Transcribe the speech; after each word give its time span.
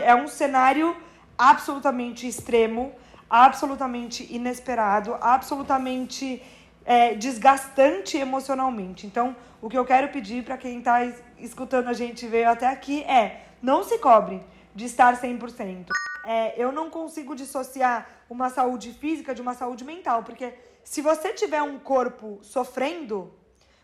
É 0.00 0.14
um 0.14 0.28
cenário 0.28 0.96
absolutamente 1.36 2.26
extremo, 2.26 2.92
absolutamente 3.28 4.26
inesperado, 4.30 5.16
absolutamente 5.20 6.42
é, 6.84 7.14
desgastante 7.14 8.16
emocionalmente. 8.16 9.06
Então, 9.06 9.34
o 9.60 9.68
que 9.68 9.78
eu 9.78 9.84
quero 9.84 10.08
pedir 10.08 10.44
para 10.44 10.56
quem 10.56 10.78
está 10.78 11.04
escutando 11.38 11.88
a 11.88 11.92
gente 11.92 12.26
veio 12.26 12.50
até 12.50 12.66
aqui 12.66 13.02
é 13.04 13.46
não 13.62 13.82
se 13.82 13.98
cobre 13.98 14.42
de 14.74 14.84
estar 14.84 15.20
100%. 15.20 15.86
É, 16.24 16.54
eu 16.56 16.70
não 16.70 16.90
consigo 16.90 17.34
dissociar 17.34 18.06
uma 18.28 18.48
saúde 18.48 18.92
física 18.92 19.34
de 19.34 19.42
uma 19.42 19.54
saúde 19.54 19.84
mental, 19.84 20.22
porque 20.22 20.54
se 20.84 21.00
você 21.00 21.32
tiver 21.32 21.62
um 21.62 21.78
corpo 21.78 22.38
sofrendo, 22.42 23.32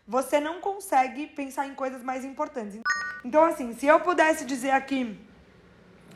você 0.07 0.39
não 0.39 0.59
consegue 0.59 1.27
pensar 1.27 1.67
em 1.67 1.75
coisas 1.75 2.01
mais 2.01 2.25
importantes. 2.25 2.79
Então, 3.23 3.43
assim, 3.43 3.73
se 3.73 3.85
eu 3.85 3.99
pudesse 3.99 4.45
dizer 4.45 4.71
aqui 4.71 5.19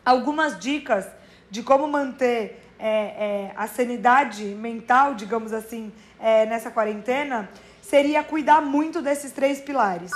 algumas 0.05 0.59
dicas 0.59 1.05
de 1.49 1.63
como 1.63 1.87
manter 1.87 2.61
é, 2.79 2.89
é, 2.89 3.53
a 3.55 3.67
sanidade 3.67 4.43
mental, 4.43 5.15
digamos 5.15 5.53
assim, 5.53 5.91
é, 6.19 6.45
nessa 6.45 6.69
quarentena, 6.69 7.49
seria 7.81 8.23
cuidar 8.23 8.61
muito 8.61 9.01
desses 9.01 9.31
três 9.31 9.61
pilares. 9.61 10.11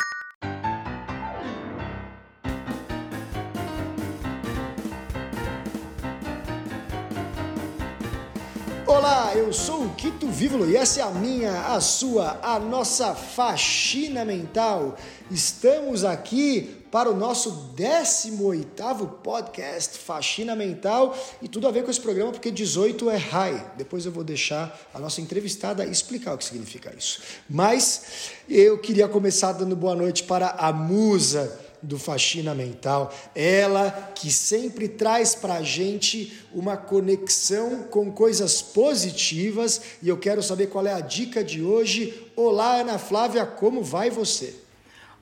Olá, 8.86 9.34
eu 9.36 9.54
sou 9.54 9.86
o 9.86 9.94
Quito 9.96 10.28
Vívolo 10.28 10.70
e 10.70 10.76
essa 10.76 11.02
é 11.02 11.04
a 11.04 11.12
minha, 11.12 11.68
a 11.68 11.80
sua, 11.80 12.40
a 12.42 12.58
nossa 12.58 13.14
faxina 13.14 14.26
mental. 14.26 14.98
Estamos 15.30 16.04
aqui 16.04 16.87
para 16.98 17.12
o 17.12 17.16
nosso 17.16 17.76
18º 17.76 19.08
podcast 19.22 20.00
Faxina 20.00 20.56
Mental 20.56 21.16
e 21.40 21.48
tudo 21.48 21.68
a 21.68 21.72
ver 21.72 21.84
com 21.84 21.92
esse 21.92 22.02
programa 22.02 22.32
porque 22.32 22.50
18 22.50 23.08
é 23.12 23.18
high. 23.18 23.74
Depois 23.78 24.04
eu 24.08 24.12
vou 24.12 24.24
deixar 24.24 24.76
a 24.92 24.98
nossa 24.98 25.22
entrevistada 25.22 25.86
explicar 25.86 26.34
o 26.34 26.40
que 26.40 26.46
significa 26.46 26.92
isso. 26.98 27.22
Mas 27.48 28.32
eu 28.50 28.80
queria 28.80 29.08
começar 29.08 29.52
dando 29.52 29.76
boa 29.76 29.94
noite 29.94 30.24
para 30.24 30.56
a 30.58 30.74
musa 30.74 31.60
do 31.84 32.00
Faxina 32.00 32.56
Mental, 32.56 33.14
ela 33.36 33.92
que 34.16 34.32
sempre 34.32 34.88
traz 34.88 35.36
para 35.36 35.54
a 35.54 35.62
gente 35.62 36.36
uma 36.52 36.76
conexão 36.76 37.84
com 37.92 38.12
coisas 38.12 38.60
positivas 38.60 39.82
e 40.02 40.10
eu 40.10 40.18
quero 40.18 40.42
saber 40.42 40.66
qual 40.66 40.88
é 40.88 40.94
a 40.94 41.00
dica 41.00 41.44
de 41.44 41.62
hoje. 41.62 42.28
Olá, 42.36 42.78
Ana 42.78 42.98
Flávia, 42.98 43.46
como 43.46 43.84
vai 43.84 44.10
você? 44.10 44.66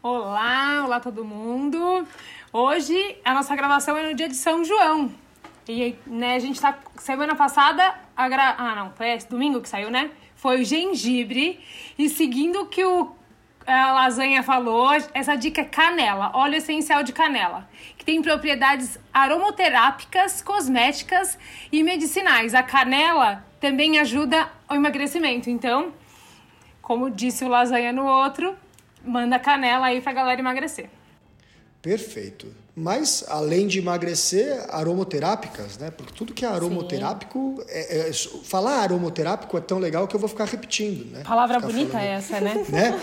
Olá, 0.08 0.84
olá 0.86 1.00
todo 1.00 1.26
mundo. 1.26 2.08
Hoje 2.54 3.18
a 3.26 3.34
nossa 3.34 3.56
gravação 3.56 3.98
é 3.98 4.08
no 4.08 4.14
dia 4.14 4.28
de 4.28 4.36
São 4.36 4.64
João. 4.64 5.12
E 5.68 5.96
né, 6.06 6.36
a 6.36 6.40
gente 6.40 6.62
tá. 6.62 6.78
Semana 6.96 7.34
passada. 7.34 7.96
A 8.16 8.30
gra... 8.30 8.54
Ah, 8.56 8.76
não, 8.76 8.92
foi 8.92 9.10
esse 9.10 9.28
domingo 9.28 9.60
que 9.60 9.68
saiu, 9.68 9.90
né? 9.90 10.12
Foi 10.36 10.62
o 10.62 10.64
gengibre. 10.64 11.60
E 11.98 12.08
seguindo 12.08 12.62
o 12.62 12.66
que 12.68 12.86
o 12.86 13.16
a 13.66 13.94
lasanha 13.94 14.44
falou, 14.44 14.92
essa 15.12 15.36
dica 15.36 15.62
é 15.62 15.66
canela, 15.66 16.30
óleo 16.36 16.58
essencial 16.58 17.02
de 17.02 17.12
canela, 17.12 17.68
que 17.98 18.06
tem 18.06 18.22
propriedades 18.22 19.00
aromoterápicas, 19.12 20.40
cosméticas 20.40 21.36
e 21.72 21.82
medicinais. 21.82 22.54
A 22.54 22.62
canela 22.62 23.44
também 23.60 23.98
ajuda 23.98 24.52
ao 24.68 24.76
emagrecimento. 24.76 25.50
Então, 25.50 25.92
como 26.80 27.10
disse 27.10 27.44
o 27.44 27.48
lasanha 27.48 27.92
no 27.92 28.06
outro, 28.06 28.56
manda 29.06 29.40
canela 29.40 29.88
aí 29.88 30.02
pra 30.02 30.14
galera 30.14 30.40
emagrecer. 30.40 30.90
Perfeito. 31.82 32.65
Mas, 32.78 33.24
além 33.30 33.68
de 33.68 33.80
emagrecer, 33.80 34.66
aromoterápicas, 34.68 35.78
né? 35.78 35.90
Porque 35.92 36.12
tudo 36.14 36.34
que 36.34 36.44
é 36.44 36.48
aromoterápico, 36.50 37.64
é, 37.70 38.10
é, 38.10 38.14
falar 38.44 38.82
aromoterápico 38.82 39.58
é 39.58 39.62
tão 39.62 39.80
legal 39.80 40.06
que 40.10 40.16
eu 40.16 40.20
vou 40.20 40.28
ficar 40.28 40.44
repetindo, 40.44 41.10
né? 41.10 41.24
Palavra 41.24 41.58
bonita 41.62 41.92
falando, 41.92 42.06
essa, 42.06 42.42
né? 42.42 42.66
né? 42.68 43.02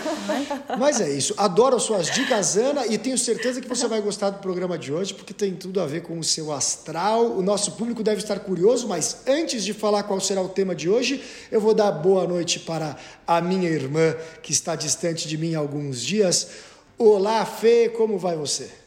Mas 0.77 1.01
é 1.01 1.09
isso. 1.09 1.33
Adoro 1.37 1.75
as 1.75 1.81
suas 1.81 2.05
dicas, 2.11 2.55
Ana, 2.55 2.85
e 2.85 2.99
tenho 2.99 3.17
certeza 3.17 3.59
que 3.59 3.67
você 3.67 3.87
vai 3.87 3.99
gostar 3.99 4.29
do 4.29 4.37
programa 4.37 4.77
de 4.77 4.93
hoje, 4.93 5.11
porque 5.11 5.33
tem 5.33 5.55
tudo 5.55 5.81
a 5.81 5.87
ver 5.87 6.03
com 6.03 6.19
o 6.19 6.23
seu 6.23 6.51
astral. 6.51 7.31
O 7.31 7.41
nosso 7.41 7.71
público 7.71 8.03
deve 8.03 8.21
estar 8.21 8.39
curioso, 8.41 8.87
mas 8.87 9.23
antes 9.25 9.63
de 9.63 9.73
falar 9.73 10.03
qual 10.03 10.19
será 10.19 10.41
o 10.43 10.49
tema 10.49 10.75
de 10.75 10.87
hoje, 10.87 11.23
eu 11.51 11.59
vou 11.59 11.73
dar 11.73 11.91
boa 11.91 12.27
noite 12.27 12.59
para 12.59 12.95
a 13.25 13.41
minha 13.41 13.69
irmã, 13.69 14.15
que 14.43 14.51
está 14.51 14.75
distante 14.75 15.27
de 15.27 15.35
mim 15.35 15.55
há 15.55 15.59
alguns 15.59 15.99
dias. 15.99 16.49
Olá, 16.95 17.43
Fê, 17.43 17.89
como 17.89 18.19
vai 18.19 18.35
você? 18.35 18.82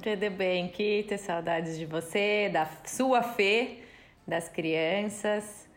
Tudo 0.00 0.30
bem, 0.30 0.68
Kita, 0.68 1.18
saudades 1.18 1.76
de 1.76 1.84
você, 1.84 2.48
da 2.50 2.66
sua 2.82 3.22
Fê, 3.22 3.80
das 4.26 4.48
crianças. 4.48 5.68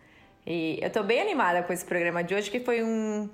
E 0.47 0.79
eu 0.81 0.89
tô 0.89 1.03
bem 1.03 1.19
animada 1.19 1.61
com 1.63 1.73
esse 1.73 1.83
programa 1.83 2.23
de 2.23 2.33
hoje, 2.33 2.49
que 2.49 2.61
foi 2.61 2.81
um, 2.81 3.29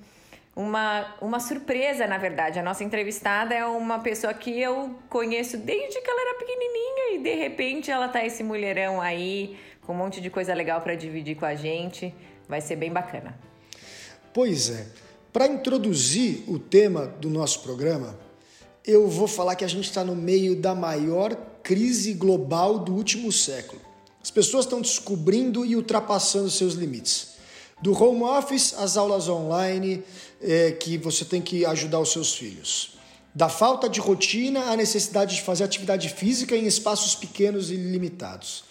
uma, 0.56 1.16
uma 1.22 1.40
surpresa, 1.40 2.08
na 2.08 2.18
verdade. 2.18 2.58
A 2.58 2.64
nossa 2.64 2.84
entrevistada 2.84 3.54
é 3.54 3.64
uma 3.64 4.00
pessoa 4.00 4.34
que 4.34 4.60
eu 4.60 5.00
conheço 5.08 5.56
desde 5.56 6.02
que 6.02 6.10
ela 6.10 6.22
era 6.30 6.40
pequenininha 6.40 7.14
e 7.14 7.24
de 7.24 7.36
repente 7.36 7.92
ela 7.92 8.10
tá 8.10 8.26
esse 8.26 8.44
mulherão 8.44 9.00
aí, 9.00 9.58
com 9.82 9.94
um 9.94 9.98
monte 9.98 10.20
de 10.20 10.32
coisa 10.32 10.52
legal 10.54 10.82
para 10.82 10.96
dividir 10.96 11.38
com 11.38 11.46
a 11.46 11.54
gente. 11.54 12.14
Vai 12.50 12.60
ser 12.60 12.76
bem 12.76 12.92
bacana. 12.92 13.40
Pois 14.34 14.72
é. 14.72 14.88
Para 15.32 15.46
introduzir 15.46 16.44
o 16.50 16.58
tema 16.58 17.06
do 17.06 17.30
nosso 17.30 17.62
programa, 17.62 18.20
eu 18.86 19.08
vou 19.08 19.28
falar 19.28 19.56
que 19.56 19.64
a 19.64 19.68
gente 19.68 19.86
está 19.86 20.04
no 20.04 20.16
meio 20.16 20.56
da 20.56 20.74
maior 20.74 21.36
crise 21.62 22.14
global 22.14 22.80
do 22.80 22.94
último 22.94 23.32
século. 23.32 23.82
As 24.24 24.32
pessoas 24.32 24.66
estão 24.66 24.82
descobrindo 24.82 25.66
e 25.66 25.76
ultrapassando 25.76 26.50
seus 26.50 26.74
limites. 26.74 27.32
Do 27.82 27.92
home 27.92 28.24
office 28.24 28.76
às 28.78 28.98
aulas 28.98 29.28
online 29.28 30.04
é, 30.40 30.72
que 30.72 30.98
você 30.98 31.26
tem 31.26 31.42
que 31.42 31.66
ajudar 31.66 32.00
os 32.00 32.12
seus 32.12 32.34
filhos. 32.36 32.96
Da 33.34 33.50
falta 33.50 33.88
de 33.88 34.00
rotina 34.00 34.72
à 34.72 34.76
necessidade 34.76 35.36
de 35.36 35.42
fazer 35.42 35.64
atividade 35.64 36.10
física 36.10 36.56
em 36.56 36.66
espaços 36.66 37.16
pequenos 37.16 37.72
e 37.72 37.76
limitados. 37.76 38.64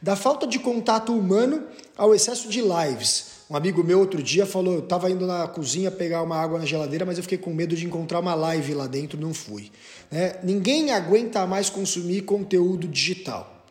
Da 0.00 0.16
falta 0.16 0.46
de 0.46 0.58
contato 0.58 1.16
humano 1.16 1.66
ao 1.96 2.14
excesso 2.14 2.48
de 2.48 2.60
lives, 2.60 3.37
um 3.50 3.56
amigo 3.56 3.82
meu 3.82 3.98
outro 3.98 4.22
dia 4.22 4.44
falou: 4.44 4.74
eu 4.74 4.80
estava 4.80 5.10
indo 5.10 5.26
na 5.26 5.48
cozinha 5.48 5.90
pegar 5.90 6.22
uma 6.22 6.36
água 6.36 6.58
na 6.58 6.66
geladeira, 6.66 7.06
mas 7.06 7.16
eu 7.16 7.22
fiquei 7.22 7.38
com 7.38 7.52
medo 7.52 7.74
de 7.74 7.86
encontrar 7.86 8.20
uma 8.20 8.34
live 8.34 8.74
lá 8.74 8.86
dentro, 8.86 9.18
não 9.18 9.32
fui. 9.32 9.70
Né? 10.10 10.38
Ninguém 10.42 10.90
aguenta 10.90 11.46
mais 11.46 11.70
consumir 11.70 12.22
conteúdo 12.22 12.86
digital. 12.86 13.64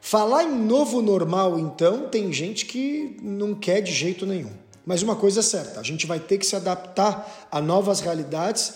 Falar 0.00 0.44
em 0.44 0.54
novo 0.54 1.00
normal, 1.00 1.58
então, 1.58 2.08
tem 2.08 2.32
gente 2.32 2.66
que 2.66 3.16
não 3.22 3.54
quer 3.54 3.80
de 3.80 3.90
jeito 3.90 4.26
nenhum. 4.26 4.52
Mas 4.86 5.02
uma 5.02 5.16
coisa 5.16 5.40
é 5.40 5.42
certa: 5.42 5.80
a 5.80 5.82
gente 5.82 6.06
vai 6.06 6.20
ter 6.20 6.38
que 6.38 6.46
se 6.46 6.54
adaptar 6.54 7.48
a 7.50 7.60
novas 7.60 8.00
realidades 8.00 8.74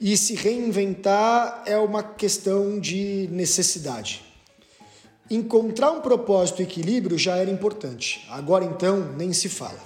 e 0.00 0.16
se 0.16 0.34
reinventar 0.34 1.64
é 1.66 1.76
uma 1.76 2.02
questão 2.02 2.78
de 2.78 3.28
necessidade. 3.32 4.27
Encontrar 5.30 5.90
um 5.90 6.00
propósito 6.00 6.60
e 6.60 6.64
equilíbrio 6.64 7.18
já 7.18 7.36
era 7.36 7.50
importante, 7.50 8.26
agora 8.30 8.64
então 8.64 9.12
nem 9.14 9.30
se 9.34 9.48
fala. 9.50 9.78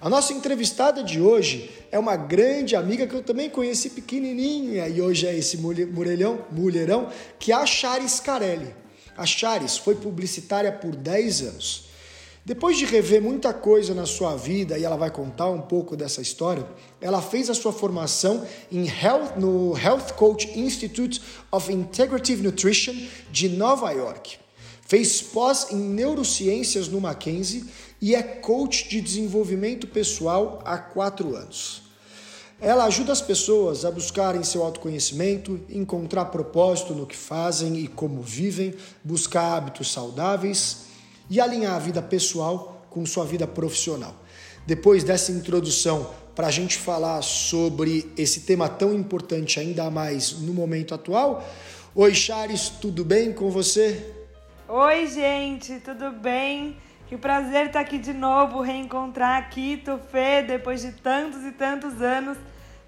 A 0.00 0.08
nossa 0.08 0.32
entrevistada 0.32 1.02
de 1.02 1.20
hoje 1.20 1.70
é 1.92 1.98
uma 1.98 2.16
grande 2.16 2.74
amiga 2.74 3.06
que 3.06 3.14
eu 3.14 3.22
também 3.22 3.50
conheci 3.50 3.90
pequenininha 3.90 4.88
e 4.88 5.02
hoje 5.02 5.26
é 5.26 5.36
esse 5.36 5.58
mulherão, 5.58 6.46
mulherão 6.50 7.10
que 7.38 7.52
é 7.52 7.54
a 7.54 7.66
Charis 7.66 8.20
Carelli. 8.20 8.74
A 9.18 9.26
Charis 9.26 9.76
foi 9.76 9.96
publicitária 9.96 10.72
por 10.72 10.96
10 10.96 11.42
anos. 11.42 11.86
Depois 12.42 12.78
de 12.78 12.86
rever 12.86 13.20
muita 13.20 13.52
coisa 13.52 13.92
na 13.92 14.06
sua 14.06 14.34
vida, 14.34 14.78
e 14.78 14.84
ela 14.84 14.96
vai 14.96 15.10
contar 15.10 15.50
um 15.50 15.60
pouco 15.60 15.96
dessa 15.96 16.22
história, 16.22 16.64
ela 17.00 17.20
fez 17.20 17.50
a 17.50 17.54
sua 17.54 17.72
formação 17.72 18.46
health, 18.72 19.36
no 19.36 19.76
Health 19.76 20.14
Coach 20.16 20.58
Institute 20.58 21.20
of 21.50 21.70
Integrative 21.70 22.42
Nutrition 22.42 22.94
de 23.30 23.48
Nova 23.48 23.90
York. 23.90 24.45
Fez 24.86 25.20
pós 25.20 25.72
em 25.72 25.76
neurociências 25.76 26.86
no 26.86 27.00
Mackenzie 27.00 27.64
e 28.00 28.14
é 28.14 28.22
coach 28.22 28.88
de 28.88 29.00
desenvolvimento 29.00 29.88
pessoal 29.88 30.62
há 30.64 30.78
quatro 30.78 31.34
anos. 31.34 31.82
Ela 32.60 32.84
ajuda 32.84 33.12
as 33.12 33.20
pessoas 33.20 33.84
a 33.84 33.90
buscarem 33.90 34.44
seu 34.44 34.62
autoconhecimento, 34.62 35.60
encontrar 35.68 36.26
propósito 36.26 36.94
no 36.94 37.04
que 37.04 37.16
fazem 37.16 37.76
e 37.78 37.88
como 37.88 38.22
vivem, 38.22 38.74
buscar 39.02 39.56
hábitos 39.56 39.92
saudáveis 39.92 40.86
e 41.28 41.40
alinhar 41.40 41.74
a 41.74 41.80
vida 41.80 42.00
pessoal 42.00 42.86
com 42.88 43.04
sua 43.04 43.24
vida 43.24 43.46
profissional. 43.46 44.14
Depois 44.64 45.02
dessa 45.02 45.32
introdução 45.32 46.08
para 46.32 46.46
a 46.46 46.50
gente 46.50 46.78
falar 46.78 47.22
sobre 47.22 48.12
esse 48.16 48.42
tema 48.42 48.68
tão 48.68 48.94
importante, 48.94 49.58
ainda 49.58 49.90
mais 49.90 50.32
no 50.32 50.54
momento 50.54 50.94
atual. 50.94 51.44
Oi, 51.92 52.14
Chares, 52.14 52.68
tudo 52.80 53.04
bem 53.04 53.32
com 53.32 53.50
você? 53.50 54.15
Oi, 54.68 55.06
gente, 55.06 55.78
tudo 55.78 56.10
bem? 56.10 56.76
Que 57.06 57.16
prazer 57.16 57.66
estar 57.66 57.78
aqui 57.78 57.98
de 57.98 58.12
novo, 58.12 58.60
reencontrar 58.60 59.38
aqui, 59.38 59.80
Fê, 60.10 60.42
depois 60.42 60.82
de 60.82 60.90
tantos 60.90 61.44
e 61.44 61.52
tantos 61.52 62.02
anos. 62.02 62.36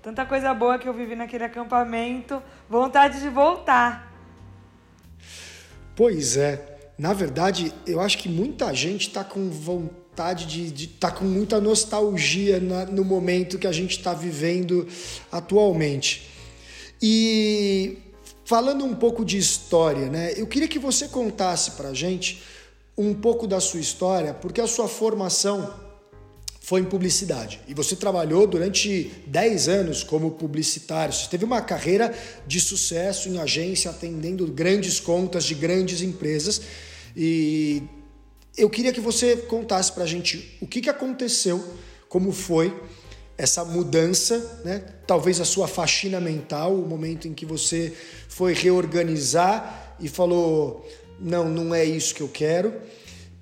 Tanta 0.02 0.26
coisa 0.26 0.52
boa 0.52 0.76
que 0.76 0.88
eu 0.88 0.92
vivi 0.92 1.14
naquele 1.14 1.44
acampamento. 1.44 2.42
Vontade 2.68 3.20
de 3.20 3.28
voltar. 3.28 4.12
Pois 5.94 6.36
é. 6.36 6.90
Na 6.98 7.12
verdade, 7.12 7.72
eu 7.86 8.00
acho 8.00 8.18
que 8.18 8.28
muita 8.28 8.74
gente 8.74 9.06
está 9.06 9.22
com 9.22 9.48
vontade 9.48 10.46
de 10.72 10.84
estar 10.84 11.12
tá 11.12 11.16
com 11.16 11.24
muita 11.24 11.60
nostalgia 11.60 12.58
na, 12.58 12.86
no 12.86 13.04
momento 13.04 13.56
que 13.56 13.68
a 13.68 13.72
gente 13.72 13.92
está 13.92 14.12
vivendo 14.12 14.88
atualmente. 15.30 16.28
E 17.00 17.98
falando 18.48 18.82
um 18.82 18.94
pouco 18.94 19.26
de 19.26 19.36
história, 19.36 20.08
né? 20.08 20.32
Eu 20.34 20.46
queria 20.46 20.66
que 20.66 20.78
você 20.78 21.06
contasse 21.06 21.72
para 21.72 21.92
gente 21.92 22.42
um 22.96 23.12
pouco 23.12 23.46
da 23.46 23.60
sua 23.60 23.78
história, 23.78 24.32
porque 24.32 24.58
a 24.58 24.66
sua 24.66 24.88
formação 24.88 25.70
foi 26.62 26.80
em 26.80 26.84
publicidade. 26.84 27.60
E 27.68 27.74
você 27.74 27.94
trabalhou 27.94 28.46
durante 28.46 29.12
10 29.26 29.68
anos 29.68 30.02
como 30.02 30.30
publicitário. 30.30 31.12
Você 31.12 31.28
teve 31.28 31.44
uma 31.44 31.60
carreira 31.60 32.16
de 32.46 32.58
sucesso 32.58 33.28
em 33.28 33.38
agência, 33.38 33.90
atendendo 33.90 34.46
grandes 34.46 34.98
contas 34.98 35.44
de 35.44 35.54
grandes 35.54 36.00
empresas. 36.00 36.62
E 37.14 37.82
eu 38.56 38.70
queria 38.70 38.94
que 38.94 39.00
você 39.00 39.36
contasse 39.36 39.92
para 39.92 40.06
gente 40.06 40.56
o 40.58 40.66
que, 40.66 40.80
que 40.80 40.88
aconteceu, 40.88 41.62
como 42.08 42.32
foi 42.32 42.74
essa 43.38 43.64
mudança, 43.64 44.60
né? 44.64 44.82
talvez 45.06 45.40
a 45.40 45.44
sua 45.44 45.68
faxina 45.68 46.20
mental, 46.20 46.74
o 46.74 46.86
momento 46.86 47.28
em 47.28 47.32
que 47.32 47.46
você 47.46 47.96
foi 48.28 48.52
reorganizar 48.52 49.94
e 50.00 50.08
falou: 50.08 50.84
não, 51.20 51.48
não 51.48 51.72
é 51.72 51.84
isso 51.84 52.14
que 52.14 52.20
eu 52.20 52.28
quero, 52.28 52.74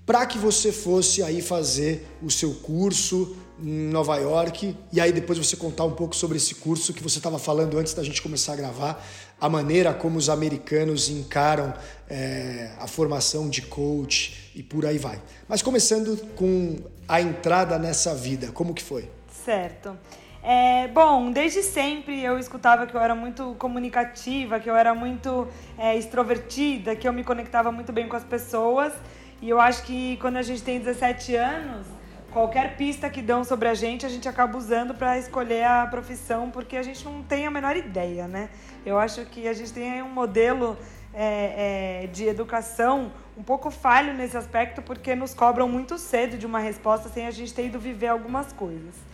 para 0.05 0.27
que 0.27 0.37
você 0.37 0.71
fosse 0.71 1.23
aí 1.23 1.41
fazer 1.41 2.07
o 2.23 2.31
seu 2.31 2.53
curso 2.55 3.35
em 3.59 3.89
Nova 3.89 4.17
York 4.19 4.77
e 4.93 5.01
aí 5.01 5.11
depois 5.11 5.39
você 5.39 5.57
contar 5.57 5.85
um 5.85 5.93
pouco 5.93 6.15
sobre 6.15 6.37
esse 6.37 6.57
curso 6.57 6.93
que 6.93 7.03
você 7.03 7.17
estava 7.17 7.39
falando 7.39 7.79
antes 7.79 7.95
da 7.95 8.05
gente 8.05 8.21
começar 8.21 8.53
a 8.53 8.57
gravar, 8.57 9.03
a 9.41 9.49
maneira 9.49 9.95
como 9.95 10.19
os 10.19 10.29
americanos 10.29 11.09
encaram 11.09 11.73
é, 12.07 12.71
a 12.79 12.87
formação 12.87 13.49
de 13.49 13.63
coach 13.63 14.53
e 14.55 14.63
por 14.63 14.85
aí 14.85 14.99
vai. 14.99 15.23
Mas 15.49 15.63
começando 15.63 16.19
com 16.35 16.77
a 17.09 17.19
entrada 17.19 17.79
nessa 17.79 18.15
vida, 18.15 18.53
como 18.53 18.75
que 18.75 18.83
foi? 18.83 19.16
Certo. 19.47 19.97
É, 20.43 20.89
bom, 20.89 21.31
desde 21.31 21.63
sempre 21.63 22.21
eu 22.21 22.37
escutava 22.37 22.85
que 22.85 22.97
eu 22.97 23.01
era 23.01 23.15
muito 23.15 23.55
comunicativa, 23.61 24.59
que 24.59 24.69
eu 24.69 24.75
era 24.75 24.93
muito 24.93 25.47
é, 25.79 25.97
extrovertida, 25.97 26.97
que 26.97 27.07
eu 27.07 27.13
me 27.13 27.23
conectava 27.23 27.71
muito 27.71 27.93
bem 27.93 28.09
com 28.09 28.17
as 28.17 28.25
pessoas. 28.25 28.93
E 29.41 29.49
eu 29.49 29.61
acho 29.61 29.85
que 29.85 30.17
quando 30.17 30.37
a 30.39 30.43
gente 30.43 30.65
tem 30.65 30.81
17 30.81 31.37
anos, 31.37 31.87
qualquer 32.33 32.77
pista 32.77 33.09
que 33.09 33.23
dão 33.23 33.45
sobre 33.45 33.69
a 33.69 33.75
gente, 33.75 34.05
a 34.05 34.09
gente 34.09 34.29
acaba 34.29 34.59
usando 34.59 34.95
para 34.95 35.17
escolher 35.17 35.63
a 35.63 35.87
profissão, 35.87 36.51
porque 36.51 36.77
a 36.77 36.83
gente 36.83 37.05
não 37.05 37.23
tem 37.23 37.47
a 37.47 37.51
menor 37.51 37.77
ideia, 37.77 38.27
né? 38.27 38.51
Eu 38.85 38.99
acho 38.99 39.25
que 39.27 39.47
a 39.47 39.53
gente 39.53 39.73
tem 39.73 40.03
um 40.03 40.11
modelo 40.11 40.77
é, 41.15 42.03
é, 42.03 42.07
de 42.09 42.27
educação 42.27 43.13
um 43.39 43.45
pouco 43.45 43.71
falho 43.71 44.13
nesse 44.13 44.37
aspecto, 44.37 44.83
porque 44.83 45.15
nos 45.15 45.35
cobram 45.35 45.69
muito 45.69 45.99
cedo 45.99 46.37
de 46.37 46.47
uma 46.47 46.59
resposta 46.59 47.09
sem 47.09 47.29
a 47.29 47.31
gente 47.31 47.55
ter 47.55 47.67
ido 47.67 47.79
viver 47.79 48.09
algumas 48.09 48.53
coisas. 48.53 49.07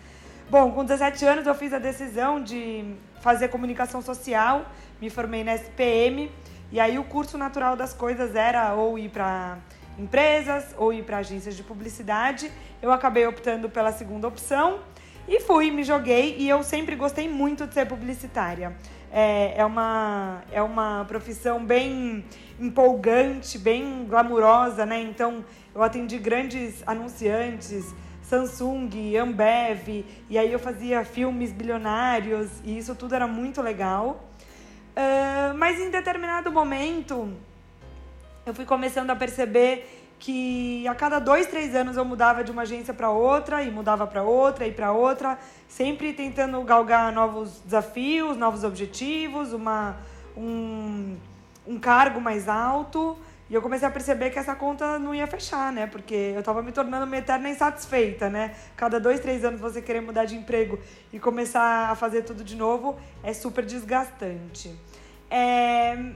Bom, 0.52 0.70
com 0.70 0.84
17 0.84 1.25
anos 1.25 1.46
eu 1.46 1.54
fiz 1.54 1.72
a 1.72 1.78
decisão 1.78 2.38
de 2.38 2.94
fazer 3.22 3.49
comunicação 3.49 4.02
social, 4.02 4.66
me 5.00 5.08
formei 5.08 5.43
na 5.43 5.54
SPM, 5.54 6.31
e 6.70 6.78
aí 6.78 6.99
o 6.99 7.04
curso 7.04 7.38
natural 7.38 7.75
das 7.75 7.94
coisas 7.94 8.37
era 8.37 8.75
ou 8.75 8.99
ir 8.99 9.08
para 9.08 9.56
empresas 9.99 10.75
ou 10.76 10.93
ir 10.93 11.04
para 11.04 11.16
agências 11.16 11.56
de 11.56 11.62
publicidade. 11.62 12.52
Eu 12.82 12.93
acabei 12.93 13.26
optando 13.26 13.70
pela 13.70 13.93
segunda 13.93 14.28
opção 14.28 14.81
e 15.26 15.40
fui, 15.40 15.70
me 15.70 15.84
joguei 15.84 16.37
e 16.38 16.50
eu 16.50 16.62
sempre 16.62 16.96
gostei 16.96 17.31
muito 17.31 17.66
de 17.66 17.72
ser 17.72 17.87
publicitária. 17.87 18.76
É, 19.10 19.55
é, 19.56 19.64
uma, 19.64 20.43
é 20.52 20.60
uma 20.60 21.06
profissão 21.06 21.64
bem 21.64 22.26
empolgante, 22.60 23.56
bem 23.56 24.05
glamurosa, 24.06 24.84
né? 24.84 25.00
Então 25.00 25.43
eu 25.75 25.82
atendi 25.82 26.19
grandes 26.19 26.82
anunciantes, 26.87 27.94
Samsung, 28.32 29.14
Ambev, 29.19 30.06
e 30.31 30.38
aí 30.38 30.50
eu 30.50 30.58
fazia 30.58 31.05
filmes 31.05 31.52
bilionários 31.52 32.49
e 32.64 32.79
isso 32.79 32.94
tudo 32.94 33.14
era 33.14 33.26
muito 33.26 33.61
legal. 33.61 34.25
Uh, 34.96 35.55
mas 35.58 35.79
em 35.79 35.90
determinado 35.90 36.50
momento 36.50 37.31
eu 38.46 38.55
fui 38.55 38.64
começando 38.64 39.11
a 39.11 39.17
perceber 39.17 40.14
que 40.19 40.88
a 40.88 40.94
cada 40.94 41.19
dois, 41.19 41.46
três 41.46 41.75
anos 41.75 41.99
eu 41.99 42.06
mudava 42.06 42.43
de 42.43 42.50
uma 42.50 42.62
agência 42.62 42.94
para 42.94 43.11
outra 43.11 43.62
e 43.62 43.70
mudava 43.70 44.06
para 44.06 44.23
outra 44.23 44.67
e 44.67 44.73
para 44.73 44.93
outra, 44.93 45.38
sempre 45.69 46.14
tentando 46.14 46.58
galgar 46.62 47.12
novos 47.12 47.61
desafios, 47.62 48.38
novos 48.38 48.64
objetivos, 48.64 49.52
uma, 49.52 49.99
um, 50.34 51.19
um 51.67 51.79
cargo 51.79 52.19
mais 52.19 52.49
alto. 52.49 53.14
E 53.52 53.54
eu 53.54 53.60
comecei 53.60 53.87
a 53.87 53.90
perceber 53.90 54.31
que 54.31 54.38
essa 54.38 54.54
conta 54.54 54.99
não 54.99 55.14
ia 55.14 55.26
fechar, 55.26 55.70
né? 55.70 55.87
Porque 55.87 56.14
eu 56.14 56.40
estava 56.40 56.62
me 56.62 56.72
tornando 56.72 57.04
uma 57.04 57.19
eterna 57.19 57.50
insatisfeita, 57.50 58.31
né? 58.31 58.54
Cada 58.75 58.99
dois, 58.99 59.20
três 59.20 59.44
anos 59.44 59.60
você 59.60 59.82
querer 59.82 60.00
mudar 60.00 60.25
de 60.25 60.34
emprego 60.34 60.78
e 61.12 61.20
começar 61.20 61.90
a 61.90 61.94
fazer 61.94 62.22
tudo 62.22 62.43
de 62.43 62.56
novo 62.56 62.99
é 63.22 63.34
super 63.34 63.62
desgastante. 63.62 64.75
É... 65.31 66.12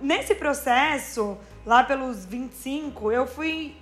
Nesse 0.00 0.36
processo, 0.36 1.36
lá 1.66 1.82
pelos 1.82 2.24
25, 2.24 3.10
eu 3.10 3.26
fui 3.26 3.74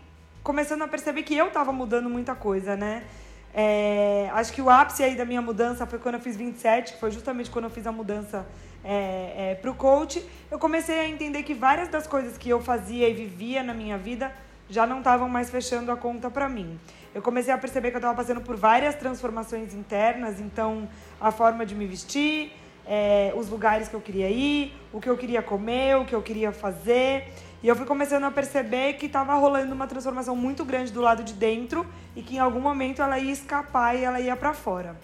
começando 0.43 0.81
a 0.81 0.89
perceber 0.89 1.25
que 1.25 1.37
eu 1.37 1.49
estava 1.49 1.75
mudando 1.75 2.09
muita 2.09 2.35
coisa, 2.35 2.75
né? 2.75 3.05
É... 3.53 4.31
Acho 4.33 4.51
que 4.51 4.63
o 4.63 4.71
ápice 4.71 5.03
aí 5.03 5.15
da 5.15 5.27
minha 5.27 5.43
mudança 5.43 5.85
foi 5.85 5.99
quando 5.99 6.15
eu 6.15 6.23
fiz 6.23 6.39
27, 6.39 6.95
que 6.95 7.01
foi 7.01 7.11
justamente 7.11 7.51
quando 7.51 7.67
eu 7.67 7.71
fiz 7.71 7.87
a 7.87 7.93
mudança 7.93 8.47
é, 8.85 9.53
é, 9.53 9.55
para 9.55 9.71
o 9.71 9.75
coach, 9.75 10.25
eu 10.51 10.59
comecei 10.59 10.99
a 10.99 11.09
entender 11.09 11.43
que 11.43 11.55
várias 11.55 11.89
das 11.89 12.07
coisas 12.07 12.37
que 12.37 12.49
eu 12.49 12.61
fazia 12.61 13.09
e 13.09 13.15
vivia 13.15 13.63
na 13.63 13.73
minha 13.73 13.97
vida 13.97 14.33
já 14.69 14.87
não 14.87 14.99
estavam 14.99 15.29
mais 15.29 15.51
fechando 15.51 15.93
a 15.93 15.97
conta 15.97 16.31
para 16.31 16.49
mim. 16.49 16.79
Eu 17.15 17.21
comecei 17.21 17.53
a 17.53 17.59
perceber 17.59 17.91
que 17.91 17.97
eu 17.97 17.99
estava 17.99 18.17
passando 18.17 18.41
por 18.41 18.57
várias 18.57 18.95
transformações 18.95 19.75
internas, 19.75 20.41
então 20.41 20.89
a 21.21 21.31
forma 21.31 21.67
de 21.67 21.75
me 21.75 21.87
vestir, 21.87 22.53
é, 22.87 23.33
os 23.37 23.49
lugares 23.49 23.89
que 23.89 23.95
eu 23.95 24.01
queria 24.01 24.31
ir, 24.31 24.75
o 24.93 25.01
que 25.01 25.09
eu 25.09 25.17
queria 25.17 25.43
comer, 25.43 25.97
o 25.97 26.05
que 26.05 26.15
eu 26.15 26.23
queria 26.23 26.53
fazer. 26.53 27.29
E 27.63 27.69
eu 27.69 27.77
fui 27.77 27.87
começando 27.87 28.25
a 28.25 28.31
perceber 28.31 28.95
que 28.95 29.07
estava 29.07 29.35
rolando 29.35 29.73
uma 29.73 29.87
transformação 29.87 30.35
muito 30.35 30.65
grande 30.65 30.91
do 30.91 31.01
lado 31.01 31.23
de 31.23 31.35
dentro 31.35 31.87
e 32.17 32.23
que 32.23 32.37
em 32.37 32.39
algum 32.39 32.61
momento 32.61 33.01
ela 33.01 33.19
ia 33.19 33.33
escapar 33.33 33.95
e 33.95 34.05
ela 34.05 34.21
ia 34.21 34.35
para 34.35 34.53
fora. 34.53 34.97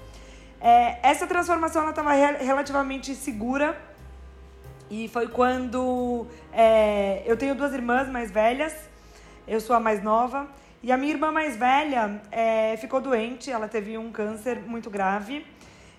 É, 0.61 0.99
essa 1.03 1.27
transformação 1.27 1.89
estava 1.89 2.13
relativamente 2.13 3.15
segura. 3.15 3.77
E 4.91 5.07
foi 5.09 5.29
quando 5.29 6.27
é, 6.53 7.23
eu 7.27 7.37
tenho 7.37 7.55
duas 7.55 7.73
irmãs 7.75 8.09
mais 8.09 8.31
velhas, 8.31 8.75
eu 9.47 9.61
sou 9.61 9.77
a 9.77 9.81
mais 9.81 10.03
nova. 10.03 10.49
E 10.83 10.91
a 10.93 10.97
minha 10.97 11.13
irmã 11.13 11.31
mais 11.31 11.57
velha 11.57 12.23
é, 12.31 12.77
ficou 12.77 13.01
doente, 13.01 13.51
ela 13.51 13.69
teve 13.69 13.99
um 13.99 14.11
câncer 14.11 14.61
muito 14.61 14.89
grave. 14.89 15.45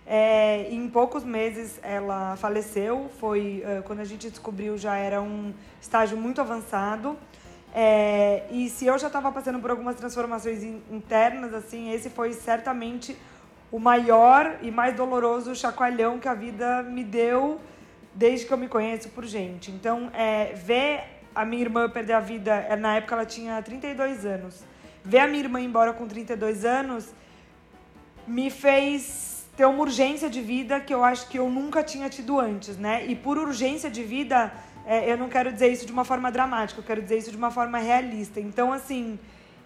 É, 0.08 0.68
em 0.72 0.90
poucos 0.90 1.24
meses 1.24 1.80
ela 1.84 2.36
faleceu, 2.36 3.12
foi 3.20 3.62
é, 3.64 3.82
quando 3.84 4.00
a 4.00 4.04
gente 4.04 4.28
descobriu 4.28 4.76
já 4.76 4.96
era 4.96 5.22
um 5.22 5.54
estágio 5.80 6.18
muito 6.18 6.42
avançado. 6.42 7.16
É, 7.76 8.48
e 8.50 8.70
se 8.70 8.88
eu 8.88 8.98
já 8.98 9.06
estava 9.06 9.32
passando 9.32 9.60
por 9.60 9.70
algumas 9.70 9.96
transformações 9.96 10.64
internas, 10.64 11.54
assim, 11.54 11.92
esse 11.92 12.10
foi 12.10 12.34
certamente 12.34 13.16
o 13.72 13.80
maior 13.80 14.58
e 14.62 14.72
mais 14.72 14.96
doloroso 14.96 15.56
chacoalhão 15.56 16.20
que 16.20 16.28
a 16.28 16.34
vida 16.34 16.84
me 16.84 17.04
deu 17.04 17.60
desde 18.14 18.46
que 18.46 18.54
eu 18.54 18.58
me 18.58 18.68
conheço 18.68 19.10
por 19.10 19.26
gente. 19.26 19.72
Então, 19.72 20.10
é, 20.14 20.54
ver 20.54 21.04
a 21.34 21.46
minha 21.46 21.62
irmã 21.62 21.90
perder 21.90 22.14
a 22.14 22.20
vida, 22.20 22.54
é, 22.54 22.76
na 22.76 22.96
época 22.96 23.16
ela 23.16 23.26
tinha 23.26 23.62
32 23.62 24.26
anos, 24.26 24.64
ver 25.04 25.20
a 25.20 25.28
minha 25.28 25.44
irmã 25.44 25.62
embora 25.62 25.94
com 25.94 26.08
32 26.08 26.66
anos 26.66 27.14
me 28.28 28.50
fez 28.50 29.48
ter 29.56 29.66
uma 29.66 29.80
urgência 29.80 30.30
de 30.30 30.42
vida 30.42 30.80
que 30.80 30.94
eu 30.94 31.04
acho 31.04 31.28
que 31.28 31.38
eu 31.38 31.50
nunca 31.50 31.84
tinha 31.84 32.10
tido 32.10 32.40
antes, 32.40 32.78
né? 32.78 33.06
E 33.08 33.16
por 33.16 33.38
urgência 33.38 33.90
de 33.90 34.04
vida, 34.04 34.52
é, 34.86 35.12
eu 35.12 35.18
não 35.18 35.28
quero 35.30 35.52
dizer 35.52 35.68
isso 35.68 35.86
de 35.86 35.92
uma 35.92 36.06
forma 36.06 36.32
dramática, 36.32 36.80
eu 36.80 36.84
quero 36.84 37.02
dizer 37.02 37.18
isso 37.18 37.32
de 37.32 37.38
uma 37.38 37.52
forma 37.52 37.78
realista. 37.78 38.40
Então, 38.40 38.72
assim, 38.72 39.20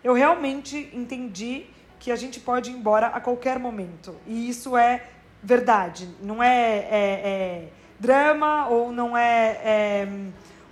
eu 0.04 0.14
realmente 0.14 0.90
entendi 0.94 1.66
que 2.04 2.12
a 2.12 2.18
gente 2.18 2.38
pode 2.38 2.70
ir 2.70 2.74
embora 2.74 3.08
a 3.08 3.22
qualquer 3.22 3.58
momento. 3.58 4.14
E 4.28 4.50
isso 4.50 4.76
é 4.76 5.06
verdade. 5.42 6.10
Não 6.22 6.44
é, 6.44 6.80
é, 6.80 6.90
é 6.92 7.68
drama 7.98 8.68
ou 8.68 8.92
não 8.92 9.16
é, 9.16 9.62
é, 9.64 10.08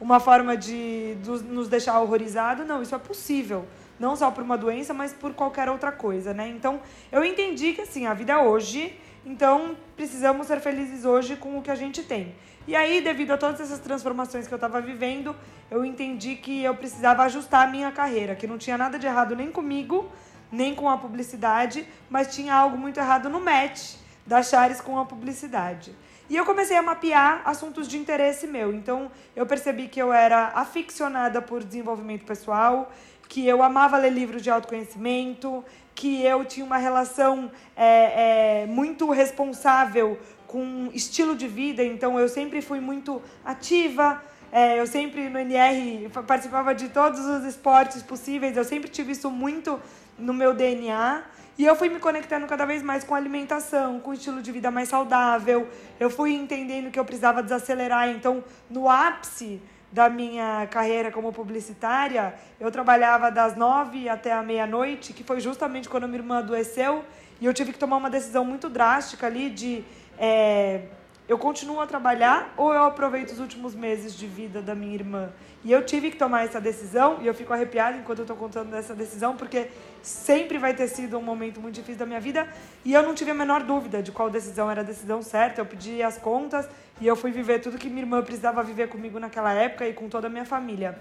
uma 0.02 0.20
forma 0.20 0.58
de 0.58 1.16
nos 1.48 1.70
deixar 1.70 2.02
horrorizado. 2.02 2.66
Não, 2.66 2.82
isso 2.82 2.94
é 2.94 3.00
possível. 3.00 3.66
Não 3.98 4.14
só 4.14 4.30
por 4.30 4.44
uma 4.44 4.58
doença, 4.58 4.94
mas 4.94 5.14
por 5.14 5.34
qualquer 5.34 5.70
outra 5.70 5.90
coisa, 5.90 6.34
né? 6.34 6.50
Então, 6.50 6.82
eu 7.10 7.24
entendi 7.24 7.72
que, 7.72 7.80
assim, 7.80 8.06
a 8.08 8.14
vida 8.14 8.34
é 8.34 8.38
hoje. 8.38 9.00
Então, 9.26 9.78
precisamos 9.96 10.48
ser 10.48 10.60
felizes 10.60 11.06
hoje 11.06 11.38
com 11.38 11.58
o 11.58 11.62
que 11.62 11.72
a 11.72 11.76
gente 11.76 12.04
tem. 12.04 12.36
E 12.68 12.76
aí, 12.76 13.00
devido 13.00 13.32
a 13.32 13.38
todas 13.38 13.62
essas 13.62 13.80
transformações 13.80 14.50
que 14.50 14.54
eu 14.54 14.58
estava 14.58 14.82
vivendo, 14.82 15.34
eu 15.70 15.86
entendi 15.86 16.36
que 16.36 16.62
eu 16.62 16.76
precisava 16.76 17.24
ajustar 17.24 17.70
a 17.70 17.72
minha 17.72 17.90
carreira, 17.90 18.36
que 18.36 18.46
não 18.46 18.58
tinha 18.58 18.78
nada 18.78 19.00
de 19.00 19.08
errado 19.08 19.34
nem 19.34 19.50
comigo, 19.50 20.12
nem 20.52 20.76
com 20.76 20.90
a 20.90 20.98
publicidade, 20.98 21.88
mas 22.10 22.34
tinha 22.34 22.54
algo 22.54 22.78
muito 22.78 23.00
errado 23.00 23.30
no 23.30 23.40
match 23.40 23.96
da 24.26 24.44
Chares 24.44 24.82
com 24.82 25.00
a 25.00 25.06
publicidade. 25.06 25.96
E 26.30 26.36
eu 26.38 26.46
comecei 26.46 26.78
a 26.78 26.82
mapear 26.82 27.42
assuntos 27.44 27.88
de 27.90 27.98
interesse 27.98 28.48
meu. 28.48 28.74
Então, 28.74 29.12
eu 29.36 29.46
percebi 29.46 29.90
que 29.90 30.02
eu 30.02 30.14
era 30.14 30.54
aficionada 30.56 31.42
por 31.42 31.62
desenvolvimento 31.62 32.24
pessoal, 32.24 32.90
que 33.28 33.46
eu 33.46 33.62
amava 33.62 33.98
ler 33.98 34.12
livros 34.12 34.42
de 34.42 34.50
autoconhecimento, 34.50 35.62
que 35.94 36.24
eu 36.24 36.46
tinha 36.46 36.66
uma 36.66 36.78
relação 36.78 37.52
é, 37.76 38.62
é, 38.64 38.66
muito 38.66 39.10
responsável 39.12 40.18
com 40.48 40.90
estilo 40.94 41.36
de 41.36 41.50
vida. 41.50 41.84
Então, 41.84 42.18
eu 42.18 42.30
sempre 42.30 42.62
fui 42.62 42.80
muito 42.80 43.22
ativa. 43.44 44.24
É, 44.54 44.80
eu 44.80 44.88
sempre 44.88 45.28
no 45.30 45.38
NR 45.38 46.10
participava 46.26 46.74
de 46.74 46.88
todos 46.88 47.20
os 47.20 47.44
esportes 47.44 48.02
possíveis. 48.02 48.56
Eu 48.56 48.64
sempre 48.64 48.90
tive 48.90 49.12
isso 49.12 49.30
muito 49.30 49.82
no 50.22 50.34
meu 50.34 50.54
DNA. 50.54 51.24
E 51.58 51.66
eu 51.66 51.76
fui 51.76 51.90
me 51.90 52.00
conectando 52.00 52.48
cada 52.48 52.66
vez 52.66 52.82
mais 52.82 53.04
com 53.04 53.14
alimentação, 53.14 54.00
com 54.00 54.14
estilo 54.14 54.42
de 54.42 54.52
vida 54.52 54.72
mais 54.72 54.90
saudável. 54.90 55.68
Eu 56.00 56.10
fui 56.10 56.34
entendendo 56.34 56.90
que 56.90 57.00
eu 57.00 57.06
precisava 57.06 57.44
desacelerar. 57.44 58.10
Então, 58.10 58.44
no 58.70 58.90
ápice 58.90 59.62
da 59.92 60.10
minha 60.10 60.68
carreira 60.72 61.12
como 61.12 61.34
publicitária, 61.34 62.34
eu 62.60 62.72
trabalhava 62.72 63.30
das 63.30 63.56
nove 63.56 64.08
até 64.08 64.32
a 64.32 64.42
meia-noite, 64.42 65.12
que 65.12 65.24
foi 65.24 65.42
justamente 65.42 65.90
quando 65.90 66.08
minha 66.08 66.20
irmã 66.20 66.40
adoeceu. 66.40 67.04
E 67.42 67.46
eu 67.46 67.54
tive 67.54 67.74
que 67.74 67.80
tomar 67.80 67.98
uma 67.98 68.10
decisão 68.10 68.46
muito 68.46 68.70
drástica 68.70 69.28
ali 69.28 69.50
de. 69.50 69.84
É, 70.18 70.82
eu 71.28 71.38
continuo 71.38 71.80
a 71.80 71.88
trabalhar 71.88 72.54
ou 72.58 72.74
eu 72.74 72.84
aproveito 72.84 73.32
os 73.32 73.40
últimos 73.40 73.74
meses 73.74 74.16
de 74.16 74.28
vida 74.28 74.62
da 74.62 74.76
minha 74.76 74.94
irmã? 74.94 75.30
E 75.64 75.72
eu 75.72 75.86
tive 75.86 76.10
que 76.10 76.18
tomar 76.18 76.44
essa 76.44 76.60
decisão, 76.60 77.20
e 77.22 77.28
eu 77.28 77.34
fico 77.36 77.54
arrepiada 77.54 77.96
enquanto 77.96 78.20
eu 78.20 78.24
estou 78.24 78.36
contando 78.36 78.72
dessa 78.72 78.96
decisão, 78.96 79.38
porque 79.38 79.68
sempre 80.02 80.58
vai 80.58 80.74
ter 80.74 80.88
sido 80.88 81.20
um 81.20 81.22
momento 81.22 81.62
muito 81.62 81.76
difícil 81.76 82.00
da 82.00 82.06
minha 82.06 82.20
vida, 82.20 82.48
e 82.84 82.94
eu 82.94 83.04
não 83.04 83.14
tive 83.14 83.30
a 83.30 83.36
menor 83.36 83.62
dúvida 83.62 84.02
de 84.02 84.12
qual 84.12 84.28
decisão 84.28 84.72
era 84.72 84.82
a 84.82 84.84
decisão 84.84 85.22
certa. 85.22 85.62
Eu 85.62 85.66
pedi 85.66 86.02
as 86.02 86.18
contas 86.18 86.68
e 87.00 87.06
eu 87.06 87.16
fui 87.16 87.32
viver 87.32 87.60
tudo 87.60 87.78
que 87.78 87.88
minha 87.88 88.02
irmã 88.02 88.24
precisava 88.24 88.64
viver 88.64 88.90
comigo 88.90 89.20
naquela 89.20 89.54
época 89.54 89.88
e 89.88 89.94
com 89.94 90.10
toda 90.10 90.26
a 90.26 90.30
minha 90.30 90.46
família. 90.46 90.98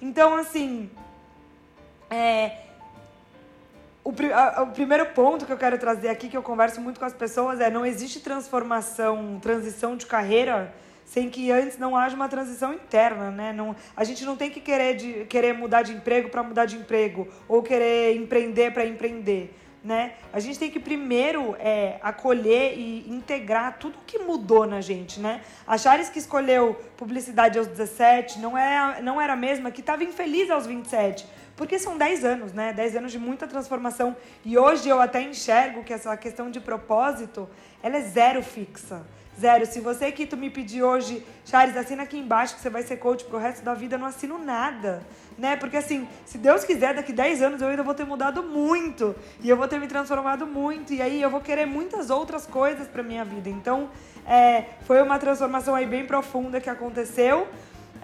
Então, 0.00 0.36
assim, 0.36 0.88
é, 2.08 2.65
o, 4.06 4.14
a, 4.32 4.62
o, 4.62 4.66
primeiro 4.68 5.04
ponto 5.06 5.44
que 5.44 5.52
eu 5.52 5.56
quero 5.56 5.76
trazer 5.78 6.08
aqui, 6.08 6.28
que 6.28 6.36
eu 6.36 6.42
converso 6.42 6.80
muito 6.80 7.00
com 7.00 7.04
as 7.04 7.12
pessoas, 7.12 7.60
é 7.60 7.68
não 7.68 7.84
existe 7.84 8.20
transformação, 8.20 9.40
transição 9.42 9.96
de 9.96 10.06
carreira 10.06 10.72
sem 11.04 11.28
que 11.28 11.50
antes 11.50 11.76
não 11.76 11.96
haja 11.96 12.14
uma 12.14 12.28
transição 12.28 12.72
interna, 12.72 13.32
né? 13.32 13.52
Não, 13.52 13.74
a 13.96 14.04
gente 14.04 14.24
não 14.24 14.36
tem 14.36 14.48
que 14.48 14.60
querer, 14.60 14.94
de, 14.94 15.24
querer 15.26 15.54
mudar 15.54 15.82
de 15.82 15.92
emprego 15.92 16.28
para 16.28 16.42
mudar 16.42 16.66
de 16.66 16.76
emprego 16.76 17.26
ou 17.48 17.62
querer 17.64 18.16
empreender 18.16 18.72
para 18.72 18.86
empreender. 18.86 19.52
Né? 19.82 20.14
A 20.32 20.40
gente 20.40 20.58
tem 20.58 20.68
que 20.68 20.80
primeiro 20.80 21.54
é, 21.60 21.98
acolher 22.02 22.76
e 22.76 23.08
integrar 23.08 23.78
tudo 23.78 23.98
que 24.04 24.18
mudou 24.18 24.66
na 24.66 24.80
gente, 24.80 25.20
né? 25.20 25.42
A 25.64 25.78
Charis 25.78 26.08
que 26.08 26.18
escolheu 26.18 26.74
publicidade 26.96 27.56
aos 27.56 27.68
17 27.68 28.40
não, 28.40 28.58
é, 28.58 29.00
não 29.00 29.20
era 29.20 29.34
a 29.34 29.36
mesma 29.36 29.70
que 29.70 29.80
estava 29.80 30.02
infeliz 30.02 30.50
aos 30.50 30.66
27. 30.66 31.24
Porque 31.56 31.78
são 31.78 31.96
10 31.96 32.24
anos, 32.24 32.52
né? 32.52 32.72
10 32.72 32.96
anos 32.96 33.12
de 33.12 33.18
muita 33.18 33.46
transformação. 33.46 34.14
E 34.44 34.58
hoje 34.58 34.88
eu 34.88 35.00
até 35.00 35.22
enxergo 35.22 35.82
que 35.82 35.92
essa 35.92 36.14
questão 36.16 36.50
de 36.50 36.60
propósito, 36.60 37.48
ela 37.82 37.96
é 37.96 38.02
zero 38.02 38.42
fixa. 38.42 39.02
Zero. 39.40 39.66
Se 39.66 39.80
você 39.80 40.12
que 40.12 40.26
tu 40.26 40.36
me 40.36 40.48
pedir 40.48 40.82
hoje, 40.82 41.24
Charles, 41.44 41.76
assina 41.76 42.02
aqui 42.02 42.18
embaixo 42.18 42.54
que 42.54 42.60
você 42.60 42.70
vai 42.70 42.82
ser 42.82 42.96
coach 42.96 43.24
pro 43.24 43.38
resto 43.38 43.62
da 43.62 43.74
vida, 43.74 43.96
eu 43.96 43.98
não 43.98 44.06
assino 44.06 44.38
nada. 44.38 45.02
Né? 45.38 45.56
Porque 45.56 45.76
assim, 45.76 46.08
se 46.24 46.38
Deus 46.38 46.64
quiser, 46.64 46.94
daqui 46.94 47.12
10 47.12 47.42
anos 47.42 47.62
eu 47.62 47.68
ainda 47.68 47.82
vou 47.82 47.94
ter 47.94 48.04
mudado 48.04 48.42
muito. 48.42 49.14
E 49.42 49.48
eu 49.48 49.56
vou 49.56 49.68
ter 49.68 49.78
me 49.78 49.86
transformado 49.86 50.46
muito. 50.46 50.92
E 50.92 51.00
aí 51.00 51.20
eu 51.20 51.30
vou 51.30 51.40
querer 51.40 51.66
muitas 51.66 52.10
outras 52.10 52.46
coisas 52.46 52.86
pra 52.86 53.02
minha 53.02 53.24
vida. 53.24 53.48
Então, 53.48 53.90
é, 54.26 54.64
foi 54.82 55.02
uma 55.02 55.18
transformação 55.18 55.74
aí 55.74 55.86
bem 55.86 56.06
profunda 56.06 56.60
que 56.60 56.70
aconteceu. 56.70 57.46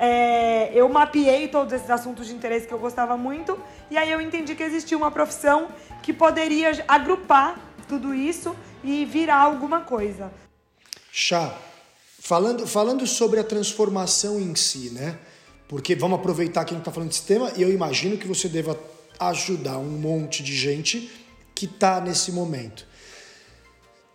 É, 0.04 0.72
eu 0.74 0.88
mapeei 0.88 1.46
todos 1.46 1.72
esses 1.72 1.88
assuntos 1.88 2.26
de 2.26 2.34
interesse 2.34 2.66
que 2.66 2.74
eu 2.74 2.78
gostava 2.80 3.16
muito. 3.16 3.56
E 3.88 3.96
aí 3.96 4.10
eu 4.10 4.20
entendi 4.20 4.56
que 4.56 4.62
existia 4.64 4.98
uma 4.98 5.12
profissão 5.12 5.68
que 6.02 6.12
poderia 6.12 6.84
agrupar 6.88 7.56
tudo 7.88 8.12
isso 8.12 8.56
e 8.82 9.04
virar 9.04 9.38
alguma 9.38 9.82
coisa. 9.82 10.32
Chá, 11.12 11.56
falando, 12.18 12.66
falando 12.66 13.06
sobre 13.06 13.38
a 13.38 13.44
transformação 13.44 14.40
em 14.40 14.56
si, 14.56 14.90
né? 14.90 15.16
Porque 15.68 15.94
vamos 15.94 16.18
aproveitar 16.18 16.64
que 16.64 16.72
a 16.72 16.76
gente 16.76 16.82
está 16.82 16.90
falando 16.90 17.10
desse 17.10 17.22
tema 17.22 17.52
e 17.56 17.62
eu 17.62 17.72
imagino 17.72 18.18
que 18.18 18.26
você 18.26 18.48
deva 18.48 18.76
ajudar 19.20 19.78
um 19.78 19.98
monte 20.00 20.42
de 20.42 20.56
gente 20.56 21.12
que 21.54 21.66
está 21.66 22.00
nesse 22.00 22.32
momento. 22.32 22.88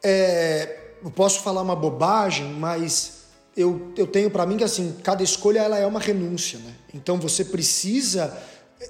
É, 0.04 0.96
eu 1.02 1.12
posso 1.12 1.42
falar 1.42 1.62
uma 1.62 1.78
bobagem, 1.78 2.52
mas 2.56 3.17
eu, 3.58 3.92
eu 3.98 4.06
tenho 4.06 4.30
para 4.30 4.46
mim 4.46 4.56
que 4.56 4.64
assim, 4.64 4.96
cada 5.04 5.24
escolha 5.24 5.60
ela 5.60 5.80
é 5.80 5.86
uma 5.86 6.00
renúncia, 6.00 6.60
né? 6.60 6.74
Então 6.94 7.20
você 7.20 7.44
precisa, 7.44 8.38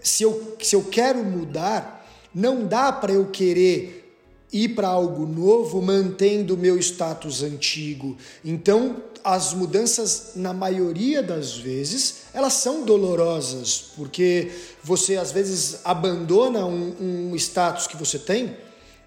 se 0.03 0.23
eu, 0.23 0.57
se 0.61 0.75
eu 0.75 0.83
quero 0.83 1.23
mudar, 1.23 2.05
não 2.35 2.67
dá 2.67 2.91
para 2.91 3.13
eu 3.13 3.27
querer 3.27 4.03
ir 4.51 4.69
para 4.69 4.89
algo 4.89 5.25
novo 5.25 5.81
mantendo 5.81 6.55
o 6.55 6.57
meu 6.57 6.77
status 6.77 7.43
antigo. 7.43 8.17
Então, 8.43 9.01
as 9.23 9.53
mudanças, 9.53 10.33
na 10.35 10.53
maioria 10.53 11.21
das 11.21 11.57
vezes, 11.57 12.23
elas 12.33 12.53
são 12.53 12.83
dolorosas, 12.83 13.91
porque 13.95 14.51
você 14.83 15.17
às 15.17 15.31
vezes 15.31 15.79
abandona 15.83 16.65
um, 16.65 17.31
um 17.31 17.35
status 17.35 17.87
que 17.87 17.97
você 17.97 18.17
tem, 18.17 18.55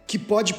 que 0.07 0.19
pode 0.19 0.55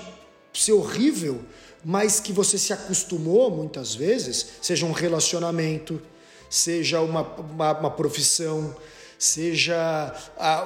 ser 0.53 0.73
horrível, 0.73 1.41
mas 1.83 2.19
que 2.19 2.31
você 2.31 2.57
se 2.57 2.73
acostumou 2.73 3.49
muitas 3.49 3.95
vezes, 3.95 4.45
seja 4.61 4.85
um 4.85 4.91
relacionamento, 4.91 6.01
seja 6.49 7.01
uma, 7.01 7.21
uma, 7.21 7.79
uma 7.79 7.91
profissão, 7.91 8.75
seja 9.17 10.15
a, 10.37 10.65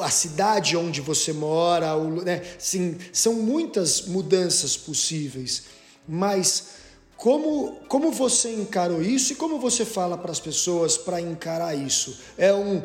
a 0.00 0.10
cidade 0.10 0.76
onde 0.76 1.00
você 1.00 1.32
mora, 1.32 1.96
o, 1.96 2.22
né? 2.22 2.42
Sim, 2.58 2.98
são 3.12 3.34
muitas 3.34 4.02
mudanças 4.02 4.76
possíveis, 4.76 5.64
mas 6.06 6.74
como, 7.16 7.80
como 7.88 8.10
você 8.10 8.52
encarou 8.52 9.00
isso 9.00 9.32
e 9.32 9.36
como 9.36 9.58
você 9.58 9.84
fala 9.84 10.18
para 10.18 10.32
as 10.32 10.40
pessoas 10.40 10.98
para 10.98 11.20
encarar 11.20 11.74
isso? 11.74 12.18
É 12.36 12.52
um, 12.52 12.82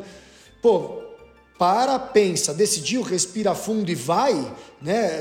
pô, 0.62 1.02
para, 1.58 1.98
pensa, 1.98 2.54
decidiu, 2.54 3.02
respira 3.02 3.54
fundo 3.54 3.90
e 3.90 3.94
vai, 3.94 4.56
né? 4.80 5.20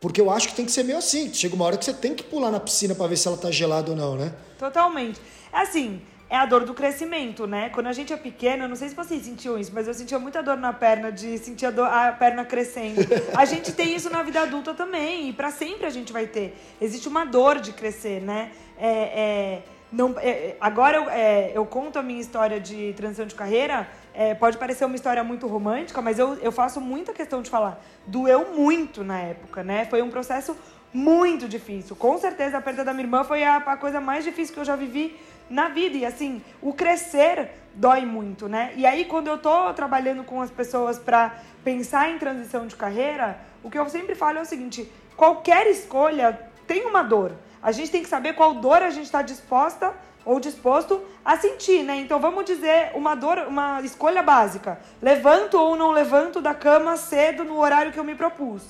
Porque 0.00 0.20
eu 0.20 0.30
acho 0.30 0.48
que 0.48 0.54
tem 0.54 0.64
que 0.64 0.72
ser 0.72 0.82
meio 0.82 0.98
assim. 0.98 1.32
Chega 1.32 1.54
uma 1.54 1.66
hora 1.66 1.76
que 1.76 1.84
você 1.84 1.92
tem 1.92 2.14
que 2.14 2.22
pular 2.22 2.50
na 2.50 2.58
piscina 2.58 2.94
para 2.94 3.06
ver 3.06 3.16
se 3.16 3.28
ela 3.28 3.36
tá 3.36 3.50
gelada 3.50 3.90
ou 3.90 3.96
não, 3.96 4.16
né? 4.16 4.32
Totalmente. 4.58 5.20
É 5.52 5.58
assim, 5.60 6.00
é 6.30 6.36
a 6.36 6.46
dor 6.46 6.64
do 6.64 6.72
crescimento, 6.72 7.46
né? 7.46 7.68
Quando 7.70 7.88
a 7.88 7.92
gente 7.92 8.12
é 8.12 8.16
pequeno, 8.16 8.68
não 8.68 8.76
sei 8.76 8.88
se 8.88 8.94
vocês 8.94 9.22
sentiam 9.22 9.58
isso, 9.58 9.72
mas 9.74 9.88
eu 9.88 9.92
sentia 9.92 10.18
muita 10.18 10.42
dor 10.42 10.56
na 10.56 10.72
perna, 10.72 11.10
de 11.10 11.36
sentir 11.38 11.66
a, 11.66 11.70
dor, 11.70 11.86
a 11.86 12.12
perna 12.12 12.44
crescendo. 12.44 13.00
A 13.36 13.44
gente 13.44 13.72
tem 13.72 13.94
isso 13.94 14.08
na 14.08 14.22
vida 14.22 14.40
adulta 14.40 14.72
também, 14.72 15.28
e 15.28 15.32
para 15.32 15.50
sempre 15.50 15.86
a 15.86 15.90
gente 15.90 16.12
vai 16.12 16.28
ter. 16.28 16.56
Existe 16.80 17.08
uma 17.08 17.24
dor 17.24 17.58
de 17.58 17.72
crescer, 17.72 18.22
né? 18.22 18.52
É, 18.78 18.88
é, 18.88 19.62
não, 19.92 20.14
é, 20.18 20.56
agora 20.60 20.98
eu, 20.98 21.10
é, 21.10 21.50
eu 21.52 21.66
conto 21.66 21.98
a 21.98 22.02
minha 22.02 22.20
história 22.20 22.60
de 22.60 22.94
transição 22.96 23.26
de 23.26 23.34
carreira, 23.34 23.88
é, 24.14 24.34
pode 24.34 24.58
parecer 24.58 24.84
uma 24.84 24.96
história 24.96 25.22
muito 25.22 25.46
romântica, 25.46 26.00
mas 26.02 26.18
eu, 26.18 26.34
eu 26.36 26.52
faço 26.52 26.80
muita 26.80 27.12
questão 27.12 27.42
de 27.42 27.50
falar. 27.50 27.80
Doeu 28.06 28.54
muito 28.54 29.04
na 29.04 29.18
época, 29.20 29.62
né? 29.62 29.86
Foi 29.86 30.02
um 30.02 30.10
processo 30.10 30.56
muito 30.92 31.48
difícil. 31.48 31.94
Com 31.94 32.18
certeza 32.18 32.58
a 32.58 32.60
perda 32.60 32.84
da 32.84 32.92
minha 32.92 33.04
irmã 33.04 33.24
foi 33.24 33.44
a, 33.44 33.56
a 33.56 33.76
coisa 33.76 34.00
mais 34.00 34.24
difícil 34.24 34.54
que 34.54 34.60
eu 34.60 34.64
já 34.64 34.76
vivi 34.76 35.16
na 35.48 35.68
vida. 35.68 35.96
E 35.96 36.04
assim, 36.04 36.42
o 36.60 36.72
crescer 36.72 37.50
dói 37.74 38.04
muito, 38.04 38.48
né? 38.48 38.72
E 38.76 38.84
aí, 38.84 39.04
quando 39.04 39.28
eu 39.28 39.38
tô 39.38 39.72
trabalhando 39.74 40.24
com 40.24 40.40
as 40.40 40.50
pessoas 40.50 40.98
para 40.98 41.34
pensar 41.62 42.10
em 42.10 42.18
transição 42.18 42.66
de 42.66 42.76
carreira, 42.76 43.38
o 43.62 43.70
que 43.70 43.78
eu 43.78 43.88
sempre 43.88 44.14
falo 44.14 44.38
é 44.38 44.42
o 44.42 44.46
seguinte: 44.46 44.90
qualquer 45.16 45.66
escolha 45.66 46.38
tem 46.66 46.84
uma 46.86 47.02
dor. 47.02 47.32
A 47.62 47.72
gente 47.72 47.90
tem 47.90 48.02
que 48.02 48.08
saber 48.08 48.34
qual 48.34 48.54
dor 48.54 48.82
a 48.82 48.90
gente 48.90 49.04
está 49.04 49.22
disposta 49.22 49.92
ou 50.24 50.38
disposto 50.38 51.00
a 51.24 51.36
sentir, 51.36 51.82
né? 51.82 51.96
Então 51.96 52.20
vamos 52.20 52.44
dizer 52.44 52.92
uma 52.94 53.14
dor, 53.14 53.38
uma 53.48 53.80
escolha 53.82 54.22
básica. 54.22 54.80
Levanto 55.00 55.54
ou 55.58 55.76
não 55.76 55.90
levanto 55.90 56.40
da 56.40 56.54
cama 56.54 56.96
cedo 56.96 57.44
no 57.44 57.58
horário 57.58 57.92
que 57.92 57.98
eu 57.98 58.04
me 58.04 58.14
propus. 58.14 58.62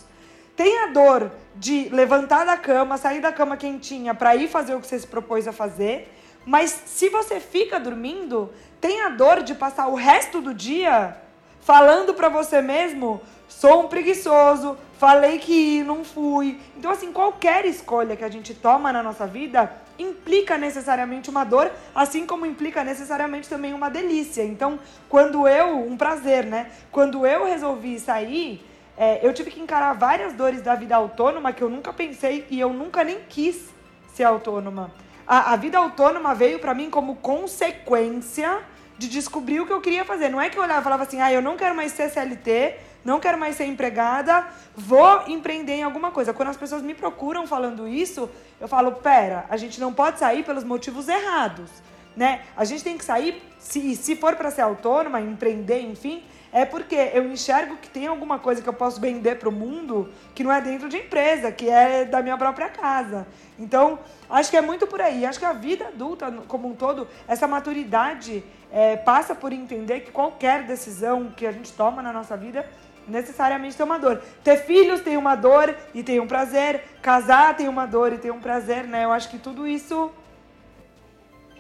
Tem 0.56 0.78
a 0.80 0.86
dor 0.88 1.30
de 1.56 1.88
levantar 1.88 2.44
da 2.44 2.56
cama, 2.56 2.98
sair 2.98 3.20
da 3.20 3.32
cama 3.32 3.56
quentinha 3.56 4.14
para 4.14 4.36
ir 4.36 4.48
fazer 4.48 4.74
o 4.74 4.80
que 4.80 4.86
você 4.86 4.98
se 4.98 5.06
propôs 5.06 5.48
a 5.48 5.52
fazer. 5.52 6.14
Mas 6.44 6.70
se 6.86 7.08
você 7.08 7.40
fica 7.40 7.78
dormindo, 7.78 8.52
tem 8.80 9.02
a 9.02 9.08
dor 9.10 9.42
de 9.42 9.54
passar 9.54 9.88
o 9.88 9.94
resto 9.94 10.40
do 10.40 10.54
dia 10.54 11.16
falando 11.60 12.14
para 12.14 12.28
você 12.28 12.60
mesmo: 12.60 13.20
sou 13.48 13.84
um 13.84 13.88
preguiçoso, 13.88 14.76
falei 14.98 15.38
que 15.38 15.82
não 15.82 16.04
fui. 16.04 16.60
Então, 16.76 16.90
assim, 16.90 17.12
qualquer 17.12 17.64
escolha 17.64 18.16
que 18.16 18.24
a 18.24 18.30
gente 18.30 18.54
toma 18.54 18.92
na 18.92 19.02
nossa 19.02 19.26
vida 19.26 19.70
implica 20.02 20.56
necessariamente 20.56 21.30
uma 21.30 21.44
dor, 21.44 21.70
assim 21.94 22.26
como 22.26 22.46
implica 22.46 22.82
necessariamente 22.82 23.48
também 23.48 23.74
uma 23.74 23.88
delícia. 23.88 24.42
Então, 24.42 24.78
quando 25.08 25.46
eu, 25.46 25.78
um 25.78 25.96
prazer, 25.96 26.44
né? 26.44 26.70
Quando 26.90 27.26
eu 27.26 27.44
resolvi 27.44 27.98
sair, 27.98 28.64
é, 28.96 29.26
eu 29.26 29.32
tive 29.32 29.50
que 29.50 29.60
encarar 29.60 29.92
várias 29.94 30.32
dores 30.34 30.62
da 30.62 30.74
vida 30.74 30.96
autônoma 30.96 31.52
que 31.52 31.62
eu 31.62 31.70
nunca 31.70 31.92
pensei 31.92 32.46
e 32.50 32.60
eu 32.60 32.72
nunca 32.72 33.02
nem 33.02 33.18
quis 33.28 33.70
ser 34.14 34.24
autônoma. 34.24 34.92
A, 35.26 35.52
a 35.52 35.56
vida 35.56 35.78
autônoma 35.78 36.34
veio 36.34 36.58
para 36.58 36.74
mim 36.74 36.90
como 36.90 37.16
consequência 37.16 38.60
de 38.98 39.08
descobrir 39.08 39.60
o 39.60 39.66
que 39.66 39.72
eu 39.72 39.80
queria 39.80 40.04
fazer. 40.04 40.28
Não 40.28 40.40
é 40.40 40.50
que 40.50 40.58
eu 40.58 40.62
olhava 40.62 40.80
e 40.80 40.84
falava 40.84 41.04
assim, 41.04 41.20
ah, 41.20 41.32
eu 41.32 41.40
não 41.40 41.56
quero 41.56 41.74
mais 41.74 41.92
ser 41.92 42.10
CLT, 42.10 42.76
não 43.04 43.20
quero 43.20 43.38
mais 43.38 43.56
ser 43.56 43.64
empregada, 43.64 44.46
vou 44.76 45.22
empreender 45.28 45.74
em 45.74 45.82
alguma 45.82 46.10
coisa. 46.10 46.32
Quando 46.32 46.48
as 46.48 46.56
pessoas 46.56 46.82
me 46.82 46.94
procuram 46.94 47.46
falando 47.46 47.88
isso, 47.88 48.28
eu 48.60 48.68
falo, 48.68 48.92
pera, 48.92 49.46
a 49.48 49.56
gente 49.56 49.80
não 49.80 49.92
pode 49.92 50.18
sair 50.18 50.44
pelos 50.44 50.64
motivos 50.64 51.08
errados, 51.08 51.70
né? 52.16 52.42
A 52.56 52.64
gente 52.64 52.84
tem 52.84 52.98
que 52.98 53.04
sair, 53.04 53.42
se, 53.58 53.96
se 53.96 54.16
for 54.16 54.36
para 54.36 54.50
ser 54.50 54.62
autônoma, 54.62 55.20
empreender, 55.20 55.80
enfim, 55.80 56.22
é 56.52 56.64
porque 56.64 56.96
eu 57.14 57.30
enxergo 57.30 57.76
que 57.76 57.88
tem 57.88 58.06
alguma 58.06 58.38
coisa 58.38 58.60
que 58.60 58.68
eu 58.68 58.72
posso 58.72 59.00
vender 59.00 59.38
para 59.38 59.48
o 59.48 59.52
mundo 59.52 60.12
que 60.34 60.42
não 60.42 60.52
é 60.52 60.60
dentro 60.60 60.88
de 60.88 60.96
empresa, 60.96 61.52
que 61.52 61.68
é 61.68 62.04
da 62.04 62.20
minha 62.22 62.36
própria 62.36 62.68
casa. 62.68 63.26
Então, 63.58 64.00
acho 64.28 64.50
que 64.50 64.56
é 64.56 64.60
muito 64.60 64.86
por 64.86 65.00
aí. 65.00 65.24
Acho 65.24 65.38
que 65.38 65.44
a 65.44 65.52
vida 65.52 65.86
adulta, 65.86 66.30
como 66.48 66.68
um 66.68 66.74
todo, 66.74 67.06
essa 67.28 67.46
maturidade 67.46 68.42
é, 68.72 68.96
passa 68.96 69.32
por 69.34 69.52
entender 69.52 70.00
que 70.00 70.10
qualquer 70.10 70.64
decisão 70.64 71.32
que 71.36 71.46
a 71.46 71.52
gente 71.52 71.72
toma 71.72 72.02
na 72.02 72.12
nossa 72.12 72.36
vida 72.36 72.66
necessariamente 73.08 73.76
tem 73.76 73.84
uma 73.84 73.98
dor. 73.98 74.22
Ter 74.42 74.56
filhos 74.58 75.00
tem 75.00 75.16
uma 75.16 75.34
dor 75.34 75.76
e 75.94 76.02
tem 76.02 76.20
um 76.20 76.26
prazer. 76.26 76.82
Casar 77.02 77.56
tem 77.56 77.68
uma 77.68 77.86
dor 77.86 78.12
e 78.12 78.18
tem 78.18 78.30
um 78.30 78.40
prazer, 78.40 78.84
né? 78.84 79.04
Eu 79.04 79.12
acho 79.12 79.28
que 79.28 79.38
tudo 79.38 79.66
isso 79.66 80.10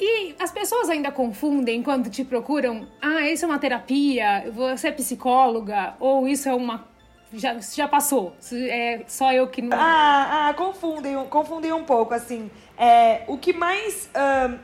e 0.00 0.34
as 0.40 0.50
pessoas 0.50 0.88
ainda 0.88 1.12
confundem 1.12 1.82
quando 1.82 2.08
te 2.08 2.24
procuram, 2.24 2.88
ah, 3.02 3.20
isso 3.28 3.44
é 3.44 3.48
uma 3.48 3.58
terapia, 3.58 4.50
você 4.50 4.88
é 4.88 4.92
psicóloga, 4.92 5.94
ou 6.00 6.26
isso 6.26 6.48
é 6.48 6.54
uma. 6.54 6.88
Já, 7.34 7.60
já 7.60 7.86
passou, 7.86 8.34
é 8.50 9.02
só 9.06 9.30
eu 9.30 9.46
que 9.46 9.60
não. 9.60 9.76
Ah, 9.78 10.48
ah 10.48 10.54
confundem, 10.54 11.14
confundem 11.26 11.72
um 11.74 11.84
pouco, 11.84 12.14
assim. 12.14 12.50
É, 12.78 13.24
o 13.28 13.36
que 13.36 13.52
mais. 13.52 14.08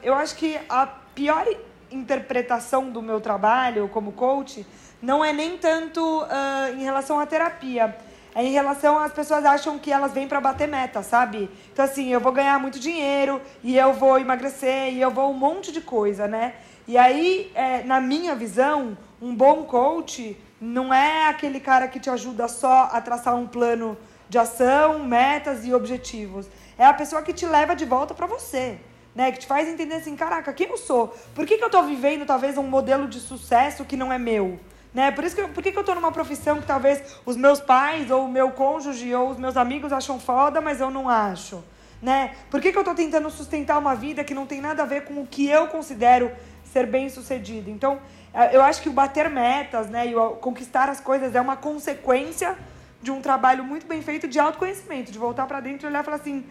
Eu 0.02 0.14
acho 0.14 0.34
que 0.36 0.58
a 0.70 0.86
pior 0.86 1.46
interpretação 1.90 2.90
do 2.90 3.02
meu 3.02 3.20
trabalho 3.20 3.88
como 3.88 4.12
coach 4.12 4.66
não 5.02 5.24
é 5.24 5.32
nem 5.32 5.56
tanto 5.58 6.00
uh, 6.22 6.74
em 6.74 6.82
relação 6.82 7.18
à 7.20 7.26
terapia 7.26 7.96
é 8.36 8.44
em 8.44 8.52
relação 8.52 8.98
às 8.98 9.14
pessoas 9.14 9.46
acham 9.46 9.78
que 9.78 9.90
elas 9.90 10.12
vêm 10.12 10.28
para 10.28 10.42
bater 10.42 10.68
meta, 10.68 11.02
sabe? 11.02 11.48
Então, 11.72 11.82
assim, 11.82 12.12
eu 12.12 12.20
vou 12.20 12.30
ganhar 12.30 12.58
muito 12.58 12.78
dinheiro 12.78 13.40
e 13.64 13.78
eu 13.78 13.94
vou 13.94 14.18
emagrecer 14.18 14.92
e 14.92 15.00
eu 15.00 15.10
vou 15.10 15.30
um 15.30 15.34
monte 15.34 15.72
de 15.72 15.80
coisa, 15.80 16.28
né? 16.28 16.52
E 16.86 16.98
aí, 16.98 17.50
é, 17.54 17.82
na 17.84 17.98
minha 17.98 18.34
visão, 18.34 18.94
um 19.22 19.34
bom 19.34 19.62
coach 19.62 20.38
não 20.60 20.92
é 20.92 21.30
aquele 21.30 21.58
cara 21.58 21.88
que 21.88 21.98
te 21.98 22.10
ajuda 22.10 22.46
só 22.46 22.90
a 22.92 23.00
traçar 23.00 23.34
um 23.34 23.46
plano 23.46 23.96
de 24.28 24.36
ação, 24.36 24.98
metas 24.98 25.64
e 25.64 25.72
objetivos. 25.72 26.46
É 26.76 26.84
a 26.84 26.92
pessoa 26.92 27.22
que 27.22 27.32
te 27.32 27.46
leva 27.46 27.74
de 27.74 27.86
volta 27.86 28.12
para 28.12 28.26
você. 28.26 28.78
Né, 29.14 29.32
que 29.32 29.38
te 29.38 29.46
faz 29.46 29.66
entender 29.66 29.94
assim, 29.94 30.14
caraca, 30.14 30.52
quem 30.52 30.68
eu 30.68 30.76
sou? 30.76 31.08
Por 31.34 31.46
que, 31.46 31.56
que 31.56 31.64
eu 31.64 31.70
tô 31.70 31.82
vivendo 31.84 32.26
talvez 32.26 32.58
um 32.58 32.64
modelo 32.64 33.08
de 33.08 33.18
sucesso 33.18 33.82
que 33.82 33.96
não 33.96 34.12
é 34.12 34.18
meu? 34.18 34.60
Né? 34.96 35.10
Por 35.10 35.24
isso 35.24 35.36
que, 35.36 35.46
por 35.48 35.62
que, 35.62 35.72
que 35.72 35.78
eu 35.78 35.84
tô 35.84 35.94
numa 35.94 36.10
profissão 36.10 36.58
que 36.58 36.66
talvez 36.66 37.02
os 37.26 37.36
meus 37.36 37.60
pais, 37.60 38.10
ou 38.10 38.24
o 38.24 38.28
meu 38.30 38.50
cônjuge, 38.52 39.14
ou 39.14 39.28
os 39.28 39.36
meus 39.36 39.54
amigos 39.54 39.92
acham 39.92 40.18
foda, 40.18 40.58
mas 40.58 40.80
eu 40.80 40.90
não 40.90 41.06
acho? 41.06 41.62
Né? 42.00 42.34
Por 42.50 42.62
que, 42.62 42.72
que 42.72 42.78
eu 42.78 42.82
tô 42.82 42.94
tentando 42.94 43.28
sustentar 43.28 43.78
uma 43.78 43.94
vida 43.94 44.24
que 44.24 44.32
não 44.32 44.46
tem 44.46 44.58
nada 44.58 44.84
a 44.84 44.86
ver 44.86 45.04
com 45.04 45.20
o 45.20 45.26
que 45.26 45.50
eu 45.50 45.66
considero 45.66 46.32
ser 46.72 46.86
bem 46.86 47.10
sucedido? 47.10 47.68
Então, 47.68 47.98
é, 48.32 48.56
eu 48.56 48.62
acho 48.62 48.80
que 48.80 48.88
o 48.88 48.92
bater 48.92 49.28
metas, 49.28 49.90
né, 49.90 50.06
e 50.06 50.14
conquistar 50.40 50.88
as 50.88 50.98
coisas 50.98 51.34
é 51.34 51.40
uma 51.42 51.56
consequência 51.58 52.56
de 53.02 53.10
um 53.10 53.20
trabalho 53.20 53.62
muito 53.64 53.86
bem 53.86 54.00
feito 54.00 54.26
de 54.26 54.38
autoconhecimento, 54.38 55.12
de 55.12 55.18
voltar 55.18 55.46
para 55.46 55.60
dentro 55.60 55.86
e 55.86 55.90
olhar 55.90 56.00
e 56.00 56.04
falar 56.04 56.16
assim: 56.16 56.42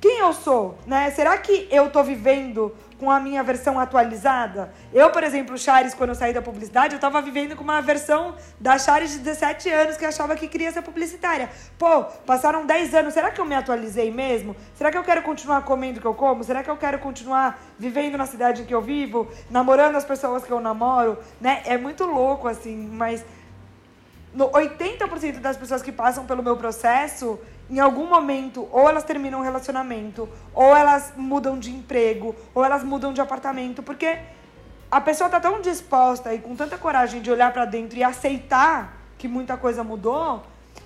quem 0.00 0.20
eu 0.20 0.32
sou, 0.32 0.78
né? 0.86 1.10
Será 1.10 1.36
que 1.38 1.68
eu 1.70 1.90
tô 1.90 2.02
vivendo 2.02 2.74
com 2.98 3.10
a 3.10 3.20
minha 3.20 3.42
versão 3.42 3.78
atualizada? 3.78 4.72
Eu, 4.92 5.10
por 5.10 5.22
exemplo, 5.22 5.56
Chares, 5.58 5.94
quando 5.94 6.10
eu 6.10 6.14
saí 6.14 6.32
da 6.32 6.42
publicidade, 6.42 6.94
eu 6.94 7.00
tava 7.00 7.20
vivendo 7.20 7.56
com 7.56 7.64
uma 7.64 7.80
versão 7.80 8.34
da 8.60 8.78
Chares 8.78 9.12
de 9.12 9.18
17 9.18 9.68
anos 9.70 9.96
que 9.96 10.04
achava 10.04 10.36
que 10.36 10.48
queria 10.48 10.72
ser 10.72 10.82
publicitária. 10.82 11.50
Pô, 11.78 12.04
passaram 12.26 12.66
10 12.66 12.94
anos, 12.94 13.14
será 13.14 13.30
que 13.30 13.40
eu 13.40 13.44
me 13.44 13.54
atualizei 13.54 14.10
mesmo? 14.10 14.56
Será 14.74 14.90
que 14.90 14.98
eu 14.98 15.04
quero 15.04 15.22
continuar 15.22 15.62
comendo 15.62 15.98
o 15.98 16.00
que 16.00 16.06
eu 16.06 16.14
como? 16.14 16.44
Será 16.44 16.62
que 16.62 16.70
eu 16.70 16.76
quero 16.76 16.98
continuar 16.98 17.58
vivendo 17.78 18.16
na 18.16 18.26
cidade 18.26 18.62
em 18.62 18.64
que 18.64 18.74
eu 18.74 18.82
vivo? 18.82 19.28
Namorando 19.50 19.96
as 19.96 20.04
pessoas 20.04 20.44
que 20.44 20.50
eu 20.50 20.60
namoro, 20.60 21.18
né? 21.40 21.62
É 21.64 21.76
muito 21.76 22.04
louco 22.04 22.48
assim, 22.48 22.88
mas 22.92 23.24
no 24.34 24.50
80% 24.50 25.38
das 25.38 25.56
pessoas 25.56 25.80
que 25.80 25.92
passam 25.92 26.26
pelo 26.26 26.42
meu 26.42 26.56
processo 26.56 27.38
em 27.68 27.80
algum 27.80 28.06
momento, 28.06 28.68
ou 28.70 28.88
elas 28.88 29.04
terminam 29.04 29.40
um 29.40 29.42
relacionamento, 29.42 30.28
ou 30.52 30.76
elas 30.76 31.12
mudam 31.16 31.58
de 31.58 31.70
emprego, 31.70 32.34
ou 32.54 32.64
elas 32.64 32.84
mudam 32.84 33.12
de 33.12 33.20
apartamento, 33.20 33.82
porque 33.82 34.18
a 34.90 35.00
pessoa 35.00 35.30
tá 35.30 35.40
tão 35.40 35.60
disposta 35.60 36.32
e 36.34 36.38
com 36.38 36.54
tanta 36.54 36.76
coragem 36.76 37.20
de 37.20 37.30
olhar 37.30 37.52
para 37.52 37.64
dentro 37.64 37.98
e 37.98 38.04
aceitar 38.04 38.96
que 39.18 39.26
muita 39.26 39.56
coisa 39.56 39.82
mudou, 39.82 40.42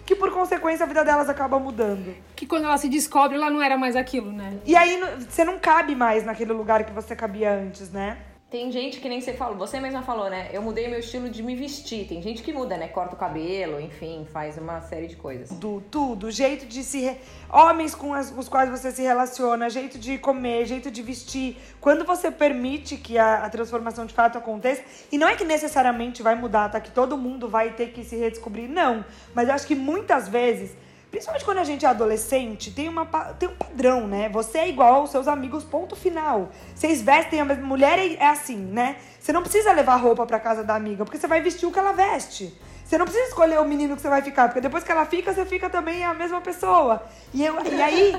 que 0.06 0.14
por 0.14 0.32
consequência 0.32 0.84
a 0.84 0.86
vida 0.86 1.04
delas 1.04 1.28
acaba 1.28 1.58
mudando. 1.58 2.14
Que 2.34 2.46
quando 2.46 2.64
ela 2.64 2.78
se 2.78 2.88
descobre, 2.88 3.36
ela 3.36 3.50
não 3.50 3.60
era 3.60 3.76
mais 3.76 3.96
aquilo, 3.96 4.32
né? 4.32 4.58
E 4.64 4.74
aí 4.74 4.98
você 5.28 5.44
não 5.44 5.58
cabe 5.58 5.94
mais 5.94 6.24
naquele 6.24 6.52
lugar 6.52 6.84
que 6.84 6.92
você 6.92 7.14
cabia 7.14 7.52
antes, 7.52 7.90
né? 7.90 8.16
Tem 8.50 8.72
gente 8.72 8.98
que 8.98 9.10
nem 9.10 9.20
você 9.20 9.34
falou, 9.34 9.58
você 9.58 9.78
mesma 9.78 10.00
falou, 10.00 10.30
né? 10.30 10.48
Eu 10.54 10.62
mudei 10.62 10.88
meu 10.88 11.00
estilo 11.00 11.28
de 11.28 11.42
me 11.42 11.54
vestir. 11.54 12.08
Tem 12.08 12.22
gente 12.22 12.42
que 12.42 12.50
muda, 12.50 12.78
né? 12.78 12.88
Corta 12.88 13.14
o 13.14 13.18
cabelo, 13.18 13.78
enfim, 13.78 14.26
faz 14.32 14.56
uma 14.56 14.80
série 14.80 15.06
de 15.06 15.16
coisas. 15.16 15.50
Do 15.50 15.82
tudo, 15.90 16.30
jeito 16.30 16.64
de 16.64 16.82
se. 16.82 17.00
Re... 17.00 17.18
Homens 17.52 17.94
com 17.94 18.14
as, 18.14 18.32
os 18.34 18.48
quais 18.48 18.70
você 18.70 18.90
se 18.90 19.02
relaciona, 19.02 19.68
jeito 19.68 19.98
de 19.98 20.16
comer, 20.16 20.64
jeito 20.64 20.90
de 20.90 21.02
vestir. 21.02 21.58
Quando 21.78 22.06
você 22.06 22.30
permite 22.30 22.96
que 22.96 23.18
a, 23.18 23.44
a 23.44 23.50
transformação 23.50 24.06
de 24.06 24.14
fato 24.14 24.38
aconteça, 24.38 24.82
e 25.12 25.18
não 25.18 25.28
é 25.28 25.36
que 25.36 25.44
necessariamente 25.44 26.22
vai 26.22 26.34
mudar, 26.34 26.70
tá? 26.70 26.80
Que 26.80 26.90
todo 26.90 27.18
mundo 27.18 27.50
vai 27.50 27.74
ter 27.74 27.88
que 27.88 28.02
se 28.02 28.16
redescobrir, 28.16 28.66
não. 28.66 29.04
Mas 29.34 29.48
eu 29.48 29.54
acho 29.54 29.66
que 29.66 29.74
muitas 29.74 30.26
vezes 30.26 30.74
Principalmente 31.10 31.44
quando 31.44 31.58
a 31.58 31.64
gente 31.64 31.86
é 31.86 31.88
adolescente, 31.88 32.70
tem, 32.70 32.88
uma, 32.88 33.06
tem 33.38 33.48
um 33.48 33.54
padrão, 33.54 34.06
né? 34.06 34.28
Você 34.28 34.58
é 34.58 34.68
igual 34.68 34.96
aos 34.96 35.10
seus 35.10 35.26
amigos, 35.26 35.64
ponto 35.64 35.96
final. 35.96 36.50
Vocês 36.74 37.00
vestem 37.00 37.40
a 37.40 37.44
mesma. 37.46 37.66
Mulher 37.66 37.98
é, 37.98 38.14
é 38.14 38.28
assim, 38.28 38.56
né? 38.56 38.96
Você 39.18 39.32
não 39.32 39.42
precisa 39.42 39.72
levar 39.72 39.96
roupa 39.96 40.26
pra 40.26 40.38
casa 40.38 40.62
da 40.62 40.74
amiga, 40.74 41.04
porque 41.04 41.18
você 41.18 41.26
vai 41.26 41.40
vestir 41.40 41.66
o 41.66 41.72
que 41.72 41.78
ela 41.78 41.92
veste. 41.92 42.54
Você 42.84 42.96
não 42.98 43.06
precisa 43.06 43.26
escolher 43.28 43.58
o 43.58 43.64
menino 43.64 43.96
que 43.96 44.02
você 44.02 44.08
vai 44.08 44.22
ficar, 44.22 44.48
porque 44.48 44.60
depois 44.60 44.84
que 44.84 44.92
ela 44.92 45.04
fica, 45.06 45.32
você 45.32 45.44
fica 45.44 45.68
também 45.68 46.04
a 46.04 46.12
mesma 46.12 46.40
pessoa. 46.40 47.02
E, 47.32 47.44
eu, 47.44 47.54
e 47.64 47.82
aí 47.82 48.14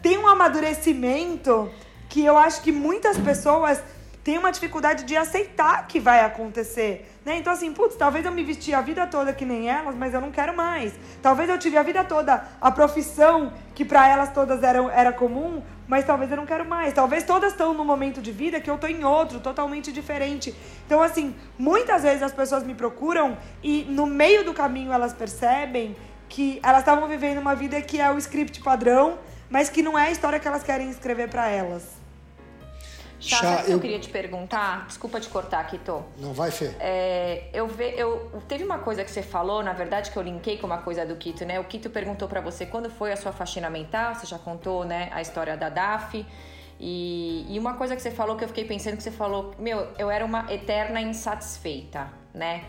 tem 0.00 0.18
um 0.18 0.26
amadurecimento 0.26 1.70
que 2.08 2.24
eu 2.24 2.36
acho 2.36 2.60
que 2.62 2.70
muitas 2.70 3.18
pessoas 3.18 3.82
têm 4.24 4.38
uma 4.38 4.52
dificuldade 4.52 5.04
de 5.04 5.16
aceitar 5.16 5.86
que 5.86 5.98
vai 5.98 6.20
acontecer. 6.20 7.08
Né? 7.24 7.36
Então, 7.36 7.52
assim, 7.52 7.72
putz, 7.72 7.96
talvez 7.96 8.24
eu 8.24 8.32
me 8.32 8.42
vesti 8.42 8.74
a 8.74 8.80
vida 8.80 9.06
toda 9.06 9.32
que 9.32 9.44
nem 9.44 9.68
elas, 9.68 9.94
mas 9.94 10.14
eu 10.14 10.20
não 10.20 10.30
quero 10.30 10.56
mais. 10.56 10.92
Talvez 11.20 11.48
eu 11.48 11.58
tive 11.58 11.76
a 11.76 11.82
vida 11.82 12.02
toda 12.04 12.44
a 12.60 12.70
profissão 12.70 13.52
que 13.74 13.84
para 13.84 14.08
elas 14.08 14.32
todas 14.32 14.62
era, 14.62 14.78
era 14.92 15.12
comum, 15.12 15.62
mas 15.86 16.04
talvez 16.04 16.30
eu 16.30 16.36
não 16.36 16.46
quero 16.46 16.64
mais. 16.64 16.92
Talvez 16.92 17.24
todas 17.24 17.52
estão 17.52 17.74
num 17.74 17.84
momento 17.84 18.20
de 18.20 18.32
vida 18.32 18.60
que 18.60 18.70
eu 18.70 18.78
tô 18.78 18.86
em 18.86 19.04
outro, 19.04 19.40
totalmente 19.40 19.92
diferente. 19.92 20.54
Então, 20.86 21.02
assim, 21.02 21.34
muitas 21.58 22.02
vezes 22.02 22.22
as 22.22 22.32
pessoas 22.32 22.62
me 22.64 22.74
procuram 22.74 23.36
e 23.62 23.84
no 23.88 24.06
meio 24.06 24.44
do 24.44 24.54
caminho 24.54 24.92
elas 24.92 25.12
percebem 25.12 25.96
que 26.28 26.58
elas 26.62 26.80
estavam 26.80 27.06
vivendo 27.08 27.38
uma 27.38 27.54
vida 27.54 27.80
que 27.82 28.00
é 28.00 28.10
o 28.10 28.18
script 28.18 28.62
padrão, 28.62 29.18
mas 29.50 29.68
que 29.68 29.82
não 29.82 29.98
é 29.98 30.08
a 30.08 30.10
história 30.10 30.40
que 30.40 30.48
elas 30.48 30.62
querem 30.62 30.88
escrever 30.90 31.28
para 31.28 31.48
elas. 31.48 32.01
Chá, 33.22 33.36
Chá 33.36 33.64
eu... 33.66 33.74
eu 33.74 33.80
queria 33.80 34.00
te 34.00 34.08
perguntar, 34.08 34.84
desculpa 34.86 35.20
te 35.20 35.28
cortar 35.28 35.70
Tô. 35.84 36.02
Não 36.18 36.32
vai, 36.32 36.50
Fê. 36.50 36.74
É, 36.80 37.44
eu, 37.52 37.68
ve, 37.68 37.94
eu 37.96 38.42
Teve 38.48 38.64
uma 38.64 38.78
coisa 38.78 39.04
que 39.04 39.10
você 39.10 39.22
falou, 39.22 39.62
na 39.62 39.72
verdade, 39.72 40.10
que 40.10 40.16
eu 40.16 40.22
linkei 40.22 40.58
com 40.58 40.66
uma 40.66 40.78
coisa 40.78 41.06
do 41.06 41.14
Kito, 41.14 41.44
né? 41.44 41.60
O 41.60 41.64
Kito 41.64 41.88
perguntou 41.88 42.26
para 42.26 42.40
você 42.40 42.66
quando 42.66 42.90
foi 42.90 43.12
a 43.12 43.16
sua 43.16 43.32
faxina 43.32 43.70
mental, 43.70 44.16
você 44.16 44.26
já 44.26 44.38
contou, 44.38 44.84
né, 44.84 45.08
a 45.12 45.22
história 45.22 45.56
da 45.56 45.68
DAF. 45.68 46.26
E, 46.80 47.46
e 47.48 47.58
uma 47.60 47.74
coisa 47.74 47.94
que 47.94 48.02
você 48.02 48.10
falou 48.10 48.34
que 48.34 48.42
eu 48.42 48.48
fiquei 48.48 48.64
pensando 48.64 48.96
que 48.96 49.02
você 49.04 49.12
falou, 49.12 49.54
meu, 49.56 49.86
eu 49.96 50.10
era 50.10 50.24
uma 50.24 50.52
eterna 50.52 51.00
insatisfeita, 51.00 52.10
né? 52.34 52.64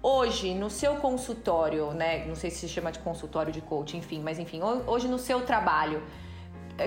Hoje, 0.00 0.54
no 0.54 0.70
seu 0.70 0.96
consultório, 0.96 1.90
né? 1.90 2.24
Não 2.26 2.36
sei 2.36 2.48
se 2.48 2.60
se 2.60 2.68
chama 2.68 2.92
de 2.92 3.00
consultório 3.00 3.52
de 3.52 3.60
coach, 3.60 3.96
enfim, 3.96 4.20
mas 4.22 4.38
enfim, 4.38 4.60
hoje 4.86 5.08
no 5.08 5.18
seu 5.18 5.40
trabalho, 5.40 6.00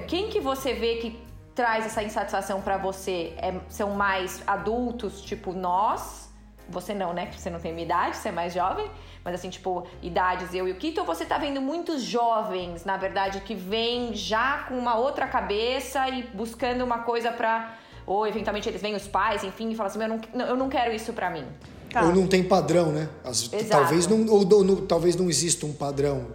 quem 0.08 0.29
que 0.29 0.39
você 0.39 0.73
vê 0.73 0.95
que 0.95 1.28
traz 1.60 1.86
essa 1.86 2.02
insatisfação 2.02 2.62
para 2.62 2.78
você 2.78 3.34
é, 3.36 3.54
são 3.67 3.89
mais 3.89 4.41
adultos, 4.48 5.22
tipo 5.22 5.52
nós. 5.52 6.30
Você 6.69 6.93
não, 6.93 7.12
né? 7.12 7.30
Você 7.36 7.50
não 7.50 7.60
tem 7.60 7.74
minha 7.74 7.84
idade, 7.84 8.15
você 8.15 8.30
é 8.30 8.32
mais 8.32 8.54
jovem. 8.54 8.89
Mas 9.26 9.34
assim, 9.34 9.50
tipo, 9.50 9.86
idades 10.02 10.54
eu 10.54 10.69
e 10.69 10.72
o 10.72 10.76
Kito, 10.76 11.02
ou 11.02 11.06
você 11.06 11.26
tá 11.26 11.38
vendo 11.38 11.60
muitos 11.60 12.02
jovens, 12.02 12.86
na 12.86 12.95
verdade, 12.95 13.41
que 13.41 13.54
vêm 13.54 14.13
já 14.13 14.60
com 14.69 14.76
uma 14.78 14.95
outra 14.95 15.28
cabeça 15.28 16.08
e 16.08 16.24
buscando 16.34 16.82
uma 16.82 17.00
coisa 17.00 17.30
pra. 17.30 17.76
Ou 18.08 18.26
eventualmente 18.26 18.69
eles 18.69 18.82
vêm 18.82 18.95
os 18.95 19.10
pais, 19.10 19.43
enfim, 19.43 19.72
e 19.72 19.76
falam 19.76 19.91
assim: 19.91 20.02
eu 20.02 20.08
não, 20.08 20.45
eu 20.48 20.56
não 20.56 20.69
quero 20.69 20.93
isso 20.95 21.12
pra 21.12 21.30
mim. 21.30 21.45
Tá. 21.91 22.04
Ou 22.04 22.15
não 22.15 22.26
tem 22.26 22.41
padrão, 22.41 22.93
né? 22.93 23.10
As, 23.22 23.50
talvez, 23.69 24.08
não, 24.08 24.26
ou, 24.28 24.48
ou, 24.50 24.82
talvez 24.88 25.17
não 25.17 25.30
exista 25.30 25.65
um 25.65 25.74
padrão. 25.74 26.28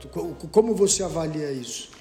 Como 0.53 0.75
você 0.75 1.03
avalia 1.03 1.51
isso? 1.51 1.93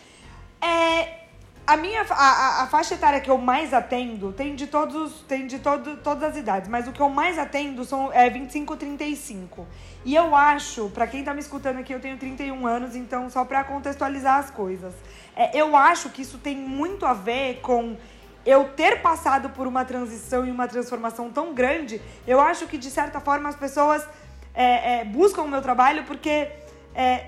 É, 0.62 1.23
a 1.66 1.78
minha 1.78 2.06
a, 2.10 2.64
a, 2.64 2.68
faixa 2.68 2.96
etária 2.96 3.22
que 3.22 3.32
eu 3.32 3.38
mais 3.38 3.74
atendo 3.74 4.34
tem 4.34 4.54
de 4.54 4.68
todos 4.68 5.22
tem 5.28 5.48
de 5.48 5.60
todo, 5.60 5.98
todas 5.98 6.32
as 6.32 6.38
idades, 6.38 6.70
mas 6.70 6.88
o 6.88 6.92
que 6.92 7.02
eu 7.02 7.10
mais 7.10 7.40
atendo 7.40 7.86
são 7.86 8.12
é 8.12 8.30
25 8.30 8.76
35. 8.76 9.66
E 10.06 10.14
eu 10.14 10.36
acho, 10.36 10.90
para 10.90 11.08
quem 11.08 11.24
tá 11.24 11.34
me 11.34 11.40
escutando 11.40 11.80
aqui, 11.80 11.94
eu 11.94 12.00
tenho 12.00 12.18
31 12.18 12.68
anos, 12.68 12.96
então 12.96 13.30
só 13.30 13.46
para 13.46 13.64
contextualizar 13.64 14.40
as 14.40 14.52
coisas. 14.52 14.94
É, 15.36 15.58
eu 15.58 15.76
acho 15.76 16.10
que 16.10 16.22
isso 16.22 16.38
tem 16.38 16.58
muito 16.58 17.06
a 17.06 17.14
ver 17.14 17.62
com 17.62 17.96
eu 18.46 18.66
ter 18.70 19.02
passado 19.02 19.50
por 19.52 19.66
uma 19.66 19.86
transição 19.86 20.46
e 20.46 20.52
uma 20.52 20.68
transformação 20.68 21.30
tão 21.30 21.54
grande. 21.54 22.02
Eu 22.28 22.42
acho 22.42 22.68
que 22.68 22.78
de 22.78 22.90
certa 22.90 23.22
forma 23.22 23.48
as 23.48 23.56
pessoas 23.56 24.06
é, 24.54 25.00
é, 25.00 25.06
buscam 25.06 25.44
o 25.44 25.48
meu 25.48 25.62
trabalho 25.62 26.04
porque 26.04 26.50
é, 26.94 27.28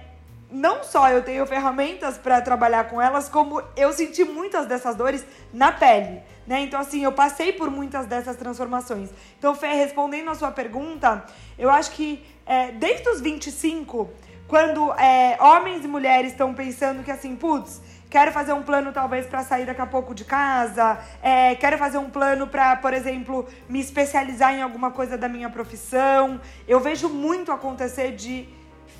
não 0.49 0.83
só 0.83 1.09
eu 1.09 1.23
tenho 1.23 1.45
ferramentas 1.45 2.17
para 2.17 2.41
trabalhar 2.41 2.85
com 2.85 3.01
elas, 3.01 3.27
como 3.27 3.61
eu 3.75 3.91
senti 3.91 4.23
muitas 4.23 4.65
dessas 4.65 4.95
dores 4.95 5.25
na 5.53 5.71
pele. 5.71 6.21
Né? 6.45 6.61
Então, 6.61 6.79
assim, 6.79 7.03
eu 7.03 7.11
passei 7.11 7.51
por 7.51 7.71
muitas 7.71 8.05
dessas 8.05 8.35
transformações. 8.35 9.09
Então, 9.37 9.55
Fê, 9.55 9.73
respondendo 9.73 10.29
a 10.29 10.35
sua 10.35 10.51
pergunta, 10.51 11.25
eu 11.57 11.69
acho 11.69 11.91
que 11.91 12.23
é, 12.45 12.71
desde 12.71 13.09
os 13.09 13.19
25, 13.19 14.09
quando 14.47 14.93
é, 14.93 15.37
homens 15.41 15.83
e 15.83 15.87
mulheres 15.87 16.31
estão 16.31 16.53
pensando 16.53 17.03
que, 17.03 17.09
assim, 17.09 17.35
putz, 17.35 17.81
quero 18.09 18.31
fazer 18.31 18.53
um 18.53 18.61
plano 18.61 18.93
talvez 18.93 19.25
para 19.25 19.43
sair 19.43 19.65
daqui 19.65 19.81
a 19.81 19.87
pouco 19.87 20.13
de 20.13 20.23
casa, 20.23 20.99
é, 21.23 21.55
quero 21.55 21.77
fazer 21.79 21.97
um 21.97 22.09
plano 22.09 22.45
para, 22.45 22.75
por 22.75 22.93
exemplo, 22.93 23.47
me 23.67 23.79
especializar 23.79 24.53
em 24.53 24.61
alguma 24.61 24.91
coisa 24.91 25.17
da 25.17 25.27
minha 25.27 25.49
profissão. 25.49 26.39
Eu 26.67 26.79
vejo 26.79 27.09
muito 27.09 27.51
acontecer 27.51 28.11
de 28.11 28.47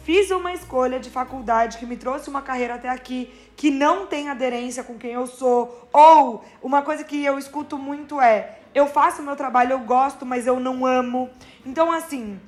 fiz 0.06 0.30
uma 0.30 0.54
escolha 0.54 1.00
de 1.00 1.10
faculdade 1.10 1.80
que 1.80 1.86
me 1.86 1.98
trouxe 1.98 2.30
uma 2.30 2.41
carreira 2.44 2.76
até 2.76 2.88
aqui 2.88 3.34
que 3.58 3.72
não 3.72 4.06
tem 4.06 4.30
aderência 4.30 4.84
com 4.84 5.00
quem 5.00 5.13
eu 5.13 5.26
sou. 5.26 5.89
Ou 5.91 6.46
uma 6.62 6.84
coisa 6.84 7.04
que 7.04 7.26
eu 7.26 7.39
escuto 7.39 7.76
muito 7.76 8.22
é: 8.22 8.60
eu 8.74 8.86
faço 8.86 9.24
meu 9.24 9.36
trabalho, 9.36 9.72
eu 9.72 9.80
gosto, 9.80 10.24
mas 10.24 10.46
eu 10.46 10.60
não 10.60 10.86
amo. 10.86 11.30
Então, 11.65 11.91
assim, 11.91 12.39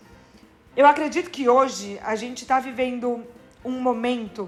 eu 0.76 0.86
acredito 0.86 1.32
que 1.32 1.50
hoje 1.50 2.00
a 2.04 2.15
gente 2.15 2.43
está 2.43 2.60
vivendo 2.60 3.26
um 3.65 3.82
momento 3.82 4.48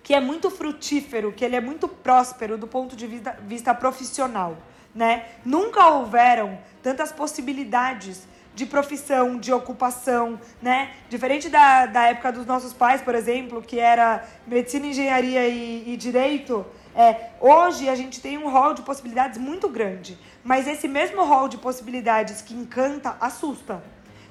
que 0.00 0.14
é 0.14 0.20
muito 0.20 0.50
frutífero, 0.50 1.32
que 1.32 1.44
ele 1.44 1.56
é 1.56 1.60
muito 1.60 1.88
próspero 1.88 2.56
do 2.56 2.68
ponto 2.68 2.94
de 2.94 3.06
vista, 3.08 3.36
vista 3.42 3.74
profissional, 3.74 4.56
né? 4.94 5.24
Nunca 5.44 5.88
houveram 5.88 6.58
tantas 6.80 7.10
possibilidades 7.10 8.28
de 8.54 8.66
profissão, 8.66 9.36
de 9.36 9.52
ocupação, 9.52 10.38
né? 10.62 10.90
Diferente 11.08 11.48
da, 11.48 11.86
da 11.86 12.08
época 12.08 12.30
dos 12.30 12.46
nossos 12.46 12.72
pais, 12.72 13.02
por 13.02 13.14
exemplo, 13.14 13.60
que 13.60 13.78
era 13.78 14.24
medicina, 14.46 14.86
engenharia 14.86 15.46
e, 15.48 15.92
e 15.92 15.96
direito, 15.96 16.64
é, 16.94 17.30
hoje 17.40 17.88
a 17.88 17.94
gente 17.94 18.20
tem 18.20 18.38
um 18.38 18.48
rol 18.48 18.72
de 18.72 18.82
possibilidades 18.82 19.38
muito 19.38 19.68
grande. 19.68 20.16
Mas 20.44 20.68
esse 20.68 20.86
mesmo 20.86 21.24
rol 21.24 21.48
de 21.48 21.58
possibilidades 21.58 22.40
que 22.40 22.54
encanta, 22.54 23.16
assusta. 23.20 23.82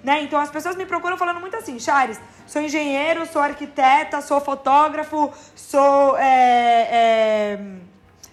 Né? 0.04 0.22
Então 0.24 0.40
as 0.40 0.50
pessoas 0.50 0.76
me 0.76 0.86
procuram 0.86 1.18
falando 1.18 1.40
muito 1.40 1.56
assim, 1.56 1.80
Chares, 1.80 2.20
sou 2.46 2.62
engenheiro, 2.62 3.26
sou 3.26 3.42
arquiteta, 3.42 4.22
sou 4.22 4.40
fotógrafo, 4.40 5.32
sou. 5.56 6.18
É, 6.18 6.88
é, 6.92 7.60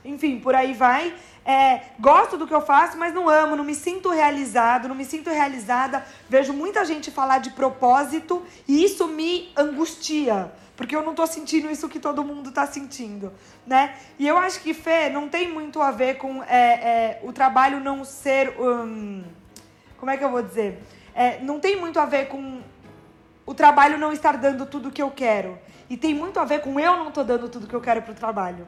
enfim, 0.05 0.39
por 0.39 0.55
aí 0.55 0.73
vai 0.73 1.15
é, 1.45 1.81
gosto 1.99 2.37
do 2.37 2.47
que 2.47 2.55
eu 2.55 2.61
faço, 2.61 2.99
mas 2.99 3.15
não 3.15 3.29
amo, 3.29 3.57
não 3.57 3.65
me 3.65 3.75
sinto 3.75 4.11
realizado, 4.11 4.89
não 4.89 4.95
me 4.95 5.05
sinto 5.05 5.31
realizada. 5.31 6.05
Vejo 6.29 6.53
muita 6.53 6.85
gente 6.85 7.11
falar 7.11 7.39
de 7.39 7.51
propósito 7.51 8.45
e 8.69 8.85
isso 8.85 9.09
me 9.09 9.51
angustia, 9.57 10.53
porque 10.77 10.95
eu 10.95 11.03
não 11.03 11.15
tô 11.15 11.27
sentindo 11.27 11.71
isso 11.71 11.89
que 11.89 11.99
todo 11.99 12.25
mundo 12.25 12.53
tá 12.53 12.67
sentindo, 12.67 13.33
né? 13.67 13.97
E 14.19 14.27
eu 14.27 14.37
acho 14.37 14.61
que, 14.61 14.75
Fê, 14.75 15.09
não 15.09 15.29
tem 15.29 15.49
muito 15.51 15.81
a 15.81 15.91
ver 15.91 16.19
com 16.19 16.43
é, 16.45 16.49
é, 16.57 17.21
o 17.23 17.33
trabalho 17.33 17.81
não 17.81 18.05
ser. 18.05 18.55
Hum, 18.61 19.25
como 19.97 20.11
é 20.11 20.17
que 20.17 20.25
eu 20.25 20.31
vou 20.31 20.43
dizer? 20.43 20.83
É, 21.15 21.41
não 21.41 21.59
tem 21.59 21.77
muito 21.77 21.99
a 21.99 22.07
ver 22.07 22.29
com 22.29 22.63
o 23.45 23.55
trabalho 23.55 23.99
não 23.99 24.13
estar 24.13 24.37
dando 24.37 24.65
tudo 24.65 24.91
que 24.91 25.03
eu 25.03 25.11
quero. 25.11 25.59
E 25.89 25.97
tem 25.97 26.15
muito 26.15 26.39
a 26.39 26.45
ver 26.45 26.61
com 26.61 26.79
eu 26.79 26.97
não 26.97 27.11
tô 27.11 27.25
dando 27.25 27.49
tudo 27.49 27.67
que 27.67 27.75
eu 27.75 27.81
quero 27.81 28.01
pro 28.03 28.15
trabalho. 28.15 28.67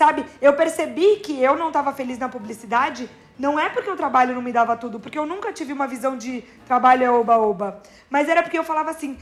Sabe? 0.00 0.24
Eu 0.40 0.54
percebi 0.54 1.16
que 1.16 1.42
eu 1.42 1.54
não 1.56 1.66
estava 1.68 1.92
feliz 1.92 2.16
na 2.16 2.26
publicidade, 2.26 3.06
não 3.38 3.60
é 3.60 3.68
porque 3.68 3.90
o 3.90 3.94
trabalho 3.94 4.34
não 4.34 4.40
me 4.40 4.50
dava 4.50 4.74
tudo, 4.74 4.98
porque 4.98 5.18
eu 5.18 5.26
nunca 5.26 5.52
tive 5.52 5.74
uma 5.74 5.86
visão 5.86 6.16
de 6.16 6.40
trabalho 6.64 7.04
é 7.04 7.10
oba-oba. 7.10 7.82
Mas 8.08 8.26
era 8.26 8.42
porque 8.42 8.58
eu 8.58 8.64
falava 8.64 8.88
assim. 8.88 9.18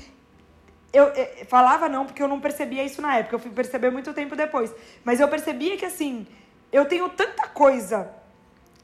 Eu, 0.92 1.06
eu, 1.06 1.46
falava 1.46 1.88
não, 1.88 2.06
porque 2.06 2.22
eu 2.22 2.28
não 2.28 2.38
percebia 2.38 2.84
isso 2.84 3.02
na 3.02 3.16
época, 3.16 3.34
eu 3.34 3.40
fui 3.40 3.50
perceber 3.50 3.90
muito 3.90 4.14
tempo 4.14 4.36
depois. 4.36 4.72
Mas 5.04 5.18
eu 5.18 5.26
percebia 5.26 5.76
que 5.76 5.84
assim, 5.84 6.28
eu 6.70 6.84
tenho 6.84 7.08
tanta 7.08 7.48
coisa 7.48 8.08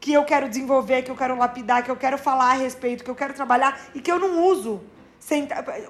que 0.01 0.13
eu 0.13 0.25
quero 0.25 0.49
desenvolver, 0.49 1.03
que 1.03 1.13
eu 1.13 1.17
quero 1.17 1.39
lapidar, 1.39 1.85
que 1.85 1.93
eu 1.93 1.97
quero 1.97 2.19
falar 2.19 2.51
a 2.51 2.55
respeito, 2.55 3.05
que 3.05 3.11
eu 3.11 3.15
quero 3.15 3.35
trabalhar 3.35 3.81
e 3.95 4.01
que 4.01 4.11
eu 4.11 4.19
não 4.19 4.43
uso. 4.45 4.83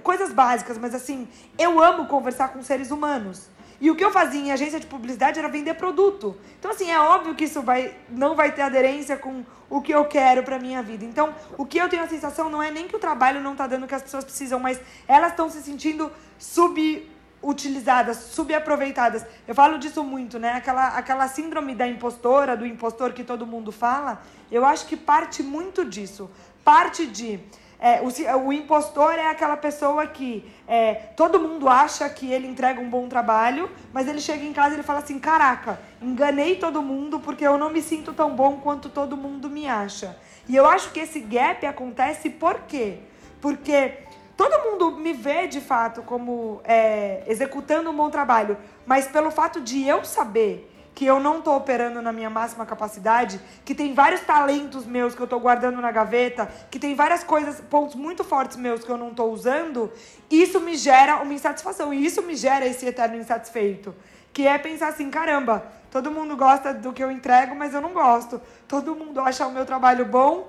Coisas 0.03 0.35
básicas, 0.35 0.77
mas 0.77 0.95
assim, 0.95 1.27
eu 1.59 1.83
amo 1.83 2.09
conversar 2.09 2.49
com 2.49 2.63
seres 2.63 2.91
humanos. 2.91 3.54
E 3.81 3.91
o 3.91 3.97
que 3.97 4.05
eu 4.05 4.11
fazia 4.11 4.41
em 4.41 4.53
agência 4.53 4.79
de 4.79 4.87
publicidade 4.87 5.39
era 5.39 5.49
vender 5.49 5.75
produto. 5.75 6.37
Então, 6.59 6.71
assim, 6.71 6.91
é 6.91 6.99
óbvio 6.99 7.35
que 7.35 7.45
isso 7.45 7.61
vai, 7.63 7.97
não 8.09 8.35
vai 8.35 8.53
ter 8.53 8.63
aderência 8.63 9.17
com 9.17 9.45
o 9.69 9.81
que 9.81 9.93
eu 9.93 10.05
quero 10.05 10.43
para 10.43 10.59
minha 10.59 10.83
vida. 10.83 11.05
Então, 11.05 11.35
o 11.59 11.67
que 11.67 11.79
eu 11.79 11.89
tenho 11.89 12.03
a 12.03 12.09
sensação 12.09 12.49
não 12.49 12.63
é 12.63 12.71
nem 12.71 12.87
que 12.87 12.97
o 12.97 12.99
trabalho 12.99 13.41
não 13.41 13.53
está 13.53 13.67
dando 13.67 13.85
o 13.85 13.89
que 13.89 13.95
as 13.95 14.03
pessoas 14.03 14.25
precisam, 14.25 14.61
mas 14.61 14.81
elas 15.09 15.31
estão 15.31 15.51
se 15.51 15.61
sentindo 15.63 16.11
subutilizadas, 16.39 18.17
subaproveitadas. 18.17 19.27
Eu 19.47 19.55
falo 19.55 19.79
disso 19.79 20.05
muito, 20.05 20.39
né? 20.39 20.53
Aquela, 20.53 20.89
aquela 20.89 21.29
síndrome 21.29 21.75
da 21.75 21.87
impostora, 21.87 22.57
do 22.57 22.65
impostor 22.65 23.13
que 23.13 23.25
todo 23.25 23.47
mundo 23.47 23.73
fala, 23.73 24.23
eu 24.51 24.65
acho 24.65 24.87
que 24.87 24.97
parte 24.97 25.43
muito 25.43 25.85
disso. 25.85 26.31
Parte 26.65 27.07
de 27.07 27.41
é, 27.79 28.01
o, 28.01 28.47
o, 28.47 28.53
impostor 28.53 29.15
é 29.15 29.29
aquela 29.29 29.57
pessoa 29.57 30.07
que 30.07 30.51
é, 30.67 30.95
todo 31.17 31.41
mundo 31.41 31.69
acha 31.69 32.09
que 32.09 32.33
ele 32.33 32.47
entrega 32.47 32.81
um 32.81 32.89
bom 32.89 33.09
trabalho, 33.09 33.71
mas 33.93 34.09
ele 34.09 34.21
chega 34.21 34.45
em 34.45 34.53
casa 34.53 34.71
e 34.71 34.77
ele 34.77 34.83
fala 34.83 35.01
assim: 35.01 35.19
caraca, 35.19 35.79
enganei 36.01 36.57
todo 36.57 36.83
mundo 36.83 37.21
porque 37.21 37.47
eu 37.47 37.59
não 37.59 37.71
me 37.71 37.83
sinto 37.83 38.13
tão 38.13 38.35
bom 38.35 38.59
quanto 38.59 38.89
todo 38.89 39.17
mundo 39.17 39.51
me 39.51 39.69
acha. 39.69 40.17
E 40.49 40.55
eu 40.55 40.67
acho 40.67 40.93
que 40.93 41.01
esse 41.01 41.21
gap 41.21 41.65
acontece 41.67 42.31
por 42.31 42.61
quê? 42.69 42.99
Porque 43.41 43.99
todo 44.37 44.71
mundo 44.71 44.93
me 44.93 45.13
vê 45.13 45.47
de 45.47 45.61
fato 45.61 46.03
como 46.03 46.61
é, 46.65 47.23
executando 47.27 47.91
um 47.91 47.97
bom 47.97 48.11
trabalho, 48.11 48.57
mas 48.87 49.07
pelo 49.07 49.31
fato 49.31 49.61
de 49.61 49.87
eu 49.87 50.05
saber 50.05 50.71
que 50.95 51.05
eu 51.05 51.19
não 51.19 51.39
estou 51.39 51.57
operando 51.57 52.01
na 52.01 52.13
minha 52.13 52.31
máxima 52.31 52.65
capacidade, 52.65 53.41
que 53.65 53.75
tem 53.75 53.93
vários 53.93 54.21
talentos 54.21 54.87
meus 54.87 55.15
que 55.15 55.21
eu 55.21 55.25
estou 55.25 55.41
guardando 55.41 55.81
na 55.81 55.91
gaveta, 55.91 56.49
que 56.71 56.79
tem 56.79 56.95
várias 56.95 57.25
coisas, 57.25 57.61
pontos 57.61 57.97
muito 57.97 58.23
fortes 58.23 58.57
meus 58.57 58.85
que 58.85 58.91
eu 58.91 58.97
não 58.97 59.09
estou 59.09 59.33
usando, 59.33 59.93
isso 60.31 60.61
me 60.61 60.77
gera 60.77 61.17
uma 61.17 61.35
insatisfação 61.35 61.93
e 61.93 62.05
isso 62.05 62.23
me 62.23 62.37
gera 62.37 62.65
esse 62.65 62.87
eterno 62.87 63.17
insatisfeito, 63.17 63.95
que 64.33 64.47
é 64.47 64.57
pensar 64.57 64.89
assim, 64.89 65.11
caramba, 65.11 65.65
todo 65.91 66.11
mundo 66.11 66.37
gosta 66.37 66.73
do 66.73 66.93
que 66.93 67.03
eu 67.03 67.11
entrego, 67.11 67.57
mas 67.57 67.75
eu 67.75 67.81
não 67.81 67.93
gosto. 67.93 68.41
Todo 68.67 68.95
mundo 68.95 69.21
acha 69.21 69.47
o 69.47 69.53
meu 69.53 69.65
trabalho 69.65 70.05
bom, 70.05 70.49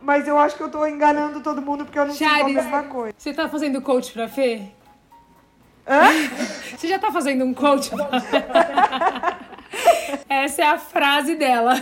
mas 0.00 0.28
eu 0.28 0.38
acho 0.38 0.56
que 0.56 0.62
eu 0.62 0.66
estou 0.66 0.86
enganando 0.86 1.40
todo 1.40 1.62
mundo 1.62 1.84
porque 1.84 1.98
eu 1.98 2.06
não 2.06 2.14
Charis, 2.14 2.46
sinto 2.46 2.58
a 2.58 2.62
mesma 2.62 2.82
coisa. 2.84 3.14
Você 3.16 3.30
está 3.30 3.48
fazendo 3.48 3.80
coach 3.80 4.12
pra 4.12 4.28
Fê? 4.28 4.68
Hã? 5.86 6.02
Você 6.76 6.88
já 6.88 6.96
está 6.96 7.10
fazendo 7.10 7.44
um 7.44 7.54
coach? 7.54 7.90
Essa 10.28 10.62
é 10.62 10.66
a 10.66 10.78
frase 10.78 11.34
dela. 11.36 11.74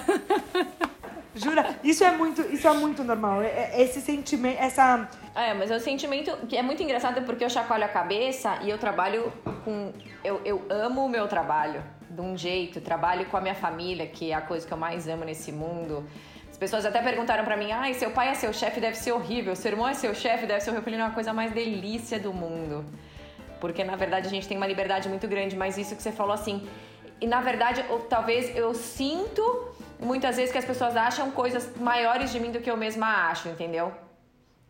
Jura? 1.34 1.76
Isso 1.82 2.04
é 2.04 2.12
muito, 2.12 2.42
isso 2.52 2.68
é 2.68 2.72
muito 2.74 3.02
normal. 3.02 3.42
É, 3.42 3.46
é, 3.46 3.82
esse 3.82 4.00
sentimento, 4.00 4.58
essa. 4.60 5.08
É, 5.34 5.54
mas 5.54 5.70
é 5.70 5.76
um 5.76 5.80
sentimento 5.80 6.36
que 6.46 6.56
é 6.56 6.62
muito 6.62 6.82
engraçado 6.82 7.22
porque 7.22 7.42
eu 7.42 7.48
chacoalho 7.48 7.84
a 7.84 7.88
cabeça 7.88 8.58
e 8.62 8.70
eu 8.70 8.78
trabalho 8.78 9.32
com. 9.64 9.92
Eu, 10.22 10.40
eu 10.44 10.62
amo 10.68 11.06
o 11.06 11.08
meu 11.08 11.26
trabalho 11.26 11.82
de 12.10 12.20
um 12.20 12.36
jeito, 12.36 12.80
trabalho 12.80 13.24
com 13.26 13.36
a 13.36 13.40
minha 13.40 13.54
família, 13.54 14.06
que 14.06 14.30
é 14.30 14.34
a 14.34 14.42
coisa 14.42 14.66
que 14.66 14.72
eu 14.72 14.78
mais 14.78 15.08
amo 15.08 15.24
nesse 15.24 15.50
mundo. 15.50 16.06
As 16.50 16.58
pessoas 16.58 16.84
até 16.84 17.00
perguntaram 17.00 17.44
para 17.44 17.56
mim: 17.56 17.72
ai, 17.72 17.94
seu 17.94 18.10
pai 18.10 18.28
é 18.28 18.34
seu 18.34 18.52
chefe, 18.52 18.78
deve 18.78 18.98
ser 18.98 19.12
horrível, 19.12 19.56
seu 19.56 19.72
irmão 19.72 19.88
é 19.88 19.94
seu 19.94 20.14
chefe, 20.14 20.46
deve 20.46 20.60
ser 20.60 20.70
horrível. 20.70 20.80
Eu 20.80 20.84
falei: 20.84 20.98
não, 20.98 21.06
é 21.06 21.08
a 21.08 21.12
coisa 21.12 21.32
mais 21.32 21.50
delícia 21.52 22.20
do 22.20 22.32
mundo. 22.32 22.84
Porque 23.58 23.82
na 23.84 23.96
verdade 23.96 24.26
a 24.26 24.30
gente 24.30 24.46
tem 24.46 24.56
uma 24.56 24.66
liberdade 24.66 25.08
muito 25.08 25.26
grande, 25.26 25.56
mas 25.56 25.78
isso 25.78 25.96
que 25.96 26.02
você 26.02 26.12
falou 26.12 26.34
assim 26.34 26.68
e 27.22 27.26
na 27.26 27.40
verdade, 27.40 27.84
ou, 27.88 28.00
talvez 28.00 28.54
eu 28.56 28.74
sinto 28.74 29.68
muitas 30.00 30.36
vezes 30.36 30.50
que 30.50 30.58
as 30.58 30.64
pessoas 30.64 30.96
acham 30.96 31.30
coisas 31.30 31.70
maiores 31.78 32.32
de 32.32 32.40
mim 32.40 32.50
do 32.50 32.60
que 32.60 32.68
eu 32.68 32.76
mesma 32.76 33.30
acho, 33.30 33.48
entendeu? 33.48 33.92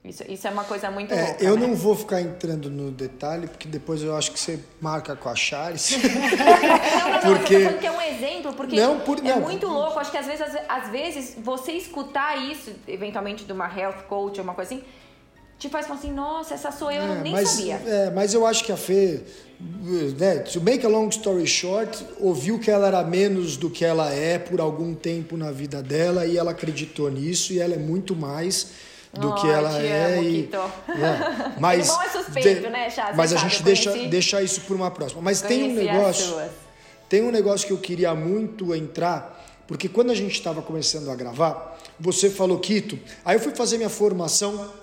Isso, 0.04 0.24
isso 0.28 0.46
é 0.48 0.50
uma 0.50 0.64
coisa 0.64 0.90
muito 0.90 1.14
é, 1.14 1.22
louca, 1.28 1.44
Eu 1.44 1.56
né? 1.56 1.66
não 1.66 1.76
vou 1.76 1.94
ficar 1.94 2.20
entrando 2.20 2.68
no 2.68 2.90
detalhe, 2.90 3.46
porque 3.46 3.68
depois 3.68 4.02
eu 4.02 4.16
acho 4.16 4.32
que 4.32 4.38
você 4.38 4.58
marca 4.80 5.14
com 5.14 5.28
a 5.28 5.34
Chares. 5.34 5.92
não, 5.96 6.00
não, 6.02 7.12
não, 7.12 7.38
porque... 7.38 7.54
eu 7.54 7.78
que 7.78 7.86
é 7.86 7.90
um 7.90 8.00
exemplo, 8.00 8.52
porque 8.52 8.76
não, 8.76 9.00
por, 9.00 9.24
é 9.24 9.36
muito 9.36 9.66
louco. 9.68 9.98
Acho 9.98 10.10
que 10.10 10.18
às 10.18 10.26
vezes, 10.26 10.42
às, 10.42 10.56
às 10.68 10.88
vezes 10.90 11.36
você 11.38 11.72
escutar 11.72 12.36
isso, 12.36 12.72
eventualmente 12.86 13.44
de 13.44 13.52
uma 13.52 13.66
health 13.66 14.02
coach 14.08 14.38
ou 14.38 14.44
uma 14.44 14.54
coisa 14.54 14.74
assim, 14.74 14.84
te 15.62 15.68
faz 15.68 15.86
falar 15.86 16.00
assim, 16.00 16.12
nossa, 16.12 16.54
essa 16.54 16.72
sou 16.72 16.90
eu, 16.90 17.02
é, 17.02 17.08
eu 17.08 17.14
nem 17.22 17.32
mas, 17.32 17.48
sabia. 17.50 17.80
É, 17.86 18.10
mas 18.10 18.34
eu 18.34 18.44
acho 18.44 18.64
que 18.64 18.72
a 18.72 18.76
Fê, 18.76 19.20
né, 20.18 20.40
to 20.40 20.60
make 20.60 20.84
a 20.84 20.88
long 20.88 21.08
story 21.08 21.46
short, 21.46 22.04
ouviu 22.18 22.58
que 22.58 22.68
ela 22.68 22.88
era 22.88 23.04
menos 23.04 23.56
do 23.56 23.70
que 23.70 23.84
ela 23.84 24.12
é 24.12 24.40
por 24.40 24.60
algum 24.60 24.92
tempo 24.92 25.36
na 25.36 25.52
vida 25.52 25.80
dela 25.80 26.26
e 26.26 26.36
ela 26.36 26.50
acreditou 26.50 27.08
nisso 27.08 27.52
e 27.52 27.60
ela 27.60 27.74
é 27.74 27.78
muito 27.78 28.16
mais 28.16 28.72
do 29.12 29.30
oh, 29.30 29.34
que 29.34 29.46
ela 29.46 29.78
é. 29.78 30.18
Amo, 30.18 30.22
e, 30.24 30.50
é, 30.52 31.52
mas 31.60 31.88
é 31.88 32.08
suspeito, 32.08 32.62
de, 32.62 32.68
né, 32.68 32.90
Chá? 32.90 33.12
Mas 33.14 33.32
a 33.32 33.36
gente 33.36 33.62
deixa, 33.62 33.92
deixa 34.08 34.42
isso 34.42 34.62
por 34.62 34.74
uma 34.74 34.90
próxima. 34.90 35.22
Mas 35.22 35.42
tem 35.42 35.62
um 35.62 35.74
negócio. 35.74 36.34
Tem 37.08 37.22
um 37.22 37.30
negócio 37.30 37.66
que 37.68 37.72
eu 37.72 37.78
queria 37.78 38.14
muito 38.14 38.74
entrar, 38.74 39.46
porque 39.68 39.88
quando 39.88 40.10
a 40.10 40.14
gente 40.14 40.32
estava 40.32 40.60
começando 40.62 41.08
a 41.10 41.14
gravar, 41.14 41.78
você 42.00 42.30
falou, 42.30 42.58
Quito, 42.58 42.98
aí 43.22 43.36
eu 43.36 43.40
fui 43.40 43.54
fazer 43.54 43.76
minha 43.76 43.90
formação 43.90 44.81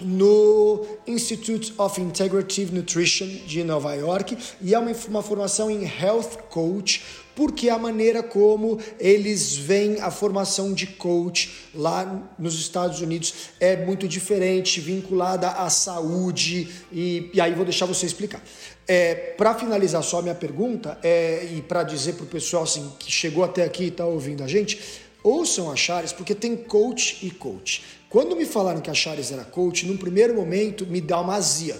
no 0.00 0.86
Institute 1.06 1.74
of 1.76 2.00
Integrative 2.00 2.74
Nutrition 2.74 3.26
de 3.46 3.64
Nova 3.64 3.94
York 3.94 4.36
e 4.60 4.74
é 4.74 4.78
uma, 4.78 4.92
uma 5.08 5.22
formação 5.22 5.70
em 5.70 5.84
Health 5.84 6.38
Coach, 6.48 7.02
porque 7.34 7.68
é 7.68 7.72
a 7.72 7.78
maneira 7.78 8.22
como 8.22 8.80
eles 8.98 9.56
veem 9.56 10.00
a 10.00 10.10
formação 10.10 10.72
de 10.72 10.86
coach 10.86 11.68
lá 11.74 12.28
nos 12.38 12.58
Estados 12.58 13.00
Unidos 13.00 13.32
é 13.60 13.76
muito 13.76 14.08
diferente, 14.08 14.80
vinculada 14.80 15.48
à 15.48 15.70
saúde, 15.70 16.68
e, 16.90 17.30
e 17.32 17.40
aí 17.40 17.54
vou 17.54 17.64
deixar 17.64 17.86
você 17.86 18.06
explicar. 18.06 18.42
É, 18.86 19.14
para 19.14 19.54
finalizar 19.54 20.02
só 20.02 20.18
a 20.18 20.22
minha 20.22 20.34
pergunta, 20.34 20.98
é, 21.02 21.48
e 21.56 21.62
para 21.62 21.82
dizer 21.82 22.14
para 22.14 22.24
o 22.24 22.28
pessoal 22.28 22.64
assim, 22.64 22.90
que 22.98 23.10
chegou 23.10 23.44
até 23.44 23.62
aqui 23.62 23.84
e 23.84 23.88
está 23.88 24.04
ouvindo 24.04 24.42
a 24.42 24.48
gente, 24.48 24.80
ouçam 25.22 25.70
a 25.70 25.76
Chares, 25.76 26.12
porque 26.12 26.34
tem 26.34 26.56
coach 26.56 27.18
e 27.22 27.30
coach. 27.30 27.84
Quando 28.08 28.34
me 28.34 28.46
falaram 28.46 28.80
que 28.80 28.90
a 28.90 28.94
Chares 28.94 29.30
era 29.30 29.44
coach, 29.44 29.86
num 29.86 29.96
primeiro 29.96 30.34
momento 30.34 30.86
me 30.86 31.00
dá 31.00 31.20
uma 31.20 31.34
azia. 31.34 31.76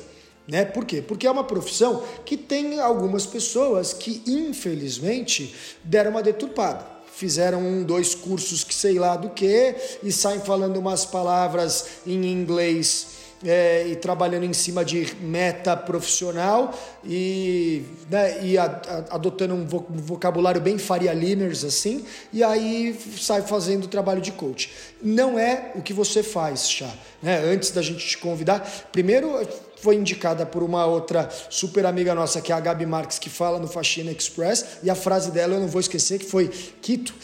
Né? 0.47 0.65
Por 0.65 0.85
quê? 0.85 1.03
Porque 1.03 1.27
é 1.27 1.31
uma 1.31 1.45
profissão 1.45 2.03
que 2.25 2.37
tem 2.37 2.81
algumas 2.81 3.27
pessoas 3.27 3.93
que, 3.93 4.23
infelizmente, 4.27 5.55
deram 5.85 6.11
uma 6.11 6.23
deturpada. 6.23 6.87
Fizeram 7.15 7.61
um, 7.61 7.83
dois 7.83 8.15
cursos 8.15 8.63
que 8.63 8.75
sei 8.75 8.99
lá 8.99 9.17
do 9.17 9.31
que 9.31 9.75
e 10.03 10.13
saem 10.13 10.41
falando 10.41 10.77
umas 10.77 11.05
palavras 11.05 11.87
em 12.07 12.25
inglês 12.31 13.09
é, 13.45 13.87
e 13.87 13.97
trabalhando 13.97 14.45
em 14.45 14.53
cima 14.53 14.85
de 14.85 15.15
meta 15.21 15.77
profissional 15.77 16.73
e, 17.05 17.83
né, 18.11 18.45
e 18.45 18.59
adotando 18.59 19.55
um 19.55 19.67
vocabulário 19.67 20.61
bem 20.61 20.79
Faria 20.79 21.13
Limers 21.13 21.65
assim, 21.65 22.05
e 22.33 22.43
aí 22.43 22.99
sai 23.19 23.43
fazendo 23.43 23.85
o 23.85 23.89
trabalho 23.89 24.21
de 24.21 24.33
coach. 24.33 24.71
Não 25.01 25.39
é 25.39 25.73
o 25.75 25.83
que 25.83 25.93
você 25.93 26.23
faz, 26.23 26.69
Chá. 26.69 26.91
Né? 27.23 27.39
Antes 27.39 27.71
da 27.71 27.83
gente 27.83 28.07
te 28.07 28.19
convidar, 28.19 28.61
primeiro 28.93 29.47
foi 29.81 29.95
indicada 29.95 30.45
por 30.45 30.63
uma 30.63 30.87
outra 30.87 31.29
super 31.49 31.87
amiga 31.87 32.15
nossa, 32.15 32.41
que 32.41 32.53
é 32.53 32.55
a 32.55 32.61
Gabi 32.61 32.85
Marques, 32.85 33.19
que 33.19 33.31
fala 33.31 33.61
no 33.61 33.69
Faxina 33.69 34.11
Express, 34.11 34.79
e 34.83 34.91
a 34.91 34.95
frase 34.95 35.31
dela 35.31 35.55
eu 35.55 35.61
não 35.61 35.69
vou 35.69 35.81
esquecer, 35.81 36.19
que 36.19 36.25
foi, 36.25 36.49
Quito, 36.83 37.15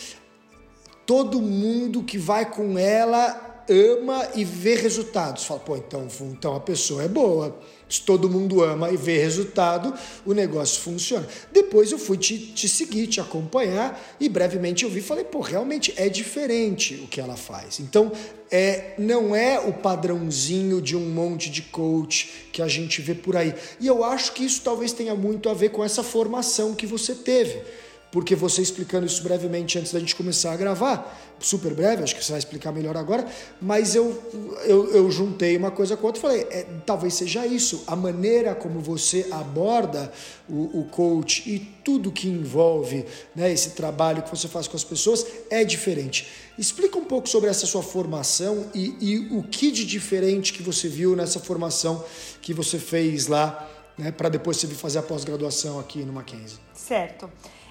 todo 1.05 1.43
mundo 1.43 2.03
que 2.03 2.17
vai 2.17 2.49
com 2.49 2.79
ela 2.79 3.54
ama 3.69 4.29
e 4.35 4.45
vê 4.45 4.75
resultados. 4.75 5.45
Fala, 5.45 5.61
pô, 5.61 5.77
então, 5.77 6.07
então 6.23 6.55
a 6.55 6.61
pessoa 6.61 7.03
é 7.03 7.09
boa. 7.09 7.59
Se 7.89 8.01
todo 8.01 8.31
mundo 8.31 8.63
ama 8.63 8.91
e 8.91 8.97
vê 8.97 9.19
resultado, 9.19 9.95
o 10.25 10.33
negócio 10.33 10.81
funciona. 10.81 11.27
Depois 11.53 11.93
eu 11.93 11.99
fui 11.99 12.17
te, 12.17 12.39
te 12.39 12.69
seguir, 12.69 13.07
te 13.07 13.21
acompanhar 13.21 14.17
e 14.19 14.29
brevemente 14.29 14.85
eu 14.85 14.91
vi 14.91 14.99
e 14.99 15.03
falei, 15.03 15.25
pô, 15.25 15.41
realmente 15.41 15.93
é 15.97 16.09
diferente 16.09 16.95
o 17.05 17.07
que 17.07 17.21
ela 17.21 17.37
faz. 17.37 17.81
Então, 17.81 18.11
é, 18.51 18.95
não 18.99 19.35
é 19.35 19.61
o 19.61 19.73
padrãozinho 19.73 20.81
de 20.81 20.97
um 20.97 21.09
monte 21.09 21.51
de 21.51 21.63
coach 21.63 22.49
que 22.53 22.63
a 22.63 22.69
gente 22.69 23.01
vê 23.03 23.15
por 23.15 23.37
aí. 23.37 23.55
E 23.79 23.87
eu 23.87 24.03
acho 24.03 24.33
que 24.33 24.45
isso 24.45 24.63
talvez 24.63 24.93
tenha 24.93 25.15
muito 25.15 25.49
a 25.49 25.55
ver 25.55 25.69
com 25.69 25.85
essa 25.85 26.03
formação 26.03 26.75
que 26.75 26.87
você 26.87 27.15
teve 27.15 27.63
porque 28.15 28.37
você 28.37 28.63
explicando 28.63 29.05
isso 29.05 29.21
brevemente 29.25 29.77
antes 29.77 29.93
da 29.93 29.99
gente 29.99 30.15
começar 30.15 30.53
a 30.53 30.57
gravar, 30.57 31.35
super 31.41 31.75
breve, 31.75 32.05
acho 32.05 32.15
que 32.15 32.25
você 32.25 32.31
vai 32.31 32.39
explicar 32.39 32.71
melhor 32.71 32.97
agora, 32.97 33.27
mas 33.61 33.97
eu, 33.97 34.23
eu, 34.67 34.89
eu 34.93 35.11
juntei 35.11 35.57
uma 35.57 35.73
coisa 35.73 35.97
com 35.97 36.07
outra 36.07 36.21
e 36.21 36.23
falei, 36.23 36.47
é, 36.49 36.65
talvez 36.87 37.15
seja 37.15 37.45
isso, 37.45 37.83
a 37.89 37.97
maneira 37.97 38.55
como 38.55 38.79
você 38.79 39.27
aborda 39.33 40.13
o, 40.49 40.83
o 40.83 40.85
coach 40.85 41.43
e 41.45 41.59
tudo 41.83 42.13
que 42.13 42.29
envolve 42.29 43.05
né, 43.35 43.53
esse 43.53 43.71
trabalho 43.71 44.23
que 44.23 44.31
você 44.31 44.47
faz 44.47 44.69
com 44.69 44.77
as 44.77 44.85
pessoas 44.85 45.27
é 45.51 45.65
diferente. 45.65 46.29
Explica 46.57 46.97
um 46.97 47.05
pouco 47.05 47.29
sobre 47.29 47.51
essa 47.51 47.67
sua 47.67 47.83
formação 47.83 48.71
e, 48.73 48.95
e 49.01 49.37
o 49.37 49.43
que 49.43 49.73
de 49.73 49.85
diferente 49.85 50.53
que 50.53 50.63
você 50.63 50.87
viu 50.87 51.17
nessa 51.17 51.41
formação 51.41 52.05
que 52.41 52.55
você 52.55 52.79
fez 52.79 53.27
lá, 53.27 53.69
né, 53.99 54.13
para 54.13 54.29
depois 54.29 54.57
você 54.57 54.69
vir 54.69 54.77
fazer 54.77 55.01
a 55.01 55.03
pós-graduação 55.03 55.81
aqui 55.81 55.99
no 56.05 56.13
Mackenzie. 56.13 56.61
Certo. 56.73 57.29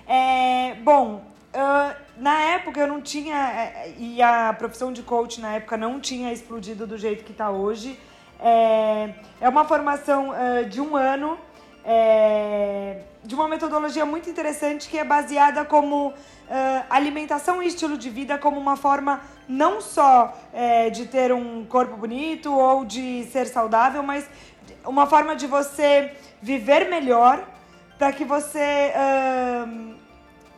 É, 0.08 0.76
bom, 0.84 1.24
uh, 1.54 1.96
na 2.18 2.42
época 2.42 2.80
eu 2.80 2.88
não 2.88 3.02
tinha. 3.02 3.36
É, 3.36 3.94
e 3.98 4.22
a 4.22 4.54
profissão 4.54 4.92
de 4.92 5.02
coach 5.02 5.40
na 5.40 5.56
época 5.56 5.78
não 5.78 6.00
tinha 6.00 6.32
explodido 6.32 6.86
do 6.86 6.98
jeito 6.98 7.24
que 7.24 7.32
está 7.32 7.50
hoje. 7.50 7.98
É, 8.40 9.14
é 9.40 9.50
uma 9.50 9.66
formação 9.66 10.32
uh, 10.32 10.66
de 10.68 10.82
um 10.82 10.98
ano, 10.98 11.38
é, 11.86 13.02
de 13.24 13.34
uma 13.36 13.48
metodologia 13.48 14.06
muito 14.06 14.30
interessante 14.30 14.90
que 14.90 14.98
é 14.98 15.04
baseada 15.04 15.64
como 15.64 16.10
uh, 16.10 16.14
alimentação 16.90 17.64
e 17.64 17.68
estilo 17.68 17.98
de 17.98 18.10
vida 18.10 18.38
como 18.38 18.60
uma 18.60 18.76
forma 18.76 19.22
não 19.48 19.80
só 19.82 20.38
é, 20.54 20.90
de 20.90 21.06
ter 21.06 21.32
um 21.32 21.66
corpo 21.66 21.96
bonito 21.96 22.54
ou 22.54 22.84
de 22.84 23.26
ser 23.32 23.48
saudável, 23.48 24.04
mas 24.04 24.30
uma 24.86 25.08
forma 25.08 25.36
de 25.36 25.48
você 25.48 26.12
viver 26.42 26.90
melhor 26.90 27.48
para 27.98 28.12
que 28.12 28.26
você 28.26 28.92
uh, 28.94 29.93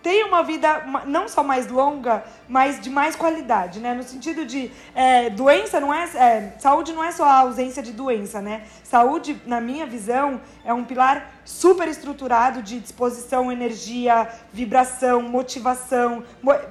tenha 0.06 0.28
uma 0.28 0.44
vida 0.44 0.84
não 1.08 1.28
só 1.28 1.44
mais 1.44 1.68
longa, 1.68 2.24
mas 2.48 2.80
de 2.80 2.91
mais 2.91 3.15
qualidade, 3.15 3.80
né? 3.80 3.96
No 3.96 4.04
sentido 4.04 4.46
de 4.46 4.72
é, 4.94 5.32
doença 5.32 5.80
não 5.80 5.91
é, 5.91 6.04
é, 6.04 6.54
saúde 6.60 6.94
não 6.94 7.04
é 7.04 7.12
só 7.12 7.26
a 7.26 7.39
ausência 7.39 7.82
de 7.82 7.91
doença, 7.91 8.39
né? 8.39 8.62
Saúde, 8.84 9.41
na 9.48 9.60
minha 9.60 9.88
visão, 9.88 10.39
é 10.63 10.72
um 10.72 10.84
pilar 10.84 11.35
super 11.46 11.88
estruturado 11.88 12.64
de 12.64 12.80
disposição, 12.80 13.52
energia, 13.52 14.28
vibração, 14.52 15.22
motivação. 15.22 16.24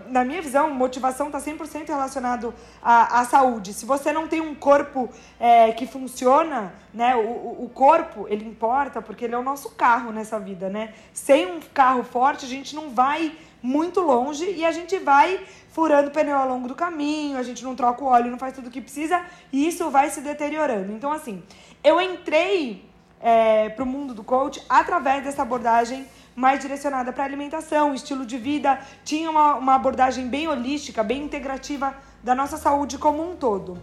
Na 0.09 0.25
minha 0.25 0.43
visão, 0.43 0.75
motivação 0.75 1.29
está 1.29 1.39
100% 1.39 1.89
relacionado 1.89 2.53
à, 2.83 3.21
à 3.21 3.25
saúde. 3.25 3.73
Se 3.73 3.87
você 3.87 4.13
não 4.13 4.27
tem 4.27 4.41
um 4.41 4.55
corpo 4.55 5.09
é, 5.39 5.73
que 5.73 5.87
funciona, 5.87 6.75
né? 6.93 7.15
O, 7.15 7.65
o 7.65 7.71
corpo, 7.73 8.27
ele 8.29 8.45
importa 8.45 9.01
porque 9.01 9.25
ele 9.25 9.35
é 9.35 9.39
o 9.39 9.43
nosso 9.43 9.71
carro 9.71 10.11
nessa 10.11 10.39
vida, 10.41 10.69
né? 10.69 10.93
Sem 11.13 11.47
um 11.47 11.61
carro 11.73 12.03
forte, 12.03 12.45
a 12.45 12.49
gente 12.49 12.75
não 12.75 12.91
vai 12.91 13.33
muito 13.63 14.01
longe 14.01 14.45
e 14.51 14.63
a 14.63 14.73
gente 14.73 14.99
vai 14.99 15.41
furando 15.71 16.11
pneu 16.11 16.37
ao 16.37 16.47
longo 16.47 16.69
do 16.69 16.75
caminho, 16.75 17.39
a 17.39 17.43
gente 17.43 17.65
não 17.65 17.75
troca 17.75 18.05
o 18.05 18.07
óleo, 18.07 18.31
não 18.31 18.39
faz 18.39 18.55
tudo 18.55 18.67
o 18.67 18.71
que 18.71 18.81
precisa 18.81 19.25
e 19.51 19.67
isso 19.67 19.89
vai 19.91 20.11
se 20.11 20.21
deteriorando. 20.21 20.93
Então, 20.93 21.11
assim, 21.11 21.43
eu 21.83 21.99
entrei 22.01 22.85
é, 23.25 23.71
para 23.71 23.83
o 23.83 23.87
mundo 23.87 24.13
do 24.13 24.23
coach 24.23 24.63
através 24.69 25.25
dessa 25.25 25.41
abordagem 25.41 26.07
mais 26.37 26.61
direcionada 26.61 27.13
para 27.13 27.25
alimentação, 27.25 27.95
estilo 27.95 28.27
de 28.27 28.37
vida, 28.37 28.79
tinha 29.05 29.31
uma, 29.31 29.55
uma 29.55 29.75
abordagem 29.75 30.29
bem 30.29 30.47
holística, 30.47 31.03
bem 31.03 31.23
integrativa 31.23 31.95
da 32.23 32.35
nossa 32.35 32.59
saúde 32.59 32.99
como 32.99 33.29
um 33.29 33.35
todo. 33.35 33.79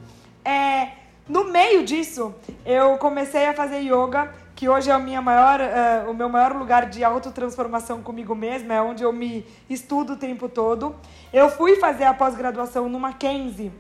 É, 0.46 0.90
no 1.28 1.46
meio 1.46 1.84
disso, 1.84 2.36
eu 2.66 2.98
comecei 2.98 3.46
a 3.48 3.54
fazer 3.54 3.80
yoga, 3.80 4.32
que 4.54 4.70
hoje 4.70 4.92
é 4.92 5.22
maior, 5.22 5.60
uh, 5.60 6.12
o 6.12 6.14
meu 6.14 6.30
maior 6.30 6.54
lugar 6.56 6.88
de 6.88 7.04
autotransformação 7.04 8.04
comigo 8.04 8.36
mesma, 8.36 8.76
é 8.76 8.82
onde 8.82 9.02
eu 9.02 9.12
me 9.12 9.44
estudo 9.68 10.14
o 10.14 10.18
tempo 10.18 10.48
todo. 10.48 10.96
Eu 11.34 11.50
fui 11.50 11.78
fazer 11.78 12.04
a 12.04 12.14
pós-graduação 12.14 12.88
no 12.88 13.00
Mackenzie, 13.00 13.72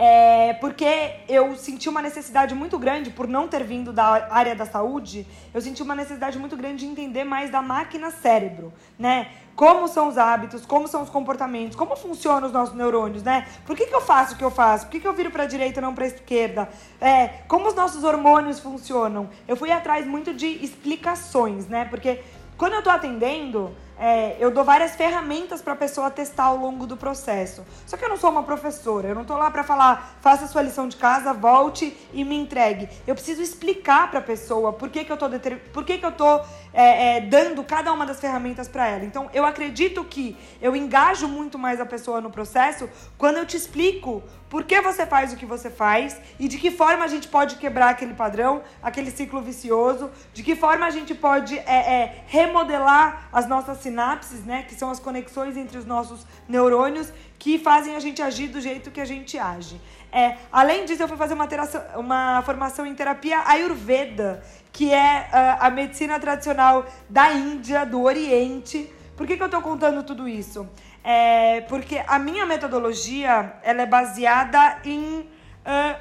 é, 0.00 0.52
porque 0.54 1.16
eu 1.28 1.56
senti 1.56 1.88
uma 1.88 2.00
necessidade 2.00 2.54
muito 2.54 2.78
grande, 2.78 3.10
por 3.10 3.26
não 3.26 3.48
ter 3.48 3.64
vindo 3.64 3.92
da 3.92 4.28
área 4.30 4.54
da 4.54 4.64
saúde, 4.64 5.26
eu 5.52 5.60
senti 5.60 5.82
uma 5.82 5.96
necessidade 5.96 6.38
muito 6.38 6.56
grande 6.56 6.86
de 6.86 6.86
entender 6.86 7.24
mais 7.24 7.50
da 7.50 7.60
máquina 7.60 8.12
cérebro, 8.12 8.72
né? 8.96 9.26
Como 9.56 9.88
são 9.88 10.06
os 10.06 10.16
hábitos, 10.16 10.64
como 10.64 10.86
são 10.86 11.02
os 11.02 11.10
comportamentos, 11.10 11.76
como 11.76 11.96
funcionam 11.96 12.46
os 12.46 12.52
nossos 12.52 12.76
neurônios, 12.76 13.24
né? 13.24 13.48
Por 13.66 13.76
que, 13.76 13.86
que 13.86 13.94
eu 13.94 14.00
faço 14.00 14.34
o 14.34 14.38
que 14.38 14.44
eu 14.44 14.52
faço? 14.52 14.86
Por 14.86 14.92
que, 14.92 15.00
que 15.00 15.08
eu 15.08 15.12
viro 15.12 15.32
para 15.32 15.42
a 15.42 15.46
direita 15.46 15.80
e 15.80 15.82
não 15.82 15.92
para 15.92 16.04
a 16.04 16.06
esquerda? 16.06 16.68
É, 17.00 17.26
como 17.48 17.66
os 17.66 17.74
nossos 17.74 18.04
hormônios 18.04 18.60
funcionam? 18.60 19.28
Eu 19.48 19.56
fui 19.56 19.72
atrás 19.72 20.06
muito 20.06 20.32
de 20.32 20.46
explicações, 20.64 21.66
né? 21.66 21.84
Porque 21.86 22.20
quando 22.56 22.74
eu 22.74 22.82
tô 22.84 22.90
atendendo, 22.90 23.74
é, 23.98 24.36
eu 24.38 24.50
dou 24.50 24.64
várias 24.64 24.94
ferramentas 24.94 25.60
para 25.60 25.72
a 25.72 25.76
pessoa 25.76 26.10
testar 26.10 26.44
ao 26.44 26.56
longo 26.56 26.86
do 26.86 26.96
processo. 26.96 27.66
Só 27.84 27.96
que 27.96 28.04
eu 28.04 28.08
não 28.08 28.16
sou 28.16 28.30
uma 28.30 28.44
professora, 28.44 29.08
eu 29.08 29.14
não 29.14 29.22
estou 29.22 29.36
lá 29.36 29.50
para 29.50 29.64
falar, 29.64 30.16
faça 30.20 30.44
a 30.44 30.48
sua 30.48 30.62
lição 30.62 30.88
de 30.88 30.96
casa, 30.96 31.32
volte 31.32 31.96
e 32.12 32.24
me 32.24 32.36
entregue. 32.36 32.88
Eu 33.06 33.14
preciso 33.14 33.42
explicar 33.42 34.10
para 34.10 34.20
a 34.20 34.22
pessoa 34.22 34.72
por 34.72 34.88
que, 34.88 35.04
que 35.04 35.10
eu 35.10 35.14
estou 35.14 35.28
por 35.72 35.84
que, 35.84 35.98
que 35.98 36.06
eu 36.06 36.12
tô 36.12 36.40
é, 36.78 37.16
é, 37.16 37.20
dando 37.20 37.64
cada 37.64 37.92
uma 37.92 38.06
das 38.06 38.20
ferramentas 38.20 38.68
para 38.68 38.86
ela. 38.86 39.04
Então, 39.04 39.28
eu 39.34 39.44
acredito 39.44 40.04
que 40.04 40.36
eu 40.62 40.76
engajo 40.76 41.26
muito 41.26 41.58
mais 41.58 41.80
a 41.80 41.84
pessoa 41.84 42.20
no 42.20 42.30
processo 42.30 42.88
quando 43.18 43.38
eu 43.38 43.44
te 43.44 43.56
explico 43.56 44.22
por 44.48 44.62
que 44.62 44.80
você 44.80 45.04
faz 45.04 45.32
o 45.32 45.36
que 45.36 45.44
você 45.44 45.70
faz 45.70 46.20
e 46.38 46.46
de 46.46 46.56
que 46.56 46.70
forma 46.70 47.04
a 47.04 47.08
gente 47.08 47.26
pode 47.26 47.56
quebrar 47.56 47.88
aquele 47.88 48.14
padrão, 48.14 48.62
aquele 48.80 49.10
ciclo 49.10 49.42
vicioso, 49.42 50.08
de 50.32 50.44
que 50.44 50.54
forma 50.54 50.86
a 50.86 50.90
gente 50.90 51.16
pode 51.16 51.58
é, 51.58 51.64
é, 51.66 52.24
remodelar 52.28 53.28
as 53.32 53.48
nossas 53.48 53.78
sinapses, 53.78 54.44
né, 54.44 54.62
que 54.62 54.76
são 54.76 54.88
as 54.88 55.00
conexões 55.00 55.56
entre 55.56 55.78
os 55.78 55.84
nossos 55.84 56.24
neurônios 56.48 57.12
que 57.40 57.58
fazem 57.58 57.96
a 57.96 58.00
gente 58.00 58.22
agir 58.22 58.48
do 58.48 58.60
jeito 58.60 58.90
que 58.92 59.00
a 59.00 59.04
gente 59.04 59.36
age. 59.36 59.80
É, 60.12 60.36
além 60.50 60.84
disso, 60.84 61.02
eu 61.02 61.08
fui 61.08 61.16
fazer 61.16 61.34
uma, 61.34 61.46
teração, 61.46 61.82
uma 61.96 62.42
formação 62.42 62.86
em 62.86 62.94
terapia 62.94 63.42
Ayurveda, 63.46 64.42
que 64.72 64.92
é 64.92 65.28
uh, 65.30 65.64
a 65.64 65.70
medicina 65.70 66.18
tradicional 66.18 66.86
da 67.08 67.32
Índia, 67.32 67.84
do 67.84 68.02
Oriente. 68.02 68.92
Por 69.16 69.26
que, 69.26 69.36
que 69.36 69.42
eu 69.42 69.46
estou 69.46 69.60
contando 69.60 70.02
tudo 70.02 70.26
isso? 70.26 70.68
É 71.04 71.62
porque 71.62 72.02
a 72.06 72.18
minha 72.18 72.46
metodologia 72.46 73.54
ela 73.62 73.82
é 73.82 73.86
baseada 73.86 74.78
em 74.84 75.20
uh, 75.20 75.98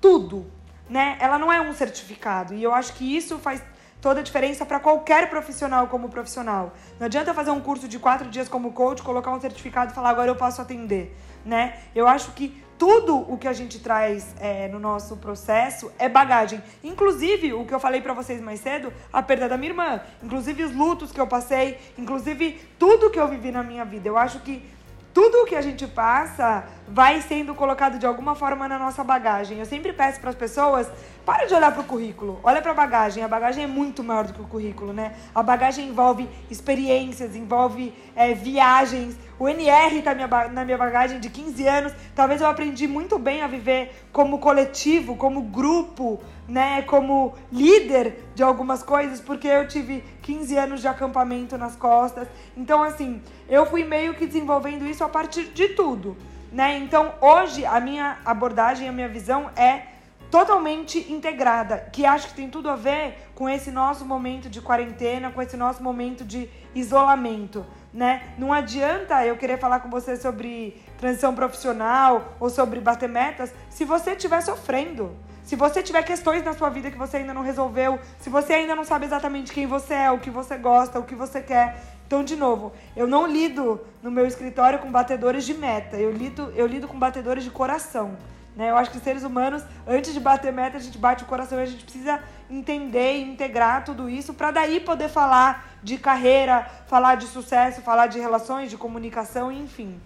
tudo, 0.00 0.50
né? 0.88 1.16
Ela 1.20 1.38
não 1.38 1.52
é 1.52 1.60
um 1.60 1.72
certificado 1.72 2.54
e 2.54 2.62
eu 2.62 2.74
acho 2.74 2.94
que 2.94 3.16
isso 3.16 3.38
faz 3.38 3.62
toda 4.00 4.20
a 4.20 4.22
diferença 4.22 4.64
para 4.64 4.78
qualquer 4.78 5.28
profissional 5.28 5.88
como 5.88 6.08
profissional. 6.08 6.72
Não 6.98 7.06
adianta 7.06 7.34
fazer 7.34 7.50
um 7.50 7.60
curso 7.60 7.88
de 7.88 7.98
quatro 7.98 8.28
dias 8.28 8.48
como 8.48 8.72
coach, 8.72 9.02
colocar 9.02 9.30
um 9.32 9.40
certificado 9.40 9.92
e 9.92 9.94
falar 9.94 10.10
agora 10.10 10.30
eu 10.30 10.36
posso 10.36 10.62
atender, 10.62 11.16
né? 11.44 11.78
Eu 11.94 12.06
acho 12.06 12.32
que 12.32 12.62
tudo 12.78 13.16
o 13.16 13.36
que 13.36 13.48
a 13.48 13.52
gente 13.52 13.80
traz 13.80 14.34
é, 14.38 14.68
no 14.68 14.78
nosso 14.78 15.16
processo 15.16 15.90
é 15.98 16.08
bagagem. 16.08 16.62
Inclusive, 16.82 17.52
o 17.52 17.66
que 17.66 17.74
eu 17.74 17.80
falei 17.80 18.00
para 18.00 18.14
vocês 18.14 18.40
mais 18.40 18.60
cedo, 18.60 18.92
a 19.12 19.20
perda 19.20 19.48
da 19.48 19.56
minha 19.56 19.72
irmã. 19.72 20.00
Inclusive, 20.22 20.62
os 20.62 20.74
lutos 20.74 21.10
que 21.10 21.20
eu 21.20 21.26
passei. 21.26 21.76
Inclusive, 21.98 22.60
tudo 22.78 23.10
que 23.10 23.18
eu 23.18 23.26
vivi 23.26 23.50
na 23.50 23.64
minha 23.64 23.84
vida. 23.84 24.08
Eu 24.08 24.16
acho 24.16 24.40
que 24.40 24.62
tudo 25.12 25.38
o 25.38 25.46
que 25.46 25.56
a 25.56 25.60
gente 25.60 25.84
passa 25.88 26.64
vai 26.86 27.20
sendo 27.20 27.52
colocado 27.52 27.98
de 27.98 28.06
alguma 28.06 28.36
forma 28.36 28.68
na 28.68 28.78
nossa 28.78 29.02
bagagem. 29.02 29.58
Eu 29.58 29.66
sempre 29.66 29.92
peço 29.92 30.20
para 30.20 30.30
as 30.30 30.36
pessoas, 30.36 30.88
para 31.28 31.44
de 31.44 31.52
olhar 31.52 31.70
para 31.72 31.82
o 31.82 31.84
currículo, 31.84 32.40
olha 32.42 32.62
para 32.62 32.70
a 32.70 32.74
bagagem. 32.74 33.22
A 33.22 33.28
bagagem 33.28 33.64
é 33.64 33.66
muito 33.66 34.02
maior 34.02 34.26
do 34.26 34.32
que 34.32 34.40
o 34.40 34.46
currículo, 34.46 34.94
né? 34.94 35.14
A 35.34 35.42
bagagem 35.42 35.86
envolve 35.86 36.26
experiências, 36.50 37.36
envolve 37.36 37.92
é, 38.16 38.32
viagens. 38.32 39.14
O 39.38 39.46
NR 39.46 39.98
está 39.98 40.14
na 40.48 40.64
minha 40.64 40.78
bagagem 40.78 41.20
de 41.20 41.28
15 41.28 41.68
anos. 41.68 41.92
Talvez 42.14 42.40
eu 42.40 42.46
aprendi 42.46 42.88
muito 42.88 43.18
bem 43.18 43.42
a 43.42 43.46
viver 43.46 44.08
como 44.10 44.38
coletivo, 44.38 45.16
como 45.16 45.42
grupo, 45.42 46.18
né? 46.48 46.80
Como 46.80 47.34
líder 47.52 48.24
de 48.34 48.42
algumas 48.42 48.82
coisas, 48.82 49.20
porque 49.20 49.48
eu 49.48 49.68
tive 49.68 50.02
15 50.22 50.56
anos 50.56 50.80
de 50.80 50.88
acampamento 50.88 51.58
nas 51.58 51.76
costas. 51.76 52.26
Então, 52.56 52.82
assim, 52.82 53.22
eu 53.50 53.66
fui 53.66 53.84
meio 53.84 54.14
que 54.14 54.24
desenvolvendo 54.24 54.86
isso 54.86 55.04
a 55.04 55.08
partir 55.10 55.44
de 55.50 55.68
tudo, 55.74 56.16
né? 56.50 56.78
Então, 56.78 57.12
hoje 57.20 57.66
a 57.66 57.78
minha 57.80 58.16
abordagem, 58.24 58.88
a 58.88 58.92
minha 58.92 59.10
visão 59.10 59.50
é 59.54 59.97
totalmente 60.30 61.10
integrada, 61.10 61.88
que 61.92 62.04
acho 62.04 62.28
que 62.28 62.34
tem 62.34 62.50
tudo 62.50 62.68
a 62.68 62.76
ver 62.76 63.30
com 63.34 63.48
esse 63.48 63.70
nosso 63.70 64.04
momento 64.04 64.48
de 64.48 64.60
quarentena, 64.60 65.30
com 65.30 65.40
esse 65.40 65.56
nosso 65.56 65.82
momento 65.82 66.24
de 66.24 66.48
isolamento, 66.74 67.64
né? 67.92 68.34
Não 68.36 68.52
adianta 68.52 69.24
eu 69.24 69.36
querer 69.36 69.58
falar 69.58 69.80
com 69.80 69.88
você 69.88 70.16
sobre 70.16 70.80
transição 70.98 71.34
profissional 71.34 72.34
ou 72.38 72.50
sobre 72.50 72.80
bater 72.80 73.08
metas 73.08 73.52
se 73.70 73.84
você 73.84 74.12
estiver 74.12 74.40
sofrendo. 74.42 75.16
Se 75.44 75.56
você 75.56 75.82
tiver 75.82 76.02
questões 76.02 76.44
na 76.44 76.52
sua 76.52 76.68
vida 76.68 76.90
que 76.90 76.98
você 76.98 77.16
ainda 77.16 77.32
não 77.32 77.40
resolveu, 77.40 77.98
se 78.18 78.28
você 78.28 78.52
ainda 78.52 78.74
não 78.74 78.84
sabe 78.84 79.06
exatamente 79.06 79.50
quem 79.50 79.66
você 79.66 79.94
é, 79.94 80.10
o 80.10 80.18
que 80.18 80.28
você 80.28 80.58
gosta, 80.58 80.98
o 80.98 81.04
que 81.04 81.14
você 81.14 81.40
quer. 81.40 81.82
Então, 82.06 82.22
de 82.22 82.36
novo, 82.36 82.72
eu 82.94 83.06
não 83.06 83.26
lido 83.26 83.80
no 84.02 84.10
meu 84.10 84.26
escritório 84.26 84.78
com 84.78 84.92
batedores 84.92 85.46
de 85.46 85.54
meta, 85.54 85.96
eu 85.96 86.10
lido, 86.10 86.52
eu 86.54 86.66
lido 86.66 86.86
com 86.86 86.98
batedores 86.98 87.44
de 87.44 87.50
coração. 87.50 88.16
Né? 88.58 88.70
Eu 88.70 88.76
acho 88.76 88.90
que 88.90 88.98
seres 88.98 89.22
humanos, 89.22 89.62
antes 89.86 90.12
de 90.12 90.18
bater 90.18 90.52
meta, 90.52 90.76
a 90.76 90.80
gente 90.80 90.98
bate 90.98 91.22
o 91.22 91.26
coração 91.28 91.60
e 91.60 91.62
a 91.62 91.66
gente 91.66 91.84
precisa 91.84 92.20
entender 92.50 93.18
e 93.18 93.22
integrar 93.22 93.84
tudo 93.84 94.10
isso 94.10 94.34
para 94.34 94.50
daí 94.50 94.80
poder 94.80 95.08
falar 95.08 95.78
de 95.80 95.96
carreira, 95.96 96.66
falar 96.88 97.14
de 97.14 97.28
sucesso, 97.28 97.80
falar 97.82 98.08
de 98.08 98.18
relações, 98.18 98.68
de 98.68 98.76
comunicação, 98.76 99.52
enfim. 99.52 100.00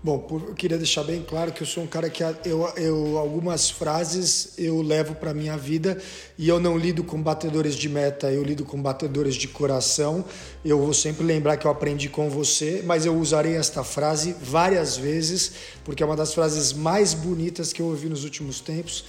Bom, 0.00 0.24
eu 0.30 0.54
queria 0.54 0.78
deixar 0.78 1.02
bem 1.02 1.24
claro 1.24 1.50
que 1.50 1.60
eu 1.60 1.66
sou 1.66 1.82
um 1.82 1.86
cara 1.86 2.08
que 2.08 2.22
eu, 2.22 2.68
eu 2.76 3.18
algumas 3.18 3.68
frases 3.68 4.54
eu 4.56 4.80
levo 4.80 5.16
para 5.16 5.34
minha 5.34 5.56
vida 5.56 6.00
e 6.38 6.48
eu 6.48 6.60
não 6.60 6.78
lido 6.78 7.02
com 7.02 7.20
batedores 7.20 7.74
de 7.74 7.88
meta, 7.88 8.30
eu 8.30 8.44
lido 8.44 8.64
com 8.64 8.80
batedores 8.80 9.34
de 9.34 9.48
coração. 9.48 10.24
Eu 10.64 10.78
vou 10.78 10.94
sempre 10.94 11.24
lembrar 11.24 11.56
que 11.56 11.66
eu 11.66 11.70
aprendi 11.70 12.08
com 12.08 12.30
você, 12.30 12.80
mas 12.86 13.06
eu 13.06 13.16
usarei 13.16 13.56
esta 13.56 13.82
frase 13.82 14.36
várias 14.40 14.96
vezes 14.96 15.52
porque 15.84 16.00
é 16.00 16.06
uma 16.06 16.14
das 16.14 16.32
frases 16.32 16.72
mais 16.72 17.12
bonitas 17.12 17.72
que 17.72 17.82
eu 17.82 17.86
ouvi 17.86 18.08
nos 18.08 18.22
últimos 18.22 18.60
tempos. 18.60 19.04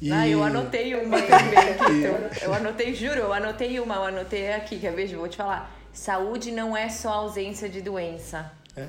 E... 0.00 0.10
Ah, 0.10 0.26
eu 0.26 0.42
anotei 0.42 0.94
uma 0.94 1.20
também 1.22 1.58
aqui. 1.58 2.02
eu, 2.02 2.48
eu 2.48 2.54
anotei, 2.54 2.94
juro, 2.94 3.18
eu 3.18 3.32
anotei 3.34 3.78
uma, 3.78 3.96
eu 3.96 4.04
anotei 4.04 4.54
aqui, 4.54 4.78
quer 4.78 4.94
ver? 4.94 5.14
Vou 5.14 5.28
te 5.28 5.36
falar. 5.36 5.70
Saúde 5.92 6.50
não 6.50 6.74
é 6.74 6.88
só 6.88 7.10
ausência 7.10 7.68
de 7.68 7.82
doença. 7.82 8.50
É. 8.74 8.86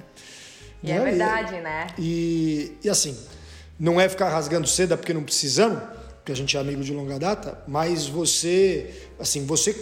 E 0.83 0.91
é 0.91 0.99
verdade, 0.99 1.55
e, 1.55 1.61
né? 1.61 1.87
E, 1.97 2.71
e 2.83 2.89
assim, 2.89 3.17
não 3.79 3.99
é 3.99 4.07
ficar 4.09 4.29
rasgando 4.29 4.67
seda 4.67 4.97
porque 4.97 5.13
não 5.13 5.23
precisamos, 5.23 5.81
porque 6.17 6.31
a 6.31 6.35
gente 6.35 6.55
é 6.55 6.59
amigo 6.59 6.83
de 6.83 6.93
longa 6.93 7.17
data, 7.17 7.63
mas 7.67 8.07
você, 8.07 8.89
assim, 9.19 9.45
você 9.45 9.73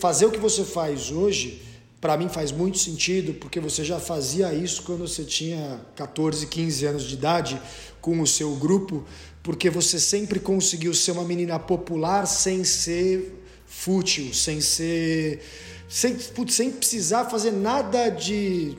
fazer 0.00 0.26
o 0.26 0.30
que 0.30 0.38
você 0.38 0.64
faz 0.64 1.10
hoje, 1.10 1.62
para 2.00 2.16
mim 2.16 2.28
faz 2.28 2.52
muito 2.52 2.78
sentido, 2.78 3.34
porque 3.34 3.58
você 3.58 3.84
já 3.84 3.98
fazia 3.98 4.52
isso 4.54 4.82
quando 4.82 5.00
você 5.00 5.24
tinha 5.24 5.80
14, 5.96 6.46
15 6.46 6.86
anos 6.86 7.02
de 7.04 7.14
idade 7.14 7.60
com 8.00 8.20
o 8.20 8.26
seu 8.26 8.54
grupo, 8.54 9.04
porque 9.42 9.70
você 9.70 9.98
sempre 9.98 10.38
conseguiu 10.38 10.94
ser 10.94 11.12
uma 11.12 11.24
menina 11.24 11.58
popular 11.58 12.26
sem 12.26 12.64
ser 12.64 13.42
fútil, 13.66 14.32
sem 14.32 14.60
ser 14.60 15.42
sem, 15.88 16.18
sem 16.48 16.70
precisar 16.70 17.24
fazer 17.24 17.50
nada 17.50 18.10
de 18.10 18.76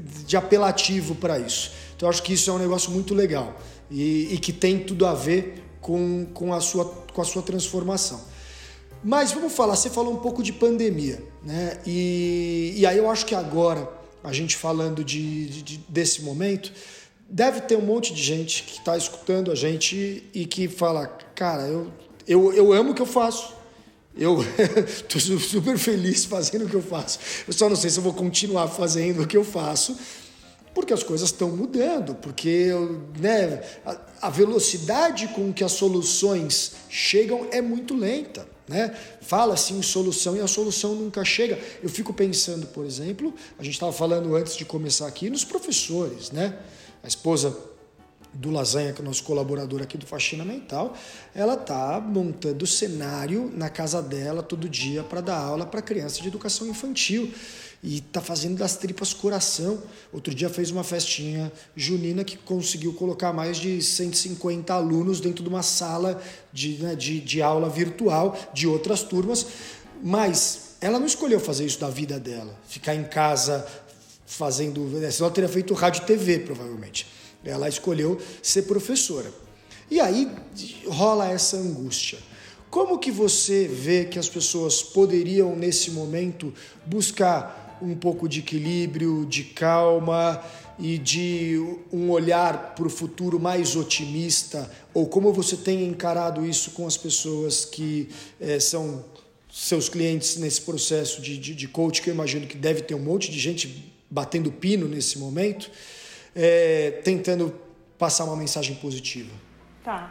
de 0.00 0.36
apelativo 0.36 1.14
para 1.14 1.38
isso. 1.38 1.72
Então 1.96 2.08
acho 2.08 2.22
que 2.22 2.32
isso 2.32 2.50
é 2.50 2.52
um 2.52 2.58
negócio 2.58 2.90
muito 2.90 3.14
legal 3.14 3.56
e, 3.90 4.34
e, 4.34 4.38
que 4.38 4.52
tem 4.52 4.78
tudo 4.78 5.06
a 5.06 5.14
ver 5.14 5.62
com, 5.80 6.26
com, 6.32 6.52
a 6.54 6.60
sua, 6.60 6.84
com 6.84 7.20
a 7.20 7.24
sua 7.24 7.42
transformação. 7.42 8.20
Mas 9.04 9.32
vamos 9.32 9.52
falar, 9.52 9.76
você 9.76 9.90
falou 9.90 10.12
um 10.12 10.18
pouco 10.18 10.42
de 10.42 10.52
pandemia, 10.52 11.22
né? 11.42 11.78
E, 11.84 12.74
e 12.76 12.86
aí 12.86 12.96
eu 12.96 13.10
acho 13.10 13.26
que 13.26 13.34
agora, 13.34 13.88
a 14.22 14.32
gente 14.32 14.56
falando 14.56 15.04
de, 15.04 15.46
de 15.62 15.78
desse 15.88 16.22
momento, 16.22 16.72
deve 17.28 17.62
ter 17.62 17.76
um 17.76 17.82
monte 17.82 18.14
de 18.14 18.22
gente 18.22 18.62
que 18.62 18.78
está 18.78 18.96
escutando 18.96 19.50
a 19.50 19.54
gente 19.54 20.22
e 20.32 20.46
que 20.46 20.68
fala, 20.68 21.06
cara, 21.34 21.62
eu, 21.62 21.90
eu, 22.26 22.52
eu 22.52 22.72
amo 22.72 22.92
o 22.92 22.94
que 22.94 23.02
eu 23.02 23.06
faço, 23.06 23.54
eu 24.16 24.44
estou 24.86 25.20
super 25.40 25.78
feliz 25.78 26.24
fazendo 26.24 26.66
o 26.66 26.68
que 26.68 26.76
eu 26.76 26.82
faço. 26.82 27.18
Eu 27.46 27.52
só 27.52 27.68
não 27.68 27.76
sei 27.76 27.90
se 27.90 27.98
eu 27.98 28.02
vou 28.02 28.12
continuar 28.12 28.68
fazendo 28.68 29.22
o 29.22 29.26
que 29.26 29.36
eu 29.36 29.44
faço, 29.44 29.96
porque 30.74 30.92
as 30.92 31.02
coisas 31.02 31.30
estão 31.30 31.50
mudando, 31.50 32.14
porque 32.14 32.68
né, 33.18 33.62
a, 33.84 33.98
a, 34.22 34.30
velocidade 34.30 35.28
com 35.28 35.52
que 35.52 35.62
as 35.64 35.72
soluções 35.72 36.72
chegam 36.88 37.46
é 37.50 37.60
muito 37.60 37.94
lenta. 37.94 38.46
Né? 38.68 38.96
Fala-se 39.20 39.74
em 39.74 39.82
solução 39.82 40.36
e 40.36 40.40
a 40.40 40.46
solução 40.46 40.94
nunca 40.94 41.24
chega. 41.24 41.58
Eu 41.82 41.88
fico 41.88 42.12
pensando, 42.12 42.66
por 42.66 42.86
exemplo, 42.86 43.34
a 43.58 43.62
gente 43.62 43.74
estava 43.74 43.92
falando 43.92 44.34
antes 44.34 44.56
de 44.56 44.64
começar 44.64 45.06
aqui, 45.06 45.28
nos 45.28 45.44
professores. 45.44 46.30
Né? 46.30 46.56
A 47.02 47.08
esposa 47.08 47.54
do 48.32 48.50
Lasanha, 48.50 48.92
que 48.92 49.00
é 49.00 49.02
o 49.02 49.06
nosso 49.06 49.22
colaborador 49.24 49.82
aqui 49.82 49.98
do 49.98 50.06
Faxina 50.06 50.44
Mental, 50.44 50.96
ela 51.34 51.56
tá 51.56 52.00
montando 52.00 52.66
cenário 52.66 53.52
na 53.54 53.68
casa 53.68 54.00
dela 54.00 54.42
todo 54.42 54.68
dia 54.68 55.02
para 55.02 55.20
dar 55.20 55.38
aula 55.38 55.66
para 55.66 55.82
criança 55.82 56.20
de 56.22 56.28
educação 56.28 56.66
infantil 56.66 57.32
e 57.82 58.00
tá 58.00 58.20
fazendo 58.20 58.58
das 58.58 58.76
tripas 58.76 59.12
coração. 59.12 59.82
Outro 60.12 60.34
dia 60.34 60.48
fez 60.48 60.70
uma 60.70 60.84
festinha 60.84 61.52
junina 61.76 62.22
que 62.22 62.36
conseguiu 62.36 62.94
colocar 62.94 63.32
mais 63.32 63.56
de 63.56 63.82
150 63.82 64.72
alunos 64.72 65.20
dentro 65.20 65.42
de 65.42 65.48
uma 65.48 65.62
sala 65.62 66.22
de, 66.52 66.78
né, 66.78 66.94
de, 66.94 67.20
de 67.20 67.42
aula 67.42 67.68
virtual 67.68 68.38
de 68.54 68.66
outras 68.66 69.02
turmas, 69.02 69.46
mas 70.02 70.76
ela 70.80 70.98
não 70.98 71.06
escolheu 71.06 71.40
fazer 71.40 71.66
isso 71.66 71.80
da 71.80 71.88
vida 71.88 72.18
dela, 72.18 72.58
ficar 72.68 72.94
em 72.94 73.04
casa 73.04 73.66
fazendo, 74.26 74.88
senão 75.10 75.26
ela 75.26 75.30
teria 75.30 75.48
feito 75.48 75.74
rádio 75.74 76.02
e 76.02 76.06
TV 76.06 76.38
provavelmente. 76.38 77.06
Ela 77.44 77.68
escolheu 77.68 78.20
ser 78.42 78.62
professora. 78.62 79.32
E 79.90 80.00
aí 80.00 80.30
rola 80.86 81.30
essa 81.30 81.56
angústia. 81.56 82.18
Como 82.70 82.98
que 82.98 83.10
você 83.10 83.68
vê 83.68 84.06
que 84.06 84.18
as 84.18 84.28
pessoas 84.28 84.82
poderiam, 84.82 85.54
nesse 85.54 85.90
momento, 85.90 86.54
buscar 86.86 87.78
um 87.82 87.94
pouco 87.94 88.26
de 88.26 88.40
equilíbrio, 88.40 89.26
de 89.26 89.44
calma 89.44 90.42
e 90.78 90.96
de 90.96 91.58
um 91.92 92.10
olhar 92.10 92.74
para 92.74 92.86
o 92.86 92.90
futuro 92.90 93.38
mais 93.38 93.76
otimista? 93.76 94.70
Ou 94.94 95.06
como 95.06 95.32
você 95.34 95.54
tem 95.54 95.84
encarado 95.84 96.46
isso 96.46 96.70
com 96.70 96.86
as 96.86 96.96
pessoas 96.96 97.66
que 97.66 98.08
é, 98.40 98.58
são 98.58 99.04
seus 99.52 99.90
clientes 99.90 100.36
nesse 100.38 100.62
processo 100.62 101.20
de, 101.20 101.36
de, 101.36 101.54
de 101.54 101.68
coach, 101.68 102.00
que 102.00 102.08
eu 102.08 102.14
imagino 102.14 102.46
que 102.46 102.56
deve 102.56 102.80
ter 102.80 102.94
um 102.94 103.00
monte 103.00 103.30
de 103.30 103.38
gente 103.38 103.92
batendo 104.10 104.50
pino 104.50 104.88
nesse 104.88 105.18
momento, 105.18 105.70
é, 106.34 107.00
tentando 107.04 107.54
passar 107.98 108.24
uma 108.24 108.36
mensagem 108.36 108.74
positiva? 108.76 109.32
Tá. 109.84 110.10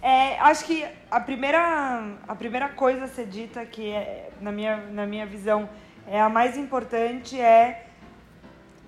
É, 0.00 0.38
acho 0.38 0.64
que 0.64 0.86
a 1.10 1.20
primeira, 1.20 2.16
a 2.26 2.34
primeira 2.34 2.68
coisa 2.68 3.04
a 3.04 3.08
ser 3.08 3.26
dita, 3.26 3.64
que 3.66 3.90
é, 3.90 4.30
na, 4.40 4.52
minha, 4.52 4.76
na 4.76 5.06
minha 5.06 5.26
visão 5.26 5.68
é 6.06 6.20
a 6.20 6.28
mais 6.28 6.56
importante, 6.56 7.38
é 7.40 7.86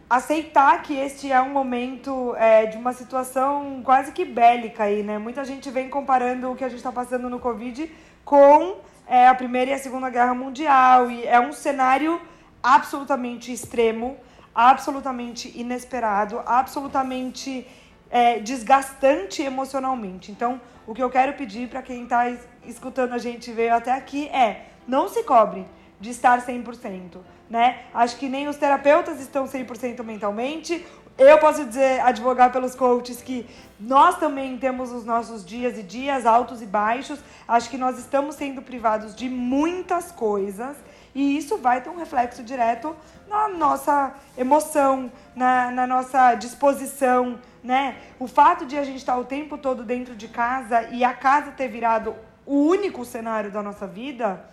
aceitar 0.09 0.83
que 0.83 0.95
este 0.95 1.31
é 1.31 1.41
um 1.41 1.51
momento 1.51 2.35
é, 2.37 2.66
de 2.66 2.77
uma 2.77 2.93
situação 2.93 3.81
quase 3.85 4.12
que 4.12 4.25
bélica 4.25 4.85
aí, 4.85 5.03
né? 5.03 5.18
Muita 5.18 5.45
gente 5.45 5.71
vem 5.71 5.89
comparando 5.89 6.51
o 6.51 6.57
que 6.57 6.64
a 6.64 6.68
gente 6.68 6.79
está 6.79 6.91
passando 6.91 7.29
no 7.29 7.39
Covid 7.39 7.91
com 8.25 8.79
é, 9.07 9.29
a 9.29 9.35
Primeira 9.35 9.73
e 9.73 9.75
a 9.75 9.79
Segunda 9.79 10.09
Guerra 10.11 10.35
Mundial, 10.35 11.11
e 11.11 11.27
é 11.27 11.41
um 11.41 11.53
cenário 11.53 12.21
absolutamente 12.62 13.53
extremo, 13.53 14.16
absolutamente 14.55 15.53
inesperado, 15.59 16.41
absolutamente 16.45 17.67
é, 18.11 18.41
desgastante 18.41 19.43
emocionalmente. 19.43 20.33
Então, 20.33 20.61
o 20.87 20.95
que 20.95 21.03
eu 21.03 21.11
quero 21.11 21.35
pedir 21.35 21.69
para 21.69 21.83
quem 21.83 22.03
está 22.03 22.31
escutando 22.65 23.13
a 23.13 23.19
gente 23.19 23.53
veio 23.53 23.75
até 23.75 23.93
aqui 23.93 24.29
é 24.29 24.67
não 24.87 25.09
se 25.09 25.23
cobre 25.23 25.65
de 26.01 26.11
estar 26.11 26.45
100%, 26.45 27.19
né? 27.49 27.83
Acho 27.95 28.17
que 28.17 28.29
nem 28.29 28.49
os 28.49 28.57
terapeutas 28.57 29.21
estão 29.21 29.47
100% 29.47 30.03
mentalmente. 30.03 30.85
Eu 31.19 31.39
posso 31.39 31.67
dizer, 31.67 32.01
advogar 32.01 32.51
pelos 32.51 32.75
coaches 32.75 33.21
que 33.21 33.47
nós 33.79 34.19
também 34.19 34.57
temos 34.57 34.91
os 34.91 35.05
nossos 35.05 35.45
dias 35.45 35.79
e 35.79 35.83
dias 35.83 36.25
altos 36.25 36.63
e 36.63 36.67
baixos. 36.67 37.21
Acho 37.47 37.69
que 37.69 37.77
nós 37.77 37.99
estamos 37.99 38.37
sendo 38.37 38.63
privados 38.63 39.15
de 39.15 39.29
muitas 39.29 40.11
coisas 40.11 40.77
e 41.15 41.37
isso 41.37 41.57
vai 41.59 41.81
ter 41.81 41.91
um 41.91 41.97
reflexo 41.97 42.43
direto 42.43 42.95
na 43.29 43.49
nossa 43.49 44.15
emoção, 44.37 45.11
na, 45.35 45.71
na 45.71 45.87
nossa 45.87 46.35
disposição, 46.35 47.39
né? 47.63 47.97
O 48.19 48.27
fato 48.27 48.65
de 48.65 48.77
a 48.77 48.85
gente 48.85 48.99
estar 48.99 49.17
o 49.17 49.25
tempo 49.25 49.59
todo 49.59 49.85
dentro 49.85 50.15
de 50.15 50.29
casa 50.29 50.83
e 50.91 51.05
a 51.05 51.13
casa 51.13 51.53
ter 51.53 51.69
virado 51.69 52.15
o 52.47 52.57
único 52.67 53.05
cenário 53.05 53.51
da 53.51 53.63
nossa 53.63 53.87
vida, 53.87 54.45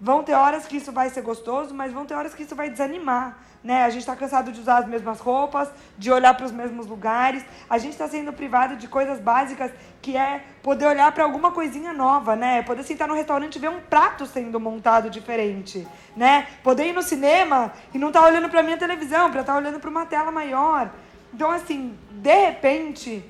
vão 0.00 0.22
ter 0.22 0.34
horas 0.34 0.66
que 0.66 0.76
isso 0.76 0.92
vai 0.92 1.08
ser 1.10 1.22
gostoso, 1.22 1.74
mas 1.74 1.92
vão 1.92 2.04
ter 2.04 2.14
horas 2.14 2.34
que 2.34 2.42
isso 2.42 2.54
vai 2.54 2.68
desanimar. 2.68 3.38
Né? 3.62 3.84
A 3.84 3.90
gente 3.90 4.00
está 4.00 4.14
cansado 4.14 4.52
de 4.52 4.60
usar 4.60 4.78
as 4.78 4.86
mesmas 4.86 5.18
roupas, 5.18 5.68
de 5.96 6.10
olhar 6.12 6.34
para 6.34 6.46
os 6.46 6.52
mesmos 6.52 6.86
lugares. 6.86 7.44
A 7.68 7.76
gente 7.76 7.92
está 7.92 8.06
sendo 8.06 8.32
privado 8.32 8.76
de 8.76 8.86
coisas 8.86 9.18
básicas, 9.18 9.72
que 10.00 10.16
é 10.16 10.44
poder 10.62 10.86
olhar 10.86 11.10
para 11.12 11.24
alguma 11.24 11.50
coisinha 11.50 11.92
nova, 11.92 12.36
né? 12.36 12.62
Poder 12.62 12.84
sentar 12.84 13.08
no 13.08 13.14
restaurante 13.14 13.56
e 13.56 13.58
ver 13.58 13.70
um 13.70 13.80
prato 13.80 14.26
sendo 14.26 14.60
montado 14.60 15.10
diferente, 15.10 15.86
né? 16.16 16.46
Poder 16.62 16.86
ir 16.86 16.92
no 16.92 17.02
cinema 17.02 17.72
e 17.92 17.98
não 17.98 18.08
estar 18.08 18.20
tá 18.20 18.26
olhando 18.26 18.48
para 18.48 18.62
minha 18.62 18.78
televisão, 18.78 19.30
para 19.30 19.40
estar 19.40 19.54
tá 19.54 19.58
olhando 19.58 19.80
para 19.80 19.90
uma 19.90 20.06
tela 20.06 20.30
maior. 20.30 20.90
Então, 21.34 21.50
assim, 21.50 21.98
de 22.10 22.46
repente, 22.46 23.24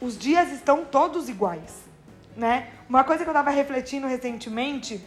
os 0.00 0.18
dias 0.18 0.50
estão 0.52 0.84
todos 0.84 1.28
iguais, 1.28 1.84
né? 2.36 2.68
Uma 2.88 3.04
coisa 3.04 3.24
que 3.24 3.28
eu 3.28 3.32
estava 3.32 3.50
refletindo 3.50 4.06
recentemente 4.06 5.04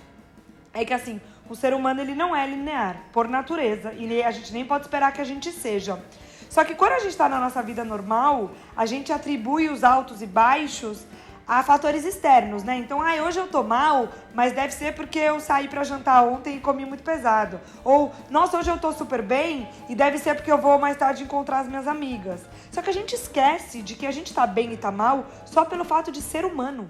é 0.73 0.85
que, 0.85 0.93
assim, 0.93 1.19
o 1.51 1.55
ser 1.55 1.73
humano 1.73 1.99
ele 1.99 2.15
não 2.15 2.33
é 2.33 2.47
linear, 2.47 2.95
por 3.11 3.27
natureza, 3.27 3.91
e 3.91 4.23
a 4.23 4.31
gente 4.31 4.53
nem 4.53 4.63
pode 4.63 4.85
esperar 4.85 5.11
que 5.11 5.19
a 5.19 5.25
gente 5.25 5.51
seja. 5.51 6.01
Só 6.49 6.63
que 6.63 6.73
quando 6.73 6.93
a 6.93 6.99
gente 6.99 7.09
está 7.09 7.27
na 7.27 7.41
nossa 7.41 7.61
vida 7.61 7.83
normal, 7.83 8.51
a 8.75 8.85
gente 8.85 9.11
atribui 9.11 9.67
os 9.67 9.83
altos 9.83 10.21
e 10.21 10.25
baixos 10.25 11.05
a 11.45 11.61
fatores 11.61 12.05
externos, 12.05 12.63
né? 12.63 12.77
Então, 12.77 13.01
ah, 13.01 13.15
hoje 13.23 13.37
eu 13.37 13.49
tô 13.49 13.63
mal, 13.63 14.07
mas 14.33 14.53
deve 14.53 14.73
ser 14.73 14.95
porque 14.95 15.19
eu 15.19 15.41
saí 15.41 15.67
para 15.67 15.83
jantar 15.83 16.23
ontem 16.23 16.55
e 16.55 16.61
comi 16.61 16.85
muito 16.85 17.03
pesado. 17.03 17.59
Ou, 17.83 18.13
nossa, 18.29 18.57
hoje 18.57 18.69
eu 18.69 18.77
tô 18.77 18.93
super 18.93 19.21
bem 19.21 19.67
e 19.89 19.95
deve 19.95 20.19
ser 20.19 20.35
porque 20.35 20.51
eu 20.51 20.57
vou 20.57 20.79
mais 20.79 20.95
tarde 20.95 21.23
encontrar 21.23 21.59
as 21.59 21.67
minhas 21.67 21.85
amigas. 21.85 22.39
Só 22.71 22.81
que 22.81 22.89
a 22.89 22.93
gente 22.93 23.13
esquece 23.13 23.81
de 23.81 23.95
que 23.95 24.07
a 24.07 24.11
gente 24.11 24.33
tá 24.33 24.47
bem 24.47 24.71
e 24.71 24.77
tá 24.77 24.89
mal 24.89 25.25
só 25.45 25.65
pelo 25.65 25.83
fato 25.83 26.13
de 26.13 26.21
ser 26.21 26.45
humano. 26.45 26.89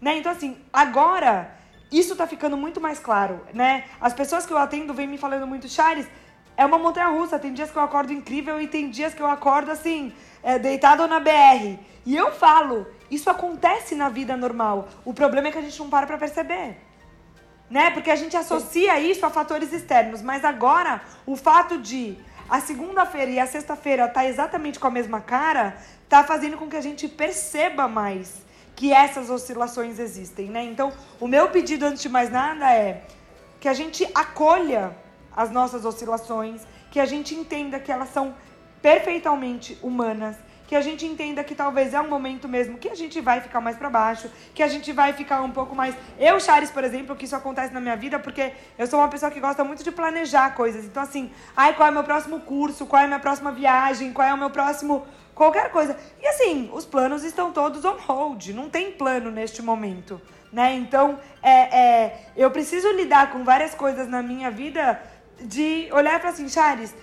Né? 0.00 0.18
Então, 0.18 0.30
assim, 0.30 0.56
agora 0.72 1.63
isso 1.98 2.16
tá 2.16 2.26
ficando 2.26 2.56
muito 2.56 2.80
mais 2.80 2.98
claro, 2.98 3.40
né? 3.52 3.84
As 4.00 4.12
pessoas 4.12 4.44
que 4.44 4.52
eu 4.52 4.58
atendo 4.58 4.92
vêm 4.94 5.06
me 5.06 5.18
falando 5.18 5.46
muito, 5.46 5.68
Charles, 5.68 6.06
é 6.56 6.64
uma 6.64 6.78
montanha 6.78 7.08
russa. 7.08 7.38
Tem 7.38 7.52
dias 7.52 7.70
que 7.70 7.76
eu 7.76 7.82
acordo 7.82 8.12
incrível 8.12 8.60
e 8.60 8.66
tem 8.66 8.90
dias 8.90 9.14
que 9.14 9.22
eu 9.22 9.26
acordo 9.26 9.70
assim, 9.70 10.12
é, 10.42 10.58
deitado 10.58 11.06
na 11.06 11.20
BR. 11.20 11.78
E 12.06 12.16
eu 12.16 12.32
falo, 12.32 12.86
isso 13.10 13.30
acontece 13.30 13.94
na 13.94 14.08
vida 14.08 14.36
normal. 14.36 14.88
O 15.04 15.14
problema 15.14 15.48
é 15.48 15.52
que 15.52 15.58
a 15.58 15.62
gente 15.62 15.78
não 15.78 15.88
para 15.88 16.06
para 16.06 16.18
perceber. 16.18 16.76
Né? 17.70 17.90
Porque 17.90 18.10
a 18.10 18.16
gente 18.16 18.36
associa 18.36 19.00
isso 19.00 19.24
a 19.24 19.30
fatores 19.30 19.72
externos, 19.72 20.20
mas 20.20 20.44
agora 20.44 21.00
o 21.26 21.34
fato 21.34 21.78
de 21.78 22.18
a 22.48 22.60
segunda-feira 22.60 23.30
e 23.30 23.40
a 23.40 23.46
sexta-feira 23.46 24.06
tá 24.06 24.24
exatamente 24.26 24.78
com 24.78 24.86
a 24.86 24.90
mesma 24.90 25.20
cara, 25.20 25.76
tá 26.08 26.22
fazendo 26.22 26.58
com 26.58 26.68
que 26.68 26.76
a 26.76 26.80
gente 26.80 27.08
perceba 27.08 27.88
mais 27.88 28.43
que 28.76 28.92
essas 28.92 29.30
oscilações 29.30 29.98
existem, 29.98 30.48
né? 30.48 30.64
Então, 30.64 30.92
o 31.20 31.28
meu 31.28 31.48
pedido 31.48 31.86
antes 31.86 32.02
de 32.02 32.08
mais 32.08 32.30
nada 32.30 32.72
é 32.72 33.02
que 33.60 33.68
a 33.68 33.74
gente 33.74 34.06
acolha 34.14 34.94
as 35.34 35.50
nossas 35.50 35.84
oscilações, 35.84 36.62
que 36.90 37.00
a 37.00 37.06
gente 37.06 37.34
entenda 37.34 37.78
que 37.78 37.90
elas 37.90 38.10
são 38.10 38.34
perfeitamente 38.82 39.78
humanas, 39.82 40.36
que 40.66 40.74
a 40.74 40.80
gente 40.80 41.04
entenda 41.04 41.44
que 41.44 41.54
talvez 41.54 41.92
é 41.92 42.00
um 42.00 42.08
momento 42.08 42.48
mesmo 42.48 42.78
que 42.78 42.88
a 42.88 42.94
gente 42.94 43.20
vai 43.20 43.40
ficar 43.40 43.60
mais 43.60 43.76
para 43.76 43.90
baixo, 43.90 44.30
que 44.54 44.62
a 44.62 44.68
gente 44.68 44.92
vai 44.92 45.12
ficar 45.12 45.42
um 45.42 45.50
pouco 45.50 45.74
mais. 45.74 45.94
Eu, 46.18 46.40
Chares, 46.40 46.70
por 46.70 46.84
exemplo, 46.84 47.14
que 47.14 47.26
isso 47.26 47.36
acontece 47.36 47.72
na 47.72 47.80
minha 47.80 47.96
vida 47.96 48.18
porque 48.18 48.52
eu 48.78 48.86
sou 48.86 48.98
uma 48.98 49.08
pessoa 49.08 49.30
que 49.30 49.40
gosta 49.40 49.62
muito 49.62 49.84
de 49.84 49.92
planejar 49.92 50.54
coisas. 50.54 50.84
Então, 50.84 51.02
assim, 51.02 51.30
ai, 51.56 51.74
qual 51.74 51.88
é 51.88 51.90
o 51.90 51.94
meu 51.94 52.04
próximo 52.04 52.40
curso, 52.40 52.86
qual 52.86 53.02
é 53.02 53.04
a 53.04 53.08
minha 53.08 53.20
próxima 53.20 53.52
viagem, 53.52 54.12
qual 54.12 54.26
é 54.26 54.32
o 54.32 54.38
meu 54.38 54.50
próximo. 54.50 55.06
Qualquer 55.34 55.70
coisa. 55.70 55.96
E 56.20 56.26
assim, 56.26 56.70
os 56.72 56.84
planos 56.84 57.24
estão 57.24 57.52
todos 57.52 57.84
on 57.84 57.96
hold, 57.98 58.48
não 58.48 58.68
tem 58.68 58.92
plano 58.92 59.30
neste 59.30 59.60
momento. 59.60 60.20
Né? 60.52 60.74
Então, 60.74 61.18
é, 61.42 61.78
é, 61.78 62.26
eu 62.36 62.50
preciso 62.50 62.90
lidar 62.92 63.32
com 63.32 63.42
várias 63.44 63.74
coisas 63.74 64.08
na 64.08 64.22
minha 64.22 64.50
vida 64.50 65.02
de 65.40 65.88
olhar 65.92 66.20
para 66.20 66.30
assim, 66.30 66.48
Chares, 66.48 66.94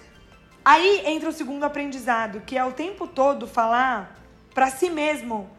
aí 0.64 1.04
entra 1.06 1.30
o 1.30 1.34
segundo 1.34 1.64
aprendizado, 1.66 2.42
que 2.42 2.58
é 2.58 2.64
o 2.64 2.72
tempo 2.72 3.06
todo 3.08 3.46
falar 3.46 4.16
para 4.54 4.70
si 4.70 4.90
mesmo, 4.90 5.50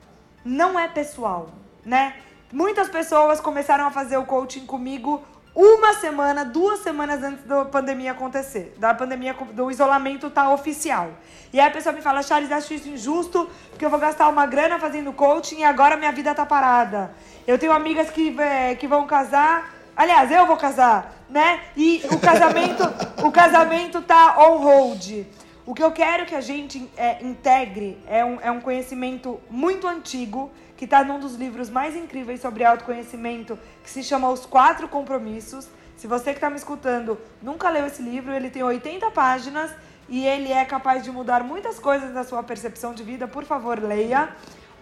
não 0.45 0.79
é 0.79 0.89
pessoal, 0.89 1.51
né? 1.85 2.16
Muitas 2.51 2.89
pessoas 2.89 3.41
começaram 3.41 3.87
a 3.87 3.91
fazer 3.91 4.16
o 4.16 4.25
coaching 4.25 4.66
comigo 4.66 5.23
uma 5.55 5.94
semana, 5.94 6.44
duas 6.44 6.80
semanas 6.80 7.22
antes 7.22 7.44
da 7.44 7.64
pandemia 7.64 8.12
acontecer, 8.12 8.74
da 8.78 8.94
pandemia, 8.94 9.34
do 9.53 9.70
isolamento 9.70 10.30
tá 10.30 10.50
oficial. 10.50 11.11
E 11.53 11.61
aí 11.61 11.66
a 11.66 11.70
pessoa 11.70 11.92
me 11.92 12.00
fala, 12.00 12.22
Charles, 12.22 12.50
acho 12.50 12.72
isso 12.72 12.88
injusto, 12.88 13.48
porque 13.70 13.84
eu 13.84 13.90
vou 13.90 13.98
gastar 13.98 14.28
uma 14.28 14.46
grana 14.46 14.78
fazendo 14.78 15.12
coaching 15.12 15.59
e 15.61 15.64
agora 15.64 15.96
minha 15.96 16.12
vida 16.12 16.34
tá 16.34 16.46
parada. 16.46 17.14
Eu 17.46 17.59
tenho 17.59 17.72
amigas 17.72 18.11
que, 18.11 18.34
é, 18.40 18.74
que 18.74 18.86
vão 18.86 19.07
casar 19.07 19.82
Aliás, 19.94 20.30
eu 20.30 20.46
vou 20.46 20.57
casar, 20.57 21.14
né? 21.28 21.61
E 21.76 22.03
o 22.11 22.18
casamento, 22.18 22.82
o 23.22 23.30
casamento 23.30 24.00
tá 24.00 24.36
on 24.38 24.57
hold. 24.57 25.26
O 25.66 25.74
que 25.74 25.82
eu 25.82 25.92
quero 25.92 26.24
que 26.24 26.34
a 26.34 26.40
gente 26.40 26.90
é, 26.96 27.22
integre 27.22 27.98
é 28.09 28.24
um, 28.24 28.40
é 28.40 28.50
um 28.50 28.61
conhecimento 28.61 29.38
muito 29.50 29.86
antigo, 29.86 30.50
que 30.83 30.87
está 30.87 31.05
num 31.05 31.20
dos 31.20 31.37
livros 31.37 31.70
mais 31.70 31.95
incríveis 31.95 32.41
sobre 32.41 32.64
autoconhecimento, 32.64 33.57
que 33.85 33.89
se 33.89 34.03
chama 34.03 34.28
Os 34.28 34.45
Quatro 34.45 34.89
Compromissos. 34.89 35.68
Se 35.97 36.09
você 36.09 36.33
que 36.33 36.39
está 36.39 36.51
me 36.51 36.57
escutando 36.57 37.16
nunca 37.41 37.70
leu 37.70 37.87
esse 37.87 38.03
livro, 38.03 38.33
ele 38.33 38.51
tem 38.51 38.64
80 38.64 39.09
páginas 39.12 39.70
e 40.09 40.26
ele 40.26 40.51
é 40.51 40.64
capaz 40.64 41.05
de 41.05 41.12
mudar 41.12 41.45
muitas 41.45 41.78
coisas 41.78 42.12
na 42.12 42.24
sua 42.24 42.43
percepção 42.43 42.93
de 42.95 43.05
vida. 43.05 43.28
Por 43.28 43.45
favor, 43.45 43.78
leia 43.78 44.30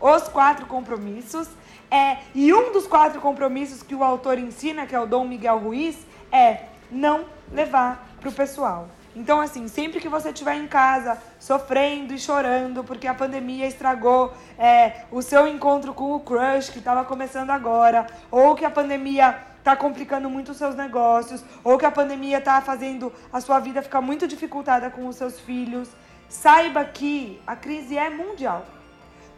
Os 0.00 0.26
Quatro 0.26 0.64
Compromissos. 0.64 1.46
É, 1.90 2.16
e 2.34 2.50
um 2.50 2.72
dos 2.72 2.86
quatro 2.86 3.20
compromissos 3.20 3.82
que 3.82 3.94
o 3.94 4.02
autor 4.02 4.38
ensina, 4.38 4.86
que 4.86 4.94
é 4.94 5.00
o 5.00 5.04
Dom 5.04 5.26
Miguel 5.26 5.58
Ruiz, 5.58 5.98
é 6.32 6.62
não 6.90 7.26
levar 7.52 8.08
para 8.18 8.30
o 8.30 8.32
pessoal. 8.32 8.88
Então, 9.14 9.38
assim, 9.38 9.68
sempre 9.68 10.00
que 10.00 10.08
você 10.08 10.30
estiver 10.30 10.54
em 10.54 10.66
casa 10.66 11.20
sofrendo 11.40 12.12
e 12.12 12.18
chorando 12.18 12.84
porque 12.84 13.08
a 13.08 13.14
pandemia 13.14 13.66
estragou 13.66 14.32
é, 14.58 15.04
o 15.10 15.22
seu 15.22 15.48
encontro 15.48 15.94
com 15.94 16.14
o 16.14 16.20
crush 16.20 16.70
que 16.70 16.78
estava 16.78 17.04
começando 17.04 17.50
agora, 17.50 18.06
ou 18.30 18.54
que 18.54 18.64
a 18.64 18.70
pandemia 18.70 19.36
está 19.58 19.74
complicando 19.74 20.28
muito 20.28 20.52
os 20.52 20.58
seus 20.58 20.76
negócios, 20.76 21.42
ou 21.64 21.78
que 21.78 21.86
a 21.86 21.90
pandemia 21.90 22.38
está 22.38 22.60
fazendo 22.60 23.12
a 23.32 23.40
sua 23.40 23.58
vida 23.58 23.82
ficar 23.82 24.02
muito 24.02 24.28
dificultada 24.28 24.90
com 24.90 25.08
os 25.08 25.16
seus 25.16 25.40
filhos, 25.40 25.88
saiba 26.28 26.84
que 26.84 27.40
a 27.46 27.56
crise 27.56 27.96
é 27.96 28.10
mundial. 28.10 28.64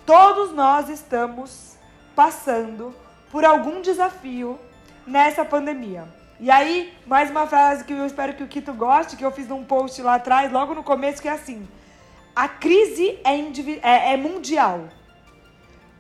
Todos 0.05 0.53
nós 0.53 0.89
estamos 0.89 1.77
passando 2.15 2.95
por 3.31 3.45
algum 3.45 3.81
desafio 3.81 4.59
nessa 5.07 5.45
pandemia. 5.45 6.05
E 6.41 6.51
aí, 6.51 6.93
mais 7.07 7.31
uma 7.31 7.47
frase 7.47 7.85
que 7.85 7.93
eu 7.93 8.05
espero 8.05 8.35
que 8.35 8.43
o 8.43 8.49
Kito 8.49 8.75
goste, 8.75 9.17
que 9.17 9.25
eu 9.25 9.31
fiz 9.31 9.47
num 9.47 9.65
post 9.65 10.03
lá 10.03 10.17
atrás, 10.17 10.51
logo 10.51 10.75
no 10.75 10.83
começo, 10.83 11.23
que 11.23 11.29
é 11.29 11.33
assim: 11.33 11.67
a 12.35 12.49
crise 12.49 13.19
é, 13.25 13.35
é, 13.83 14.13
é 14.15 14.17
mundial, 14.17 14.89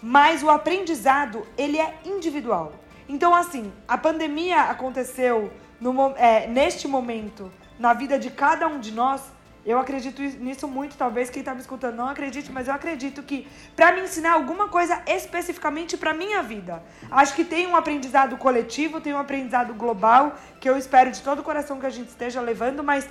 mas 0.02 0.42
o 0.42 0.50
aprendizado 0.50 1.46
ele 1.56 1.78
é 1.78 1.94
individual. 2.04 2.72
Então, 3.08 3.34
assim, 3.34 3.72
a 3.86 3.98
pandemia 3.98 4.62
aconteceu 4.62 5.52
no, 5.80 6.10
é, 6.16 6.46
neste 6.46 6.88
momento 6.88 7.50
na 7.78 7.92
vida 7.92 8.18
de 8.18 8.30
cada 8.30 8.66
um 8.68 8.78
de 8.78 8.92
nós 8.92 9.22
eu 9.64 9.78
acredito 9.78 10.20
nisso 10.20 10.66
muito, 10.66 10.96
talvez 10.96 11.30
quem 11.30 11.38
está 11.38 11.54
me 11.54 11.60
escutando 11.60 11.94
não 11.94 12.08
acredite, 12.08 12.50
mas 12.50 12.66
eu 12.66 12.74
acredito 12.74 13.22
que 13.22 13.46
para 13.76 13.92
me 13.92 14.00
ensinar 14.00 14.32
alguma 14.32 14.68
coisa 14.68 15.00
especificamente 15.06 15.96
para 15.96 16.12
minha 16.12 16.42
vida. 16.42 16.82
Acho 17.08 17.34
que 17.34 17.44
tem 17.44 17.68
um 17.68 17.76
aprendizado 17.76 18.36
coletivo, 18.36 19.00
tem 19.00 19.14
um 19.14 19.18
aprendizado 19.18 19.72
global, 19.72 20.34
que 20.60 20.68
eu 20.68 20.76
espero 20.76 21.12
de 21.12 21.22
todo 21.22 21.38
o 21.38 21.42
coração 21.44 21.78
que 21.78 21.86
a 21.86 21.90
gente 21.90 22.08
esteja 22.08 22.40
levando, 22.40 22.82
mas 22.82 23.08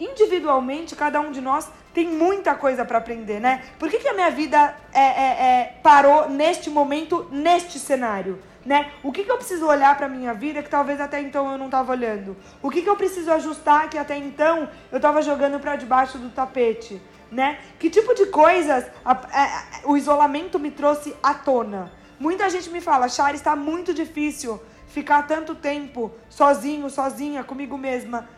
individualmente 0.00 0.96
cada 0.96 1.20
um 1.20 1.30
de 1.30 1.40
nós 1.40 1.70
tem 1.92 2.08
muita 2.08 2.54
coisa 2.54 2.84
para 2.84 2.98
aprender, 2.98 3.40
né? 3.40 3.62
Por 3.78 3.88
que, 3.90 3.98
que 3.98 4.08
a 4.08 4.14
minha 4.14 4.30
vida 4.30 4.74
é, 4.92 5.00
é, 5.00 5.02
é, 5.04 5.74
parou 5.82 6.28
neste 6.28 6.70
momento, 6.70 7.28
neste 7.30 7.78
cenário? 7.78 8.38
né? 8.64 8.92
O 9.02 9.12
que, 9.12 9.24
que 9.24 9.30
eu 9.30 9.36
preciso 9.36 9.66
olhar 9.66 9.96
para 9.96 10.08
minha 10.08 10.32
vida 10.32 10.62
que 10.62 10.70
talvez 10.70 11.00
até 11.00 11.20
então 11.20 11.50
eu 11.50 11.58
não 11.58 11.66
estava 11.66 11.92
olhando? 11.92 12.36
O 12.62 12.70
que, 12.70 12.82
que 12.82 12.88
eu 12.88 12.96
preciso 12.96 13.30
ajustar 13.32 13.90
que 13.90 13.98
até 13.98 14.16
então 14.16 14.68
eu 14.90 14.96
estava 14.96 15.20
jogando 15.22 15.58
para 15.58 15.76
debaixo 15.76 16.18
do 16.18 16.30
tapete, 16.30 17.00
né? 17.30 17.58
Que 17.78 17.90
tipo 17.90 18.14
de 18.14 18.26
coisas 18.26 18.86
a, 19.04 19.12
a, 19.12 19.44
a, 19.44 19.62
o 19.84 19.96
isolamento 19.96 20.58
me 20.58 20.70
trouxe 20.70 21.14
à 21.22 21.34
tona? 21.34 21.90
Muita 22.18 22.48
gente 22.48 22.70
me 22.70 22.80
fala, 22.80 23.08
Chari, 23.08 23.36
está 23.36 23.56
muito 23.56 23.92
difícil 23.92 24.60
ficar 24.86 25.26
tanto 25.26 25.54
tempo 25.54 26.12
sozinho, 26.28 26.88
sozinha, 26.88 27.42
comigo 27.42 27.76
mesma. 27.76 28.28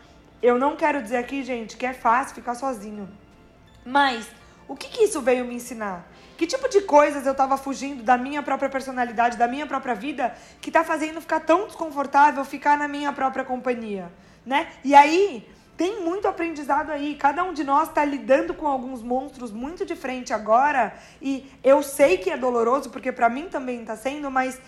Eu 0.41 0.57
não 0.57 0.75
quero 0.75 1.01
dizer 1.01 1.17
aqui, 1.17 1.43
gente, 1.43 1.77
que 1.77 1.85
é 1.85 1.93
fácil 1.93 2.35
ficar 2.35 2.55
sozinho. 2.55 3.07
Mas 3.85 4.27
o 4.67 4.75
que, 4.75 4.87
que 4.89 5.03
isso 5.03 5.21
veio 5.21 5.45
me 5.45 5.55
ensinar? 5.55 6.11
Que 6.35 6.47
tipo 6.47 6.67
de 6.67 6.81
coisas 6.81 7.25
eu 7.25 7.31
estava 7.31 7.55
fugindo 7.55 8.03
da 8.03 8.17
minha 8.17 8.41
própria 8.43 8.67
personalidade, 8.67 9.37
da 9.37 9.47
minha 9.47 9.65
própria 9.65 9.93
vida, 9.93 10.35
que 10.59 10.69
está 10.69 10.83
fazendo 10.83 11.21
ficar 11.21 11.39
tão 11.39 11.65
desconfortável 11.65 12.43
ficar 12.43 12.77
na 12.77 12.87
minha 12.87 13.13
própria 13.13 13.45
companhia, 13.45 14.11
né? 14.45 14.67
E 14.83 14.93
aí 14.93 15.47
tem 15.77 16.01
muito 16.01 16.27
aprendizado 16.27 16.89
aí. 16.89 17.15
Cada 17.15 17.43
um 17.43 17.53
de 17.53 17.63
nós 17.63 17.89
está 17.89 18.03
lidando 18.03 18.53
com 18.53 18.67
alguns 18.67 19.01
monstros 19.01 19.51
muito 19.51 19.85
de 19.85 19.95
frente 19.95 20.33
agora. 20.33 20.93
E 21.21 21.49
eu 21.63 21.83
sei 21.83 22.17
que 22.17 22.29
é 22.29 22.37
doloroso, 22.37 22.89
porque 22.89 23.11
para 23.11 23.29
mim 23.29 23.47
também 23.49 23.81
está 23.81 23.95
sendo, 23.95 24.31
mas 24.31 24.59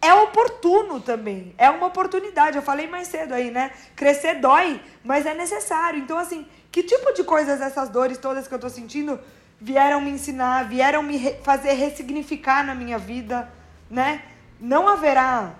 é 0.00 0.12
oportuno 0.12 1.00
também. 1.00 1.54
É 1.56 1.70
uma 1.70 1.86
oportunidade. 1.86 2.56
Eu 2.56 2.62
falei 2.62 2.86
mais 2.86 3.08
cedo 3.08 3.32
aí, 3.32 3.50
né? 3.50 3.70
Crescer 3.94 4.34
dói, 4.34 4.80
mas 5.02 5.24
é 5.24 5.34
necessário. 5.34 6.00
Então, 6.00 6.18
assim, 6.18 6.46
que 6.74 6.82
tipo 6.82 7.12
de 7.12 7.22
coisas 7.22 7.60
essas 7.60 7.88
dores 7.88 8.18
todas 8.18 8.48
que 8.48 8.54
eu 8.54 8.58
tô 8.58 8.68
sentindo 8.68 9.16
vieram 9.60 10.00
me 10.00 10.10
ensinar, 10.10 10.68
vieram 10.68 11.04
me 11.04 11.16
re 11.16 11.34
fazer 11.40 11.74
ressignificar 11.74 12.66
na 12.66 12.74
minha 12.74 12.98
vida, 12.98 13.48
né? 13.88 14.22
Não 14.60 14.88
haverá 14.88 15.54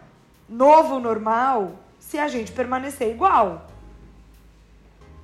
novo 0.48 0.98
normal 0.98 1.78
se 2.00 2.18
a 2.18 2.26
gente 2.26 2.50
permanecer 2.50 3.12
igual. 3.12 3.70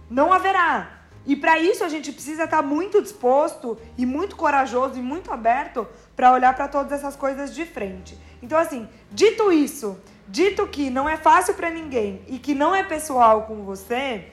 Não 0.09 0.33
haverá. 0.33 1.01
E 1.27 1.35
para 1.35 1.59
isso 1.59 1.83
a 1.83 1.89
gente 1.89 2.13
precisa 2.13 2.45
estar 2.45 2.59
tá 2.59 2.63
muito 2.63 3.03
disposto 3.03 3.77
e 3.99 4.07
muito 4.07 4.37
corajoso 4.37 4.97
e 4.97 5.03
muito 5.03 5.33
aberto 5.33 5.89
para 6.15 6.33
olhar 6.33 6.55
para 6.55 6.69
todas 6.69 6.93
essas 6.93 7.17
coisas 7.17 7.53
de 7.53 7.65
frente. 7.67 8.17
Então 8.41 8.57
assim, 8.57 8.89
dito 9.11 9.51
isso, 9.51 9.99
dito 10.29 10.69
que 10.69 10.89
não 10.89 11.09
é 11.09 11.17
fácil 11.17 11.55
para 11.55 11.69
ninguém 11.69 12.23
e 12.29 12.39
que 12.39 12.55
não 12.55 12.73
é 12.73 12.85
pessoal 12.85 13.43
com 13.43 13.65
você, 13.65 14.31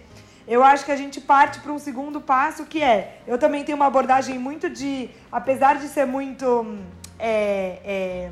eu 0.47 0.63
acho 0.63 0.85
que 0.85 0.91
a 0.91 0.95
gente 0.95 1.19
parte 1.19 1.59
para 1.59 1.71
um 1.71 1.79
segundo 1.79 2.21
passo 2.21 2.65
que 2.65 2.81
é, 2.81 3.21
eu 3.27 3.37
também 3.37 3.63
tenho 3.63 3.75
uma 3.75 3.87
abordagem 3.87 4.39
muito 4.39 4.69
de, 4.69 5.09
apesar 5.31 5.77
de 5.77 5.87
ser 5.87 6.05
muito 6.05 6.77
é, 7.19 7.79
é, 7.83 8.31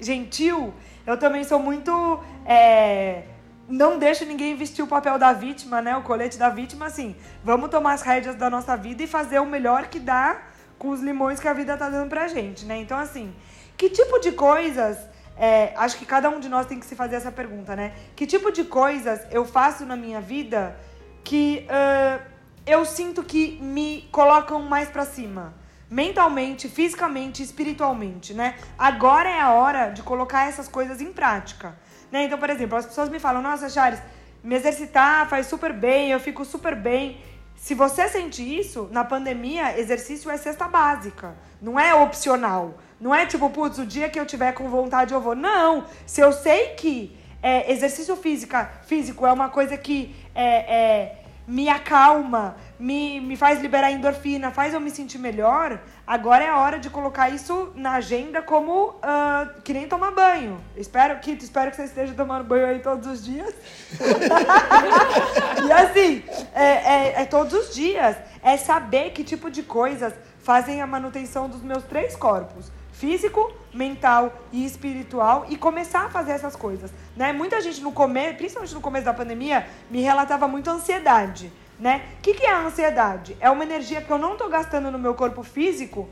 gentil, 0.00 0.72
eu 1.06 1.16
também 1.18 1.44
sou 1.44 1.58
muito 1.58 2.20
é, 2.46 3.24
não 3.70 3.98
deixo 3.98 4.24
ninguém 4.24 4.56
vestir 4.56 4.82
o 4.82 4.86
papel 4.86 5.16
da 5.16 5.32
vítima, 5.32 5.80
né? 5.80 5.96
O 5.96 6.02
colete 6.02 6.36
da 6.36 6.48
vítima, 6.48 6.86
assim. 6.86 7.14
Vamos 7.44 7.70
tomar 7.70 7.92
as 7.92 8.02
rédeas 8.02 8.34
da 8.34 8.50
nossa 8.50 8.76
vida 8.76 9.02
e 9.02 9.06
fazer 9.06 9.38
o 9.38 9.46
melhor 9.46 9.86
que 9.86 10.00
dá 10.00 10.42
com 10.76 10.88
os 10.88 11.00
limões 11.00 11.38
que 11.38 11.46
a 11.46 11.52
vida 11.52 11.76
tá 11.76 11.88
dando 11.88 12.08
pra 12.08 12.26
gente, 12.26 12.64
né? 12.64 12.76
Então, 12.78 12.98
assim, 12.98 13.32
que 13.76 13.88
tipo 13.88 14.18
de 14.18 14.32
coisas. 14.32 14.98
É, 15.36 15.72
acho 15.76 15.96
que 15.96 16.04
cada 16.04 16.28
um 16.28 16.38
de 16.38 16.50
nós 16.50 16.66
tem 16.66 16.78
que 16.78 16.84
se 16.84 16.94
fazer 16.94 17.16
essa 17.16 17.32
pergunta, 17.32 17.74
né? 17.74 17.92
Que 18.14 18.26
tipo 18.26 18.50
de 18.52 18.64
coisas 18.64 19.20
eu 19.30 19.44
faço 19.44 19.86
na 19.86 19.96
minha 19.96 20.20
vida 20.20 20.76
que 21.24 21.66
uh, 21.66 22.22
eu 22.66 22.84
sinto 22.84 23.22
que 23.22 23.58
me 23.60 24.08
colocam 24.12 24.62
mais 24.62 24.88
para 24.88 25.04
cima. 25.04 25.54
Mentalmente, 25.90 26.68
fisicamente, 26.68 27.42
espiritualmente, 27.42 28.32
né? 28.32 28.54
Agora 28.78 29.28
é 29.28 29.40
a 29.40 29.52
hora 29.52 29.90
de 29.90 30.02
colocar 30.02 30.48
essas 30.48 30.68
coisas 30.68 31.00
em 31.00 31.12
prática. 31.12 31.76
Né? 32.12 32.24
Então, 32.24 32.38
por 32.38 32.48
exemplo, 32.48 32.78
as 32.78 32.86
pessoas 32.86 33.08
me 33.08 33.18
falam, 33.18 33.42
nossa, 33.42 33.68
Chares, 33.68 34.00
me 34.42 34.54
exercitar 34.54 35.28
faz 35.28 35.46
super 35.46 35.72
bem, 35.72 36.10
eu 36.10 36.20
fico 36.20 36.44
super 36.44 36.74
bem. 36.74 37.20
Se 37.56 37.74
você 37.74 38.08
sente 38.08 38.42
isso, 38.42 38.88
na 38.90 39.04
pandemia, 39.04 39.78
exercício 39.78 40.30
é 40.30 40.36
cesta 40.36 40.66
básica. 40.66 41.34
Não 41.60 41.78
é 41.78 41.94
opcional. 41.94 42.78
Não 43.00 43.14
é 43.14 43.26
tipo, 43.26 43.50
putz, 43.50 43.78
o 43.78 43.84
dia 43.84 44.08
que 44.08 44.18
eu 44.18 44.24
tiver 44.24 44.52
com 44.52 44.68
vontade 44.68 45.12
eu 45.12 45.20
vou. 45.20 45.34
Não! 45.34 45.84
Se 46.06 46.20
eu 46.20 46.32
sei 46.32 46.68
que 46.68 47.18
é, 47.42 47.72
exercício 47.72 48.16
física, 48.16 48.70
físico 48.86 49.26
é 49.26 49.32
uma 49.32 49.48
coisa 49.48 49.76
que 49.76 50.14
é, 50.34 50.74
é, 50.74 51.20
me 51.46 51.68
acalma, 51.68 52.56
me, 52.78 53.20
me 53.20 53.36
faz 53.36 53.60
liberar 53.60 53.90
endorfina, 53.90 54.50
faz 54.50 54.72
eu 54.72 54.80
me 54.80 54.90
sentir 54.90 55.18
melhor, 55.18 55.80
agora 56.06 56.44
é 56.44 56.48
a 56.48 56.58
hora 56.58 56.78
de 56.78 56.88
colocar 56.88 57.28
isso 57.30 57.72
na 57.74 57.94
agenda 57.94 58.40
como 58.40 58.90
uh, 58.90 59.60
que 59.64 59.72
nem 59.72 59.88
tomar 59.88 60.12
banho. 60.12 60.60
Espero, 60.76 61.18
Kito, 61.18 61.44
espero 61.44 61.70
que 61.70 61.76
você 61.76 61.84
esteja 61.84 62.14
tomando 62.14 62.44
banho 62.44 62.66
aí 62.66 62.78
todos 62.78 63.06
os 63.06 63.24
dias. 63.24 63.52
e 65.66 65.72
assim, 65.72 66.22
é, 66.54 66.64
é, 66.64 67.22
é 67.22 67.24
todos 67.24 67.52
os 67.52 67.74
dias. 67.74 68.16
É 68.42 68.56
saber 68.56 69.10
que 69.10 69.24
tipo 69.24 69.50
de 69.50 69.62
coisas 69.62 70.14
fazem 70.38 70.80
a 70.80 70.86
manutenção 70.86 71.48
dos 71.48 71.62
meus 71.62 71.82
três 71.84 72.14
corpos 72.14 72.70
físico, 73.00 73.50
mental 73.72 74.30
e 74.52 74.66
espiritual 74.66 75.46
e 75.48 75.56
começar 75.56 76.04
a 76.04 76.10
fazer 76.10 76.32
essas 76.32 76.54
coisas, 76.54 76.92
né? 77.16 77.32
Muita 77.32 77.58
gente 77.62 77.80
no 77.80 77.92
começo, 77.92 78.36
principalmente 78.36 78.74
no 78.74 78.80
começo 78.82 79.06
da 79.06 79.14
pandemia, 79.14 79.66
me 79.90 80.02
relatava 80.02 80.46
muito 80.46 80.68
ansiedade, 80.68 81.50
né? 81.78 82.02
O 82.18 82.20
que, 82.20 82.34
que 82.34 82.44
é 82.44 82.52
a 82.52 82.60
ansiedade? 82.60 83.34
É 83.40 83.48
uma 83.50 83.64
energia 83.64 84.02
que 84.02 84.10
eu 84.10 84.18
não 84.18 84.34
estou 84.34 84.50
gastando 84.50 84.90
no 84.90 84.98
meu 84.98 85.14
corpo 85.14 85.42
físico, 85.42 86.10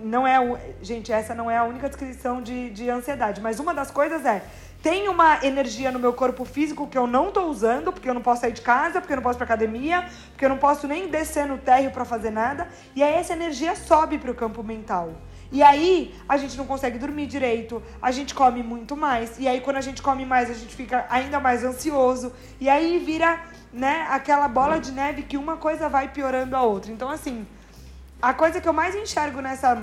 não 0.00 0.26
é, 0.26 0.38
gente, 0.82 1.12
essa 1.12 1.34
não 1.36 1.48
é 1.48 1.56
a 1.56 1.62
única 1.62 1.88
descrição 1.88 2.42
de, 2.42 2.70
de 2.70 2.90
ansiedade, 2.90 3.40
mas 3.40 3.60
uma 3.60 3.72
das 3.72 3.90
coisas 3.90 4.24
é 4.24 4.42
tem 4.82 5.08
uma 5.08 5.44
energia 5.44 5.90
no 5.92 5.98
meu 5.98 6.12
corpo 6.12 6.44
físico 6.44 6.86
que 6.86 6.98
eu 6.98 7.06
não 7.06 7.28
estou 7.28 7.48
usando, 7.48 7.92
porque 7.92 8.08
eu 8.08 8.14
não 8.14 8.22
posso 8.22 8.40
sair 8.40 8.52
de 8.52 8.62
casa, 8.62 9.00
porque 9.00 9.12
eu 9.12 9.16
não 9.16 9.22
posso 9.22 9.36
ir 9.36 9.40
pra 9.40 9.44
academia, 9.44 10.08
porque 10.30 10.44
eu 10.44 10.48
não 10.48 10.58
posso 10.58 10.86
nem 10.86 11.08
descer 11.08 11.46
no 11.46 11.58
térreo 11.58 11.90
para 11.90 12.04
fazer 12.04 12.30
nada. 12.30 12.68
E 12.94 13.02
aí 13.02 13.14
essa 13.14 13.32
energia 13.32 13.74
sobe 13.74 14.18
para 14.18 14.30
o 14.30 14.34
campo 14.34 14.62
mental. 14.62 15.12
E 15.50 15.62
aí 15.62 16.14
a 16.28 16.36
gente 16.36 16.56
não 16.56 16.66
consegue 16.66 16.98
dormir 16.98 17.26
direito, 17.26 17.82
a 18.02 18.10
gente 18.10 18.34
come 18.34 18.62
muito 18.62 18.96
mais. 18.96 19.38
E 19.38 19.48
aí 19.48 19.60
quando 19.60 19.76
a 19.76 19.80
gente 19.80 20.02
come 20.02 20.24
mais, 20.24 20.50
a 20.50 20.54
gente 20.54 20.74
fica 20.74 21.06
ainda 21.08 21.40
mais 21.40 21.64
ansioso. 21.64 22.32
E 22.60 22.68
aí 22.68 22.98
vira, 22.98 23.40
né, 23.72 24.06
aquela 24.10 24.46
bola 24.46 24.78
de 24.78 24.92
neve 24.92 25.22
que 25.22 25.36
uma 25.36 25.56
coisa 25.56 25.88
vai 25.88 26.08
piorando 26.08 26.54
a 26.54 26.62
outra. 26.62 26.92
Então 26.92 27.08
assim, 27.08 27.46
a 28.20 28.34
coisa 28.34 28.60
que 28.60 28.68
eu 28.68 28.72
mais 28.72 28.94
enxergo 28.94 29.40
nessa 29.40 29.82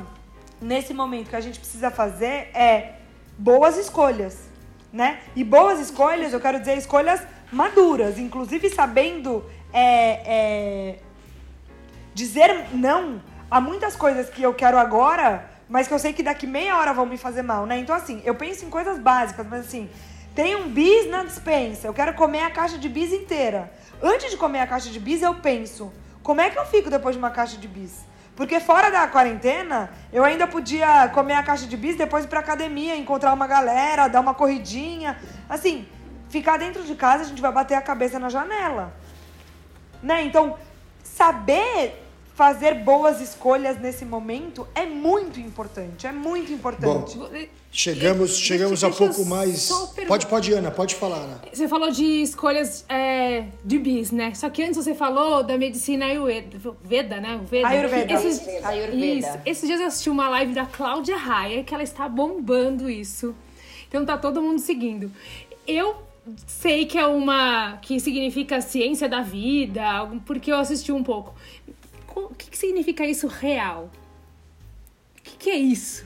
nesse 0.62 0.94
momento 0.94 1.30
que 1.30 1.36
a 1.36 1.42
gente 1.42 1.60
precisa 1.60 1.92
fazer 1.92 2.50
é 2.54 2.96
boas 3.38 3.78
escolhas, 3.78 4.50
né? 4.92 5.20
E 5.36 5.44
boas 5.44 5.80
escolhas, 5.80 6.32
eu 6.32 6.40
quero 6.40 6.60
dizer 6.60 6.78
escolhas 6.78 7.22
maduras, 7.52 8.18
inclusive 8.18 8.70
sabendo 8.70 9.44
é, 9.74 10.22
é, 10.26 11.00
dizer 12.14 12.68
não 12.74 13.22
a 13.50 13.60
muitas 13.60 13.96
coisas 13.96 14.30
que 14.30 14.42
eu 14.42 14.54
quero 14.54 14.78
agora 14.78 15.55
mas 15.68 15.88
que 15.88 15.94
eu 15.94 16.00
sei 16.00 16.14
que 16.14 16.24
daqui 16.24 16.46
meia 16.46 16.78
hora 16.78 16.94
vão 16.94 17.06
me 17.06 17.18
fazer 17.18 17.42
mal, 17.42 17.66
né? 17.66 17.78
Então, 17.78 17.96
assim, 17.96 18.22
eu 18.24 18.36
penso 18.36 18.66
em 18.66 18.70
coisas 18.70 19.00
básicas, 19.00 19.46
mas 19.48 19.66
assim, 19.66 19.90
tem 20.36 20.56
um 20.56 20.70
bis 20.70 21.10
na 21.10 21.24
dispensa, 21.24 21.88
eu 21.88 21.94
quero 21.94 22.14
comer 22.14 22.44
a 22.44 22.52
caixa 22.52 22.78
de 22.78 22.90
bis 22.90 23.12
inteira. 23.12 23.72
Antes 24.02 24.30
de 24.30 24.38
comer 24.38 24.60
a 24.60 24.68
caixa 24.68 24.90
de 24.90 25.00
bis, 25.00 25.22
eu 25.22 25.36
penso, 25.36 25.92
como 26.22 26.42
é 26.42 26.50
que 26.50 26.58
eu 26.60 26.66
fico 26.66 26.90
depois 26.90 27.16
de 27.16 27.20
uma 27.20 27.32
caixa 27.32 27.58
de 27.58 27.68
bis? 27.68 28.06
Porque 28.36 28.60
fora 28.60 28.90
da 28.92 29.08
quarentena, 29.08 29.90
eu 30.12 30.24
ainda 30.24 30.46
podia 30.46 31.08
comer 31.10 31.36
a 31.36 31.44
caixa 31.44 31.66
de 31.66 31.78
bis, 31.78 31.96
depois 31.96 32.26
ir 32.26 32.28
pra 32.28 32.42
academia, 32.42 32.96
encontrar 32.96 33.34
uma 33.34 33.48
galera, 33.48 34.10
dar 34.10 34.20
uma 34.20 34.34
corridinha. 34.34 35.18
Assim, 35.48 35.88
ficar 36.30 36.58
dentro 36.58 36.84
de 36.84 36.96
casa, 36.96 37.24
a 37.24 37.28
gente 37.28 37.42
vai 37.42 37.52
bater 37.52 37.76
a 37.76 37.82
cabeça 37.82 38.20
na 38.20 38.28
janela. 38.28 38.94
Né? 40.04 40.24
Então, 40.24 40.58
saber 41.02 42.05
fazer 42.36 42.74
boas 42.84 43.22
escolhas 43.22 43.80
nesse 43.80 44.04
momento 44.04 44.68
é 44.76 44.86
muito 44.86 45.40
importante, 45.40 46.06
é 46.06 46.12
muito 46.12 46.52
importante. 46.52 47.18
Bom, 47.18 47.30
chegamos, 47.72 48.38
chegamos 48.38 48.84
a 48.84 48.90
pouco 48.90 49.26
mais. 49.26 49.70
Pode, 50.06 50.28
pode, 50.28 50.54
Ana, 50.54 50.70
pode 50.70 50.96
falar, 50.96 51.16
Ana. 51.16 51.42
Você 51.52 51.70
falou 51.70 51.90
de 51.92 52.04
escolhas 52.04 52.86
é, 52.90 53.46
de 53.64 53.80
bis, 53.80 54.12
né? 54.12 54.34
Só 54.34 54.50
que 54.50 54.62
antes 54.62 54.76
você 54.76 54.94
falou 54.94 55.44
da 55.44 55.58
medicina 55.58 56.08
Ayurveda, 56.08 57.22
né? 57.22 57.40
Veda. 57.50 57.68
Ayurveda. 57.70 58.14
Esses, 58.14 58.66
Ayurveda. 58.66 59.06
Isso. 59.06 59.40
Esses 59.46 59.68
dias 59.68 59.80
eu 59.80 59.88
assisti 59.88 60.10
uma 60.10 60.28
live 60.28 60.54
da 60.54 60.66
Cláudia 60.66 61.16
Raia, 61.16 61.64
que 61.64 61.74
ela 61.74 61.84
está 61.84 62.10
bombando 62.10 62.90
isso. 62.90 63.34
Então 63.88 64.06
tá 64.06 64.18
todo 64.18 64.42
mundo 64.42 64.60
seguindo. 64.60 65.10
Eu 65.66 65.96
sei 66.48 66.86
que 66.86 66.98
é 66.98 67.08
uma 67.08 67.78
que 67.78 67.98
significa 67.98 68.60
ciência 68.60 69.08
da 69.08 69.22
vida, 69.22 69.84
porque 70.26 70.52
eu 70.52 70.58
assisti 70.58 70.92
um 70.92 71.04
pouco 71.04 71.34
o 72.16 72.36
que, 72.36 72.50
que 72.50 72.58
significa 72.58 73.06
isso 73.06 73.28
real? 73.28 73.90
O 75.20 75.24
que, 75.24 75.38
que 75.38 75.50
é 75.50 75.56
isso? 75.56 76.06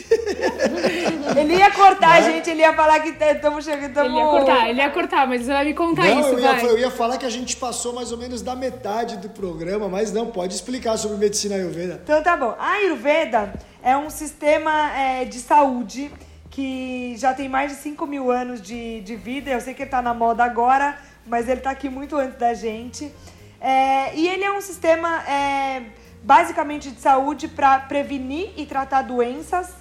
ele 1.36 1.56
ia 1.56 1.70
cortar 1.70 2.12
a 2.12 2.20
gente, 2.22 2.50
ele 2.50 2.60
ia 2.60 2.72
falar 2.72 3.00
que 3.00 3.10
estamos 3.10 3.64
chegando. 3.64 3.92
Tamo... 3.92 4.08
Ele 4.08 4.16
ia 4.16 4.24
cortar, 4.24 4.68
ele 4.70 4.80
ia 4.80 4.90
cortar, 4.90 5.26
mas 5.26 5.42
você 5.42 5.52
vai 5.52 5.64
me 5.64 5.74
contar 5.74 6.04
não, 6.04 6.20
isso. 6.20 6.28
Eu 6.30 6.38
ia, 6.38 6.62
eu 6.62 6.78
ia 6.78 6.90
falar 6.90 7.18
que 7.18 7.26
a 7.26 7.30
gente 7.30 7.56
passou 7.56 7.92
mais 7.92 8.12
ou 8.12 8.18
menos 8.18 8.42
da 8.42 8.56
metade 8.56 9.16
do 9.18 9.28
programa, 9.28 9.88
mas 9.88 10.12
não, 10.12 10.26
pode 10.26 10.54
explicar 10.54 10.96
sobre 10.96 11.16
medicina 11.18 11.54
Ayurveda. 11.54 12.00
Então 12.02 12.22
tá 12.22 12.36
bom. 12.36 12.54
A 12.58 12.72
Ayurveda 12.72 13.52
é 13.82 13.96
um 13.96 14.10
sistema 14.10 14.90
é, 14.96 15.24
de 15.24 15.38
saúde 15.38 16.10
que 16.50 17.14
já 17.16 17.32
tem 17.32 17.48
mais 17.48 17.72
de 17.72 17.78
5 17.78 18.06
mil 18.06 18.30
anos 18.30 18.60
de, 18.60 19.00
de 19.00 19.16
vida. 19.16 19.50
Eu 19.50 19.60
sei 19.60 19.74
que 19.74 19.82
ele 19.82 19.90
tá 19.90 20.02
na 20.02 20.12
moda 20.12 20.44
agora, 20.44 20.98
mas 21.26 21.48
ele 21.48 21.60
tá 21.60 21.70
aqui 21.70 21.88
muito 21.88 22.16
antes 22.16 22.38
da 22.38 22.54
gente. 22.54 23.12
É, 23.60 24.14
e 24.16 24.26
ele 24.26 24.42
é 24.42 24.50
um 24.50 24.60
sistema 24.60 25.22
é, 25.28 25.82
basicamente 26.22 26.90
de 26.90 27.00
saúde 27.00 27.46
para 27.46 27.78
prevenir 27.80 28.52
e 28.56 28.64
tratar 28.64 29.02
doenças 29.02 29.74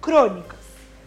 crônicas, 0.00 0.60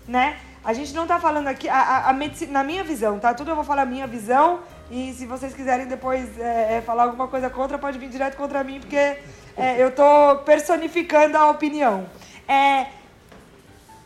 né? 0.07 0.37
A 0.63 0.73
gente 0.73 0.93
não 0.95 1.03
está 1.03 1.19
falando 1.19 1.47
aqui, 1.47 1.69
a, 1.69 1.77
a, 1.77 2.09
a, 2.09 2.13
medicina, 2.13 2.53
na 2.53 2.63
minha 2.63 2.83
visão, 2.83 3.19
tá? 3.19 3.35
Tudo 3.35 3.51
eu 3.51 3.55
vou 3.55 3.63
falar 3.63 3.85
minha 3.85 4.07
visão 4.07 4.61
e 4.89 5.13
se 5.13 5.27
vocês 5.27 5.53
quiserem 5.53 5.85
depois 5.85 6.39
é, 6.39 6.77
é 6.77 6.81
falar 6.81 7.03
alguma 7.03 7.27
coisa 7.27 7.49
contra, 7.51 7.77
pode 7.77 7.99
vir 7.99 8.09
direto 8.09 8.35
contra 8.35 8.63
mim, 8.63 8.79
porque 8.79 9.17
é, 9.55 9.77
eu 9.77 9.91
tô 9.91 10.37
personificando 10.43 11.37
a 11.37 11.51
opinião. 11.51 12.07
É, 12.47 12.87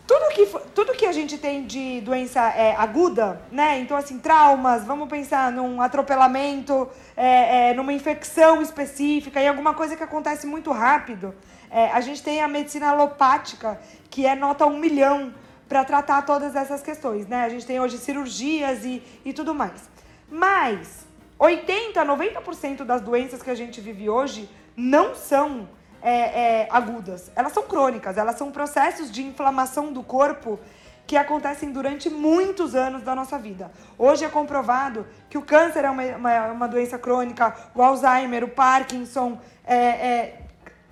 tudo 0.09 0.33
que, 0.33 0.45
tudo 0.73 0.93
que 0.93 1.05
a 1.05 1.11
gente 1.11 1.37
tem 1.37 1.67
de 1.67 2.01
doença 2.01 2.41
é, 2.49 2.75
aguda, 2.75 3.39
né? 3.51 3.77
Então, 3.77 3.95
assim, 3.95 4.17
traumas, 4.17 4.83
vamos 4.83 5.07
pensar 5.07 5.51
num 5.51 5.79
atropelamento, 5.79 6.89
é, 7.15 7.69
é, 7.69 7.73
numa 7.75 7.93
infecção 7.93 8.59
específica, 8.59 9.39
em 9.39 9.47
alguma 9.47 9.75
coisa 9.75 9.95
que 9.95 10.01
acontece 10.01 10.47
muito 10.47 10.71
rápido. 10.71 11.35
É, 11.69 11.91
a 11.91 12.01
gente 12.01 12.23
tem 12.23 12.41
a 12.41 12.47
medicina 12.47 12.89
alopática, 12.89 13.79
que 14.09 14.25
é 14.25 14.33
nota 14.33 14.65
um 14.65 14.79
milhão 14.79 15.31
para 15.67 15.85
tratar 15.85 16.23
todas 16.23 16.55
essas 16.55 16.81
questões, 16.81 17.27
né? 17.27 17.43
A 17.43 17.49
gente 17.49 17.67
tem 17.67 17.79
hoje 17.79 17.99
cirurgias 17.99 18.83
e, 18.83 19.03
e 19.23 19.31
tudo 19.31 19.53
mais. 19.53 19.87
Mas 20.27 21.05
80, 21.37 22.03
90% 22.03 22.83
das 22.83 23.01
doenças 23.01 23.43
que 23.43 23.51
a 23.51 23.55
gente 23.55 23.79
vive 23.79 24.09
hoje 24.09 24.49
não 24.75 25.13
são 25.13 25.69
é, 26.01 26.11
é, 26.11 26.67
agudas, 26.71 27.31
elas 27.35 27.51
são 27.51 27.63
crônicas, 27.63 28.17
elas 28.17 28.35
são 28.37 28.51
processos 28.51 29.11
de 29.11 29.23
inflamação 29.23 29.91
do 29.91 30.03
corpo 30.03 30.59
que 31.05 31.17
acontecem 31.17 31.71
durante 31.71 32.09
muitos 32.09 32.75
anos 32.75 33.01
da 33.01 33.15
nossa 33.15 33.37
vida. 33.39 33.71
Hoje 33.97 34.23
é 34.23 34.29
comprovado 34.29 35.07
que 35.27 35.37
o 35.37 35.41
câncer 35.41 35.83
é 35.83 35.89
uma, 35.89 36.03
uma, 36.03 36.45
uma 36.51 36.67
doença 36.67 36.99
crônica, 36.99 37.55
o 37.73 37.81
Alzheimer, 37.81 38.43
o 38.43 38.47
Parkinson, 38.47 39.39
é, 39.65 39.75
é, 39.75 40.41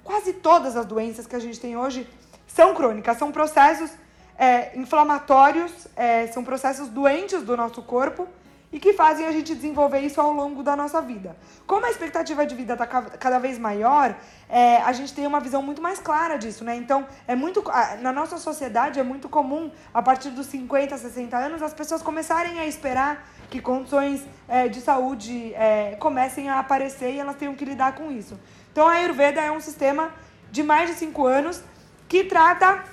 quase 0.04 0.34
todas 0.34 0.76
as 0.76 0.86
doenças 0.86 1.28
que 1.28 1.36
a 1.36 1.40
gente 1.40 1.60
tem 1.60 1.78
hoje 1.78 2.10
são 2.48 2.74
crônicas, 2.74 3.18
são 3.18 3.32
processos 3.32 3.92
é, 4.38 4.76
inflamatórios, 4.78 5.88
é, 5.96 6.26
são 6.28 6.44
processos 6.44 6.90
doentes 6.90 7.44
do 7.44 7.56
nosso 7.56 7.84
corpo 7.84 8.28
e 8.72 8.80
que 8.80 8.94
fazem 8.94 9.26
a 9.26 9.32
gente 9.32 9.56
desenvolver 9.56 10.00
isso 10.02 10.20
ao 10.20 10.34
longo 10.34 10.62
da 10.62 10.76
nossa 10.76 11.02
vida. 11.02 11.38
Como 11.66 11.86
a 11.86 11.90
expectativa 11.90 12.46
de 12.46 12.54
vida 12.54 12.74
está 12.74 12.86
cada 12.86 13.40
vez 13.40 13.58
maior, 13.58 14.16
é, 14.50 14.78
a 14.82 14.92
gente 14.92 15.14
tem 15.14 15.26
uma 15.26 15.40
visão 15.40 15.62
muito 15.62 15.82
mais 15.82 16.00
clara 16.00 16.38
disso, 16.38 16.66
né? 16.66 16.76
Então, 16.76 17.08
é 17.28 17.36
muito 17.36 17.64
na 18.02 18.12
nossa 18.12 18.38
sociedade 18.38 19.00
é 19.00 19.04
muito 19.04 19.30
comum, 19.30 19.72
a 19.94 20.02
partir 20.02 20.32
dos 20.32 20.48
50, 20.48 20.98
60 20.98 21.38
anos, 21.38 21.62
as 21.62 21.74
pessoas 21.74 22.02
começarem 22.02 22.60
a 22.60 22.66
esperar 22.66 23.30
que 23.50 23.62
condições 23.62 24.26
é, 24.50 24.68
de 24.68 24.82
saúde 24.82 25.54
é, 25.54 25.96
comecem 26.00 26.50
a 26.50 26.60
aparecer 26.60 27.14
e 27.14 27.20
elas 27.20 27.38
tenham 27.38 27.56
que 27.56 27.64
lidar 27.64 27.96
com 27.96 28.12
isso. 28.12 28.38
Então, 28.72 28.86
a 28.86 28.92
Ayurveda 28.92 29.40
é 29.40 29.52
um 29.52 29.62
sistema 29.62 30.12
de 30.52 30.62
mais 30.62 30.90
de 30.90 30.98
5 30.98 31.26
anos 31.26 31.64
que 32.10 32.26
trata 32.26 32.84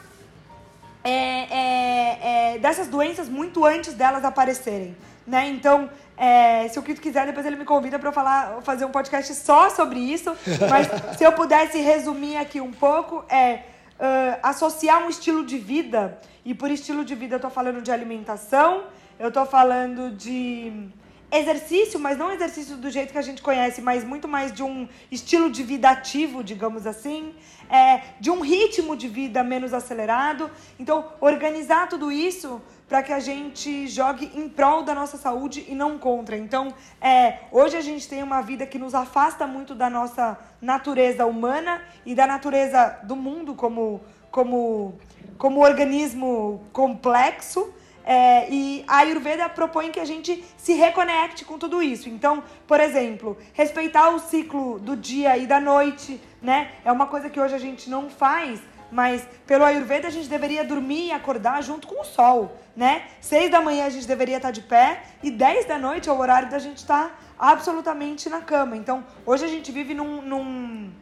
é, 1.03 1.11
é, 1.11 2.55
é, 2.55 2.59
dessas 2.59 2.87
doenças 2.87 3.29
muito 3.29 3.64
antes 3.64 3.93
delas 3.95 4.25
aparecerem 4.25 4.97
né? 5.27 5.49
Então, 5.49 5.91
é, 6.16 6.68
se 6.68 6.79
o 6.79 6.83
Kito 6.83 7.01
quiser, 7.01 7.27
depois 7.27 7.45
ele 7.47 7.57
me 7.57 7.64
convida 7.64 7.99
para 7.99 8.09
eu 8.09 8.12
falar, 8.12 8.61
fazer 8.62 8.85
um 8.85 8.91
podcast 8.91 9.35
só 9.35 9.70
sobre 9.70 9.99
isso. 9.99 10.35
Mas 10.70 10.89
se 11.16 11.25
eu 11.25 11.33
pudesse 11.33 11.79
resumir 11.79 12.37
aqui 12.37 12.61
um 12.61 12.72
pouco, 12.72 13.25
é 13.29 13.62
uh, 13.99 14.39
associar 14.43 15.05
um 15.05 15.09
estilo 15.09 15.45
de 15.45 15.59
vida. 15.59 16.18
E 16.45 16.55
por 16.55 16.70
estilo 16.70 17.05
de 17.05 17.14
vida 17.14 17.37
eu 17.37 17.41
tô 17.41 17.51
falando 17.51 17.81
de 17.81 17.91
alimentação, 17.91 18.85
eu 19.18 19.31
tô 19.31 19.47
falando 19.47 20.11
de 20.11 20.91
exercício, 21.33 21.99
mas 21.99 22.16
não 22.16 22.31
exercício 22.31 22.77
do 22.77 22.89
jeito 22.91 23.12
que 23.12 23.18
a 23.18 23.22
gente 23.22 23.43
conhece, 23.43 23.81
mas 23.81 24.05
muito 24.05 24.29
mais 24.29 24.53
de 24.53 24.62
um 24.62 24.89
estilo 25.11 25.51
de 25.51 25.62
vida 25.64 25.91
ativo, 25.91 26.45
digamos 26.45 26.87
assim, 26.87 27.35
é, 27.68 28.03
de 28.20 28.31
um 28.31 28.41
ritmo 28.41 28.97
de 28.97 29.09
vida 29.09 29.43
menos 29.43 29.75
acelerado. 29.75 30.51
Então, 30.79 31.12
organizar 31.20 31.89
tudo 31.89 32.12
isso 32.12 32.62
para 32.95 33.03
que 33.03 33.12
a 33.12 33.18
gente 33.18 33.88
jogue 33.88 34.30
em 34.36 34.49
prol 34.49 34.84
da 34.84 34.95
nossa 34.95 35.16
saúde 35.16 35.64
e 35.66 35.74
não 35.74 35.99
contra. 35.99 36.36
Então, 36.36 36.72
é, 37.01 37.40
hoje 37.51 37.76
a 37.76 37.80
gente 37.80 38.09
tem 38.09 38.22
uma 38.22 38.40
vida 38.40 38.64
que 38.66 38.78
nos 38.78 38.95
afasta 38.95 39.49
muito 39.49 39.74
da 39.74 39.90
nossa 39.90 40.38
natureza 40.62 41.26
humana 41.26 41.82
e 42.07 42.14
da 42.14 42.24
natureza 42.24 43.01
do 43.03 43.16
mundo 43.16 43.53
como, 43.57 44.01
como, 44.30 44.95
como 45.36 45.59
organismo 45.59 46.62
complexo. 46.72 47.68
É, 48.05 48.49
e 48.49 48.84
a 48.86 48.99
Ayurveda 48.99 49.49
propõe 49.49 49.90
que 49.90 49.99
a 49.99 50.05
gente 50.05 50.45
se 50.57 50.74
reconecte 50.74 51.45
com 51.45 51.59
tudo 51.59 51.82
isso. 51.82 52.09
Então, 52.09 52.45
por 52.64 52.78
exemplo, 52.78 53.36
respeitar 53.55 54.11
o 54.11 54.20
ciclo 54.20 54.78
do 54.78 54.97
dia 54.97 55.36
e 55.36 55.49
da 55.49 55.59
noite, 55.59 56.20
né? 56.40 56.70
É 56.84 56.92
uma 56.92 57.09
coisa 57.09 57.28
que 57.28 57.40
hoje 57.40 57.57
a 57.57 57.59
gente 57.59 57.90
não 57.90 58.09
faz 58.09 58.61
mas 58.95 59.26
pelo 59.45 59.64
Ayurveda 59.64 60.07
a 60.07 60.11
gente 60.11 60.28
deveria 60.28 60.62
dormir 60.64 61.09
e 61.09 61.12
acordar 61.12 61.61
junto 61.64 61.88
com 61.88 62.01
o 62.01 62.05
sol, 62.05 62.57
né? 62.76 63.03
Seis 63.20 63.51
da 63.51 63.61
manhã 63.61 63.86
a 63.86 63.90
gente 63.90 64.07
deveria 64.07 64.36
estar 64.36 64.53
de 64.53 64.62
pé 64.62 65.03
e 65.20 65.32
dez 65.32 65.66
da 65.66 65.76
noite 65.76 66.09
é 66.09 66.12
o 66.12 66.18
horário 66.18 66.49
da 66.49 66.61
gente 66.61 66.76
estar 66.78 67.20
absolutamente 67.36 68.28
na 68.28 68.40
cama. 68.40 68.76
Então, 68.76 69.05
hoje 69.26 69.45
a 69.45 69.49
gente 69.49 69.72
vive 69.72 69.95
num, 69.95 70.22
num 70.22 70.92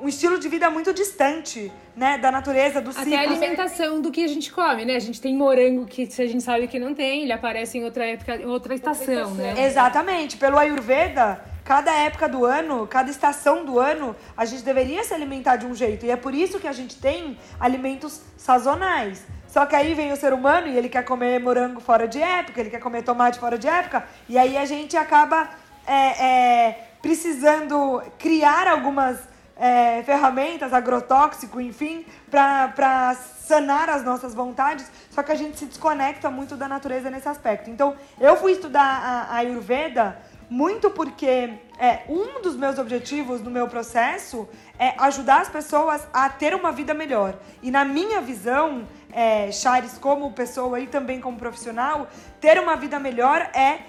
um 0.00 0.06
estilo 0.06 0.38
de 0.38 0.46
vida 0.48 0.70
muito 0.70 0.92
distante, 0.92 1.72
né, 1.96 2.18
da 2.18 2.30
natureza, 2.30 2.82
do 2.82 2.92
ciclo. 2.92 3.14
Até 3.14 3.16
a 3.16 3.28
alimentação 3.28 4.00
do 4.02 4.12
que 4.12 4.22
a 4.22 4.28
gente 4.28 4.52
come, 4.52 4.84
né? 4.84 4.94
A 4.94 5.00
gente 5.00 5.22
tem 5.22 5.34
morango 5.34 5.86
que 5.86 6.02
a 6.02 6.26
gente 6.26 6.42
sabe 6.42 6.68
que 6.68 6.78
não 6.78 6.94
tem, 6.94 7.22
ele 7.22 7.32
aparece 7.32 7.78
em 7.78 7.84
outra 7.84 8.04
época, 8.04 8.36
em 8.36 8.44
outra 8.44 8.74
estação, 8.74 9.06
outra 9.08 9.22
estação. 9.22 9.34
né? 9.34 9.66
Exatamente. 9.66 10.36
Pelo 10.36 10.58
Ayurveda, 10.58 11.42
cada 11.68 11.92
época 11.92 12.26
do 12.26 12.46
ano, 12.46 12.86
cada 12.86 13.10
estação 13.10 13.62
do 13.62 13.78
ano, 13.78 14.16
a 14.34 14.46
gente 14.46 14.62
deveria 14.62 15.04
se 15.04 15.12
alimentar 15.12 15.56
de 15.56 15.66
um 15.66 15.74
jeito. 15.74 16.06
E 16.06 16.10
é 16.10 16.16
por 16.16 16.34
isso 16.34 16.58
que 16.58 16.66
a 16.66 16.72
gente 16.72 16.96
tem 16.98 17.38
alimentos 17.60 18.22
sazonais. 18.38 19.22
Só 19.46 19.66
que 19.66 19.76
aí 19.76 19.92
vem 19.92 20.10
o 20.10 20.16
ser 20.16 20.32
humano 20.32 20.66
e 20.66 20.74
ele 20.78 20.88
quer 20.88 21.04
comer 21.04 21.38
morango 21.38 21.78
fora 21.78 22.08
de 22.08 22.22
época, 22.22 22.58
ele 22.58 22.70
quer 22.70 22.80
comer 22.80 23.02
tomate 23.02 23.38
fora 23.38 23.58
de 23.58 23.68
época, 23.68 24.02
e 24.30 24.38
aí 24.38 24.56
a 24.56 24.64
gente 24.64 24.96
acaba 24.96 25.50
é, 25.86 26.24
é, 26.24 26.88
precisando 27.02 28.02
criar 28.18 28.66
algumas 28.66 29.18
é, 29.54 30.02
ferramentas, 30.04 30.72
agrotóxico, 30.72 31.60
enfim, 31.60 32.06
para 32.30 33.14
sanar 33.14 33.90
as 33.90 34.02
nossas 34.02 34.34
vontades, 34.34 34.90
só 35.10 35.22
que 35.22 35.32
a 35.32 35.34
gente 35.34 35.58
se 35.58 35.66
desconecta 35.66 36.30
muito 36.30 36.56
da 36.56 36.66
natureza 36.66 37.10
nesse 37.10 37.28
aspecto. 37.28 37.68
Então, 37.68 37.94
eu 38.18 38.36
fui 38.36 38.52
estudar 38.52 38.84
a, 38.84 39.34
a 39.34 39.36
Ayurveda 39.36 40.16
muito 40.50 40.90
porque 40.90 41.58
é, 41.78 42.02
um 42.08 42.40
dos 42.40 42.56
meus 42.56 42.78
objetivos 42.78 43.42
no 43.42 43.50
meu 43.50 43.68
processo 43.68 44.48
é 44.78 44.94
ajudar 44.98 45.42
as 45.42 45.48
pessoas 45.48 46.06
a 46.12 46.28
ter 46.28 46.54
uma 46.54 46.72
vida 46.72 46.94
melhor. 46.94 47.38
E 47.62 47.70
na 47.70 47.84
minha 47.84 48.20
visão, 48.20 48.86
é, 49.12 49.52
Chares, 49.52 49.98
como 49.98 50.32
pessoa 50.32 50.80
e 50.80 50.86
também 50.86 51.20
como 51.20 51.36
profissional, 51.36 52.08
ter 52.40 52.58
uma 52.58 52.76
vida 52.76 52.98
melhor 52.98 53.40
é 53.54 53.80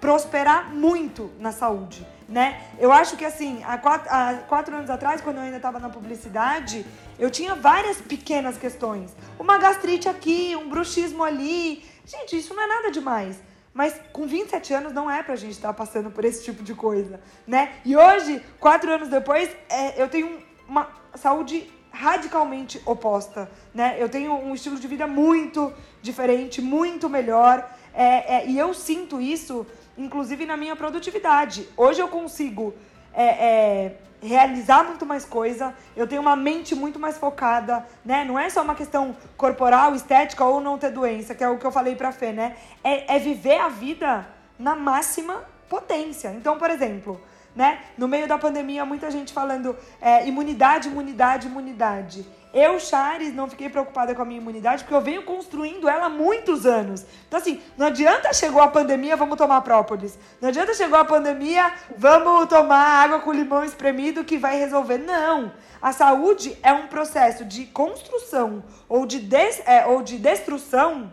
prosperar 0.00 0.72
muito 0.72 1.32
na 1.38 1.52
saúde. 1.52 2.06
Né? 2.28 2.60
Eu 2.78 2.92
acho 2.92 3.16
que 3.16 3.24
assim, 3.24 3.62
há 3.64 3.78
quatro, 3.78 4.08
há 4.10 4.34
quatro 4.48 4.74
anos 4.74 4.90
atrás, 4.90 5.20
quando 5.20 5.36
eu 5.36 5.42
ainda 5.42 5.58
estava 5.58 5.78
na 5.78 5.88
publicidade, 5.88 6.84
eu 7.18 7.30
tinha 7.30 7.54
várias 7.54 8.00
pequenas 8.00 8.58
questões. 8.58 9.14
Uma 9.38 9.58
gastrite 9.58 10.08
aqui, 10.08 10.56
um 10.56 10.68
bruxismo 10.68 11.22
ali. 11.22 11.84
Gente, 12.04 12.36
isso 12.36 12.52
não 12.52 12.62
é 12.62 12.66
nada 12.66 12.90
demais. 12.90 13.40
Mas 13.76 13.94
com 14.10 14.26
27 14.26 14.72
anos 14.72 14.94
não 14.94 15.10
é 15.10 15.22
pra 15.22 15.36
gente 15.36 15.52
estar 15.52 15.68
tá 15.68 15.74
passando 15.74 16.10
por 16.10 16.24
esse 16.24 16.42
tipo 16.42 16.62
de 16.62 16.72
coisa, 16.72 17.20
né? 17.46 17.74
E 17.84 17.94
hoje, 17.94 18.42
quatro 18.58 18.90
anos 18.90 19.08
depois, 19.10 19.50
é, 19.68 20.02
eu 20.02 20.08
tenho 20.08 20.38
uma 20.66 20.88
saúde 21.14 21.70
radicalmente 21.92 22.80
oposta, 22.86 23.50
né? 23.74 23.96
Eu 23.98 24.08
tenho 24.08 24.32
um 24.32 24.54
estilo 24.54 24.80
de 24.80 24.88
vida 24.88 25.06
muito 25.06 25.74
diferente, 26.00 26.62
muito 26.62 27.06
melhor, 27.10 27.70
é, 27.92 28.36
é, 28.36 28.46
e 28.46 28.58
eu 28.58 28.72
sinto 28.72 29.20
isso, 29.20 29.66
inclusive 29.98 30.46
na 30.46 30.56
minha 30.56 30.74
produtividade. 30.74 31.68
Hoje 31.76 32.00
eu 32.00 32.08
consigo 32.08 32.74
é, 33.12 33.24
é, 33.24 33.98
realizar 34.26 34.84
muito 34.84 35.06
mais 35.06 35.24
coisa, 35.24 35.74
eu 35.96 36.06
tenho 36.06 36.20
uma 36.20 36.36
mente 36.36 36.74
muito 36.74 36.98
mais 36.98 37.16
focada, 37.16 37.86
né? 38.04 38.24
Não 38.24 38.38
é 38.38 38.50
só 38.50 38.62
uma 38.62 38.74
questão 38.74 39.16
corporal, 39.36 39.94
estética 39.94 40.44
ou 40.44 40.60
não 40.60 40.76
ter 40.76 40.90
doença, 40.90 41.34
que 41.34 41.42
é 41.42 41.48
o 41.48 41.58
que 41.58 41.64
eu 41.64 41.72
falei 41.72 41.94
pra 41.94 42.12
Fê, 42.12 42.32
né? 42.32 42.56
É, 42.82 43.16
é 43.16 43.18
viver 43.18 43.58
a 43.58 43.68
vida 43.68 44.26
na 44.58 44.74
máxima 44.74 45.44
potência. 45.68 46.28
Então, 46.36 46.58
por 46.58 46.70
exemplo, 46.70 47.20
né? 47.54 47.80
No 47.96 48.06
meio 48.06 48.28
da 48.28 48.36
pandemia, 48.36 48.84
muita 48.84 49.10
gente 49.10 49.32
falando 49.32 49.74
é, 50.00 50.26
imunidade, 50.26 50.88
imunidade, 50.88 51.46
imunidade. 51.46 52.26
Eu, 52.56 52.80
Chares, 52.80 53.34
não 53.34 53.50
fiquei 53.50 53.68
preocupada 53.68 54.14
com 54.14 54.22
a 54.22 54.24
minha 54.24 54.40
imunidade, 54.40 54.82
porque 54.82 54.94
eu 54.94 55.00
venho 55.02 55.22
construindo 55.24 55.90
ela 55.90 56.06
há 56.06 56.08
muitos 56.08 56.64
anos. 56.64 57.04
Então, 57.28 57.38
assim, 57.38 57.60
não 57.76 57.88
adianta 57.88 58.32
chegou 58.32 58.62
a 58.62 58.68
pandemia, 58.68 59.14
vamos 59.14 59.36
tomar 59.36 59.60
própolis. 59.60 60.18
Não 60.40 60.48
adianta 60.48 60.72
chegou 60.72 60.98
a 60.98 61.04
pandemia, 61.04 61.70
vamos 61.98 62.48
tomar 62.48 63.04
água 63.04 63.20
com 63.20 63.30
limão 63.30 63.62
espremido 63.62 64.24
que 64.24 64.38
vai 64.38 64.58
resolver. 64.58 64.96
Não. 64.96 65.52
A 65.82 65.92
saúde 65.92 66.56
é 66.62 66.72
um 66.72 66.86
processo 66.86 67.44
de 67.44 67.66
construção 67.66 68.64
ou 68.88 69.04
de, 69.04 69.18
des, 69.18 69.60
é, 69.66 69.84
ou 69.84 70.02
de 70.02 70.16
destrução, 70.16 71.12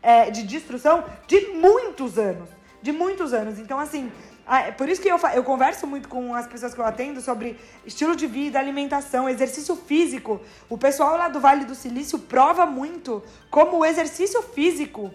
é, 0.00 0.30
de 0.30 0.44
destrução 0.44 1.04
de 1.26 1.40
muitos 1.48 2.18
anos. 2.18 2.48
De 2.80 2.90
muitos 2.90 3.34
anos. 3.34 3.58
Então, 3.58 3.78
assim, 3.78 4.10
ah, 4.50 4.60
é 4.62 4.72
por 4.72 4.88
isso 4.88 5.02
que 5.02 5.08
eu, 5.08 5.18
eu 5.34 5.44
converso 5.44 5.86
muito 5.86 6.08
com 6.08 6.34
as 6.34 6.46
pessoas 6.46 6.72
que 6.72 6.80
eu 6.80 6.84
atendo 6.86 7.20
sobre 7.20 7.60
estilo 7.84 8.16
de 8.16 8.26
vida, 8.26 8.58
alimentação, 8.58 9.28
exercício 9.28 9.76
físico. 9.76 10.40
O 10.70 10.78
pessoal 10.78 11.18
lá 11.18 11.28
do 11.28 11.38
Vale 11.38 11.66
do 11.66 11.74
Silício 11.74 12.18
prova 12.18 12.64
muito 12.64 13.22
como 13.50 13.76
o 13.76 13.84
exercício 13.84 14.40
físico 14.40 15.12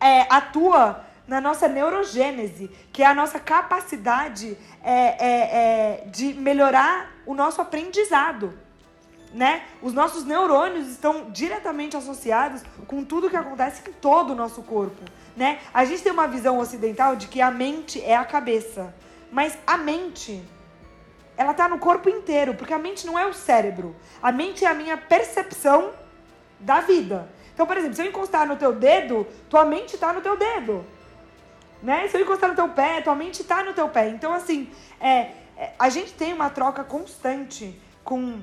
é, 0.00 0.22
atua 0.34 1.04
na 1.28 1.42
nossa 1.42 1.68
neurogênese, 1.68 2.70
que 2.90 3.02
é 3.02 3.06
a 3.06 3.14
nossa 3.14 3.38
capacidade 3.38 4.56
é, 4.82 4.92
é, 4.92 6.04
é 6.04 6.04
de 6.06 6.32
melhorar 6.32 7.10
o 7.26 7.34
nosso 7.34 7.60
aprendizado 7.60 8.58
né? 9.32 9.62
Os 9.80 9.92
nossos 9.92 10.24
neurônios 10.24 10.88
estão 10.88 11.30
diretamente 11.30 11.96
associados 11.96 12.62
com 12.86 13.04
tudo 13.04 13.30
que 13.30 13.36
acontece 13.36 13.88
em 13.88 13.92
todo 13.92 14.32
o 14.32 14.36
nosso 14.36 14.62
corpo, 14.62 15.00
né? 15.36 15.58
A 15.72 15.84
gente 15.84 16.02
tem 16.02 16.12
uma 16.12 16.26
visão 16.26 16.58
ocidental 16.58 17.16
de 17.16 17.28
que 17.28 17.40
a 17.40 17.50
mente 17.50 18.02
é 18.02 18.16
a 18.16 18.24
cabeça, 18.24 18.94
mas 19.30 19.56
a 19.66 19.76
mente 19.76 20.42
ela 21.36 21.54
tá 21.54 21.68
no 21.68 21.78
corpo 21.78 22.08
inteiro, 22.10 22.54
porque 22.54 22.74
a 22.74 22.78
mente 22.78 23.06
não 23.06 23.18
é 23.18 23.26
o 23.26 23.32
cérebro. 23.32 23.96
A 24.22 24.30
mente 24.30 24.64
é 24.64 24.68
a 24.68 24.74
minha 24.74 24.96
percepção 24.96 25.90
da 26.58 26.80
vida. 26.80 27.30
Então, 27.54 27.66
por 27.66 27.78
exemplo, 27.78 27.96
se 27.96 28.02
eu 28.02 28.06
encostar 28.06 28.46
no 28.46 28.56
teu 28.56 28.74
dedo, 28.74 29.26
tua 29.48 29.64
mente 29.64 29.96
tá 29.96 30.12
no 30.12 30.20
teu 30.20 30.36
dedo. 30.36 30.84
Né? 31.82 32.08
Se 32.08 32.16
eu 32.18 32.20
encostar 32.20 32.50
no 32.50 32.54
teu 32.54 32.68
pé, 32.68 33.00
tua 33.00 33.14
mente 33.14 33.42
tá 33.42 33.64
no 33.64 33.72
teu 33.72 33.88
pé. 33.88 34.08
Então, 34.10 34.34
assim, 34.34 34.70
é, 35.00 35.30
é 35.56 35.72
a 35.78 35.88
gente 35.88 36.12
tem 36.12 36.34
uma 36.34 36.50
troca 36.50 36.84
constante 36.84 37.80
com 38.04 38.42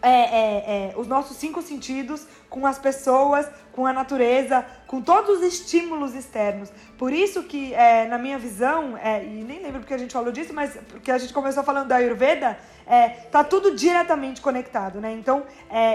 é, 0.00 0.10
é, 0.10 0.90
é, 0.92 0.94
os 0.96 1.08
nossos 1.08 1.36
cinco 1.36 1.60
sentidos 1.60 2.24
com 2.48 2.66
as 2.66 2.78
pessoas, 2.78 3.46
com 3.72 3.84
a 3.84 3.92
natureza, 3.92 4.64
com 4.86 5.02
todos 5.02 5.38
os 5.38 5.42
estímulos 5.42 6.14
externos. 6.14 6.70
Por 6.96 7.12
isso 7.12 7.42
que, 7.42 7.74
é, 7.74 8.06
na 8.06 8.16
minha 8.16 8.38
visão, 8.38 8.96
é, 8.96 9.24
e 9.24 9.44
nem 9.44 9.60
lembro 9.60 9.80
porque 9.80 9.94
a 9.94 9.98
gente 9.98 10.12
falou 10.12 10.30
disso, 10.30 10.54
mas 10.54 10.76
porque 10.88 11.10
a 11.10 11.18
gente 11.18 11.32
começou 11.32 11.62
falando 11.64 11.88
da 11.88 11.96
Ayurveda, 11.96 12.58
é, 12.86 13.08
tá 13.08 13.42
tudo 13.42 13.74
diretamente 13.74 14.40
conectado, 14.40 15.00
né? 15.00 15.12
Então, 15.12 15.42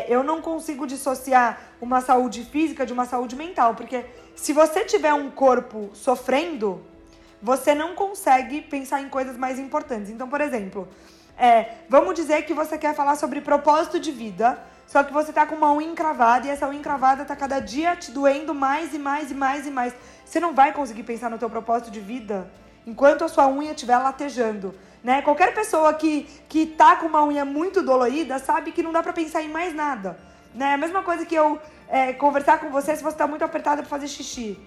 eu 0.08 0.24
não 0.24 0.42
consigo 0.42 0.86
dissociar 0.86 1.60
uma 1.82 2.02
saúde 2.02 2.44
física 2.44 2.86
de 2.86 2.94
uma 2.94 3.06
saúde 3.06 3.36
mental, 3.36 3.74
porque 3.74 4.06
se 4.36 4.54
você 4.54 4.86
tiver 4.86 5.14
um 5.14 5.32
corpo 5.32 5.90
sofrendo, 5.94 6.84
você 7.42 7.74
não 7.74 7.96
consegue 7.96 8.62
pensar 8.62 9.02
em 9.02 9.10
coisas 9.10 9.36
mais 9.36 9.58
importantes. 9.58 10.12
Então, 10.12 10.30
por 10.30 10.40
exemplo, 10.40 10.88
é, 11.38 11.78
vamos 11.90 12.14
dizer 12.16 12.44
que 12.46 12.54
você 12.54 12.78
quer 12.78 12.94
falar 12.96 13.16
sobre 13.16 13.42
propósito 13.42 14.00
de 14.00 14.12
vida, 14.12 14.60
só 14.88 15.04
que 15.04 15.14
você 15.14 15.34
tá 15.34 15.46
com 15.46 15.56
uma 15.56 15.74
unha 15.74 15.90
encravada 15.90 16.48
e 16.48 16.50
essa 16.50 16.68
unha 16.68 16.80
encravada 16.80 17.26
tá 17.26 17.36
cada 17.36 17.60
dia 17.60 17.96
te 17.96 18.12
doendo 18.12 18.54
mais 18.54 18.94
e 18.94 19.00
mais 19.00 19.32
e 19.32 19.34
mais 19.34 19.66
e 19.66 19.72
mais. 19.72 19.94
Você 20.26 20.40
não 20.40 20.54
vai 20.54 20.72
conseguir 20.72 21.04
pensar 21.04 21.30
no 21.30 21.38
teu 21.38 21.50
propósito 21.50 21.90
de 21.90 22.00
vida 22.00 22.50
enquanto 22.86 23.24
a 23.24 23.28
sua 23.28 23.48
unha 23.48 23.72
estiver 23.72 23.98
latejando. 23.98 24.76
Né? 25.04 25.22
Qualquer 25.22 25.54
pessoa 25.54 25.94
que, 25.94 26.28
que 26.48 26.66
tá 26.66 26.96
com 26.96 27.08
uma 27.08 27.24
unha 27.24 27.44
muito 27.44 27.82
dolorida 27.82 28.40
sabe 28.40 28.72
que 28.72 28.84
não 28.84 28.92
dá 28.92 29.02
para 29.02 29.14
pensar 29.14 29.42
em 29.42 29.50
mais 29.50 29.74
nada. 29.74 30.18
Né? 30.54 30.74
A 30.74 30.78
mesma 30.78 31.02
coisa 31.02 31.26
que 31.26 31.36
eu 31.36 31.60
é, 31.88 32.14
conversar 32.14 32.60
com 32.60 32.70
você 32.70 32.96
se 32.96 33.04
você 33.04 33.18
tá 33.18 33.28
muito 33.28 33.44
apertada 33.44 33.82
para 33.82 33.90
fazer 33.90 34.08
xixi. 34.08 34.60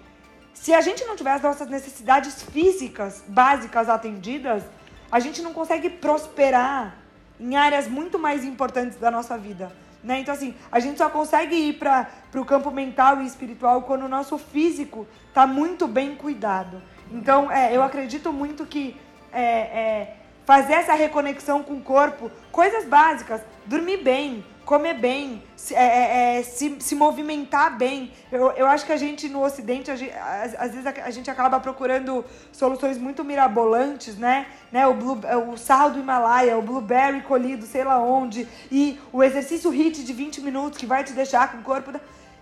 Se 0.53 0.75
a 0.75 0.81
gente 0.81 1.05
não 1.05 1.17
tiver 1.17 1.33
as 1.33 1.43
nossas 1.43 1.69
necessidades 1.69 2.43
físicas 2.43 3.23
básicas 3.29 3.89
atendidas, 3.89 4.63
a 5.11 5.21
gente 5.21 5.43
não 5.43 5.53
consegue 5.53 5.89
prosperar 5.89 6.97
em 7.39 7.57
áreas 7.57 7.87
muito 7.87 8.19
mais 8.19 8.45
importantes 8.45 8.99
da 8.99 9.11
nossa 9.11 9.37
vida. 9.37 9.71
Né? 10.03 10.21
Então, 10.21 10.33
assim, 10.33 10.55
a 10.71 10.79
gente 10.79 10.99
só 10.99 11.09
consegue 11.09 11.55
ir 11.55 11.75
para 11.75 12.09
o 12.35 12.45
campo 12.45 12.71
mental 12.71 13.21
e 13.21 13.27
espiritual 13.27 13.83
quando 13.83 14.05
o 14.05 14.09
nosso 14.09 14.39
físico 14.39 15.07
está 15.29 15.47
muito 15.47 15.87
bem 15.89 16.15
cuidado. 16.15 16.81
Então, 17.13 17.51
é, 17.51 17.77
eu 17.77 17.83
acredito 17.83 18.33
muito 18.33 18.65
que 18.67 18.97
é, 19.33 19.43
é, 19.43 20.17
fazer 20.45 20.75
essa 20.75 20.95
reconexão 20.95 21.63
com 21.63 21.75
o 21.75 21.81
corpo, 21.81 22.31
coisas 22.53 22.85
básicas, 22.85 23.41
dormir 23.67 23.99
bem, 23.99 24.45
comer 24.67 24.95
bem, 24.95 25.45
se, 25.55 25.75
é, 25.77 25.79
é, 25.79 26.39
é, 26.39 26.43
se, 26.43 26.77
se 26.81 26.97
movimentar 26.97 27.79
bem. 27.79 28.13
Eu, 28.33 28.51
eu 28.51 28.67
acho 28.67 28.85
que 28.85 28.93
a 28.93 28.97
gente 28.97 29.29
no 29.29 29.43
Ocidente, 29.43 29.97
gente, 29.97 30.13
às, 30.13 30.55
às, 30.57 30.71
vezes 30.73 30.87
a, 30.87 30.91
a, 31.05 31.11
gente 31.11 31.31
acaba 31.31 31.61
procurando 31.61 32.25
soluções 32.51 32.99
muito 32.99 33.25
mirabolantes, 33.25 34.19
né? 34.19 34.47
né? 34.73 34.85
O, 34.89 34.93
blue, 34.93 35.21
o 35.53 35.57
sarro 35.57 35.91
do 35.91 36.01
Himalaia, 36.01 36.59
o 36.59 36.63
blueberry 36.63 37.23
colhido 37.23 37.65
sei 37.65 37.85
lá 37.85 37.99
onde, 38.03 38.47
e 38.71 39.01
o 39.13 39.23
exercício 39.23 39.71
HIIT 39.71 40.03
de 40.03 40.13
20 40.13 40.41
minutos 40.41 40.79
que 40.79 40.85
vai 40.85 41.05
te 41.05 41.13
deixar 41.13 41.53
com 41.53 41.59
o 41.59 41.63
corpo. 41.63 41.93
Da... 41.93 42.01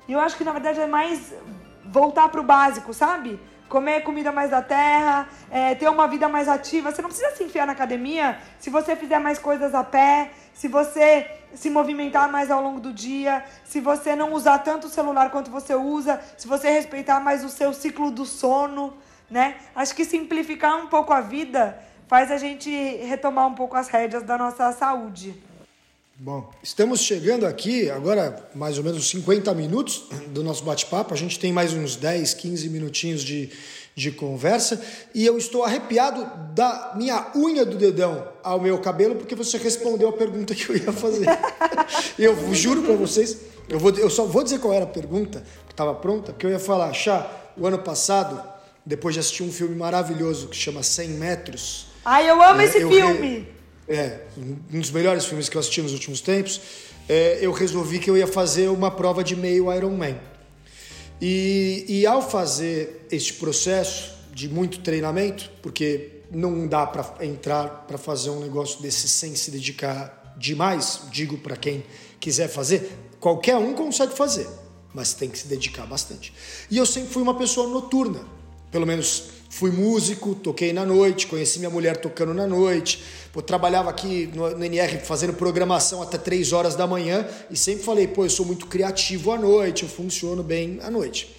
E 0.09 0.13
eu 0.13 0.19
acho 0.19 0.37
que 0.37 0.45
na 0.45 0.53
verdade 0.53 0.81
é 0.81 0.87
mais 0.87 1.35
voltar 1.85 2.31
para 2.31 2.41
o 2.41 2.45
básico, 2.45 2.95
sabe? 2.95 3.39
comer 3.69 4.03
comida 4.03 4.31
mais 4.31 4.51
da 4.51 4.63
terra, 4.63 5.27
é, 5.51 5.75
ter 5.75 5.89
uma 5.89 6.07
vida 6.07 6.29
mais 6.29 6.49
ativa. 6.49 6.93
Você 6.93 7.03
não 7.03 7.09
precisa 7.09 7.35
se 7.35 7.43
enfiar 7.43 7.67
na 7.67 7.73
academia 7.73 8.39
se 8.59 8.71
você 8.71 8.95
fizer 8.95 9.19
mais 9.19 9.39
coisas 9.39 9.75
a 9.75 9.83
pé, 9.83 10.31
se 10.55 10.69
você 10.69 11.27
se 11.55 11.69
movimentar 11.69 12.31
mais 12.31 12.51
ao 12.51 12.63
longo 12.63 12.81
do 12.81 12.93
dia, 12.93 13.45
se 13.65 13.81
você 13.81 14.17
não 14.17 14.33
usar 14.33 14.59
tanto 14.59 14.87
o 14.87 14.91
celular 14.91 15.31
quanto 15.31 15.51
você 15.51 15.75
usa, 15.75 16.21
se 16.37 16.47
você 16.47 16.71
respeitar 16.71 17.21
mais 17.21 17.45
o 17.45 17.49
seu 17.49 17.73
ciclo 17.73 18.11
do 18.11 18.25
sono, 18.25 18.95
né? 19.31 19.57
Acho 19.75 19.95
que 19.95 20.05
simplificar 20.05 20.77
um 20.77 20.87
pouco 20.87 21.13
a 21.13 21.21
vida 21.21 21.79
faz 22.07 22.31
a 22.31 22.37
gente 22.37 22.71
retomar 22.71 23.47
um 23.47 23.55
pouco 23.55 23.77
as 23.77 23.89
rédeas 23.89 24.23
da 24.23 24.39
nossa 24.39 24.71
saúde. 24.73 25.35
Bom, 26.17 26.49
estamos 26.63 27.01
chegando 27.01 27.45
aqui 27.45 27.91
agora 27.91 28.49
mais 28.55 28.79
ou 28.79 28.85
menos 28.85 29.09
50 29.09 29.53
minutos 29.55 30.07
do 30.29 30.45
nosso 30.45 30.63
bate-papo. 30.63 31.13
A 31.13 31.17
gente 31.17 31.41
tem 31.41 31.53
mais 31.53 31.73
uns 31.73 31.97
10, 31.97 32.35
15 32.35 32.69
minutinhos 32.69 33.25
de, 33.25 33.51
de 33.95 34.11
conversa 34.11 34.83
e 35.15 35.25
eu 35.25 35.39
estou 35.39 35.63
arrepiado 35.63 36.27
da 36.53 36.93
minha 36.97 37.31
unha 37.37 37.65
do 37.65 37.77
dedão 37.77 38.27
ao 38.43 38.61
meu 38.61 38.79
cabelo 38.79 39.15
porque 39.15 39.35
você 39.35 39.57
respondeu 39.57 40.09
a 40.09 40.13
pergunta 40.13 40.55
que 40.55 40.69
eu 40.69 40.77
ia 40.77 40.93
fazer. 40.93 41.27
eu 42.19 42.55
juro 42.55 42.83
para 42.83 42.95
vocês, 42.95 43.39
eu, 43.69 43.79
vou, 43.79 43.91
eu 43.93 44.11
só 44.11 44.25
vou 44.25 44.43
dizer 44.43 44.59
qual 44.59 44.73
era 44.73 44.85
a 44.85 44.89
pergunta 44.89 45.45
que 45.67 45.73
estava 45.73 45.95
pronta, 45.95 46.33
porque 46.33 46.47
eu 46.47 46.51
ia 46.51 46.59
falar, 46.59 46.93
chá, 46.93 47.31
o 47.57 47.67
ano 47.67 47.79
passado, 47.79 48.43
depois 48.85 49.15
de 49.15 49.21
assistir 49.21 49.43
um 49.45 49.53
filme 49.53 49.77
maravilhoso 49.77 50.49
que 50.49 50.57
chama 50.57 50.83
100 50.83 51.09
Metros. 51.11 51.87
Ai, 52.05 52.29
eu 52.29 52.43
amo 52.43 52.61
é, 52.61 52.65
esse 52.65 52.81
eu 52.81 52.91
filme! 52.91 53.29
Re 53.29 53.55
é, 53.89 54.21
um 54.73 54.81
dos 54.81 54.91
melhores 54.91 55.27
filmes 55.27 55.49
que 55.49 55.57
eu 55.57 55.61
assisti 55.61 55.83
nos 55.83 55.93
últimos 55.93 56.21
tempos, 56.21 56.61
é, 57.09 57.39
eu 57.41 57.53
resolvi 57.53 57.99
que 57.99 58.11
eu 58.11 58.17
ia 58.17 58.27
fazer 58.27 58.69
uma 58.69 58.91
prova 58.91 59.23
de 59.23 59.37
meio 59.37 59.73
Ironman. 59.73 60.19
E, 61.27 61.87
e 61.89 62.07
ao 62.07 62.21
fazer 62.21 63.07
este 63.11 63.33
processo 63.33 64.13
de 64.31 64.47
muito 64.47 64.81
treinamento, 64.81 65.51
porque 65.63 66.21
não 66.31 66.69
dá 66.69 66.87
para 66.87 67.25
entrar 67.25 67.87
para 67.87 67.97
fazer 67.97 68.29
um 68.29 68.41
negócio 68.41 68.83
desse 68.83 69.09
sem 69.09 69.35
se 69.35 69.51
dedicar 69.51 70.35
demais, 70.37 71.01
digo 71.11 71.39
para 71.39 71.57
quem 71.57 71.83
quiser 72.21 72.49
fazer, 72.49 72.93
qualquer 73.19 73.57
um 73.57 73.73
consegue 73.73 74.15
fazer, 74.15 74.47
mas 74.93 75.15
tem 75.15 75.31
que 75.31 75.39
se 75.39 75.49
dedicar 75.49 75.87
bastante. 75.87 76.31
E 76.71 76.77
eu 76.77 76.85
sempre 76.85 77.09
fui 77.09 77.23
uma 77.23 77.39
pessoa 77.39 77.71
noturna, 77.71 78.21
pelo 78.71 78.87
menos 78.87 79.31
fui 79.55 79.71
músico, 79.71 80.35
toquei 80.35 80.73
na 80.73 80.85
noite, 80.85 81.29
conheci 81.29 81.61
minha 81.61 81.71
mulher 81.71 81.97
tocando 81.97 82.35
na 82.35 82.45
noite, 82.45 83.01
Pô, 83.33 83.41
trabalhava 83.41 83.89
aqui 83.89 84.29
no, 84.35 84.51
no, 84.51 84.65
NR 84.65 84.99
fazendo 84.99 85.33
programação 85.33 86.03
até 86.03 86.19
3 86.19 86.53
horas 86.53 86.75
da 86.75 86.87
manhã 86.87 87.27
e 87.51 87.57
sempre 87.57 87.85
falei, 87.85 88.09
pô, 88.09 88.25
eu 88.25 88.31
sou 88.31 88.45
muito 88.45 88.67
criativo 88.67 89.31
à 89.31 89.39
noite, 89.39 89.85
eu 89.85 89.89
funciono 89.89 90.43
bem 90.43 90.81
à 90.83 90.91
noite. 90.91 91.35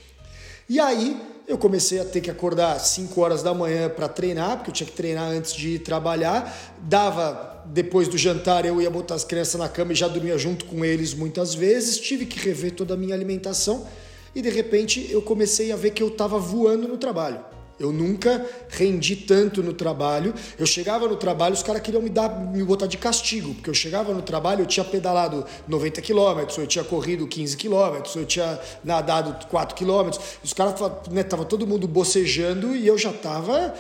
E 0.68 0.80
aí 0.80 1.22
eu 1.46 1.58
comecei 1.58 2.00
a 2.00 2.06
ter 2.06 2.22
que 2.22 2.32
acordar 2.32 2.80
5 2.80 3.20
horas 3.20 3.44
da 3.44 3.54
manhã 3.54 3.90
para 3.90 4.08
treinar, 4.08 4.58
porque 4.58 4.72
eu 4.72 4.74
tinha 4.74 4.88
que 4.88 4.94
treinar 4.94 5.30
antes 5.32 5.54
de 5.54 5.76
ir 5.76 5.80
trabalhar. 5.80 6.74
Dava, 6.82 7.64
depois 7.66 8.08
do 8.08 8.18
jantar, 8.18 8.66
eu 8.66 8.82
ia 8.82 8.90
botar 8.90 9.16
as 9.16 9.26
crianças 9.26 9.60
na 9.60 9.68
cama 9.68 9.92
e 9.92 9.96
já 9.96 10.08
dormia 10.08 10.38
junto 10.38 10.66
com 10.66 10.84
eles 10.86 11.14
muitas 11.14 11.54
vezes. 11.54 11.98
Tive 11.98 12.26
que 12.26 12.40
rever 12.40 12.72
toda 12.72 12.94
a 12.94 12.98
minha 12.98 13.14
alimentação 13.14 13.86
e 14.34 14.42
de 14.42 14.50
repente 14.50 15.06
eu 15.10 15.22
comecei 15.22 15.72
a 15.72 15.76
ver 15.76 15.92
que 15.92 16.04
eu 16.04 16.10
estava 16.10 16.40
voando 16.40 16.88
no 16.88 16.98
trabalho. 16.98 17.55
Eu 17.78 17.92
nunca 17.92 18.46
rendi 18.70 19.16
tanto 19.18 19.62
no 19.62 19.74
trabalho. 19.74 20.34
Eu 20.58 20.66
chegava 20.66 21.08
no 21.08 21.18
trabalho, 21.18 21.54
os 21.54 21.62
caras 21.62 21.82
queriam 21.82 22.02
me 22.02 22.10
dar, 22.10 22.30
me 22.30 22.64
botar 22.64 22.88
de 22.88 22.98
castigo, 22.98 23.54
porque 23.54 23.70
eu 23.70 23.74
chegava 23.74 24.14
no 24.14 24.22
trabalho, 24.22 24.62
eu 24.62 24.66
tinha 24.66 24.84
pedalado 24.84 25.46
90 25.68 26.02
quilômetros, 26.02 26.58
eu 26.58 26.68
tinha 26.68 26.86
corrido 26.86 27.28
15 27.28 27.58
quilômetros, 27.58 28.16
eu 28.16 28.26
tinha 28.26 28.58
nadado 28.84 29.46
4 29.48 29.76
quilômetros. 29.76 30.24
Os 30.44 30.54
caras, 30.54 30.76
né, 31.12 31.24
tava 31.24 31.44
todo 31.44 31.68
mundo 31.68 31.86
bocejando 31.88 32.76
e 32.76 32.88
eu 32.88 32.98
já 32.98 33.12
tava 33.12 33.74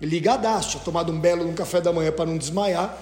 ligadaço, 0.00 0.70
tinha 0.70 0.82
tomado 0.82 1.12
um 1.12 1.20
belo 1.20 1.46
um 1.46 1.54
café 1.54 1.80
da 1.80 1.92
manhã 1.92 2.12
para 2.12 2.24
não 2.24 2.38
desmaiar 2.38 2.96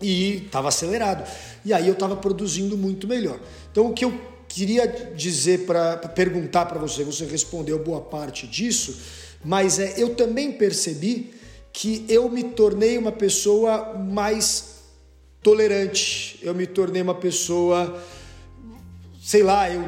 e 0.00 0.44
estava 0.46 0.68
acelerado. 0.68 1.28
E 1.64 1.72
aí 1.72 1.88
eu 1.88 1.94
estava 1.94 2.14
produzindo 2.14 2.76
muito 2.76 3.08
melhor. 3.08 3.40
Então 3.72 3.86
o 3.86 3.92
que 3.92 4.04
eu 4.04 4.14
queria 4.48 4.86
dizer 4.86 5.66
para 5.66 5.96
perguntar 5.96 6.66
para 6.66 6.78
você, 6.78 7.02
você 7.02 7.24
respondeu 7.24 7.82
boa 7.82 8.00
parte 8.00 8.46
disso 8.46 9.25
mas 9.44 9.78
é, 9.78 9.94
eu 9.96 10.14
também 10.14 10.52
percebi 10.52 11.34
que 11.72 12.06
eu 12.08 12.28
me 12.30 12.42
tornei 12.42 12.96
uma 12.96 13.12
pessoa 13.12 13.94
mais 13.94 14.76
tolerante, 15.42 16.38
eu 16.42 16.54
me 16.54 16.66
tornei 16.66 17.02
uma 17.02 17.14
pessoa, 17.14 18.02
sei 19.22 19.42
lá, 19.42 19.70
eu, 19.70 19.84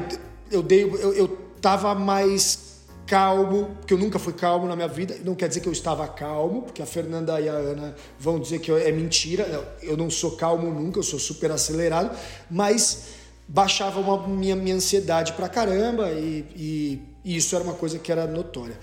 eu 0.51 0.61
dei, 0.61 0.83
eu, 0.83 1.13
eu 1.13 1.27
tava 1.59 1.95
mais 1.95 2.83
calmo, 3.07 3.75
porque 3.79 3.93
eu 3.93 3.97
nunca 3.97 4.19
fui 4.19 4.33
calmo 4.33 4.67
na 4.67 4.75
minha 4.75 4.87
vida, 4.87 5.17
não 5.25 5.33
quer 5.33 5.47
dizer 5.47 5.61
que 5.61 5.67
eu 5.67 5.73
estava 5.73 6.07
calmo, 6.07 6.61
porque 6.61 6.81
a 6.81 6.85
Fernanda 6.85 7.41
e 7.41 7.49
a 7.49 7.53
Ana 7.53 7.95
vão 8.19 8.39
dizer 8.39 8.59
que 8.59 8.71
é 8.71 8.91
mentira, 8.91 9.75
eu 9.81 9.97
não 9.97 10.11
sou 10.11 10.37
calmo 10.37 10.71
nunca, 10.71 10.99
eu 10.99 11.03
sou 11.03 11.17
super 11.17 11.51
acelerado, 11.51 12.15
mas 12.51 13.05
baixava 13.47 13.99
uma, 13.99 14.27
minha, 14.27 14.55
minha 14.55 14.75
ansiedade 14.75 15.33
pra 15.33 15.49
caramba 15.49 16.11
e, 16.11 16.45
e, 16.55 17.01
e 17.25 17.35
isso 17.35 17.55
era 17.55 17.63
uma 17.63 17.73
coisa 17.73 17.97
que 17.97 18.11
era 18.11 18.27
notória 18.27 18.77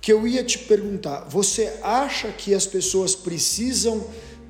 que 0.00 0.12
eu 0.12 0.26
ia 0.26 0.42
te 0.42 0.58
perguntar, 0.58 1.26
você 1.28 1.74
acha 1.82 2.28
que 2.28 2.54
as 2.54 2.66
pessoas 2.66 3.14
precisam 3.14 4.04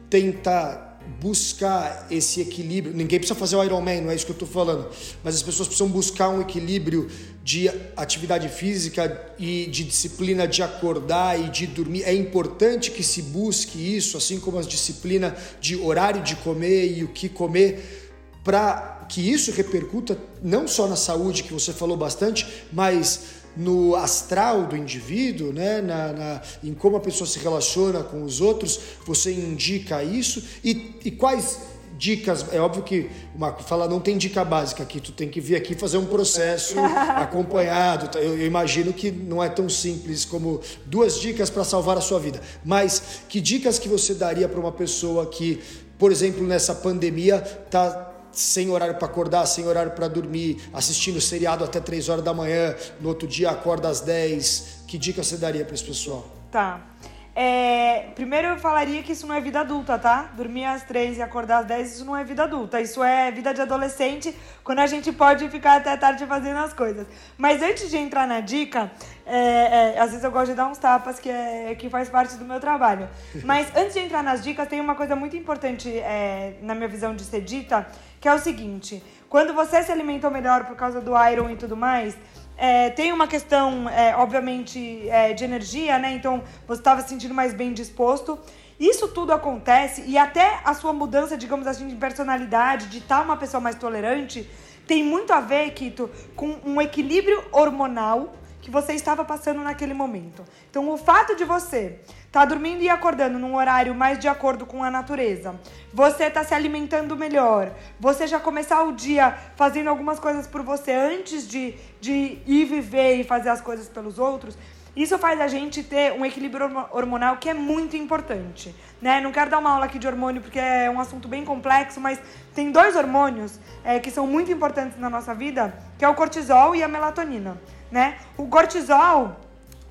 tentar 0.09 0.91
buscar 1.21 2.07
esse 2.11 2.41
equilíbrio? 2.41 2.95
Ninguém 2.95 3.19
precisa 3.19 3.39
fazer 3.39 3.57
o 3.57 3.65
Ironman, 3.65 4.03
não 4.03 4.11
é 4.11 4.15
isso 4.15 4.25
que 4.25 4.31
eu 4.31 4.35
estou 4.35 4.49
falando, 4.49 4.89
mas 5.25 5.35
as 5.35 5.43
pessoas 5.43 5.67
precisam 5.67 5.89
buscar 5.89 6.29
um 6.29 6.41
equilíbrio 6.41 7.11
de 7.43 7.69
atividade 7.97 8.49
física 8.49 9.35
e 9.39 9.67
de 9.67 9.83
disciplina 9.83 10.47
de 10.47 10.63
acordar 10.63 11.41
e 11.41 11.49
de 11.49 11.67
dormir. 11.67 12.05
É 12.05 12.15
importante 12.15 12.91
que 12.93 13.03
se 13.03 13.23
busque 13.23 13.97
isso, 13.97 14.17
assim 14.17 14.39
como 14.39 14.59
as 14.59 14.69
disciplina 14.69 15.37
de 15.61 15.75
horário 15.75 16.23
de 16.23 16.37
comer 16.37 16.97
e 16.97 17.03
o 17.03 17.09
que 17.09 17.29
comer, 17.29 18.09
para 18.45 19.07
que 19.09 19.21
isso 19.21 19.51
repercuta 19.51 20.17
não 20.41 20.69
só 20.69 20.87
na 20.87 20.97
saúde, 20.97 21.43
que 21.43 21.53
você 21.53 21.73
falou 21.73 21.97
bastante, 21.97 22.47
mas 22.73 23.40
no 23.57 23.95
astral 23.97 24.67
do 24.67 24.77
indivíduo, 24.77 25.53
né? 25.53 25.81
Na, 25.81 26.13
na, 26.13 26.43
em 26.63 26.75
como 26.75 26.97
a 26.97 27.01
pessoa 27.01 27.27
se 27.29 27.39
relaciona 27.39 28.03
com 28.03 28.23
os 28.23 28.41
outros, 28.41 28.81
você 29.07 29.33
indica 29.33 30.03
isso 30.03 30.43
e, 30.65 30.97
e 31.05 31.11
quais 31.11 31.59
dicas, 32.01 32.47
é 32.51 32.59
óbvio 32.59 32.83
que 32.83 33.11
uma 33.35 33.53
fala 33.53 33.87
não 33.87 34.01
tem 34.01 34.17
dica 34.17 34.43
básica 34.43 34.83
aqui, 34.83 34.99
tu 34.99 35.13
tem 35.13 35.29
que 35.29 35.39
vir 35.39 35.55
aqui 35.55 35.75
fazer 35.75 35.99
um 35.99 36.07
processo 36.07 36.75
acompanhado. 37.17 38.09
Tá? 38.09 38.19
Eu, 38.19 38.39
eu, 38.39 38.47
imagino 38.47 38.91
que 38.91 39.11
não 39.11 39.45
é 39.45 39.51
tão 39.51 39.69
simples 39.69 40.25
como 40.25 40.63
duas 40.87 41.21
dicas 41.21 41.51
para 41.51 41.63
salvar 41.63 41.99
a 41.99 42.01
sua 42.01 42.19
vida. 42.19 42.41
Mas 42.65 43.21
que 43.29 43.39
dicas 43.39 43.79
que 43.79 43.87
você 43.87 44.15
daria 44.15 44.49
para 44.49 44.59
uma 44.59 44.73
pessoa 44.73 45.27
que, 45.27 45.61
por 45.99 46.11
exemplo, 46.11 46.43
nessa 46.47 46.75
pandemia 46.75 47.45
está 47.67 48.10
sem 48.33 48.71
horário 48.71 48.95
para 48.95 49.07
acordar, 49.07 49.47
sem 49.47 49.67
horário 49.67 49.93
para 49.93 50.09
dormir, 50.09 50.61
assistindo 50.73 51.21
seriado 51.21 51.65
até 51.65 51.81
3 51.81 52.09
horas 52.09 52.25
da 52.25 52.35
manhã, 52.35 52.75
no 53.01 53.09
outro 53.09 53.27
dia 53.27 53.51
acorda 53.51 53.89
às 53.89 54.01
10. 54.01 54.85
Que 54.87 54.99
dica 54.99 55.23
você 55.23 55.37
daria 55.37 55.65
para 55.65 55.75
esse 55.75 55.85
pessoal? 55.85 56.27
Tá. 56.51 56.91
É, 57.35 58.09
primeiro 58.17 58.49
eu 58.49 58.59
falaria 58.59 59.03
que 59.03 59.13
isso 59.13 59.27
não 59.27 59.35
é 59.35 59.41
vida 59.41 59.61
adulta, 59.61 59.97
tá? 59.99 60.31
Dormir 60.35 60.65
às 60.65 60.83
três 60.83 61.17
e 61.17 61.23
acordar 61.23 61.61
às 61.61 61.67
10, 61.67 61.95
isso 61.95 62.05
não 62.05 62.17
é 62.17 62.25
vida 62.25 62.43
adulta. 62.43 62.81
Isso 62.81 63.03
é 63.03 63.31
vida 63.31 63.55
de 63.55 63.61
adolescente, 63.61 64.37
quando 64.65 64.81
a 64.81 64.87
gente 64.87 65.13
pode 65.13 65.49
ficar 65.49 65.77
até 65.77 65.97
tarde 65.97 66.27
fazendo 66.27 66.59
as 66.59 66.73
coisas. 66.73 67.07
Mas 67.39 67.63
antes 67.63 67.89
de 67.89 67.97
entrar 67.97 68.27
na 68.27 68.41
dica, 68.41 68.91
é, 69.25 69.95
é, 69.95 70.01
às 70.01 70.11
vezes 70.11 70.25
eu 70.25 70.31
gosto 70.31 70.49
de 70.49 70.55
dar 70.55 70.67
uns 70.67 70.79
tapas, 70.79 71.21
que, 71.21 71.31
é, 71.31 71.75
que 71.77 71.89
faz 71.89 72.09
parte 72.09 72.35
do 72.35 72.45
meu 72.45 72.59
trabalho. 72.59 73.09
Mas 73.45 73.69
antes 73.77 73.95
de 73.95 74.01
entrar 74.01 74.25
nas 74.25 74.43
dicas, 74.43 74.69
tem 74.69 74.81
uma 74.81 74.97
coisa 74.97 75.15
muito 75.15 75.37
importante 75.37 75.89
é, 75.89 76.57
na 76.61 76.75
minha 76.75 76.89
visão 76.89 77.15
de 77.15 77.23
ser 77.23 77.43
dita, 77.43 77.87
que 78.21 78.29
é 78.29 78.35
o 78.35 78.39
seguinte: 78.39 79.03
quando 79.29 79.55
você 79.55 79.83
se 79.83 79.91
alimentou 79.91 80.31
melhor 80.31 80.65
por 80.65 80.77
causa 80.77 81.01
do 81.01 81.13
iron 81.31 81.51
e 81.51 81.57
tudo 81.57 81.77
mais, 81.77 82.17
é, 82.57 82.91
tem 82.91 83.11
uma 83.13 83.27
questão, 83.27 83.89
é, 83.89 84.15
obviamente, 84.15 85.09
é, 85.09 85.33
de 85.33 85.45
energia, 85.45 85.99
né? 85.99 86.13
Então 86.13 86.43
você 86.67 86.81
estava 86.81 87.01
se 87.01 87.09
sentindo 87.09 87.33
mais 87.33 87.55
bem 87.55 87.73
disposto. 87.73 88.39
Isso 88.79 89.09
tudo 89.09 89.33
acontece 89.33 90.05
e 90.07 90.17
até 90.17 90.61
a 90.65 90.73
sua 90.75 90.93
mudança, 90.93 91.37
digamos 91.37 91.67
assim, 91.67 91.87
de 91.87 91.97
personalidade, 91.97 92.87
de 92.87 92.99
estar 92.99 93.19
tá 93.19 93.23
uma 93.23 93.37
pessoa 93.37 93.61
mais 93.61 93.77
tolerante, 93.77 94.49
tem 94.87 95.05
muito 95.05 95.33
a 95.33 95.41
ver, 95.41 95.71
Kito, 95.71 96.11
com 96.35 96.59
um 96.65 96.81
equilíbrio 96.81 97.45
hormonal 97.53 98.35
que 98.61 98.71
você 98.71 98.93
estava 98.93 99.25
passando 99.25 99.63
naquele 99.63 99.95
momento. 99.95 100.45
Então, 100.69 100.91
o 100.91 100.97
fato 100.97 101.37
de 101.37 101.45
você 101.45 102.01
tá 102.31 102.45
dormindo 102.45 102.83
e 102.83 102.89
acordando 102.89 103.39
num 103.39 103.57
horário 103.57 103.95
mais 103.95 104.19
de 104.19 104.29
acordo 104.29 104.65
com 104.65 104.85
a 104.85 104.91
natureza, 104.91 105.59
você 105.93 106.25
está 106.25 106.45
se 106.45 106.55
alimentando 106.55 107.17
melhor, 107.17 107.73
você 107.99 108.27
já 108.27 108.39
começar 108.39 108.83
o 108.83 108.93
dia 108.93 109.37
fazendo 109.57 109.89
algumas 109.89 110.21
coisas 110.21 110.47
por 110.47 110.63
você 110.63 110.93
antes 110.93 111.47
de, 111.49 111.75
de 112.01 112.39
ir 112.47 112.65
viver 112.67 113.17
e 113.17 113.25
fazer 113.25 113.49
as 113.49 113.61
coisas 113.61 113.89
pelos 113.89 114.19
outros, 114.19 114.57
isso 114.95 115.17
faz 115.19 115.41
a 115.41 115.47
gente 115.47 115.83
ter 115.83 116.13
um 116.13 116.27
equilíbrio 116.27 116.69
hormonal 116.93 117.37
que 117.37 117.49
é 117.49 117.55
muito 117.55 117.97
importante, 117.97 118.75
né? 119.01 119.21
Não 119.21 119.31
quero 119.31 119.49
dar 119.49 119.59
uma 119.59 119.71
aula 119.71 119.87
aqui 119.87 120.01
de 120.01 120.07
hormônio 120.07 120.43
porque 120.43 120.59
é 120.59 120.91
um 120.91 120.99
assunto 120.99 121.29
bem 121.29 121.45
complexo, 121.45 122.01
mas 122.01 122.21
tem 122.55 122.73
dois 122.73 122.97
hormônios 122.97 123.61
é, 123.85 124.01
que 124.01 124.11
são 124.11 124.27
muito 124.27 124.51
importantes 124.51 124.99
na 124.99 125.09
nossa 125.09 125.33
vida, 125.33 125.73
que 125.97 126.05
é 126.05 126.09
o 126.09 126.15
cortisol 126.15 126.75
e 126.75 126.83
a 126.83 126.89
melatonina 126.89 127.57
né? 127.91 128.19
O 128.37 128.47
cortisol, 128.47 129.37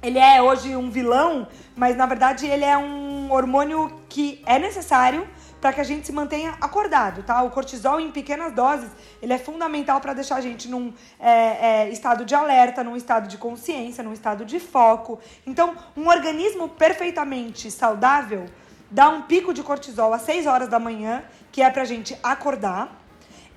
ele 0.02 0.18
é 0.18 0.42
hoje 0.42 0.76
um 0.76 0.90
vilão, 0.90 1.48
mas 1.76 1.96
na 1.96 2.06
verdade 2.06 2.46
ele 2.48 2.64
é 2.64 2.78
um 2.78 3.32
hormônio 3.32 4.02
que 4.08 4.42
é 4.46 4.58
necessário 4.58 5.28
para 5.60 5.74
que 5.74 5.82
a 5.82 5.84
gente 5.84 6.06
se 6.06 6.14
mantenha 6.14 6.56
acordado, 6.62 7.22
tá? 7.22 7.44
O 7.44 7.50
cortisol 7.50 8.00
em 8.00 8.10
pequenas 8.10 8.54
doses, 8.54 8.90
ele 9.22 9.34
é 9.34 9.38
fundamental 9.38 10.00
para 10.00 10.14
deixar 10.14 10.38
a 10.38 10.42
gente 10.42 10.70
num 10.70 10.94
é, 11.20 11.32
é, 11.32 11.90
estado 11.90 12.24
de 12.24 12.34
alerta, 12.34 12.82
num 12.82 12.96
estado 12.96 13.28
de 13.28 13.38
consciência, 13.38 14.02
num 14.02 14.14
estado 14.14 14.46
de 14.46 14.58
foco. 14.58 15.20
Então, 15.46 15.76
um 15.98 16.08
organismo 16.08 16.70
perfeitamente 16.70 17.70
saudável 17.70 18.46
dá 18.90 19.10
um 19.10 19.24
pico 19.24 19.54
de 19.54 19.62
cortisol 19.62 20.14
às 20.14 20.22
6 20.22 20.48
horas 20.48 20.70
da 20.70 20.80
manhã, 20.80 21.24
que 21.52 21.62
é 21.62 21.70
para 21.70 21.82
a 21.82 21.86
gente 21.86 22.18
acordar. 22.24 22.98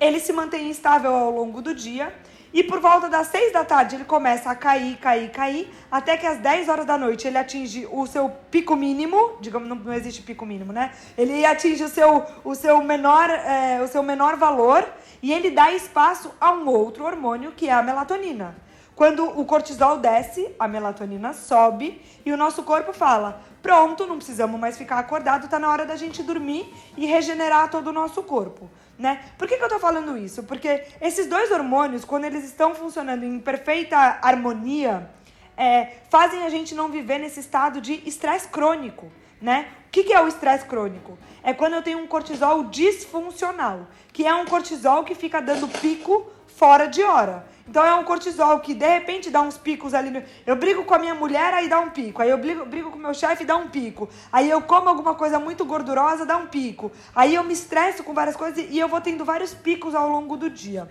Ele 0.00 0.18
se 0.18 0.32
mantém 0.32 0.70
estável 0.70 1.14
ao 1.14 1.30
longo 1.30 1.62
do 1.62 1.72
dia 1.72 2.12
e 2.52 2.62
por 2.62 2.80
volta 2.80 3.08
das 3.08 3.28
6 3.28 3.52
da 3.52 3.64
tarde 3.64 3.96
ele 3.96 4.04
começa 4.04 4.50
a 4.50 4.54
cair, 4.54 4.96
cair, 4.98 5.30
cair, 5.30 5.72
até 5.90 6.16
que 6.16 6.26
às 6.26 6.38
10 6.38 6.68
horas 6.68 6.84
da 6.84 6.98
noite 6.98 7.26
ele 7.26 7.38
atinge 7.38 7.88
o 7.90 8.06
seu 8.06 8.30
pico 8.50 8.76
mínimo, 8.76 9.38
digamos, 9.40 9.68
não, 9.68 9.76
não 9.76 9.92
existe 9.92 10.22
pico 10.22 10.44
mínimo, 10.44 10.72
né? 10.72 10.92
Ele 11.16 11.44
atinge 11.46 11.82
o 11.82 11.88
seu, 11.88 12.24
o 12.44 12.54
seu, 12.54 12.82
menor, 12.82 13.30
é, 13.30 13.80
o 13.82 13.88
seu 13.88 14.02
menor 14.02 14.36
valor 14.36 14.86
e 15.22 15.32
ele 15.32 15.50
dá 15.50 15.72
espaço 15.72 16.30
a 16.40 16.52
um 16.52 16.68
outro 16.68 17.04
hormônio 17.04 17.52
que 17.52 17.68
é 17.68 17.72
a 17.72 17.82
melatonina. 17.82 18.54
Quando 18.94 19.24
o 19.24 19.44
cortisol 19.46 19.98
desce, 19.98 20.54
a 20.58 20.68
melatonina 20.68 21.32
sobe 21.32 22.02
e 22.26 22.30
o 22.30 22.36
nosso 22.36 22.62
corpo 22.62 22.92
fala: 22.92 23.40
pronto, 23.62 24.06
não 24.06 24.16
precisamos 24.16 24.60
mais 24.60 24.76
ficar 24.76 24.98
acordado, 24.98 25.46
está 25.46 25.58
na 25.58 25.70
hora 25.70 25.86
da 25.86 25.96
gente 25.96 26.22
dormir 26.22 26.72
e 26.96 27.06
regenerar 27.06 27.70
todo 27.70 27.86
o 27.86 27.92
nosso 27.92 28.22
corpo 28.22 28.68
né? 28.98 29.20
Por 29.36 29.48
que, 29.48 29.56
que 29.56 29.64
eu 29.64 29.68
tô 29.68 29.78
falando 29.78 30.16
isso? 30.16 30.42
Porque 30.42 30.84
esses 31.00 31.26
dois 31.26 31.50
hormônios, 31.50 32.04
quando 32.04 32.24
eles 32.24 32.44
estão 32.44 32.74
funcionando 32.74 33.24
em 33.24 33.38
perfeita 33.38 33.96
harmonia, 33.96 35.10
é, 35.56 35.88
fazem 36.10 36.44
a 36.44 36.48
gente 36.48 36.74
não 36.74 36.88
viver 36.88 37.18
nesse 37.18 37.40
estado 37.40 37.80
de 37.80 38.02
estresse 38.06 38.48
crônico, 38.48 39.10
né? 39.40 39.68
O 39.88 39.90
que, 39.92 40.04
que 40.04 40.12
é 40.12 40.20
o 40.22 40.28
estresse 40.28 40.64
crônico? 40.64 41.18
É 41.42 41.52
quando 41.52 41.74
eu 41.74 41.82
tenho 41.82 41.98
um 41.98 42.06
cortisol 42.06 42.64
disfuncional, 42.64 43.86
que 44.12 44.26
é 44.26 44.34
um 44.34 44.46
cortisol 44.46 45.04
que 45.04 45.14
fica 45.14 45.40
dando 45.40 45.68
pico 45.68 46.26
fora 46.46 46.86
de 46.86 47.02
hora. 47.02 47.46
Então 47.66 47.84
é 47.84 47.94
um 47.94 48.04
cortisol 48.04 48.58
que 48.60 48.74
de 48.74 48.86
repente 48.86 49.30
dá 49.30 49.40
uns 49.40 49.56
picos 49.56 49.94
ali. 49.94 50.10
No... 50.10 50.22
Eu 50.46 50.56
brigo 50.56 50.84
com 50.84 50.94
a 50.94 50.98
minha 50.98 51.14
mulher, 51.14 51.54
aí 51.54 51.68
dá 51.68 51.80
um 51.80 51.90
pico. 51.90 52.20
Aí 52.20 52.28
eu 52.28 52.38
brigo, 52.38 52.64
brigo 52.66 52.90
com 52.90 52.98
o 52.98 53.00
meu 53.00 53.14
chefe, 53.14 53.44
dá 53.44 53.56
um 53.56 53.68
pico. 53.68 54.08
Aí 54.32 54.50
eu 54.50 54.60
como 54.62 54.88
alguma 54.88 55.14
coisa 55.14 55.38
muito 55.38 55.64
gordurosa, 55.64 56.26
dá 56.26 56.36
um 56.36 56.46
pico. 56.46 56.90
Aí 57.14 57.34
eu 57.34 57.44
me 57.44 57.52
estresso 57.52 58.02
com 58.02 58.12
várias 58.12 58.36
coisas 58.36 58.64
e 58.68 58.78
eu 58.78 58.88
vou 58.88 59.00
tendo 59.00 59.24
vários 59.24 59.54
picos 59.54 59.94
ao 59.94 60.08
longo 60.08 60.36
do 60.36 60.50
dia. 60.50 60.88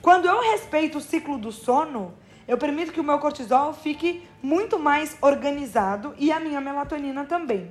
Quando 0.00 0.26
eu 0.26 0.40
respeito 0.52 0.98
o 0.98 1.00
ciclo 1.00 1.38
do 1.38 1.52
sono, 1.52 2.14
eu 2.46 2.58
permito 2.58 2.92
que 2.92 3.00
o 3.00 3.04
meu 3.04 3.18
cortisol 3.18 3.72
fique 3.72 4.26
muito 4.42 4.78
mais 4.78 5.16
organizado 5.20 6.14
e 6.18 6.30
a 6.30 6.38
minha 6.38 6.60
melatonina 6.60 7.24
também. 7.24 7.68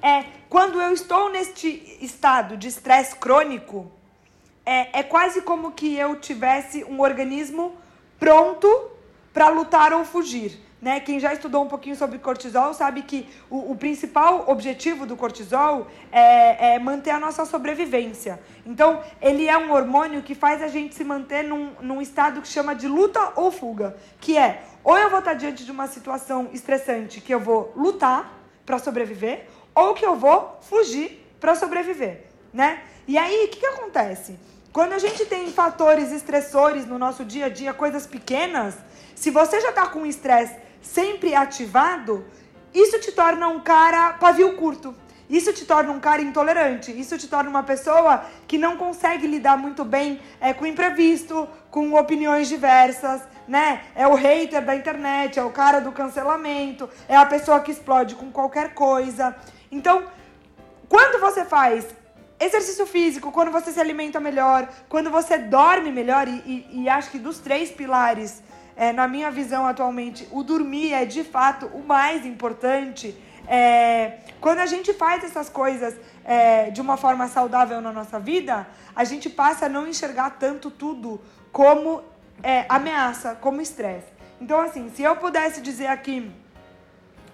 É, 0.00 0.24
quando 0.48 0.80
eu 0.80 0.92
estou 0.92 1.30
neste 1.30 1.98
estado 2.00 2.56
de 2.56 2.68
estresse 2.68 3.16
crônico, 3.16 3.90
é, 4.64 5.00
é 5.00 5.02
quase 5.02 5.42
como 5.42 5.72
que 5.72 5.94
eu 5.96 6.16
tivesse 6.16 6.84
um 6.84 7.00
organismo 7.00 7.74
pronto 8.24 8.90
para 9.34 9.50
lutar 9.50 9.92
ou 9.92 10.02
fugir. 10.02 10.58
Né? 10.80 10.98
Quem 10.98 11.20
já 11.20 11.34
estudou 11.34 11.62
um 11.62 11.68
pouquinho 11.68 11.94
sobre 11.94 12.18
cortisol 12.18 12.72
sabe 12.72 13.02
que 13.02 13.28
o, 13.50 13.72
o 13.72 13.76
principal 13.76 14.44
objetivo 14.48 15.04
do 15.04 15.14
cortisol 15.14 15.86
é, 16.10 16.74
é, 16.74 16.78
manter 16.78 17.10
a 17.10 17.20
nossa 17.20 17.44
sobrevivência. 17.44 18.40
Então, 18.64 19.02
ele 19.20 19.46
é 19.46 19.58
um 19.58 19.72
hormônio 19.72 20.22
que 20.22 20.34
faz 20.34 20.62
a 20.62 20.68
gente 20.68 20.94
se 20.94 21.04
manter 21.04 21.44
num, 21.44 21.72
num 21.82 22.00
estado 22.00 22.40
que 22.40 22.48
chama 22.48 22.74
de 22.74 22.88
luta 22.88 23.32
ou 23.36 23.50
fuga, 23.50 23.94
que 24.20 24.38
é 24.38 24.62
ou 24.82 24.96
eu 24.96 25.10
vou 25.10 25.18
estar 25.18 25.34
diante 25.34 25.62
de 25.64 25.70
uma 25.70 25.86
situação 25.86 26.48
estressante 26.52 27.20
que 27.20 27.32
eu 27.34 27.40
vou 27.40 27.72
lutar 27.76 28.40
para 28.64 28.78
sobreviver, 28.78 29.46
ou 29.74 29.92
que 29.92 30.04
eu 30.04 30.16
vou 30.16 30.58
fugir 30.62 31.26
para 31.40 31.54
sobreviver, 31.54 32.24
né? 32.52 32.82
E 33.06 33.18
aí, 33.18 33.44
o 33.44 33.48
que, 33.48 33.60
que 33.60 33.66
acontece? 33.66 34.38
Quando 34.74 34.92
a 34.92 34.98
gente 34.98 35.24
tem 35.26 35.52
fatores 35.52 36.10
estressores 36.10 36.84
no 36.84 36.98
nosso 36.98 37.24
dia 37.24 37.46
a 37.46 37.48
dia, 37.48 37.72
coisas 37.72 38.08
pequenas, 38.08 38.74
se 39.14 39.30
você 39.30 39.60
já 39.60 39.68
está 39.68 39.86
com 39.86 40.04
estresse 40.04 40.56
sempre 40.82 41.32
ativado, 41.32 42.26
isso 42.74 42.98
te 42.98 43.12
torna 43.12 43.46
um 43.46 43.60
cara 43.60 44.14
pavio 44.14 44.56
curto. 44.56 44.92
Isso 45.30 45.52
te 45.52 45.64
torna 45.64 45.92
um 45.92 46.00
cara 46.00 46.22
intolerante. 46.22 46.90
Isso 46.90 47.16
te 47.16 47.28
torna 47.28 47.48
uma 47.48 47.62
pessoa 47.62 48.24
que 48.48 48.58
não 48.58 48.76
consegue 48.76 49.28
lidar 49.28 49.56
muito 49.56 49.84
bem 49.84 50.20
é, 50.40 50.52
com 50.52 50.66
imprevisto, 50.66 51.48
com 51.70 51.94
opiniões 51.94 52.48
diversas, 52.48 53.22
né? 53.46 53.84
É 53.94 54.08
o 54.08 54.14
hater 54.14 54.64
da 54.64 54.74
internet, 54.74 55.38
é 55.38 55.44
o 55.44 55.50
cara 55.50 55.80
do 55.80 55.92
cancelamento, 55.92 56.90
é 57.08 57.14
a 57.14 57.24
pessoa 57.24 57.60
que 57.60 57.70
explode 57.70 58.16
com 58.16 58.32
qualquer 58.32 58.74
coisa. 58.74 59.36
Então, 59.70 60.02
quando 60.88 61.20
você 61.20 61.44
faz 61.44 61.86
exercício 62.44 62.86
físico, 62.86 63.32
quando 63.32 63.50
você 63.50 63.72
se 63.72 63.80
alimenta 63.80 64.20
melhor, 64.20 64.68
quando 64.88 65.10
você 65.10 65.38
dorme 65.38 65.90
melhor, 65.90 66.28
e, 66.28 66.42
e, 66.46 66.82
e 66.82 66.88
acho 66.88 67.10
que 67.10 67.18
dos 67.18 67.38
três 67.38 67.70
pilares 67.70 68.42
é, 68.76 68.92
na 68.92 69.06
minha 69.06 69.30
visão 69.30 69.66
atualmente, 69.66 70.28
o 70.30 70.42
dormir 70.42 70.92
é 70.92 71.04
de 71.04 71.22
fato 71.22 71.66
o 71.66 71.82
mais 71.82 72.26
importante. 72.26 73.16
É, 73.46 74.18
quando 74.40 74.58
a 74.58 74.66
gente 74.66 74.92
faz 74.94 75.22
essas 75.22 75.48
coisas 75.48 75.94
é, 76.24 76.70
de 76.70 76.80
uma 76.80 76.96
forma 76.96 77.28
saudável 77.28 77.80
na 77.80 77.92
nossa 77.92 78.18
vida, 78.18 78.66
a 78.94 79.04
gente 79.04 79.30
passa 79.30 79.66
a 79.66 79.68
não 79.68 79.86
enxergar 79.86 80.30
tanto 80.30 80.70
tudo 80.70 81.20
como 81.52 82.02
é, 82.42 82.64
ameaça, 82.68 83.36
como 83.40 83.60
estresse. 83.60 84.06
Então, 84.40 84.60
assim, 84.60 84.90
se 84.90 85.02
eu 85.02 85.14
pudesse 85.16 85.60
dizer 85.60 85.86
aqui 85.86 86.30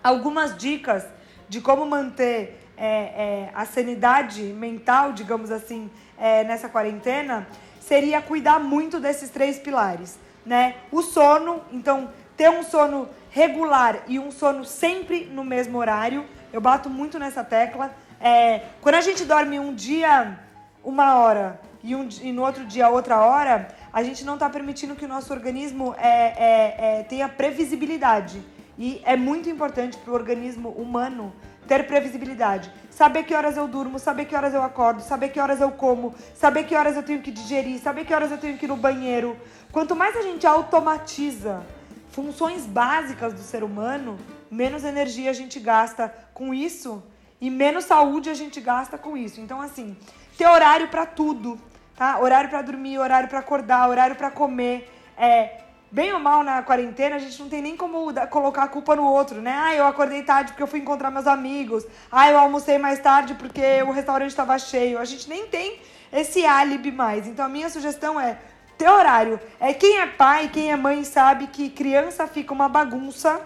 algumas 0.03 0.57
dicas 0.57 1.05
de 1.49 1.61
como 1.61 1.87
manter 1.87 2.60
é, 2.81 2.87
é, 2.87 3.51
a 3.55 3.67
sanidade 3.67 4.43
mental, 4.43 5.13
digamos 5.13 5.51
assim, 5.51 5.91
é, 6.19 6.43
nessa 6.45 6.69
quarentena, 6.69 7.47
seria 7.79 8.21
cuidar 8.23 8.59
muito 8.59 8.99
desses 8.99 9.31
três 9.31 9.59
pilares 9.59 10.19
né? 10.45 10.77
O 10.91 11.03
sono, 11.03 11.61
então 11.73 12.11
ter 12.37 12.51
um 12.51 12.63
sono 12.63 13.09
regular 13.31 14.03
e 14.09 14.19
um 14.19 14.31
sono 14.31 14.65
sempre 14.65 15.27
no 15.27 15.45
mesmo 15.45 15.79
horário. 15.79 16.25
Eu 16.53 16.61
bato 16.61 16.89
muito 16.89 17.19
nessa 17.19 17.45
tecla. 17.45 17.95
É, 18.21 18.63
quando 18.81 18.97
a 18.97 19.01
gente 19.01 19.25
dorme 19.25 19.59
um 19.59 19.75
dia 19.75 20.39
uma 20.83 21.17
hora 21.17 21.61
e, 21.83 21.95
um, 21.95 22.09
e 22.23 22.33
no 22.33 22.43
outro 22.43 22.65
dia 22.65 22.89
outra 22.89 23.21
hora, 23.21 23.69
a 23.93 24.03
gente 24.03 24.25
não 24.25 24.35
está 24.35 24.49
permitindo 24.49 24.97
que 24.97 25.05
o 25.05 25.09
nosso 25.09 25.33
organismo 25.33 25.95
é, 25.99 26.99
é, 26.99 27.03
tenha 27.05 27.29
previsibilidade. 27.29 28.43
E 28.79 29.01
é 29.05 29.15
muito 29.15 29.49
importante 29.49 29.99
para 29.99 30.11
o 30.11 30.15
organismo 30.15 30.71
humano 30.71 31.33
ter 31.71 31.87
previsibilidade. 31.87 32.69
Saber 32.91 33.23
que 33.23 33.33
horas 33.33 33.57
eu 33.57 33.69
durmo, 33.69 33.97
saber 34.01 34.25
que 34.25 34.35
horas 34.35 34.53
eu 34.53 34.61
acordo, 34.61 35.01
saber 35.03 35.29
que 35.29 35.39
horas 35.39 35.61
eu 35.61 35.71
como, 35.71 36.13
saber 36.35 36.65
que 36.65 36.75
horas 36.75 36.97
eu 36.97 37.05
tenho 37.05 37.23
que 37.23 37.31
digerir, 37.31 37.79
saber 37.79 38.05
que 38.05 38.13
horas 38.13 38.33
eu 38.33 38.39
tenho 38.39 38.59
que 38.59 38.65
ir 38.67 38.69
no 38.69 38.77
banheiro. 38.77 39.37
Quanto 39.71 39.95
mais 39.95 40.17
a 40.17 40.23
gente 40.23 40.45
automatiza 40.49 41.65
funções 42.11 42.67
básicas 42.67 43.33
do 43.33 43.39
ser 43.39 43.63
humano, 43.63 44.19
menos 44.51 44.83
energia 44.83 45.31
a 45.31 45.33
gente 45.33 45.61
gasta 45.61 46.13
com 46.35 46.53
isso 46.53 47.01
e 47.41 47.49
menos 47.49 47.85
saúde 47.85 48.29
a 48.29 48.35
gente 48.35 48.61
gasta 48.61 48.99
com 48.99 49.17
isso. 49.17 49.41
Então, 49.41 49.61
assim, 49.61 49.97
ter 50.37 50.49
horário 50.49 50.89
para 50.89 51.07
tudo, 51.07 51.57
tá? 51.95 52.19
Horário 52.19 52.51
para 52.51 52.63
dormir, 52.63 52.99
horário 52.99 53.29
para 53.29 53.39
acordar, 53.39 53.89
horário 53.89 54.17
para 54.17 54.29
comer. 54.29 54.93
É, 55.17 55.61
bem 55.91 56.13
ou 56.13 56.21
mal 56.21 56.43
na 56.43 56.63
quarentena, 56.63 57.17
a 57.17 57.19
gente 57.19 57.41
não 57.41 57.49
tem 57.49 57.61
nem 57.61 57.77
como 57.77 58.13
colocar 58.29 58.65
a 58.65 58.69
culpa 58.69 58.95
no 58.95 59.05
outro, 59.05 59.41
né? 59.41 59.53
Ah, 59.53 59.75
eu 59.75 59.87
acordei 59.87 60.23
tarde 60.23 60.53
porque 60.53 60.63
eu 60.63 60.67
fui 60.67 60.79
encontrar 60.79 61.11
meus 61.11 61.27
amigos. 61.27 61.85
Ah, 62.11 62.31
eu 62.31 62.39
almocei 62.39 62.79
mais 62.79 63.01
tarde 63.01 63.35
porque 63.35 63.83
o 63.83 63.91
restaurante 63.91 64.31
estava 64.31 64.59
cheio. 64.59 64.99
A 64.99 65.05
gente 65.05 65.29
nem 65.29 65.47
tem 65.47 65.81
esse 66.13 66.45
álibi 66.47 66.93
mais. 66.93 67.27
Então, 67.27 67.45
a 67.45 67.49
minha 67.49 67.69
sugestão 67.69 68.21
é 68.21 68.39
ter 68.79 68.89
horário. 68.89 69.41
É 69.59 69.75
quem 69.75 69.99
é 69.99 70.07
pai, 70.07 70.49
quem 70.49 70.71
é 70.71 70.77
mãe 70.77 71.05
sabe 71.05 71.49
que 71.49 71.69
criança 71.69 72.27
fica 72.27 72.55
uma 72.55 72.69
bagunça 72.69 73.41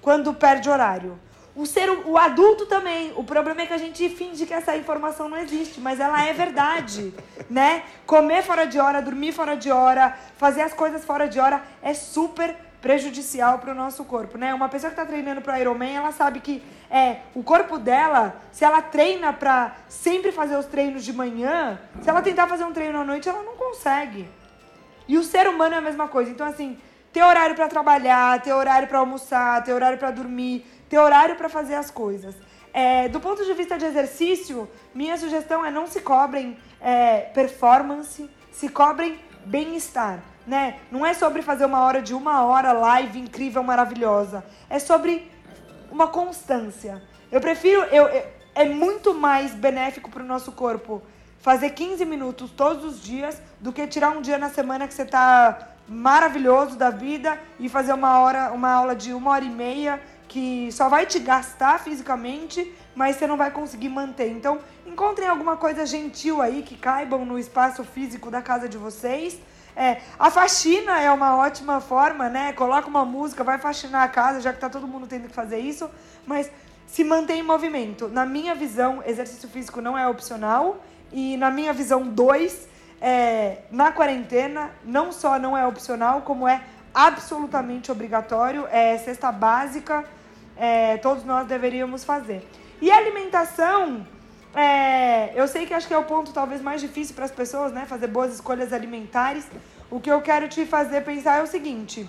quando 0.00 0.32
perde 0.32 0.68
horário. 0.70 1.18
O 1.54 1.66
ser 1.66 1.90
o 1.90 2.16
adulto 2.16 2.66
também. 2.66 3.12
O 3.16 3.24
problema 3.24 3.62
é 3.62 3.66
que 3.66 3.72
a 3.72 3.78
gente 3.78 4.08
finge 4.08 4.46
que 4.46 4.54
essa 4.54 4.76
informação 4.76 5.28
não 5.28 5.36
existe, 5.36 5.80
mas 5.80 5.98
ela 5.98 6.24
é 6.24 6.32
verdade, 6.32 7.12
né? 7.50 7.82
Comer 8.06 8.42
fora 8.42 8.66
de 8.66 8.78
hora, 8.78 9.02
dormir 9.02 9.32
fora 9.32 9.56
de 9.56 9.70
hora, 9.70 10.16
fazer 10.36 10.62
as 10.62 10.72
coisas 10.72 11.04
fora 11.04 11.28
de 11.28 11.40
hora 11.40 11.62
é 11.82 11.92
super 11.92 12.56
prejudicial 12.80 13.58
para 13.58 13.72
o 13.72 13.74
nosso 13.74 14.04
corpo, 14.04 14.38
né? 14.38 14.54
Uma 14.54 14.68
pessoa 14.68 14.90
que 14.90 14.98
está 14.98 15.04
treinando 15.04 15.42
para 15.42 15.60
Ironman, 15.60 15.96
ela 15.96 16.12
sabe 16.12 16.40
que 16.40 16.62
é 16.90 17.18
o 17.34 17.42
corpo 17.42 17.78
dela, 17.78 18.40
se 18.52 18.64
ela 18.64 18.80
treina 18.80 19.32
para 19.32 19.76
sempre 19.88 20.32
fazer 20.32 20.56
os 20.56 20.66
treinos 20.66 21.04
de 21.04 21.12
manhã, 21.12 21.78
se 22.00 22.08
ela 22.08 22.22
tentar 22.22 22.46
fazer 22.46 22.64
um 22.64 22.72
treino 22.72 23.00
à 23.00 23.04
noite, 23.04 23.28
ela 23.28 23.42
não 23.42 23.54
consegue. 23.54 24.26
E 25.06 25.18
o 25.18 25.24
ser 25.24 25.48
humano 25.48 25.74
é 25.74 25.78
a 25.78 25.82
mesma 25.82 26.08
coisa. 26.08 26.30
Então, 26.30 26.46
assim, 26.46 26.78
ter 27.12 27.22
horário 27.22 27.54
para 27.54 27.68
trabalhar, 27.68 28.40
ter 28.40 28.52
horário 28.52 28.88
para 28.88 28.98
almoçar, 28.98 29.62
ter 29.62 29.72
horário 29.72 29.98
para 29.98 30.10
dormir, 30.10 30.64
ter 30.90 30.98
horário 30.98 31.36
para 31.36 31.48
fazer 31.48 31.76
as 31.76 31.90
coisas. 31.90 32.34
É, 32.74 33.08
do 33.08 33.20
ponto 33.20 33.44
de 33.44 33.54
vista 33.54 33.78
de 33.78 33.86
exercício, 33.86 34.68
minha 34.92 35.16
sugestão 35.16 35.64
é 35.64 35.70
não 35.70 35.86
se 35.86 36.00
cobrem 36.00 36.58
é, 36.80 37.20
performance, 37.32 38.28
se 38.50 38.68
cobrem 38.68 39.18
bem-estar. 39.46 40.18
Né? 40.46 40.80
Não 40.90 41.06
é 41.06 41.14
sobre 41.14 41.42
fazer 41.42 41.64
uma 41.64 41.84
hora 41.84 42.02
de 42.02 42.12
uma 42.12 42.44
hora 42.44 42.72
live 42.72 43.20
incrível, 43.20 43.62
maravilhosa. 43.62 44.44
É 44.68 44.80
sobre 44.80 45.30
uma 45.90 46.08
constância. 46.08 47.00
Eu 47.30 47.40
prefiro. 47.40 47.82
Eu, 47.84 48.08
eu 48.08 48.40
é 48.52 48.64
muito 48.64 49.14
mais 49.14 49.52
benéfico 49.54 50.10
para 50.10 50.24
o 50.24 50.26
nosso 50.26 50.50
corpo 50.52 51.00
fazer 51.38 51.70
15 51.70 52.04
minutos 52.04 52.50
todos 52.50 52.84
os 52.84 53.00
dias 53.00 53.40
do 53.60 53.72
que 53.72 53.86
tirar 53.86 54.10
um 54.10 54.20
dia 54.20 54.38
na 54.38 54.50
semana 54.50 54.88
que 54.88 54.92
você 54.92 55.04
tá 55.04 55.68
maravilhoso 55.88 56.76
da 56.76 56.90
vida 56.90 57.38
e 57.58 57.68
fazer 57.68 57.92
uma 57.92 58.20
hora, 58.20 58.52
uma 58.52 58.70
aula 58.70 58.94
de 58.94 59.12
uma 59.12 59.30
hora 59.30 59.44
e 59.44 59.48
meia 59.48 60.00
que 60.30 60.70
só 60.70 60.88
vai 60.88 61.06
te 61.06 61.18
gastar 61.18 61.80
fisicamente, 61.80 62.72
mas 62.94 63.16
você 63.16 63.26
não 63.26 63.36
vai 63.36 63.50
conseguir 63.50 63.88
manter. 63.88 64.30
Então, 64.30 64.60
encontrem 64.86 65.28
alguma 65.28 65.56
coisa 65.56 65.84
gentil 65.84 66.40
aí 66.40 66.62
que 66.62 66.76
caibam 66.76 67.24
no 67.24 67.36
espaço 67.36 67.82
físico 67.82 68.30
da 68.30 68.40
casa 68.40 68.68
de 68.68 68.78
vocês. 68.78 69.40
É, 69.74 70.00
a 70.16 70.30
faxina 70.30 71.00
é 71.00 71.10
uma 71.10 71.36
ótima 71.36 71.80
forma, 71.80 72.28
né? 72.28 72.52
Coloca 72.52 72.86
uma 72.86 73.04
música, 73.04 73.42
vai 73.42 73.58
faxinar 73.58 74.04
a 74.04 74.08
casa, 74.08 74.40
já 74.40 74.52
que 74.52 74.60
tá 74.60 74.70
todo 74.70 74.86
mundo 74.86 75.08
tendo 75.08 75.26
que 75.26 75.34
fazer 75.34 75.58
isso, 75.58 75.90
mas 76.24 76.48
se 76.86 77.02
mantém 77.02 77.40
em 77.40 77.42
movimento. 77.42 78.06
Na 78.06 78.24
minha 78.24 78.54
visão, 78.54 79.02
exercício 79.04 79.48
físico 79.48 79.80
não 79.80 79.98
é 79.98 80.06
opcional 80.06 80.80
e 81.10 81.36
na 81.38 81.50
minha 81.50 81.72
visão, 81.72 82.06
dois, 82.06 82.68
é, 83.00 83.62
na 83.68 83.90
quarentena, 83.90 84.70
não 84.84 85.10
só 85.10 85.40
não 85.40 85.58
é 85.58 85.66
opcional, 85.66 86.22
como 86.22 86.46
é 86.46 86.62
absolutamente 86.94 87.90
obrigatório, 87.90 88.68
é 88.70 88.96
cesta 88.96 89.32
básica, 89.32 90.04
é, 90.60 90.98
todos 90.98 91.24
nós 91.24 91.46
deveríamos 91.46 92.04
fazer. 92.04 92.46
E 92.82 92.90
alimentação, 92.90 94.06
é, 94.54 95.32
eu 95.34 95.48
sei 95.48 95.64
que 95.64 95.72
acho 95.72 95.88
que 95.88 95.94
é 95.94 95.98
o 95.98 96.04
ponto 96.04 96.34
talvez 96.34 96.60
mais 96.60 96.82
difícil 96.82 97.14
para 97.14 97.24
as 97.24 97.30
pessoas, 97.30 97.72
né? 97.72 97.86
Fazer 97.86 98.08
boas 98.08 98.34
escolhas 98.34 98.70
alimentares. 98.70 99.46
O 99.90 99.98
que 99.98 100.10
eu 100.10 100.20
quero 100.20 100.48
te 100.48 100.66
fazer 100.66 101.00
pensar 101.02 101.38
é 101.38 101.42
o 101.42 101.46
seguinte: 101.46 102.06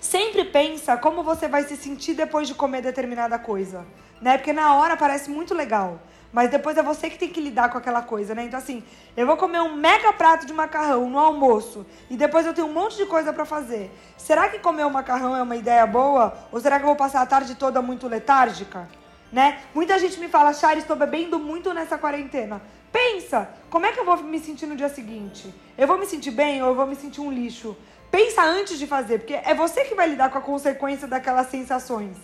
sempre 0.00 0.46
pensa 0.46 0.96
como 0.96 1.22
você 1.22 1.46
vai 1.46 1.64
se 1.64 1.76
sentir 1.76 2.14
depois 2.14 2.48
de 2.48 2.54
comer 2.54 2.80
determinada 2.80 3.38
coisa, 3.38 3.84
né? 4.22 4.38
Porque 4.38 4.54
na 4.54 4.74
hora 4.76 4.96
parece 4.96 5.28
muito 5.28 5.54
legal. 5.54 6.00
Mas 6.34 6.50
depois 6.50 6.76
é 6.76 6.82
você 6.82 7.08
que 7.08 7.16
tem 7.16 7.28
que 7.28 7.40
lidar 7.40 7.70
com 7.70 7.78
aquela 7.78 8.02
coisa, 8.02 8.34
né? 8.34 8.42
Então, 8.42 8.58
assim, 8.58 8.82
eu 9.16 9.24
vou 9.24 9.36
comer 9.36 9.60
um 9.60 9.76
mega 9.76 10.12
prato 10.12 10.44
de 10.44 10.52
macarrão 10.52 11.08
no 11.08 11.16
almoço 11.16 11.86
e 12.10 12.16
depois 12.16 12.44
eu 12.44 12.52
tenho 12.52 12.66
um 12.66 12.72
monte 12.72 12.96
de 12.96 13.06
coisa 13.06 13.32
para 13.32 13.44
fazer. 13.44 13.88
Será 14.18 14.48
que 14.48 14.58
comer 14.58 14.82
o 14.82 14.88
um 14.88 14.90
macarrão 14.90 15.36
é 15.36 15.42
uma 15.42 15.54
ideia 15.54 15.86
boa? 15.86 16.36
Ou 16.50 16.58
será 16.58 16.78
que 16.78 16.82
eu 16.82 16.88
vou 16.88 16.96
passar 16.96 17.22
a 17.22 17.26
tarde 17.26 17.54
toda 17.54 17.80
muito 17.80 18.08
letárgica? 18.08 18.88
Né? 19.30 19.60
Muita 19.72 19.96
gente 19.96 20.18
me 20.18 20.26
fala, 20.26 20.52
Chari, 20.52 20.80
estou 20.80 20.96
bebendo 20.96 21.38
muito 21.38 21.72
nessa 21.72 21.96
quarentena. 21.96 22.60
Pensa, 22.92 23.48
como 23.70 23.86
é 23.86 23.92
que 23.92 24.00
eu 24.00 24.04
vou 24.04 24.16
me 24.16 24.40
sentir 24.40 24.66
no 24.66 24.74
dia 24.74 24.88
seguinte? 24.88 25.54
Eu 25.78 25.86
vou 25.86 25.96
me 25.96 26.04
sentir 26.04 26.32
bem 26.32 26.60
ou 26.64 26.70
eu 26.70 26.74
vou 26.74 26.86
me 26.86 26.96
sentir 26.96 27.20
um 27.20 27.30
lixo? 27.30 27.76
Pensa 28.10 28.42
antes 28.42 28.76
de 28.76 28.88
fazer, 28.88 29.20
porque 29.20 29.34
é 29.34 29.54
você 29.54 29.84
que 29.84 29.94
vai 29.94 30.08
lidar 30.08 30.30
com 30.30 30.38
a 30.38 30.40
consequência 30.40 31.06
daquelas 31.06 31.46
sensações. 31.46 32.16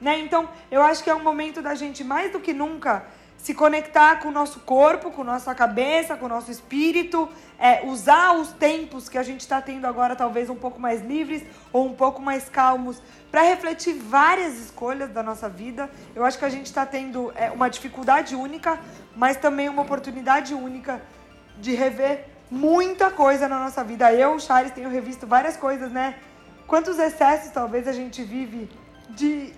Né? 0.00 0.20
Então, 0.20 0.48
eu 0.70 0.82
acho 0.82 1.02
que 1.02 1.10
é 1.10 1.14
um 1.14 1.22
momento 1.22 1.60
da 1.60 1.74
gente, 1.74 2.04
mais 2.04 2.30
do 2.30 2.38
que 2.38 2.52
nunca, 2.52 3.06
se 3.38 3.54
conectar 3.54 4.20
com 4.20 4.28
o 4.28 4.32
nosso 4.32 4.60
corpo, 4.60 5.10
com 5.10 5.22
nossa 5.22 5.54
cabeça, 5.54 6.16
com 6.16 6.26
o 6.26 6.28
nosso 6.28 6.50
espírito, 6.50 7.28
é, 7.58 7.84
usar 7.84 8.32
os 8.32 8.52
tempos 8.52 9.08
que 9.08 9.16
a 9.16 9.22
gente 9.22 9.40
está 9.40 9.62
tendo 9.62 9.86
agora, 9.86 10.16
talvez 10.16 10.50
um 10.50 10.56
pouco 10.56 10.80
mais 10.80 11.00
livres 11.02 11.42
ou 11.72 11.86
um 11.86 11.94
pouco 11.94 12.20
mais 12.20 12.48
calmos, 12.48 13.00
para 13.30 13.42
refletir 13.42 13.94
várias 13.94 14.58
escolhas 14.58 15.10
da 15.10 15.22
nossa 15.22 15.48
vida. 15.48 15.90
Eu 16.14 16.24
acho 16.24 16.38
que 16.38 16.44
a 16.44 16.48
gente 16.48 16.66
está 16.66 16.84
tendo 16.84 17.32
é, 17.36 17.50
uma 17.50 17.68
dificuldade 17.68 18.34
única, 18.34 18.80
mas 19.14 19.36
também 19.36 19.68
uma 19.68 19.82
oportunidade 19.82 20.54
única 20.54 21.00
de 21.58 21.74
rever 21.74 22.26
muita 22.50 23.10
coisa 23.10 23.48
na 23.48 23.60
nossa 23.60 23.82
vida. 23.82 24.12
Eu, 24.12 24.38
Charles, 24.38 24.72
tenho 24.72 24.88
revisto 24.88 25.26
várias 25.26 25.56
coisas, 25.56 25.90
né? 25.90 26.16
Quantos 26.66 26.98
excessos 26.98 27.50
talvez 27.50 27.86
a 27.86 27.92
gente 27.92 28.22
vive 28.22 28.68
de 29.10 29.52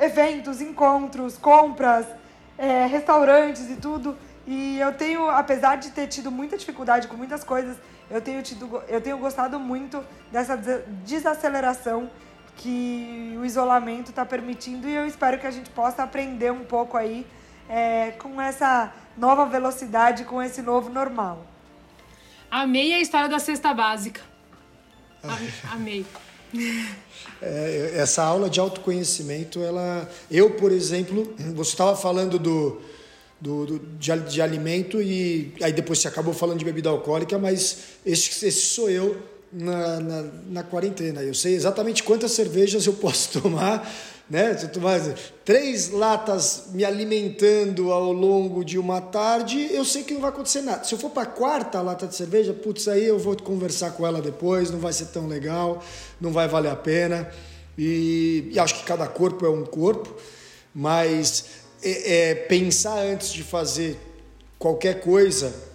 eventos, 0.00 0.60
encontros, 0.60 1.36
compras, 1.36 2.06
é, 2.58 2.86
restaurantes 2.86 3.70
e 3.70 3.76
tudo. 3.76 4.16
E 4.46 4.78
eu 4.78 4.92
tenho, 4.92 5.28
apesar 5.30 5.76
de 5.76 5.90
ter 5.90 6.06
tido 6.06 6.30
muita 6.30 6.56
dificuldade 6.56 7.08
com 7.08 7.16
muitas 7.16 7.42
coisas, 7.42 7.76
eu 8.10 8.20
tenho, 8.20 8.42
tido, 8.42 8.82
eu 8.88 9.00
tenho 9.00 9.16
gostado 9.18 9.58
muito 9.58 10.04
dessa 10.30 10.56
desaceleração 10.56 12.10
que 12.56 13.34
o 13.40 13.44
isolamento 13.44 14.10
está 14.10 14.24
permitindo 14.24 14.88
e 14.88 14.94
eu 14.94 15.06
espero 15.06 15.38
que 15.38 15.46
a 15.46 15.50
gente 15.50 15.70
possa 15.70 16.02
aprender 16.02 16.52
um 16.52 16.64
pouco 16.64 16.96
aí 16.96 17.26
é, 17.68 18.12
com 18.12 18.40
essa 18.40 18.92
nova 19.16 19.46
velocidade, 19.46 20.24
com 20.24 20.42
esse 20.42 20.62
novo 20.62 20.90
normal. 20.90 21.46
Amei 22.50 22.92
a 22.92 23.00
história 23.00 23.28
da 23.28 23.38
cesta 23.38 23.72
básica. 23.72 24.20
Amei. 25.72 26.06
É, 27.42 27.92
essa 27.96 28.22
aula 28.22 28.48
de 28.48 28.58
autoconhecimento, 28.60 29.60
ela, 29.60 30.08
eu, 30.30 30.50
por 30.50 30.72
exemplo, 30.72 31.34
você 31.54 31.72
estava 31.72 31.96
falando 31.96 32.38
do, 32.38 32.80
do, 33.40 33.66
do 33.66 33.78
de, 33.98 34.16
de, 34.20 34.40
alimento 34.40 35.02
e 35.02 35.52
aí 35.60 35.72
depois 35.72 35.98
você 35.98 36.08
acabou 36.08 36.32
falando 36.32 36.58
de 36.58 36.64
bebida 36.64 36.88
alcoólica, 36.88 37.38
mas 37.38 37.78
esse, 38.06 38.46
esse 38.46 38.62
sou 38.62 38.88
eu 38.88 39.16
na, 39.52 40.00
na, 40.00 40.24
na 40.48 40.62
quarentena. 40.62 41.22
Eu 41.22 41.34
sei 41.34 41.54
exatamente 41.54 42.02
quantas 42.02 42.32
cervejas 42.32 42.86
eu 42.86 42.94
posso 43.00 43.40
tomar 43.40 43.90
né? 44.28 44.56
Se 44.56 44.66
eu 44.66 44.72
tomar 44.72 45.00
três 45.44 45.90
latas 45.90 46.64
me 46.72 46.84
alimentando 46.84 47.92
ao 47.92 48.12
longo 48.12 48.64
de 48.64 48.78
uma 48.78 49.00
tarde, 49.00 49.68
eu 49.70 49.84
sei 49.84 50.02
que 50.02 50.14
não 50.14 50.20
vai 50.20 50.30
acontecer 50.30 50.62
nada. 50.62 50.84
Se 50.84 50.94
eu 50.94 50.98
for 50.98 51.10
para 51.10 51.24
a 51.24 51.26
quarta 51.26 51.80
lata 51.80 52.06
de 52.06 52.14
cerveja, 52.14 52.54
putz, 52.54 52.88
aí 52.88 53.04
eu 53.04 53.18
vou 53.18 53.36
conversar 53.36 53.90
com 53.92 54.06
ela 54.06 54.22
depois, 54.22 54.70
não 54.70 54.78
vai 54.78 54.92
ser 54.92 55.06
tão 55.06 55.26
legal, 55.26 55.82
não 56.20 56.32
vai 56.32 56.48
valer 56.48 56.70
a 56.70 56.76
pena. 56.76 57.30
E, 57.76 58.50
e 58.52 58.58
acho 58.58 58.76
que 58.76 58.84
cada 58.84 59.06
corpo 59.06 59.44
é 59.44 59.50
um 59.50 59.64
corpo, 59.64 60.14
mas 60.74 61.46
é, 61.82 62.30
é, 62.30 62.34
pensar 62.34 62.98
antes 62.98 63.32
de 63.32 63.42
fazer 63.42 63.98
qualquer 64.58 65.00
coisa 65.00 65.73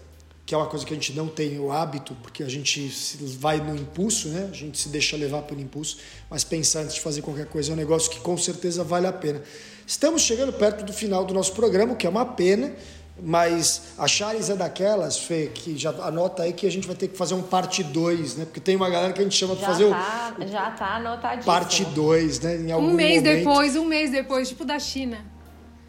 que 0.49 0.55
é 0.55 0.57
uma 0.57 0.65
coisa 0.65 0.83
que 0.83 0.91
a 0.91 0.95
gente 0.95 1.13
não 1.13 1.27
tem 1.27 1.59
o 1.59 1.71
hábito, 1.71 2.17
porque 2.23 2.41
a 2.41 2.49
gente 2.49 2.91
vai 3.37 3.57
no 3.57 3.75
impulso, 3.75 4.29
né? 4.29 4.49
A 4.51 4.55
gente 4.55 4.79
se 4.79 4.89
deixa 4.89 5.15
levar 5.15 5.43
pelo 5.43 5.61
impulso, 5.61 5.99
mas 6.27 6.43
pensar 6.43 6.79
antes 6.79 6.95
de 6.95 7.01
fazer 7.01 7.21
qualquer 7.21 7.45
coisa 7.45 7.71
é 7.71 7.73
um 7.73 7.77
negócio 7.77 8.09
que 8.09 8.19
com 8.19 8.35
certeza 8.35 8.83
vale 8.83 9.05
a 9.05 9.13
pena. 9.13 9.43
Estamos 9.85 10.23
chegando 10.23 10.51
perto 10.51 10.83
do 10.83 10.91
final 10.91 11.23
do 11.23 11.35
nosso 11.35 11.53
programa, 11.53 11.93
o 11.93 11.95
que 11.95 12.07
é 12.07 12.09
uma 12.09 12.25
pena, 12.25 12.73
mas 13.21 13.93
a 13.95 14.07
Charles 14.07 14.49
é 14.49 14.55
daquelas, 14.55 15.19
Fê, 15.19 15.51
que 15.53 15.77
já 15.77 15.91
anota 15.91 16.41
aí 16.41 16.51
que 16.51 16.65
a 16.65 16.71
gente 16.71 16.87
vai 16.87 16.95
ter 16.95 17.09
que 17.09 17.15
fazer 17.15 17.35
um 17.35 17.43
parte 17.43 17.83
2, 17.83 18.37
né? 18.37 18.45
Porque 18.45 18.59
tem 18.59 18.75
uma 18.75 18.89
galera 18.89 19.13
que 19.13 19.21
a 19.21 19.23
gente 19.23 19.37
chama 19.37 19.55
para 19.55 19.67
fazer 19.67 19.87
tá, 19.87 20.35
o. 20.39 20.47
Já 20.47 20.71
tá 20.71 20.95
anotadíssimo. 20.95 21.45
Parte 21.45 21.85
2, 21.85 22.39
né? 22.39 22.57
Em 22.57 22.71
algum 22.71 22.87
um 22.87 22.93
mês 22.95 23.21
momento. 23.21 23.37
depois, 23.37 23.75
um 23.75 23.85
mês 23.85 24.09
depois, 24.09 24.49
tipo 24.49 24.65
da 24.65 24.79
China. 24.79 25.23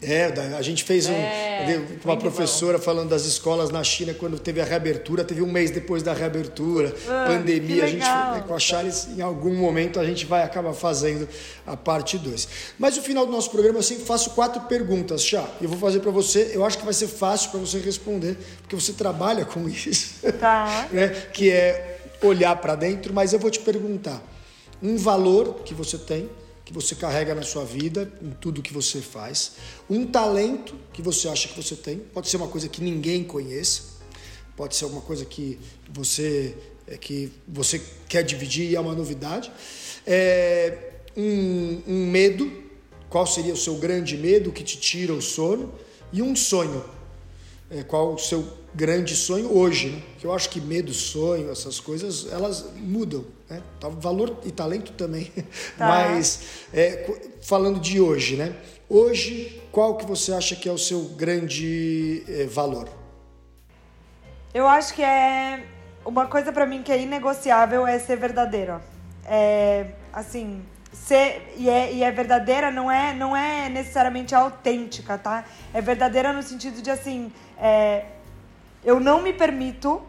É, 0.03 0.33
a 0.57 0.61
gente 0.63 0.83
fez 0.83 1.07
um, 1.07 1.13
é, 1.13 1.79
uma 2.03 2.17
professora 2.17 2.79
bom. 2.79 2.83
falando 2.83 3.09
das 3.09 3.25
escolas 3.25 3.69
na 3.69 3.83
China 3.83 4.15
quando 4.15 4.39
teve 4.39 4.59
a 4.59 4.65
reabertura, 4.65 5.23
teve 5.23 5.43
um 5.43 5.51
mês 5.51 5.69
depois 5.69 6.01
da 6.01 6.11
reabertura, 6.11 6.91
ah, 7.07 7.25
pandemia, 7.27 7.83
a 7.83 7.87
gente 7.87 8.03
com 8.47 8.55
a 8.55 8.59
Charles 8.59 9.09
em 9.15 9.21
algum 9.21 9.53
momento 9.53 9.99
a 9.99 10.05
gente 10.05 10.25
vai 10.25 10.41
acabar 10.41 10.73
fazendo 10.73 11.29
a 11.67 11.77
parte 11.77 12.17
2. 12.17 12.47
Mas 12.79 12.97
no 12.97 13.03
final 13.03 13.27
do 13.27 13.31
nosso 13.31 13.51
programa 13.51 13.77
eu 13.77 13.83
sempre 13.83 14.03
faço 14.03 14.31
quatro 14.31 14.61
perguntas, 14.61 15.23
Chá. 15.23 15.47
Eu 15.61 15.69
vou 15.69 15.77
fazer 15.77 15.99
para 15.99 16.09
você, 16.09 16.51
eu 16.55 16.65
acho 16.65 16.79
que 16.79 16.83
vai 16.83 16.95
ser 16.95 17.07
fácil 17.07 17.51
para 17.51 17.59
você 17.59 17.77
responder, 17.77 18.35
porque 18.61 18.75
você 18.75 18.93
trabalha 18.93 19.45
com 19.45 19.69
isso. 19.69 20.15
Tá. 20.39 20.87
né? 20.91 21.09
Que 21.31 21.51
é 21.51 21.99
olhar 22.23 22.55
para 22.55 22.73
dentro, 22.73 23.13
mas 23.13 23.33
eu 23.33 23.39
vou 23.39 23.51
te 23.51 23.59
perguntar 23.59 24.19
um 24.81 24.97
valor 24.97 25.61
que 25.63 25.75
você 25.75 25.95
tem 25.95 26.27
que 26.71 26.75
você 26.75 26.95
carrega 26.95 27.35
na 27.35 27.43
sua 27.43 27.65
vida, 27.65 28.11
em 28.21 28.31
tudo 28.31 28.61
que 28.61 28.73
você 28.73 29.01
faz, 29.01 29.53
um 29.89 30.07
talento 30.07 30.73
que 30.93 31.01
você 31.01 31.27
acha 31.27 31.49
que 31.49 31.61
você 31.61 31.75
tem, 31.75 31.97
pode 31.97 32.29
ser 32.29 32.37
uma 32.37 32.47
coisa 32.47 32.69
que 32.69 32.81
ninguém 32.81 33.23
conheça, 33.23 33.83
pode 34.55 34.75
ser 34.75 34.85
alguma 34.85 35.01
coisa 35.01 35.25
que 35.25 35.59
você 35.89 36.55
é, 36.87 36.97
que 36.97 37.31
você 37.47 37.81
quer 38.07 38.23
dividir 38.23 38.71
e 38.71 38.75
é 38.75 38.79
uma 38.79 38.95
novidade, 38.95 39.51
é, 40.07 40.77
um, 41.15 41.81
um 41.87 42.07
medo, 42.09 42.49
qual 43.09 43.27
seria 43.27 43.53
o 43.53 43.57
seu 43.57 43.75
grande 43.75 44.15
medo 44.17 44.51
que 44.51 44.63
te 44.63 44.79
tira 44.79 45.13
o 45.13 45.21
sono? 45.21 45.73
E 46.13 46.21
um 46.21 46.35
sonho, 46.35 46.83
é, 47.69 47.83
qual 47.83 48.13
o 48.13 48.17
seu 48.17 48.47
grande 48.73 49.15
sonho 49.15 49.53
hoje, 49.53 49.89
né? 49.89 50.01
Que 50.19 50.25
eu 50.25 50.33
acho 50.33 50.49
que 50.49 50.61
medo, 50.61 50.93
sonho, 50.93 51.49
essas 51.51 51.79
coisas, 51.79 52.27
elas 52.31 52.65
mudam, 52.77 53.25
né? 53.51 53.61
Tá, 53.79 53.89
valor 53.89 54.37
e 54.45 54.51
talento 54.51 54.93
também. 54.93 55.31
Tá. 55.77 55.87
Mas 55.87 56.67
é, 56.73 57.09
falando 57.41 57.79
de 57.79 57.99
hoje, 57.99 58.35
né? 58.35 58.55
Hoje, 58.87 59.61
qual 59.71 59.97
que 59.97 60.05
você 60.05 60.31
acha 60.33 60.55
que 60.55 60.67
é 60.67 60.71
o 60.71 60.77
seu 60.77 61.01
grande 61.03 62.23
é, 62.27 62.45
valor? 62.45 62.89
Eu 64.53 64.67
acho 64.67 64.93
que 64.93 65.01
é 65.01 65.63
uma 66.05 66.27
coisa 66.27 66.51
para 66.51 66.65
mim 66.65 66.83
que 66.83 66.91
é 66.91 67.01
inegociável 67.01 67.87
é 67.87 67.99
ser 67.99 68.17
verdadeiro. 68.17 68.81
É, 69.25 69.87
assim, 70.13 70.63
ser 70.93 71.53
e 71.57 71.69
é, 71.69 71.93
e 71.93 72.03
é 72.03 72.11
verdadeira 72.11 72.69
não 72.69 72.91
é 72.91 73.13
não 73.13 73.35
é 73.35 73.69
necessariamente 73.69 74.35
autêntica, 74.35 75.17
tá? 75.17 75.45
É 75.73 75.81
verdadeira 75.81 76.33
no 76.33 76.43
sentido 76.43 76.81
de 76.81 76.91
assim, 76.91 77.31
é, 77.57 78.05
eu 78.83 78.99
não 78.99 79.21
me 79.21 79.33
permito 79.33 80.01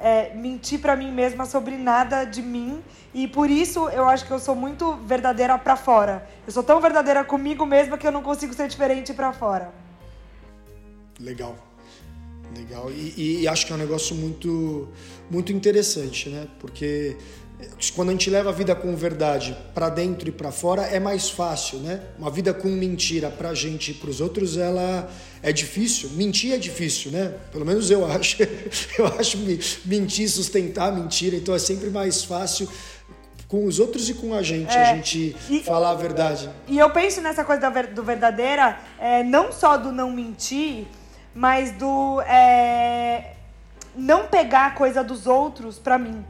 é, 0.00 0.34
mentir 0.34 0.80
para 0.80 0.96
mim 0.96 1.12
mesma 1.12 1.44
sobre 1.44 1.76
nada 1.76 2.24
de 2.24 2.40
mim 2.40 2.82
e 3.12 3.28
por 3.28 3.50
isso 3.50 3.88
eu 3.90 4.08
acho 4.08 4.26
que 4.26 4.32
eu 4.32 4.38
sou 4.38 4.56
muito 4.56 4.94
verdadeira 5.06 5.58
para 5.58 5.76
fora. 5.76 6.26
Eu 6.46 6.52
sou 6.52 6.62
tão 6.62 6.80
verdadeira 6.80 7.22
comigo 7.22 7.66
mesma 7.66 7.98
que 7.98 8.06
eu 8.06 8.12
não 8.12 8.22
consigo 8.22 8.54
ser 8.54 8.66
diferente 8.66 9.12
para 9.12 9.32
fora. 9.32 9.70
Legal, 11.20 11.54
legal 12.56 12.90
e, 12.90 13.42
e, 13.42 13.48
acho 13.48 13.66
que 13.66 13.72
é 13.72 13.76
um 13.76 13.78
negócio 13.78 14.16
muito 14.16 14.88
muito 15.30 15.52
interessante, 15.52 16.30
né? 16.30 16.48
Porque 16.58 17.18
quando 17.94 18.08
a 18.08 18.12
gente 18.12 18.30
leva 18.30 18.48
a 18.48 18.52
vida 18.52 18.74
com 18.74 18.96
verdade 18.96 19.54
para 19.74 19.90
dentro 19.90 20.30
e 20.30 20.32
para 20.32 20.50
fora 20.50 20.82
é 20.82 20.98
mais 20.98 21.28
fácil, 21.28 21.78
né? 21.80 22.02
Uma 22.18 22.30
vida 22.30 22.54
com 22.54 22.68
mentira 22.68 23.30
para 23.30 23.50
a 23.50 23.54
gente 23.54 23.90
e 23.90 23.94
para 23.94 24.08
os 24.08 24.20
outros 24.22 24.56
ela 24.56 25.10
é 25.42 25.52
difícil. 25.52 26.10
Mentir 26.10 26.52
é 26.52 26.58
difícil, 26.58 27.10
né? 27.10 27.34
Pelo 27.52 27.64
menos 27.64 27.90
eu 27.90 28.04
acho. 28.10 28.36
Eu 28.98 29.06
acho 29.06 29.38
mentir, 29.84 30.28
sustentar 30.28 30.92
mentira, 30.92 31.36
então 31.36 31.54
é 31.54 31.58
sempre 31.58 31.90
mais 31.90 32.24
fácil 32.24 32.68
com 33.48 33.66
os 33.66 33.80
outros 33.80 34.08
e 34.08 34.14
com 34.14 34.32
a 34.32 34.42
gente, 34.42 34.72
é, 34.72 34.80
a 34.80 34.94
gente 34.94 35.36
e, 35.48 35.60
falar 35.60 35.90
a 35.90 35.94
verdade. 35.94 36.48
E 36.68 36.78
eu 36.78 36.88
penso 36.90 37.20
nessa 37.20 37.44
coisa 37.44 37.68
do 37.92 38.02
verdadeira, 38.04 38.78
é, 38.96 39.24
não 39.24 39.50
só 39.50 39.76
do 39.76 39.90
não 39.90 40.12
mentir, 40.12 40.86
mas 41.34 41.72
do 41.72 42.20
é, 42.22 43.32
não 43.96 44.28
pegar 44.28 44.66
a 44.66 44.70
coisa 44.70 45.02
dos 45.02 45.26
outros 45.26 45.80
para 45.80 45.98
mim. 45.98 46.24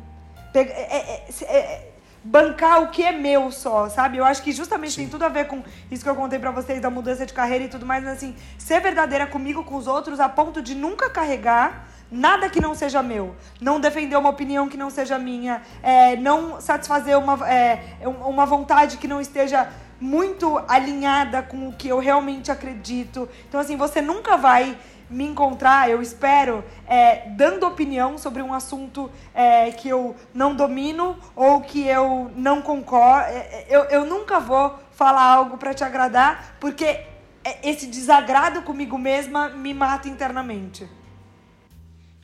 É, 0.55 0.61
é, 0.61 1.25
é, 1.43 1.57
é, 1.57 1.90
bancar 2.23 2.83
o 2.83 2.89
que 2.89 3.03
é 3.03 3.13
meu 3.13 3.51
só, 3.51 3.89
sabe? 3.89 4.19
Eu 4.19 4.25
acho 4.25 4.43
que 4.43 4.53
justamente 4.53 4.93
Sim. 4.93 5.03
tem 5.03 5.09
tudo 5.09 5.25
a 5.25 5.29
ver 5.29 5.47
com 5.47 5.63
isso 5.91 6.05
que 6.05 6.11
eu 6.11 6.15
contei 6.15 6.39
para 6.39 6.51
vocês 6.51 6.81
da 6.81 6.91
mudança 6.91 7.25
de 7.25 7.33
carreira 7.33 7.65
e 7.65 7.69
tudo 7.69 7.87
mais, 7.87 8.05
mas 8.05 8.15
assim, 8.15 8.37
ser 8.59 8.81
verdadeira 8.81 9.27
comigo, 9.27 9.65
com 9.65 9.77
os 9.77 9.87
outros, 9.87 10.21
a 10.21 10.29
ponto 10.29 10.61
de 10.61 10.75
nunca 10.75 11.09
carregar 11.09 11.89
nada 12.11 12.51
que 12.51 12.61
não 12.61 12.75
seja 12.75 13.03
meu, 13.03 13.37
não 13.61 13.79
defender 13.79 14.17
uma 14.17 14.31
opinião 14.31 14.69
que 14.69 14.77
não 14.77 14.91
seja 14.91 15.19
minha, 15.19 15.63
é, 15.83 16.17
não 16.17 16.61
satisfazer 16.61 17.17
uma, 17.17 17.49
é, 17.49 17.97
uma 18.05 18.45
vontade 18.45 18.97
que 18.97 19.07
não 19.07 19.21
esteja 19.21 19.69
muito 20.01 20.61
alinhada 20.67 21.43
com 21.43 21.69
o 21.69 21.73
que 21.73 21.89
eu 21.89 21.99
realmente 21.99 22.51
acredito. 22.51 23.29
Então, 23.49 23.61
assim, 23.61 23.77
você 23.77 24.01
nunca 24.01 24.37
vai 24.37 24.77
me 25.11 25.25
encontrar, 25.25 25.91
eu 25.91 26.01
espero, 26.01 26.65
é, 26.87 27.29
dando 27.31 27.67
opinião 27.67 28.17
sobre 28.17 28.41
um 28.43 28.55
assunto 28.55 29.11
é, 29.35 29.71
que 29.73 29.89
eu 29.89 30.15
não 30.33 30.55
domino 30.55 31.17
ou 31.35 31.61
que 31.61 31.87
eu 31.87 32.31
não 32.37 32.63
concordo. 32.63 33.29
É, 33.29 33.39
é, 33.39 33.67
eu, 33.69 33.85
eu 33.85 34.05
nunca 34.05 34.39
vou 34.39 34.79
falar 34.93 35.23
algo 35.23 35.59
para 35.59 35.75
te 35.75 35.83
agradar, 35.83 36.57
porque 36.61 36.85
é, 36.85 37.69
esse 37.69 37.87
desagrado 37.87 38.63
comigo 38.63 38.97
mesma 38.97 39.49
me 39.49 39.75
mata 39.75 40.09
internamente. 40.09 40.87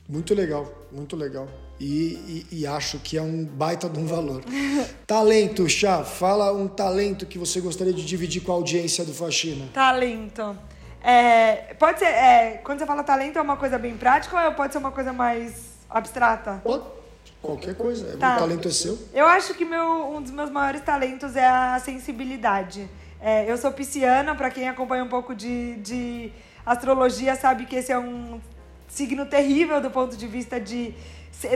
Muito 0.07 0.33
legal, 0.33 0.71
muito 0.91 1.15
legal. 1.15 1.49
E, 1.79 2.45
e, 2.51 2.59
e, 2.61 2.67
acho 2.67 2.97
que 2.99 3.17
é 3.17 3.21
um 3.21 3.45
baita 3.45 3.87
de 3.87 3.99
um 3.99 4.07
valor. 4.07 4.43
talento, 5.05 5.69
Chá, 5.69 6.03
fala 6.03 6.51
um 6.51 6.67
talento 6.67 7.25
que 7.25 7.37
você 7.37 7.59
gostaria 7.61 7.93
de 7.93 8.03
dividir 8.03 8.41
com 8.41 8.51
a 8.51 8.55
audiência 8.55 9.05
do 9.05 9.13
Faxina. 9.13 9.65
Talento. 9.73 10.57
É, 11.09 11.73
pode 11.79 11.99
ser, 11.99 12.07
é, 12.07 12.59
quando 12.65 12.79
você 12.79 12.85
fala 12.85 13.01
talento, 13.01 13.39
é 13.39 13.41
uma 13.41 13.55
coisa 13.55 13.77
bem 13.77 13.95
prática 13.95 14.45
ou 14.45 14.51
pode 14.51 14.73
ser 14.73 14.79
uma 14.79 14.91
coisa 14.91 15.13
mais 15.13 15.77
abstrata? 15.89 16.59
Pode, 16.61 16.83
qualquer 17.41 17.75
coisa. 17.75 18.17
Tá. 18.17 18.35
O 18.35 18.39
talento 18.39 18.67
é 18.67 18.71
seu. 18.71 18.99
Eu 19.13 19.25
acho 19.25 19.53
que 19.53 19.63
meu, 19.63 20.13
um 20.13 20.21
dos 20.21 20.31
meus 20.31 20.49
maiores 20.49 20.81
talentos 20.81 21.37
é 21.37 21.47
a 21.47 21.79
sensibilidade. 21.79 22.89
É, 23.21 23.49
eu 23.49 23.57
sou 23.57 23.71
pisciana, 23.71 24.35
para 24.35 24.49
quem 24.49 24.67
acompanha 24.67 25.01
um 25.01 25.07
pouco 25.07 25.33
de, 25.33 25.75
de 25.77 26.29
astrologia 26.65 27.37
sabe 27.37 27.65
que 27.65 27.77
esse 27.77 27.89
é 27.89 27.97
um 27.97 28.41
signo 28.89 29.25
terrível 29.25 29.79
do 29.79 29.89
ponto 29.89 30.17
de 30.17 30.27
vista 30.27 30.59
de. 30.59 30.93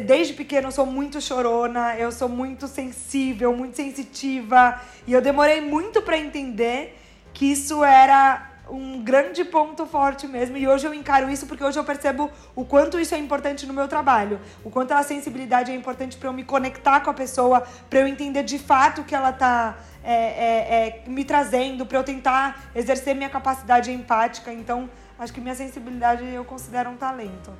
Desde 0.05 0.33
pequeno 0.33 0.67
eu 0.67 0.71
sou 0.71 0.85
muito 0.85 1.19
chorona, 1.19 1.97
eu 1.97 2.09
sou 2.13 2.29
muito 2.29 2.69
sensível, 2.69 3.53
muito 3.53 3.75
sensitiva. 3.75 4.79
E 5.05 5.11
eu 5.11 5.21
demorei 5.21 5.59
muito 5.59 6.01
para 6.01 6.17
entender 6.17 6.97
que 7.33 7.51
isso 7.51 7.83
era 7.83 8.50
um 8.71 9.03
grande 9.03 9.43
ponto 9.43 9.85
forte 9.85 10.25
mesmo. 10.25 10.55
E 10.55 10.65
hoje 10.65 10.87
eu 10.87 10.93
encaro 10.93 11.29
isso 11.29 11.45
porque 11.45 11.63
hoje 11.63 11.77
eu 11.77 11.83
percebo 11.83 12.31
o 12.55 12.63
quanto 12.63 12.97
isso 12.97 13.13
é 13.13 13.17
importante 13.17 13.65
no 13.65 13.73
meu 13.73 13.87
trabalho. 13.87 14.39
O 14.63 14.71
quanto 14.71 14.93
a 14.93 15.03
sensibilidade 15.03 15.71
é 15.71 15.75
importante 15.75 16.15
para 16.17 16.29
eu 16.29 16.33
me 16.33 16.43
conectar 16.43 17.01
com 17.01 17.09
a 17.09 17.13
pessoa, 17.13 17.61
para 17.89 17.99
eu 17.99 18.07
entender 18.07 18.43
de 18.43 18.57
fato 18.57 19.01
o 19.01 19.03
que 19.03 19.13
ela 19.13 19.31
está 19.31 19.77
é, 20.01 20.13
é, 20.13 21.03
é, 21.05 21.09
me 21.09 21.25
trazendo, 21.25 21.85
para 21.85 21.97
eu 21.97 22.03
tentar 22.03 22.71
exercer 22.73 23.13
minha 23.13 23.29
capacidade 23.29 23.91
empática. 23.91 24.53
Então, 24.53 24.89
acho 25.19 25.33
que 25.33 25.41
minha 25.41 25.55
sensibilidade 25.55 26.25
eu 26.25 26.45
considero 26.45 26.89
um 26.89 26.95
talento. 26.95 27.51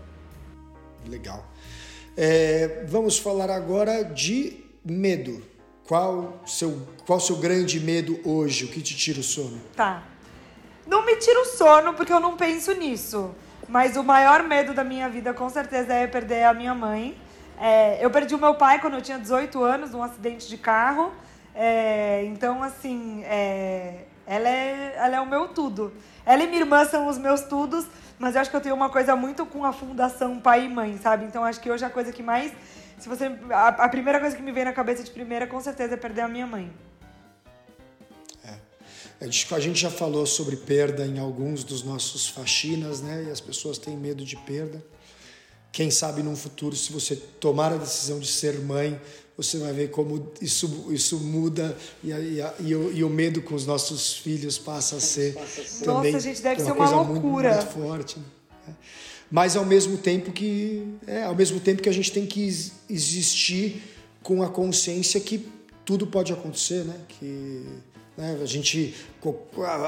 Legal. 1.06 1.46
É, 2.16 2.86
vamos 2.88 3.20
falar 3.20 3.50
agora 3.50 4.04
de 4.04 4.64
medo. 4.84 5.44
Qual 5.88 6.42
seu 6.46 6.88
qual 7.06 7.20
seu 7.20 7.36
grande 7.36 7.80
medo 7.80 8.18
hoje? 8.24 8.64
O 8.64 8.70
que 8.70 8.82
te 8.82 8.96
tira 8.96 9.20
o 9.20 9.24
sono? 9.24 9.60
Tá. 9.76 10.04
Não 10.92 11.06
me 11.06 11.16
tira 11.16 11.40
o 11.40 11.46
sono 11.46 11.94
porque 11.94 12.12
eu 12.12 12.20
não 12.20 12.36
penso 12.36 12.74
nisso. 12.74 13.34
Mas 13.70 13.96
o 13.96 14.04
maior 14.04 14.44
medo 14.44 14.74
da 14.74 14.84
minha 14.84 15.08
vida 15.08 15.34
com 15.34 15.48
certeza 15.48 15.94
é 15.94 16.06
perder 16.06 16.44
a 16.44 16.54
minha 16.54 16.76
mãe. 16.76 17.18
É, 17.58 18.04
eu 18.04 18.12
perdi 18.12 18.36
o 18.36 18.38
meu 18.38 18.56
pai 18.56 18.82
quando 18.82 18.96
eu 18.96 19.02
tinha 19.02 19.18
18 19.18 19.64
anos 19.64 19.92
num 19.92 20.04
acidente 20.04 20.50
de 20.50 20.58
carro. 20.58 21.14
É, 21.56 22.26
então, 22.26 22.62
assim, 22.62 23.24
é, 23.24 24.04
ela, 24.28 24.50
é, 24.50 24.94
ela 24.98 25.16
é 25.16 25.22
o 25.22 25.26
meu 25.26 25.48
tudo. 25.48 25.94
Ela 26.26 26.44
e 26.44 26.48
minha 26.48 26.60
irmã 26.60 26.84
são 26.84 27.08
os 27.08 27.18
meus 27.18 27.40
tudos, 27.44 27.86
mas 28.20 28.36
eu 28.36 28.42
acho 28.42 28.50
que 28.50 28.58
eu 28.58 28.62
tenho 28.62 28.76
uma 28.76 28.90
coisa 28.90 29.16
muito 29.16 29.46
com 29.46 29.64
a 29.64 29.72
fundação 29.72 30.42
pai 30.42 30.66
e 30.66 30.70
mãe, 30.70 31.00
sabe? 31.02 31.24
Então 31.24 31.46
acho 31.46 31.62
que 31.62 31.72
hoje 31.72 31.86
a 31.86 31.90
coisa 31.90 32.12
que 32.12 32.22
mais. 32.22 32.52
Se 33.00 33.08
você. 33.08 33.32
A, 33.50 33.70
a 33.70 33.88
primeira 33.88 34.20
coisa 34.20 34.36
que 34.36 34.44
me 34.44 34.52
vem 34.52 34.66
na 34.66 34.74
cabeça 34.74 35.06
de 35.06 35.12
primeira, 35.12 35.48
com 35.48 35.62
certeza, 35.62 35.94
é 35.94 35.98
perder 35.98 36.24
a 36.24 36.28
minha 36.28 36.46
mãe. 36.46 36.70
É. 39.22 39.56
A 39.56 39.60
gente 39.60 39.80
já 39.80 39.92
falou 39.92 40.26
sobre 40.26 40.56
perda 40.56 41.06
em 41.06 41.20
alguns 41.20 41.64
dos 41.64 41.84
nossos 41.84 42.28
faxinas, 42.28 43.02
né? 43.02 43.26
E 43.28 43.32
as 43.32 43.40
pessoas 43.40 43.78
têm 43.78 43.96
medo 43.96 44.26
de 44.26 44.36
perda. 44.36 44.84
Quem 45.72 45.90
sabe 45.90 46.22
num 46.22 46.36
futuro, 46.36 46.76
se 46.76 46.92
você 46.92 47.16
tomar 47.16 47.72
a 47.72 47.78
decisão 47.78 48.20
de 48.20 48.28
ser 48.28 48.60
mãe, 48.60 49.00
você 49.38 49.58
vai 49.58 49.72
ver 49.72 49.90
como 49.90 50.32
isso, 50.42 50.88
isso 50.90 51.18
muda 51.20 51.78
e, 52.04 52.12
e, 52.12 52.44
e, 52.60 52.76
o, 52.76 52.92
e 52.92 53.04
o 53.04 53.10
medo 53.10 53.42
com 53.42 53.56
os 53.56 53.66
nossos 53.66 54.14
filhos 54.14 54.58
passa 54.58 54.98
a 54.98 55.00
ser 55.00 55.34
Nossa, 55.36 55.86
também 55.86 56.20
gente, 56.20 56.42
deve 56.42 56.62
uma 56.62 56.66
ser 56.66 56.78
uma 56.78 57.02
loucura. 57.04 57.56
Muito, 57.56 57.78
muito 57.78 57.88
forte. 57.88 58.20
Né? 58.68 58.76
Mas 59.32 59.56
ao 59.56 59.66
mesmo 59.66 59.98
tempo 59.98 60.32
que 60.32 60.86
é, 61.08 61.24
ao 61.24 61.36
mesmo 61.36 61.60
tempo 61.60 61.82
que 61.82 61.88
a 61.88 61.94
gente 61.94 62.12
tem 62.12 62.26
que 62.26 62.46
existir 62.90 63.82
com 64.22 64.44
a 64.44 64.50
consciência 64.50 65.22
que 65.22 65.48
tudo 65.86 66.06
pode 66.06 66.34
acontecer, 66.34 66.84
né? 66.84 66.96
Que 67.08 67.66
né, 68.18 68.40
a 68.42 68.46
gente 68.46 68.96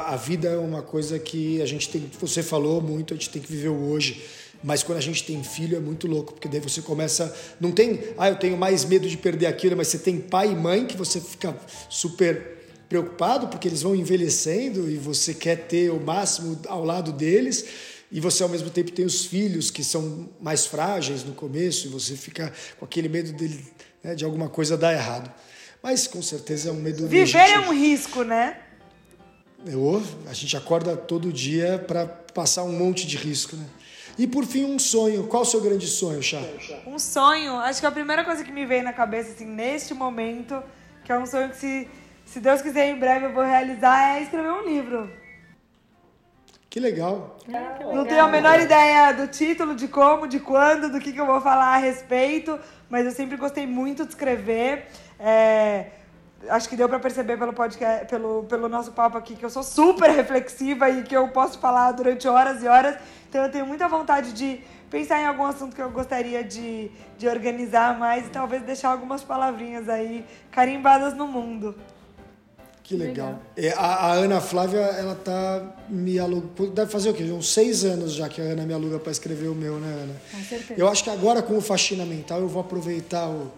a, 0.05 0.15
vida 0.15 0.49
é 0.49 0.57
uma 0.57 0.81
coisa 0.81 1.19
que 1.19 1.61
a 1.61 1.65
gente 1.65 1.89
tem, 1.89 2.09
você 2.19 2.41
falou 2.41 2.81
muito, 2.81 3.13
a 3.13 3.17
gente 3.17 3.29
tem 3.29 3.41
que 3.41 3.51
viver 3.51 3.69
o 3.69 3.89
hoje 3.89 4.23
mas 4.63 4.81
quando 4.81 4.97
a 4.97 5.01
gente 5.01 5.23
tem 5.23 5.43
filho 5.43 5.75
é 5.75 5.79
muito 5.79 6.07
louco, 6.07 6.33
porque 6.33 6.47
daí 6.47 6.61
você 6.61 6.81
começa. 6.81 7.35
Não 7.59 7.71
tem, 7.71 7.99
ah, 8.17 8.29
eu 8.29 8.35
tenho 8.37 8.55
mais 8.55 8.85
medo 8.85 9.09
de 9.09 9.17
perder 9.17 9.47
aquilo, 9.47 9.75
mas 9.75 9.89
você 9.89 9.99
tem 9.99 10.17
pai 10.19 10.51
e 10.51 10.55
mãe 10.55 10.85
que 10.85 10.95
você 10.95 11.19
fica 11.19 11.55
super 11.89 12.59
preocupado, 12.87 13.47
porque 13.47 13.67
eles 13.67 13.81
vão 13.81 13.93
envelhecendo 13.93 14.89
e 14.89 14.95
você 14.95 15.33
quer 15.33 15.67
ter 15.67 15.91
o 15.91 15.99
máximo 15.99 16.57
ao 16.67 16.85
lado 16.85 17.11
deles. 17.11 17.65
E 18.09 18.19
você 18.19 18.43
ao 18.43 18.49
mesmo 18.49 18.69
tempo 18.69 18.91
tem 18.91 19.03
os 19.03 19.25
filhos 19.25 19.69
que 19.69 19.83
são 19.83 20.29
mais 20.39 20.65
frágeis 20.65 21.23
no 21.23 21.33
começo, 21.33 21.87
e 21.87 21.89
você 21.89 22.15
fica 22.15 22.53
com 22.79 22.85
aquele 22.85 23.09
medo 23.09 23.33
dele, 23.33 23.65
né, 24.03 24.15
de 24.15 24.23
alguma 24.23 24.47
coisa 24.47 24.77
dar 24.77 24.93
errado. 24.93 25.29
Mas 25.83 26.07
com 26.07 26.21
certeza 26.21 26.69
é 26.69 26.71
um 26.71 26.75
medo 26.75 27.05
Viver 27.09 27.37
legítimo. 27.37 27.65
é 27.65 27.67
um 27.67 27.73
risco, 27.73 28.23
né? 28.23 28.57
Eu, 29.65 30.01
a 30.29 30.33
gente 30.33 30.55
acorda 30.55 30.95
todo 30.95 31.31
dia 31.31 31.77
para 31.85 32.05
passar 32.05 32.63
um 32.63 32.71
monte 32.71 33.05
de 33.05 33.17
risco, 33.17 33.57
né? 33.57 33.65
E 34.17 34.25
por 34.25 34.45
fim, 34.45 34.63
um 34.63 34.79
sonho. 34.79 35.27
Qual 35.27 35.43
o 35.43 35.45
seu 35.45 35.59
grande 35.59 35.87
sonho, 35.87 36.21
Chá? 36.23 36.39
Um 36.87 36.97
sonho, 36.97 37.57
acho 37.57 37.81
que 37.81 37.85
a 37.85 37.91
primeira 37.91 38.23
coisa 38.23 38.43
que 38.43 38.51
me 38.51 38.65
veio 38.65 38.83
na 38.83 38.93
cabeça, 38.93 39.31
assim, 39.31 39.45
neste 39.45 39.93
momento, 39.93 40.61
que 41.03 41.11
é 41.11 41.17
um 41.17 41.25
sonho 41.25 41.49
que, 41.49 41.57
se, 41.57 41.89
se 42.25 42.39
Deus 42.39 42.61
quiser, 42.61 42.89
em 42.89 42.99
breve 42.99 43.25
eu 43.25 43.33
vou 43.33 43.43
realizar, 43.43 44.15
é 44.17 44.23
escrever 44.23 44.51
um 44.51 44.65
livro. 44.65 45.11
Que 46.69 46.79
legal. 46.79 47.37
É, 47.47 47.51
que 47.51 47.79
legal. 47.79 47.95
Não 47.95 48.05
tenho 48.05 48.23
a 48.23 48.27
menor 48.27 48.59
ideia 48.59 49.11
do 49.11 49.27
título, 49.27 49.75
de 49.75 49.87
como, 49.87 50.27
de 50.27 50.39
quando, 50.39 50.89
do 50.91 50.99
que, 50.99 51.11
que 51.11 51.19
eu 51.19 51.25
vou 51.25 51.41
falar 51.41 51.75
a 51.75 51.77
respeito, 51.77 52.57
mas 52.89 53.05
eu 53.05 53.11
sempre 53.11 53.35
gostei 53.35 53.65
muito 53.65 54.05
de 54.05 54.11
escrever. 54.11 54.87
É, 55.19 55.87
acho 56.49 56.67
que 56.69 56.75
deu 56.75 56.89
para 56.89 56.99
perceber 56.99 57.37
pelo 57.37 57.53
podcast, 57.53 58.05
pelo, 58.07 58.43
pelo 58.43 58.67
nosso 58.67 58.91
papo 58.91 59.17
aqui, 59.17 59.35
que 59.35 59.45
eu 59.45 59.49
sou 59.49 59.63
super 59.63 60.09
reflexiva 60.09 60.89
e 60.89 61.03
que 61.03 61.15
eu 61.15 61.27
posso 61.29 61.59
falar 61.59 61.91
durante 61.91 62.27
horas 62.27 62.63
e 62.63 62.67
horas. 62.67 62.97
Então 63.29 63.43
eu 63.43 63.51
tenho 63.51 63.65
muita 63.65 63.87
vontade 63.87 64.33
de 64.33 64.61
pensar 64.89 65.19
em 65.21 65.25
algum 65.25 65.45
assunto 65.45 65.75
que 65.75 65.81
eu 65.81 65.89
gostaria 65.89 66.43
de, 66.43 66.91
de 67.17 67.27
organizar 67.27 67.97
mais 67.97 68.27
e 68.27 68.29
talvez 68.29 68.61
deixar 68.63 68.89
algumas 68.89 69.23
palavrinhas 69.23 69.89
aí 69.89 70.25
carimbadas 70.51 71.13
no 71.15 71.27
mundo. 71.27 71.75
Que 72.83 72.97
legal. 72.97 73.39
legal. 73.55 73.73
É, 73.73 73.73
a, 73.77 73.95
a, 73.95 74.11
Ana 74.11 74.41
Flávia, 74.41 74.81
ela 74.81 75.15
tá 75.15 75.73
me 75.87 76.19
alugando. 76.19 76.69
Deve 76.71 76.91
fazer 76.91 77.09
o 77.09 77.13
quê? 77.13 77.23
Uns 77.23 77.53
seis 77.53 77.85
anos 77.85 78.11
já 78.11 78.27
que 78.27 78.41
a 78.41 78.43
Ana 78.43 78.65
me 78.65 78.73
aluga 78.73 78.99
para 78.99 79.11
escrever 79.11 79.47
o 79.47 79.55
meu, 79.55 79.79
né, 79.79 79.87
Ana? 79.87 80.13
Com 80.29 80.43
certeza. 80.43 80.79
Eu 80.79 80.89
acho 80.89 81.03
que 81.03 81.09
agora 81.09 81.41
com 81.41 81.57
o 81.57 81.61
Faxina 81.61 82.05
Mental 82.05 82.41
eu 82.41 82.47
vou 82.49 82.61
aproveitar 82.61 83.29
o, 83.29 83.49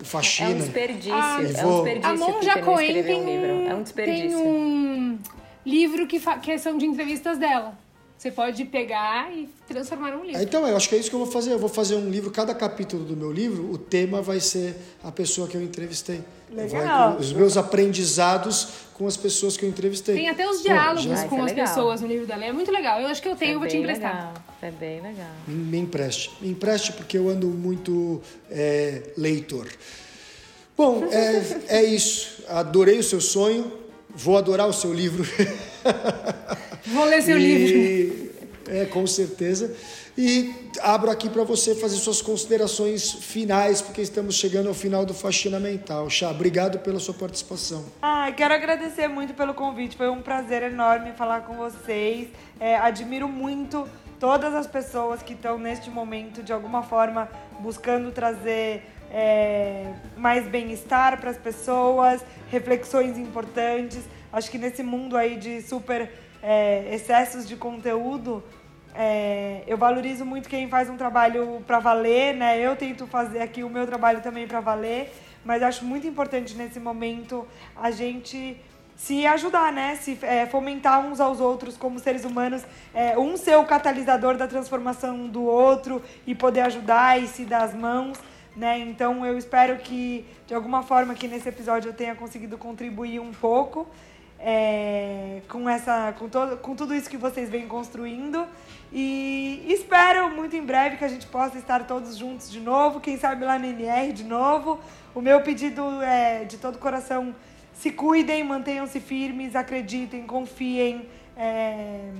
o 0.00 0.04
Faxina. 0.04 0.50
É 0.50 0.54
um 0.54 0.58
desperdício. 0.58 1.14
Ah, 1.14 1.38
é 1.38 1.66
um 1.66 1.82
desperdício. 1.82 2.10
A 2.10 2.16
Monja 2.16 2.62
Coen 2.62 3.02
tem 3.02 3.14
um, 3.14 3.26
livro. 3.26 3.68
É 3.68 3.74
um 3.74 3.82
desperdício. 3.82 4.38
Tem 4.38 4.46
um 4.46 5.18
livro 5.64 6.06
que, 6.06 6.20
que 6.42 6.58
são 6.58 6.76
de 6.76 6.86
entrevistas 6.86 7.38
dela. 7.38 7.78
Você 8.18 8.30
pode 8.30 8.64
pegar 8.64 9.30
e 9.36 9.46
transformar 9.68 10.12
num 10.12 10.24
livro. 10.24 10.42
Então, 10.42 10.66
eu 10.66 10.76
acho 10.76 10.88
que 10.88 10.94
é 10.94 10.98
isso 10.98 11.10
que 11.10 11.14
eu 11.14 11.20
vou 11.20 11.30
fazer. 11.30 11.52
Eu 11.52 11.58
vou 11.58 11.68
fazer 11.68 11.96
um 11.96 12.08
livro, 12.08 12.30
cada 12.30 12.54
capítulo 12.54 13.04
do 13.04 13.14
meu 13.14 13.30
livro, 13.30 13.70
o 13.70 13.76
tema 13.76 14.22
vai 14.22 14.40
ser 14.40 14.74
a 15.04 15.12
pessoa 15.12 15.46
que 15.46 15.54
eu 15.54 15.62
entrevistei. 15.62 16.22
Legal. 16.50 17.12
Vai, 17.12 17.20
os 17.20 17.32
meus 17.32 17.58
aprendizados 17.58 18.68
com 18.94 19.06
as 19.06 19.16
pessoas 19.16 19.58
que 19.58 19.66
eu 19.66 19.68
entrevistei. 19.68 20.14
Tem 20.14 20.28
até 20.30 20.48
os 20.48 20.62
diálogos 20.62 21.22
Pô, 21.24 21.28
com 21.28 21.42
as 21.42 21.52
legal. 21.52 21.66
pessoas 21.66 22.00
no 22.00 22.08
livro 22.08 22.26
dela. 22.26 22.44
É 22.46 22.52
muito 22.52 22.72
legal. 22.72 22.98
Eu 23.00 23.08
acho 23.08 23.20
que 23.20 23.28
eu 23.28 23.36
tenho, 23.36 23.52
é 23.52 23.54
eu 23.56 23.58
vou 23.58 23.68
te 23.68 23.76
emprestar. 23.76 24.14
Legal. 24.14 24.34
É 24.62 24.70
bem 24.70 25.02
legal. 25.02 25.30
Me, 25.46 25.54
me 25.54 25.78
empreste. 25.78 26.32
Me 26.40 26.48
empreste 26.48 26.94
porque 26.94 27.18
eu 27.18 27.28
ando 27.28 27.48
muito 27.48 28.22
é, 28.50 29.02
leitor. 29.18 29.68
Bom, 30.74 31.04
é, 31.10 31.58
é 31.80 31.84
isso. 31.84 32.42
Adorei 32.48 32.98
o 32.98 33.02
seu 33.02 33.20
sonho. 33.20 33.70
Vou 34.08 34.38
adorar 34.38 34.66
o 34.66 34.72
seu 34.72 34.94
livro. 34.94 35.26
Vou 36.86 37.04
ler 37.04 37.22
seu 37.22 37.38
e, 37.38 37.40
livro. 37.40 38.26
É, 38.68 38.84
com 38.86 39.06
certeza. 39.06 39.74
E 40.18 40.54
abro 40.80 41.10
aqui 41.10 41.28
para 41.28 41.44
você 41.44 41.74
fazer 41.74 41.96
suas 41.96 42.22
considerações 42.22 43.12
finais, 43.12 43.82
porque 43.82 44.00
estamos 44.00 44.36
chegando 44.36 44.68
ao 44.68 44.74
final 44.74 45.04
do 45.04 45.12
Faxina 45.12 45.60
Mental. 45.60 46.08
Chá, 46.08 46.30
obrigado 46.30 46.78
pela 46.78 46.98
sua 46.98 47.14
participação. 47.14 47.84
Ah, 48.00 48.32
quero 48.34 48.54
agradecer 48.54 49.08
muito 49.08 49.34
pelo 49.34 49.52
convite. 49.52 49.96
Foi 49.96 50.08
um 50.08 50.22
prazer 50.22 50.62
enorme 50.62 51.12
falar 51.12 51.42
com 51.42 51.54
vocês. 51.54 52.28
É, 52.58 52.76
admiro 52.76 53.28
muito 53.28 53.86
todas 54.18 54.54
as 54.54 54.66
pessoas 54.66 55.22
que 55.22 55.34
estão 55.34 55.58
neste 55.58 55.90
momento, 55.90 56.42
de 56.42 56.52
alguma 56.52 56.82
forma, 56.82 57.28
buscando 57.60 58.10
trazer 58.10 58.82
é, 59.10 59.92
mais 60.16 60.46
bem-estar 60.48 61.20
para 61.20 61.30
as 61.30 61.36
pessoas, 61.36 62.22
reflexões 62.50 63.18
importantes. 63.18 64.00
Acho 64.36 64.50
que 64.50 64.58
nesse 64.58 64.82
mundo 64.82 65.16
aí 65.16 65.34
de 65.36 65.62
super 65.62 66.12
é, 66.42 66.94
excessos 66.94 67.48
de 67.48 67.56
conteúdo, 67.56 68.44
é, 68.94 69.62
eu 69.66 69.78
valorizo 69.78 70.26
muito 70.26 70.46
quem 70.46 70.68
faz 70.68 70.90
um 70.90 70.96
trabalho 70.98 71.64
para 71.66 71.78
valer, 71.78 72.34
né? 72.34 72.60
Eu 72.60 72.76
tento 72.76 73.06
fazer 73.06 73.40
aqui 73.40 73.64
o 73.64 73.70
meu 73.70 73.86
trabalho 73.86 74.20
também 74.20 74.46
para 74.46 74.60
valer, 74.60 75.10
mas 75.42 75.62
acho 75.62 75.86
muito 75.86 76.06
importante 76.06 76.54
nesse 76.54 76.78
momento 76.78 77.48
a 77.74 77.90
gente 77.90 78.60
se 78.94 79.26
ajudar, 79.26 79.72
né? 79.72 79.96
Se 79.96 80.18
é, 80.20 80.44
fomentar 80.44 81.00
uns 81.00 81.18
aos 81.18 81.40
outros 81.40 81.78
como 81.78 81.98
seres 81.98 82.26
humanos, 82.26 82.62
é, 82.92 83.18
um 83.18 83.38
ser 83.38 83.56
o 83.56 83.64
catalisador 83.64 84.36
da 84.36 84.46
transformação 84.46 85.28
do 85.28 85.44
outro 85.44 86.02
e 86.26 86.34
poder 86.34 86.60
ajudar 86.60 87.18
e 87.18 87.26
se 87.26 87.46
dar 87.46 87.62
as 87.62 87.74
mãos, 87.74 88.18
né? 88.54 88.80
Então 88.80 89.24
eu 89.24 89.38
espero 89.38 89.78
que 89.78 90.26
de 90.46 90.54
alguma 90.54 90.82
forma 90.82 91.14
aqui 91.14 91.26
nesse 91.26 91.48
episódio 91.48 91.88
eu 91.88 91.94
tenha 91.94 92.14
conseguido 92.14 92.58
contribuir 92.58 93.18
um 93.18 93.32
pouco 93.32 93.86
é, 94.38 95.40
com 95.48 95.68
essa, 95.68 96.14
com 96.18 96.28
todo, 96.28 96.56
com 96.58 96.74
tudo 96.74 96.94
isso 96.94 97.08
que 97.08 97.16
vocês 97.16 97.48
vêm 97.48 97.66
construindo 97.66 98.46
e 98.92 99.64
espero 99.68 100.30
muito 100.30 100.54
em 100.54 100.62
breve 100.62 100.96
que 100.96 101.04
a 101.04 101.08
gente 101.08 101.26
possa 101.26 101.58
estar 101.58 101.86
todos 101.86 102.16
juntos 102.16 102.50
de 102.50 102.60
novo, 102.60 103.00
quem 103.00 103.18
sabe 103.18 103.44
lá 103.44 103.58
no 103.58 103.66
NR 103.66 104.12
de 104.12 104.24
novo. 104.24 104.78
O 105.14 105.20
meu 105.20 105.40
pedido 105.40 106.00
é 106.02 106.44
de 106.44 106.56
todo 106.56 106.78
coração 106.78 107.34
se 107.74 107.90
cuidem, 107.90 108.42
mantenham-se 108.44 109.00
firmes, 109.00 109.54
acreditem, 109.54 110.26
confiem. 110.26 111.08
É... 111.36 112.10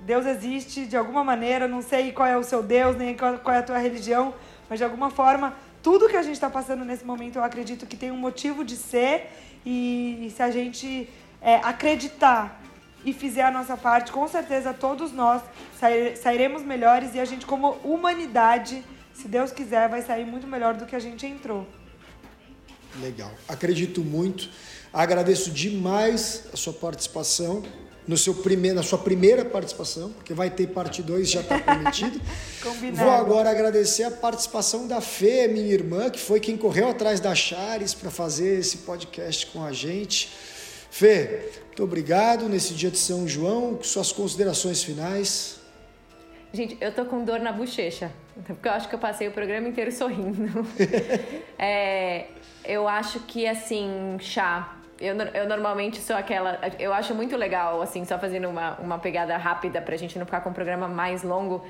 Deus 0.00 0.26
existe 0.26 0.86
de 0.86 0.96
alguma 0.96 1.24
maneira, 1.24 1.66
não 1.66 1.82
sei 1.82 2.12
qual 2.12 2.28
é 2.28 2.36
o 2.36 2.44
seu 2.44 2.62
Deus, 2.62 2.96
nem 2.96 3.16
qual 3.16 3.54
é 3.54 3.58
a 3.58 3.62
tua 3.62 3.78
religião, 3.78 4.34
mas 4.68 4.78
de 4.78 4.84
alguma 4.84 5.10
forma, 5.10 5.56
tudo 5.82 6.08
que 6.08 6.16
a 6.16 6.22
gente 6.22 6.34
está 6.34 6.50
passando 6.50 6.84
nesse 6.84 7.04
momento, 7.04 7.36
eu 7.36 7.44
acredito 7.44 7.86
que 7.86 7.96
tem 7.96 8.10
um 8.10 8.16
motivo 8.16 8.64
de 8.64 8.76
ser. 8.76 9.30
E 9.64 10.32
se 10.36 10.42
a 10.42 10.50
gente 10.50 11.08
é, 11.46 11.54
acreditar 11.62 12.60
e 13.04 13.12
fizer 13.12 13.42
a 13.42 13.52
nossa 13.52 13.76
parte, 13.76 14.10
com 14.10 14.26
certeza 14.26 14.74
todos 14.74 15.12
nós 15.12 15.40
sairemos 16.20 16.62
melhores 16.62 17.14
e 17.14 17.20
a 17.20 17.24
gente, 17.24 17.46
como 17.46 17.78
humanidade, 17.84 18.82
se 19.14 19.28
Deus 19.28 19.52
quiser, 19.52 19.88
vai 19.88 20.02
sair 20.02 20.24
muito 20.24 20.44
melhor 20.44 20.74
do 20.74 20.84
que 20.84 20.96
a 20.96 20.98
gente 20.98 21.24
entrou. 21.24 21.64
Legal. 23.00 23.30
Acredito 23.46 24.00
muito. 24.00 24.50
Agradeço 24.92 25.52
demais 25.52 26.48
a 26.52 26.56
sua 26.56 26.72
participação 26.72 27.62
no 28.08 28.16
seu 28.16 28.34
primeiro, 28.34 28.76
na 28.76 28.82
sua 28.82 28.98
primeira 28.98 29.44
participação, 29.44 30.12
porque 30.12 30.34
vai 30.34 30.50
ter 30.50 30.68
parte 30.68 31.02
2, 31.02 31.30
já 31.30 31.40
está 31.42 31.58
prometido. 31.58 32.20
Combinado. 32.62 33.04
Vou 33.04 33.10
agora 33.10 33.50
agradecer 33.50 34.04
a 34.04 34.10
participação 34.10 34.88
da 34.88 35.00
Fê, 35.00 35.46
minha 35.46 35.72
irmã, 35.72 36.10
que 36.10 36.18
foi 36.18 36.40
quem 36.40 36.56
correu 36.56 36.88
atrás 36.88 37.20
da 37.20 37.34
Chares 37.34 37.94
para 37.94 38.10
fazer 38.10 38.58
esse 38.58 38.78
podcast 38.78 39.46
com 39.46 39.64
a 39.64 39.72
gente. 39.72 40.30
Fê, 40.98 41.50
muito 41.66 41.84
obrigado 41.84 42.48
nesse 42.48 42.72
dia 42.72 42.90
de 42.90 42.96
São 42.96 43.28
João, 43.28 43.78
suas 43.82 44.12
considerações 44.12 44.82
finais. 44.82 45.60
Gente, 46.54 46.78
eu 46.80 46.90
tô 46.90 47.04
com 47.04 47.22
dor 47.22 47.38
na 47.38 47.52
bochecha, 47.52 48.10
porque 48.46 48.66
eu 48.66 48.72
acho 48.72 48.88
que 48.88 48.94
eu 48.94 48.98
passei 48.98 49.28
o 49.28 49.30
programa 49.30 49.68
inteiro 49.68 49.92
sorrindo. 49.92 50.66
é, 51.58 52.28
eu 52.64 52.88
acho 52.88 53.20
que, 53.20 53.46
assim, 53.46 54.16
chá, 54.20 54.74
eu, 54.98 55.14
eu 55.34 55.46
normalmente 55.46 56.00
sou 56.00 56.16
aquela. 56.16 56.58
Eu 56.78 56.94
acho 56.94 57.14
muito 57.14 57.36
legal, 57.36 57.82
assim, 57.82 58.02
só 58.06 58.18
fazendo 58.18 58.48
uma, 58.48 58.76
uma 58.78 58.98
pegada 58.98 59.36
rápida 59.36 59.82
pra 59.82 59.98
gente 59.98 60.18
não 60.18 60.24
ficar 60.24 60.40
com 60.40 60.48
um 60.48 60.54
programa 60.54 60.88
mais 60.88 61.22
longo. 61.22 61.62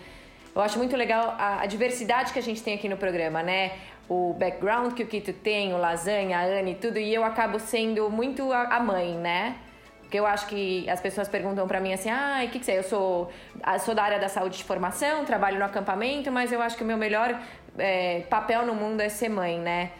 Eu 0.54 0.62
acho 0.62 0.78
muito 0.78 0.96
legal 0.96 1.34
a, 1.36 1.62
a 1.62 1.66
diversidade 1.66 2.32
que 2.32 2.38
a 2.38 2.42
gente 2.42 2.62
tem 2.62 2.74
aqui 2.74 2.88
no 2.88 2.96
programa, 2.96 3.42
né? 3.42 3.72
O 4.08 4.34
background 4.38 4.92
que 4.94 5.02
o 5.02 5.06
Kito 5.06 5.32
tem, 5.32 5.74
o 5.74 5.78
lasanha, 5.78 6.38
a 6.38 6.44
Anne 6.44 6.72
e 6.72 6.74
tudo, 6.76 6.98
e 6.98 7.12
eu 7.12 7.24
acabo 7.24 7.58
sendo 7.58 8.08
muito 8.08 8.52
a, 8.52 8.78
mãe, 8.78 9.14
né? 9.16 9.56
Porque 10.00 10.18
eu 10.18 10.24
acho 10.24 10.46
que 10.46 10.88
as 10.88 11.00
pessoas 11.00 11.28
perguntam 11.28 11.66
para 11.66 11.80
mim 11.80 11.92
assim: 11.92 12.10
ah, 12.10 12.42
o 12.44 12.48
que, 12.48 12.60
que 12.60 12.64
você 12.64 12.72
é? 12.72 12.78
Eu 12.78 12.84
sou, 12.84 13.30
sou 13.80 13.94
da 13.94 14.04
área 14.04 14.20
da 14.20 14.28
saúde 14.28 14.58
de 14.58 14.64
formação, 14.64 15.24
trabalho 15.24 15.58
no 15.58 15.64
acampamento, 15.64 16.30
mas 16.30 16.52
eu 16.52 16.62
acho 16.62 16.76
que 16.76 16.84
o 16.84 16.86
meu 16.86 16.96
melhor 16.96 17.40
é, 17.76 18.20
papel 18.30 18.64
no 18.64 18.74
mundo 18.74 19.00
é 19.00 19.08
ser 19.08 19.28
mãe, 19.28 19.58
né? 19.58 19.90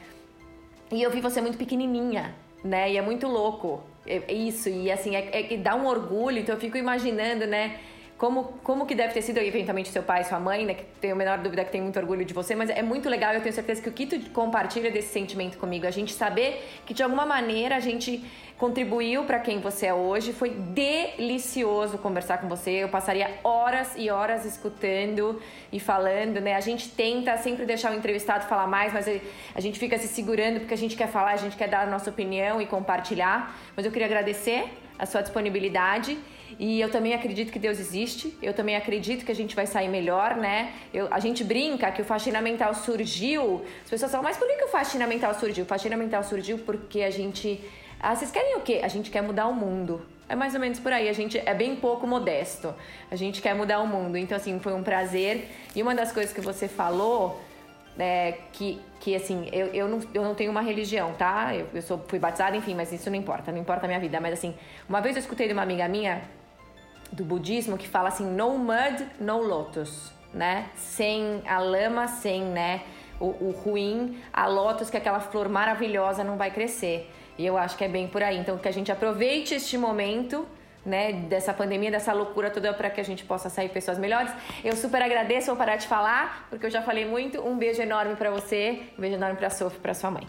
E 0.93 1.03
eu 1.03 1.11
vi 1.11 1.20
você 1.20 1.41
muito 1.41 1.59
pequenininha 1.59 2.33
né? 2.66 2.93
E 2.93 2.97
é 2.97 3.03
muito 3.03 3.27
louco 3.27 3.83
isso. 4.28 4.69
E 4.69 4.91
assim, 4.91 5.16
é, 5.16 5.55
é, 5.55 5.57
dá 5.57 5.74
um 5.74 5.87
orgulho. 5.87 6.39
Então 6.39 6.55
eu 6.55 6.61
fico 6.61 6.77
imaginando, 6.77 7.47
né? 7.47 7.78
Como, 8.19 8.45
como 8.65 8.87
que 8.87 8.95
deve 8.95 9.13
ter 9.13 9.21
sido, 9.21 9.39
eventualmente, 9.39 9.91
seu 9.91 10.03
pai, 10.03 10.25
sua 10.25 10.41
mãe, 10.41 10.65
né? 10.65 10.73
Que 10.73 10.85
tenho 11.03 11.13
a 11.13 11.17
menor 11.17 11.37
dúvida 11.37 11.63
que 11.65 11.71
tem 11.71 11.83
muito 11.83 11.99
orgulho 11.99 12.25
de 12.25 12.33
você, 12.33 12.55
mas 12.55 12.71
é 12.71 12.83
muito 12.83 13.11
legal 13.11 13.35
eu 13.35 13.43
tenho 13.43 13.55
certeza 13.55 13.83
que 13.83 13.91
o 13.91 13.93
Kito 13.93 14.19
compartilha 14.31 14.91
desse 14.91 15.09
sentimento 15.09 15.59
comigo. 15.59 15.87
A 15.87 15.91
gente 15.91 16.15
saber 16.15 16.67
que, 16.87 16.95
de 16.95 17.03
alguma 17.03 17.27
maneira, 17.27 17.77
a 17.77 17.81
gente 17.81 18.25
contribuiu 18.57 19.25
para 19.25 19.39
quem 19.39 19.61
você 19.61 19.87
é 19.87 19.93
hoje. 19.95 20.33
Foi 20.33 20.49
delicioso 20.49 21.99
conversar 21.99 22.39
com 22.39 22.49
você. 22.49 22.71
Eu 22.71 22.89
passaria 22.89 23.31
horas 23.45 23.93
e 23.97 24.09
horas 24.09 24.47
escutando 24.47 25.39
e 25.71 25.79
falando, 25.79 26.41
né? 26.41 26.55
A 26.55 26.61
gente 26.61 26.89
tenta 26.89 27.37
sempre 27.37 27.67
deixar 27.67 27.93
o 27.93 27.95
entrevistado 27.95 28.47
falar 28.47 28.67
mais, 28.67 28.95
mas 28.95 29.07
a 29.55 29.61
gente 29.61 29.79
fica 29.79 29.99
se 29.99 30.09
segurando 30.09 30.61
porque 30.61 30.73
a 30.73 30.79
gente 30.79 30.97
quer 30.97 31.09
falar, 31.09 31.33
a 31.33 31.37
gente 31.37 31.55
quer 31.55 31.69
dar 31.69 31.83
a 31.83 31.87
nossa 31.87 32.09
opinião 32.09 32.63
e 32.63 32.67
compartilhar. 32.67 33.55
Mas 33.77 33.85
eu 33.85 33.93
queria 33.93 34.07
agradecer 34.07 34.73
a 34.99 35.05
sua 35.05 35.21
disponibilidade. 35.21 36.19
E 36.59 36.81
eu 36.81 36.90
também 36.90 37.14
acredito 37.14 37.52
que 37.52 37.59
Deus 37.59 37.78
existe, 37.78 38.36
eu 38.43 38.55
também 38.55 38.77
acredito 38.77 39.24
que 39.24 39.32
a 39.32 39.35
gente 39.35 39.55
vai 39.55 39.66
sair 39.66 39.89
melhor, 39.89 40.36
né? 40.36 40.73
Eu, 40.93 41.09
a 41.10 41.18
gente 41.18 41.43
brinca 41.43 41.90
que 41.90 42.02
o 42.02 42.05
faxina 42.05 42.40
mental 42.40 42.74
surgiu, 42.74 43.64
as 43.82 43.90
pessoas 43.90 44.10
falam, 44.10 44.24
mas 44.24 44.36
por 44.36 44.47
que, 44.47 44.55
que 44.55 44.64
o 44.64 44.68
faxina 44.68 45.06
mental 45.06 45.35
surgiu? 45.35 45.64
O 45.64 45.66
faxina 45.66 45.97
mental 45.97 46.23
surgiu 46.23 46.59
porque 46.59 47.02
a 47.02 47.10
gente 47.10 47.60
ah, 48.01 48.14
vocês 48.14 48.31
querem 48.31 48.56
o 48.56 48.60
quê? 48.60 48.81
A 48.82 48.89
gente 48.89 49.10
quer 49.10 49.23
mudar 49.23 49.47
o 49.47 49.55
mundo. 49.55 50.05
É 50.28 50.35
mais 50.35 50.55
ou 50.55 50.60
menos 50.60 50.78
por 50.78 50.93
aí. 50.93 51.09
A 51.09 51.12
gente 51.12 51.39
é 51.39 51.55
bem 51.55 51.77
pouco 51.77 52.06
modesto. 52.06 52.74
A 53.10 53.16
gente 53.16 53.40
quer 53.40 53.55
mudar 53.55 53.81
o 53.81 53.86
mundo. 53.86 54.16
Então, 54.16 54.36
assim, 54.36 54.59
foi 54.60 54.74
um 54.74 54.82
prazer. 54.82 55.48
E 55.74 55.82
uma 55.82 55.94
das 55.94 56.12
coisas 56.12 56.32
que 56.32 56.40
você 56.40 56.68
falou, 56.68 57.40
é, 57.98 58.39
que, 58.52 58.81
que 59.01 59.16
assim, 59.16 59.48
eu, 59.52 59.68
eu, 59.68 59.89
não, 59.89 60.01
eu 60.12 60.23
não 60.23 60.35
tenho 60.35 60.51
uma 60.51 60.60
religião, 60.60 61.14
tá? 61.14 61.55
Eu, 61.55 61.66
eu 61.73 61.82
sou, 61.82 62.05
fui 62.06 62.18
batizada, 62.18 62.56
enfim, 62.56 62.74
mas 62.74 62.93
isso 62.93 63.09
não 63.09 63.16
importa. 63.16 63.51
Não 63.51 63.59
importa 63.59 63.86
a 63.86 63.89
minha 63.89 64.01
vida. 64.01 64.20
Mas, 64.20 64.35
assim, 64.35 64.55
uma 64.89 65.01
vez 65.01 65.16
eu 65.16 65.20
escutei 65.20 65.47
de 65.47 65.52
uma 65.52 65.62
amiga 65.62 65.89
minha 65.89 66.23
do 67.12 67.24
budismo 67.24 67.77
que 67.77 67.89
fala 67.89 68.09
assim: 68.09 68.27
no 68.27 68.59
mud, 68.59 69.07
no 69.20 69.41
lotus, 69.43 70.12
né? 70.33 70.70
Sem 70.77 71.43
a 71.47 71.59
lama, 71.59 72.09
sem, 72.09 72.43
né? 72.43 72.83
O, 73.19 73.27
o 73.27 73.51
ruim, 73.51 74.19
a 74.33 74.47
lotus, 74.47 74.91
que 74.91 74.97
é 74.97 75.01
aquela 75.01 75.20
flor 75.20 75.49
maravilhosa, 75.49 76.23
não 76.23 76.37
vai 76.37 76.51
crescer. 76.51 77.11
E 77.39 77.45
eu 77.45 77.57
acho 77.57 77.77
que 77.77 77.85
é 77.85 77.89
bem 77.89 78.09
por 78.09 78.23
aí. 78.23 78.39
Então, 78.39 78.59
que 78.59 78.69
a 78.69 78.73
gente 78.73 78.91
aproveite 78.91 79.55
este 79.55 79.77
momento. 79.77 80.47
Né, 80.85 81.12
dessa 81.28 81.53
pandemia, 81.53 81.91
dessa 81.91 82.12
loucura 82.12 82.49
toda 82.49 82.73
para 82.73 82.89
que 82.89 83.01
a 83.01 83.05
gente 83.05 83.24
possa 83.24 83.51
sair 83.51 83.69
pessoas 83.70 83.99
melhores. 83.99 84.31
Eu 84.62 84.77
super 84.77 85.03
agradeço, 85.03 85.49
vou 85.49 85.57
parar 85.57 85.74
de 85.74 85.89
falar, 85.89 86.47
porque 86.49 86.65
eu 86.65 86.70
já 86.70 86.81
falei 86.81 87.05
muito. 87.05 87.41
Um 87.41 87.59
beijo 87.59 87.83
enorme 87.83 88.15
para 88.15 88.31
você, 88.31 88.83
um 88.97 89.01
beijo 89.01 89.16
enorme 89.16 89.35
para 89.37 89.49
a 89.49 89.51
Sofia, 89.51 89.81
para 89.81 89.95
sua 89.95 90.12
mãe. 90.12 90.24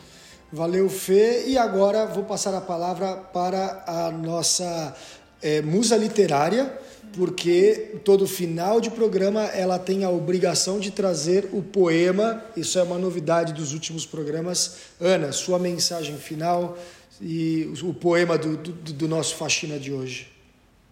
Valeu, 0.51 0.89
Fê. 0.89 1.43
E 1.45 1.57
agora 1.57 2.07
vou 2.07 2.23
passar 2.23 2.55
a 2.55 2.61
palavra 2.61 3.17
para 3.17 3.83
a 3.85 4.09
nossa 4.09 4.95
é, 5.41 5.61
musa 5.61 5.95
literária, 5.95 6.71
porque 7.13 7.95
todo 8.03 8.27
final 8.27 8.79
de 8.79 8.91
programa 8.91 9.43
ela 9.45 9.79
tem 9.79 10.03
a 10.03 10.09
obrigação 10.09 10.79
de 10.79 10.91
trazer 10.91 11.49
o 11.51 11.61
poema. 11.61 12.43
Isso 12.55 12.77
é 12.77 12.83
uma 12.83 12.97
novidade 12.97 13.53
dos 13.53 13.73
últimos 13.73 14.05
programas. 14.05 14.77
Ana, 14.99 15.31
sua 15.31 15.57
mensagem 15.57 16.17
final 16.17 16.77
e 17.21 17.71
o 17.81 17.93
poema 17.93 18.37
do, 18.37 18.57
do, 18.57 18.71
do 18.71 19.07
nosso 19.07 19.35
faxina 19.35 19.79
de 19.79 19.91
hoje. 19.91 20.31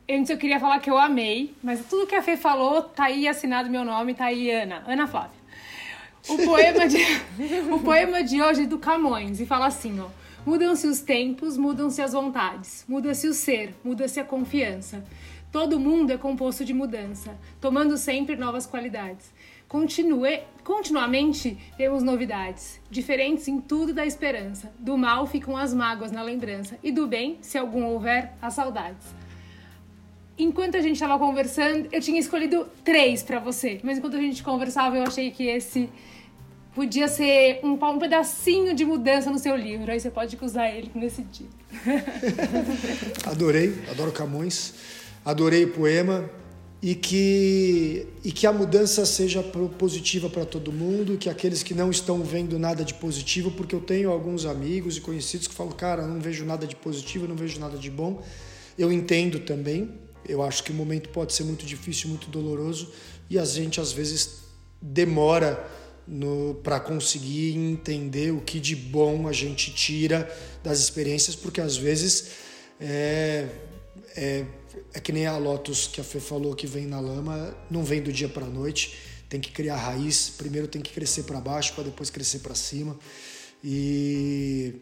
Antes 0.09 0.29
eu 0.29 0.37
queria 0.37 0.59
falar 0.59 0.79
que 0.79 0.89
eu 0.89 0.97
amei, 0.97 1.53
mas 1.63 1.79
tudo 1.89 2.05
que 2.05 2.15
a 2.15 2.21
Fê 2.21 2.37
falou, 2.37 2.83
tá 2.83 3.05
aí 3.05 3.27
assinado 3.27 3.69
meu 3.69 3.83
nome, 3.83 4.13
tá 4.13 4.25
aí 4.25 4.51
Ana, 4.51 4.83
Ana 4.87 5.07
Flávia. 5.07 5.45
O 6.27 6.37
poema 6.37 6.87
de, 6.87 6.97
o 7.71 7.79
poema 7.79 8.23
de 8.23 8.41
hoje 8.41 8.63
é 8.63 8.65
do 8.65 8.77
Camões 8.77 9.39
e 9.39 9.45
fala 9.45 9.67
assim, 9.67 9.99
ó. 9.99 10.07
Mudam-se 10.45 10.85
os 10.85 11.01
tempos, 11.01 11.57
mudam-se 11.57 12.01
as 12.03 12.13
vontades, 12.13 12.85
muda-se 12.87 13.27
o 13.27 13.33
ser, 13.33 13.73
muda-se 13.83 14.19
a 14.19 14.23
confiança. 14.23 15.03
Todo 15.51 15.79
mundo 15.79 16.11
é 16.11 16.17
composto 16.17 16.63
de 16.63 16.71
mudança, 16.71 17.35
tomando 17.59 17.97
sempre 17.97 18.35
novas 18.35 18.67
qualidades. 18.67 19.33
Continue, 19.67 20.41
continuamente 20.63 21.57
temos 21.75 22.03
novidades, 22.03 22.79
diferentes 22.91 23.47
em 23.47 23.59
tudo 23.59 23.91
da 23.91 24.05
esperança. 24.05 24.71
Do 24.77 24.95
mal 24.95 25.25
ficam 25.25 25.57
as 25.57 25.73
mágoas 25.73 26.11
na 26.11 26.21
lembrança, 26.21 26.77
e 26.83 26.91
do 26.91 27.07
bem, 27.07 27.39
se 27.41 27.57
algum 27.57 27.83
houver, 27.83 28.33
as 28.39 28.53
saudades. 28.53 29.15
Enquanto 30.37 30.75
a 30.75 30.81
gente 30.81 30.93
estava 30.93 31.17
conversando, 31.17 31.87
eu 31.91 32.01
tinha 32.01 32.19
escolhido 32.19 32.67
três 32.83 33.23
para 33.23 33.39
você, 33.39 33.79
mas 33.81 33.97
enquanto 33.97 34.17
a 34.17 34.21
gente 34.21 34.43
conversava, 34.43 34.95
eu 34.97 35.03
achei 35.03 35.31
que 35.31 35.47
esse 35.47 35.89
podia 36.75 37.07
ser 37.07 37.61
um, 37.63 37.73
um 37.73 37.99
pedacinho 37.99 38.75
de 38.75 38.83
mudança 38.83 39.31
no 39.31 39.39
seu 39.39 39.55
livro. 39.55 39.89
Aí 39.89 39.99
você 39.99 40.11
pode 40.11 40.37
usar 40.41 40.69
ele 40.69 40.91
nesse 40.93 41.21
dia. 41.23 41.47
Adorei, 43.25 43.73
adoro 43.89 44.11
Camões, 44.11 44.73
adorei 45.23 45.63
o 45.63 45.71
poema 45.71 46.29
e 46.81 46.93
que, 46.93 48.05
e 48.23 48.31
que 48.31 48.45
a 48.45 48.53
mudança 48.53 49.05
seja 49.05 49.41
positiva 49.41 50.29
para 50.29 50.45
todo 50.45 50.71
mundo, 50.71 51.17
que 51.17 51.29
aqueles 51.29 51.63
que 51.63 51.73
não 51.73 51.89
estão 51.89 52.21
vendo 52.21 52.59
nada 52.59 52.83
de 52.83 52.93
positivo, 52.93 53.49
porque 53.49 53.73
eu 53.73 53.79
tenho 53.79 54.11
alguns 54.11 54.45
amigos 54.45 54.97
e 54.97 55.01
conhecidos 55.01 55.47
que 55.47 55.55
falam, 55.55 55.71
cara, 55.71 56.05
não 56.05 56.19
vejo 56.19 56.45
nada 56.45 56.67
de 56.67 56.75
positivo, 56.75 57.27
não 57.27 57.35
vejo 57.35 57.59
nada 57.59 57.77
de 57.77 57.89
bom. 57.89 58.21
Eu 58.77 58.91
entendo 58.91 59.39
também, 59.39 59.89
eu 60.27 60.43
acho 60.43 60.63
que 60.63 60.71
o 60.71 60.75
momento 60.75 61.09
pode 61.09 61.33
ser 61.33 61.45
muito 61.45 61.65
difícil, 61.65 62.09
muito 62.09 62.29
doloroso 62.29 62.91
e 63.29 63.39
a 63.39 63.45
gente 63.45 63.79
às 63.79 63.91
vezes 63.91 64.43
demora 64.81 65.65
para 66.63 66.79
conseguir 66.79 67.55
entender 67.55 68.31
o 68.31 68.41
que 68.41 68.59
de 68.59 68.75
bom 68.75 69.27
a 69.27 69.33
gente 69.33 69.73
tira 69.73 70.29
das 70.63 70.79
experiências, 70.79 71.35
porque 71.35 71.61
às 71.61 71.75
vezes 71.77 72.43
É, 72.77 73.47
é, 74.17 74.45
é 74.93 74.99
que 74.99 75.13
nem 75.13 75.25
a 75.25 75.37
Lotus 75.37 75.87
que 75.87 76.01
a 76.01 76.03
Fê 76.03 76.19
falou 76.19 76.53
que 76.53 76.67
vem 76.67 76.85
na 76.85 76.99
lama, 76.99 77.55
não 77.71 77.85
vem 77.85 78.01
do 78.01 78.11
dia 78.11 78.27
para 78.27 78.45
a 78.45 78.49
noite, 78.49 78.97
tem 79.29 79.39
que 79.39 79.49
criar 79.51 79.77
raiz, 79.77 80.29
primeiro 80.37 80.67
tem 80.67 80.81
que 80.81 80.91
crescer 80.91 81.23
para 81.23 81.39
baixo 81.39 81.73
para 81.73 81.85
depois 81.85 82.09
crescer 82.09 82.39
para 82.39 82.53
cima. 82.53 82.97
E, 83.63 84.75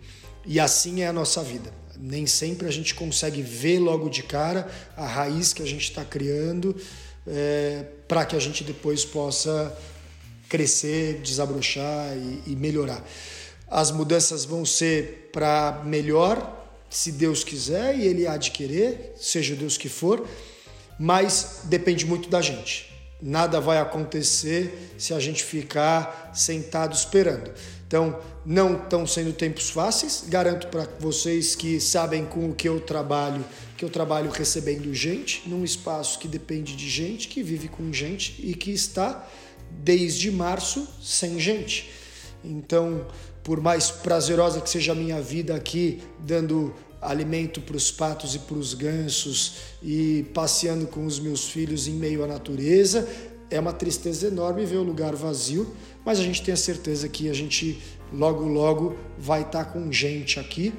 e 0.45 0.59
assim 0.59 1.01
é 1.03 1.07
a 1.07 1.13
nossa 1.13 1.43
vida. 1.43 1.71
Nem 1.99 2.25
sempre 2.25 2.67
a 2.67 2.71
gente 2.71 2.95
consegue 2.95 3.43
ver 3.43 3.79
logo 3.79 4.09
de 4.09 4.23
cara 4.23 4.67
a 4.97 5.05
raiz 5.05 5.53
que 5.53 5.61
a 5.61 5.67
gente 5.67 5.83
está 5.83 6.03
criando 6.03 6.75
é, 7.27 7.85
para 8.07 8.25
que 8.25 8.35
a 8.35 8.39
gente 8.39 8.63
depois 8.63 9.05
possa 9.05 9.71
crescer, 10.53 11.19
desabrochar 11.23 12.15
e, 12.15 12.51
e 12.51 12.55
melhorar. 12.55 13.03
As 13.67 13.89
mudanças 13.89 14.45
vão 14.45 14.63
ser 14.63 15.31
para 15.33 15.81
melhor, 15.83 16.63
se 16.91 17.11
Deus 17.11 17.43
quiser 17.43 17.97
e 17.97 18.05
Ele 18.05 18.27
há 18.27 18.37
de 18.37 18.51
querer, 18.51 19.15
seja 19.17 19.55
Deus 19.55 19.77
que 19.77 19.89
for, 19.89 20.27
mas 20.99 21.61
depende 21.63 22.05
muito 22.05 22.29
da 22.29 22.39
gente. 22.39 22.93
Nada 23.19 23.59
vai 23.59 23.79
acontecer 23.79 24.93
se 24.95 25.11
a 25.11 25.19
gente 25.19 25.43
ficar 25.43 26.29
sentado 26.35 26.93
esperando. 26.93 27.51
Então, 27.87 28.19
não 28.45 28.75
estão 28.75 29.07
sendo 29.07 29.33
tempos 29.33 29.71
fáceis. 29.71 30.25
Garanto 30.27 30.67
para 30.67 30.87
vocês 30.99 31.55
que 31.55 31.79
sabem 31.79 32.25
com 32.25 32.49
o 32.49 32.53
que 32.53 32.69
eu 32.69 32.79
trabalho, 32.79 33.43
que 33.75 33.83
eu 33.83 33.89
trabalho 33.89 34.29
recebendo 34.29 34.93
gente, 34.93 35.49
num 35.49 35.63
espaço 35.63 36.19
que 36.19 36.27
depende 36.27 36.75
de 36.75 36.87
gente, 36.87 37.27
que 37.27 37.41
vive 37.41 37.67
com 37.69 37.91
gente 37.91 38.35
e 38.39 38.53
que 38.53 38.69
está 38.69 39.27
desde 39.81 40.31
março 40.31 40.87
sem 41.01 41.39
gente. 41.39 41.89
Então, 42.43 43.05
por 43.43 43.61
mais 43.61 43.89
prazerosa 43.89 44.61
que 44.61 44.69
seja 44.69 44.91
a 44.91 44.95
minha 44.95 45.21
vida 45.21 45.55
aqui, 45.55 46.01
dando 46.19 46.73
alimento 47.01 47.59
para 47.61 47.75
os 47.75 47.91
patos 47.91 48.33
e 48.33 48.39
para 48.39 48.55
os 48.55 48.73
gansos 48.73 49.55
e 49.81 50.25
passeando 50.33 50.87
com 50.87 51.05
os 51.05 51.19
meus 51.19 51.49
filhos 51.49 51.87
em 51.87 51.93
meio 51.93 52.23
à 52.23 52.27
natureza, 52.27 53.07
é 53.49 53.59
uma 53.59 53.73
tristeza 53.73 54.27
enorme 54.27 54.65
ver 54.65 54.77
o 54.77 54.83
lugar 54.83 55.15
vazio, 55.15 55.75
mas 56.05 56.19
a 56.19 56.23
gente 56.23 56.41
tem 56.41 56.53
a 56.53 56.57
certeza 56.57 57.07
que 57.07 57.29
a 57.29 57.33
gente 57.33 57.81
logo 58.11 58.45
logo 58.45 58.95
vai 59.17 59.41
estar 59.41 59.65
com 59.65 59.91
gente 59.91 60.39
aqui, 60.39 60.73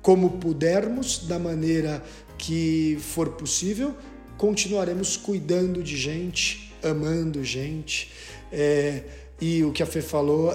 como 0.00 0.38
pudermos, 0.38 1.26
da 1.26 1.38
maneira 1.38 2.02
que 2.38 2.96
for 3.00 3.30
possível, 3.30 3.94
continuaremos 4.36 5.16
cuidando 5.16 5.82
de 5.82 5.96
gente, 5.96 6.73
amando 6.84 7.42
gente. 7.42 8.10
É, 8.52 9.02
e 9.40 9.64
o 9.64 9.72
que 9.72 9.82
a 9.82 9.86
Fê 9.86 10.00
falou, 10.00 10.52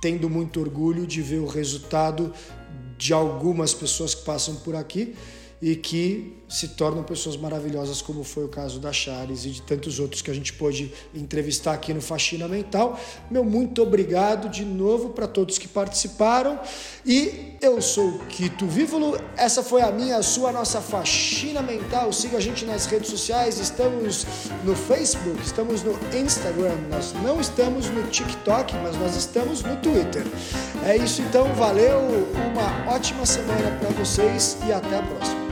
tendo 0.00 0.28
muito 0.28 0.60
orgulho 0.60 1.06
de 1.06 1.20
ver 1.22 1.38
o 1.38 1.46
resultado 1.46 2.32
de 2.96 3.12
algumas 3.12 3.74
pessoas 3.74 4.14
que 4.14 4.24
passam 4.24 4.56
por 4.56 4.76
aqui 4.76 5.14
e 5.60 5.76
que 5.76 6.41
se 6.52 6.68
tornam 6.68 7.02
pessoas 7.02 7.36
maravilhosas, 7.36 8.02
como 8.02 8.22
foi 8.22 8.44
o 8.44 8.48
caso 8.48 8.78
da 8.78 8.92
Chares 8.92 9.44
e 9.44 9.50
de 9.50 9.62
tantos 9.62 9.98
outros 9.98 10.20
que 10.20 10.30
a 10.30 10.34
gente 10.34 10.52
pôde 10.52 10.92
entrevistar 11.14 11.72
aqui 11.72 11.94
no 11.94 12.00
Faxina 12.00 12.46
Mental. 12.46 12.98
Meu 13.30 13.42
muito 13.42 13.82
obrigado 13.82 14.48
de 14.48 14.64
novo 14.64 15.10
para 15.10 15.26
todos 15.26 15.58
que 15.58 15.66
participaram. 15.66 16.60
E 17.06 17.56
eu 17.60 17.80
sou 17.80 18.08
o 18.08 18.18
Quito 18.26 18.66
Vívolo. 18.66 19.18
Essa 19.36 19.62
foi 19.62 19.82
a 19.82 19.90
minha, 19.90 20.16
a 20.16 20.22
sua, 20.22 20.50
a 20.50 20.52
nossa 20.52 20.80
Faxina 20.80 21.62
Mental. 21.62 22.12
Siga 22.12 22.36
a 22.36 22.40
gente 22.40 22.64
nas 22.64 22.86
redes 22.86 23.10
sociais. 23.10 23.58
Estamos 23.58 24.26
no 24.64 24.76
Facebook, 24.76 25.40
estamos 25.42 25.82
no 25.82 25.92
Instagram, 26.14 26.76
nós 26.90 27.12
não 27.22 27.40
estamos 27.40 27.88
no 27.88 28.02
TikTok, 28.08 28.74
mas 28.82 28.96
nós 28.98 29.16
estamos 29.16 29.62
no 29.62 29.76
Twitter. 29.76 30.26
É 30.84 30.96
isso 30.96 31.22
então, 31.22 31.52
valeu, 31.54 32.00
uma 32.50 32.92
ótima 32.92 33.24
semana 33.24 33.76
para 33.78 33.90
vocês 33.90 34.58
e 34.66 34.72
até 34.72 34.98
a 34.98 35.02
próxima. 35.02 35.51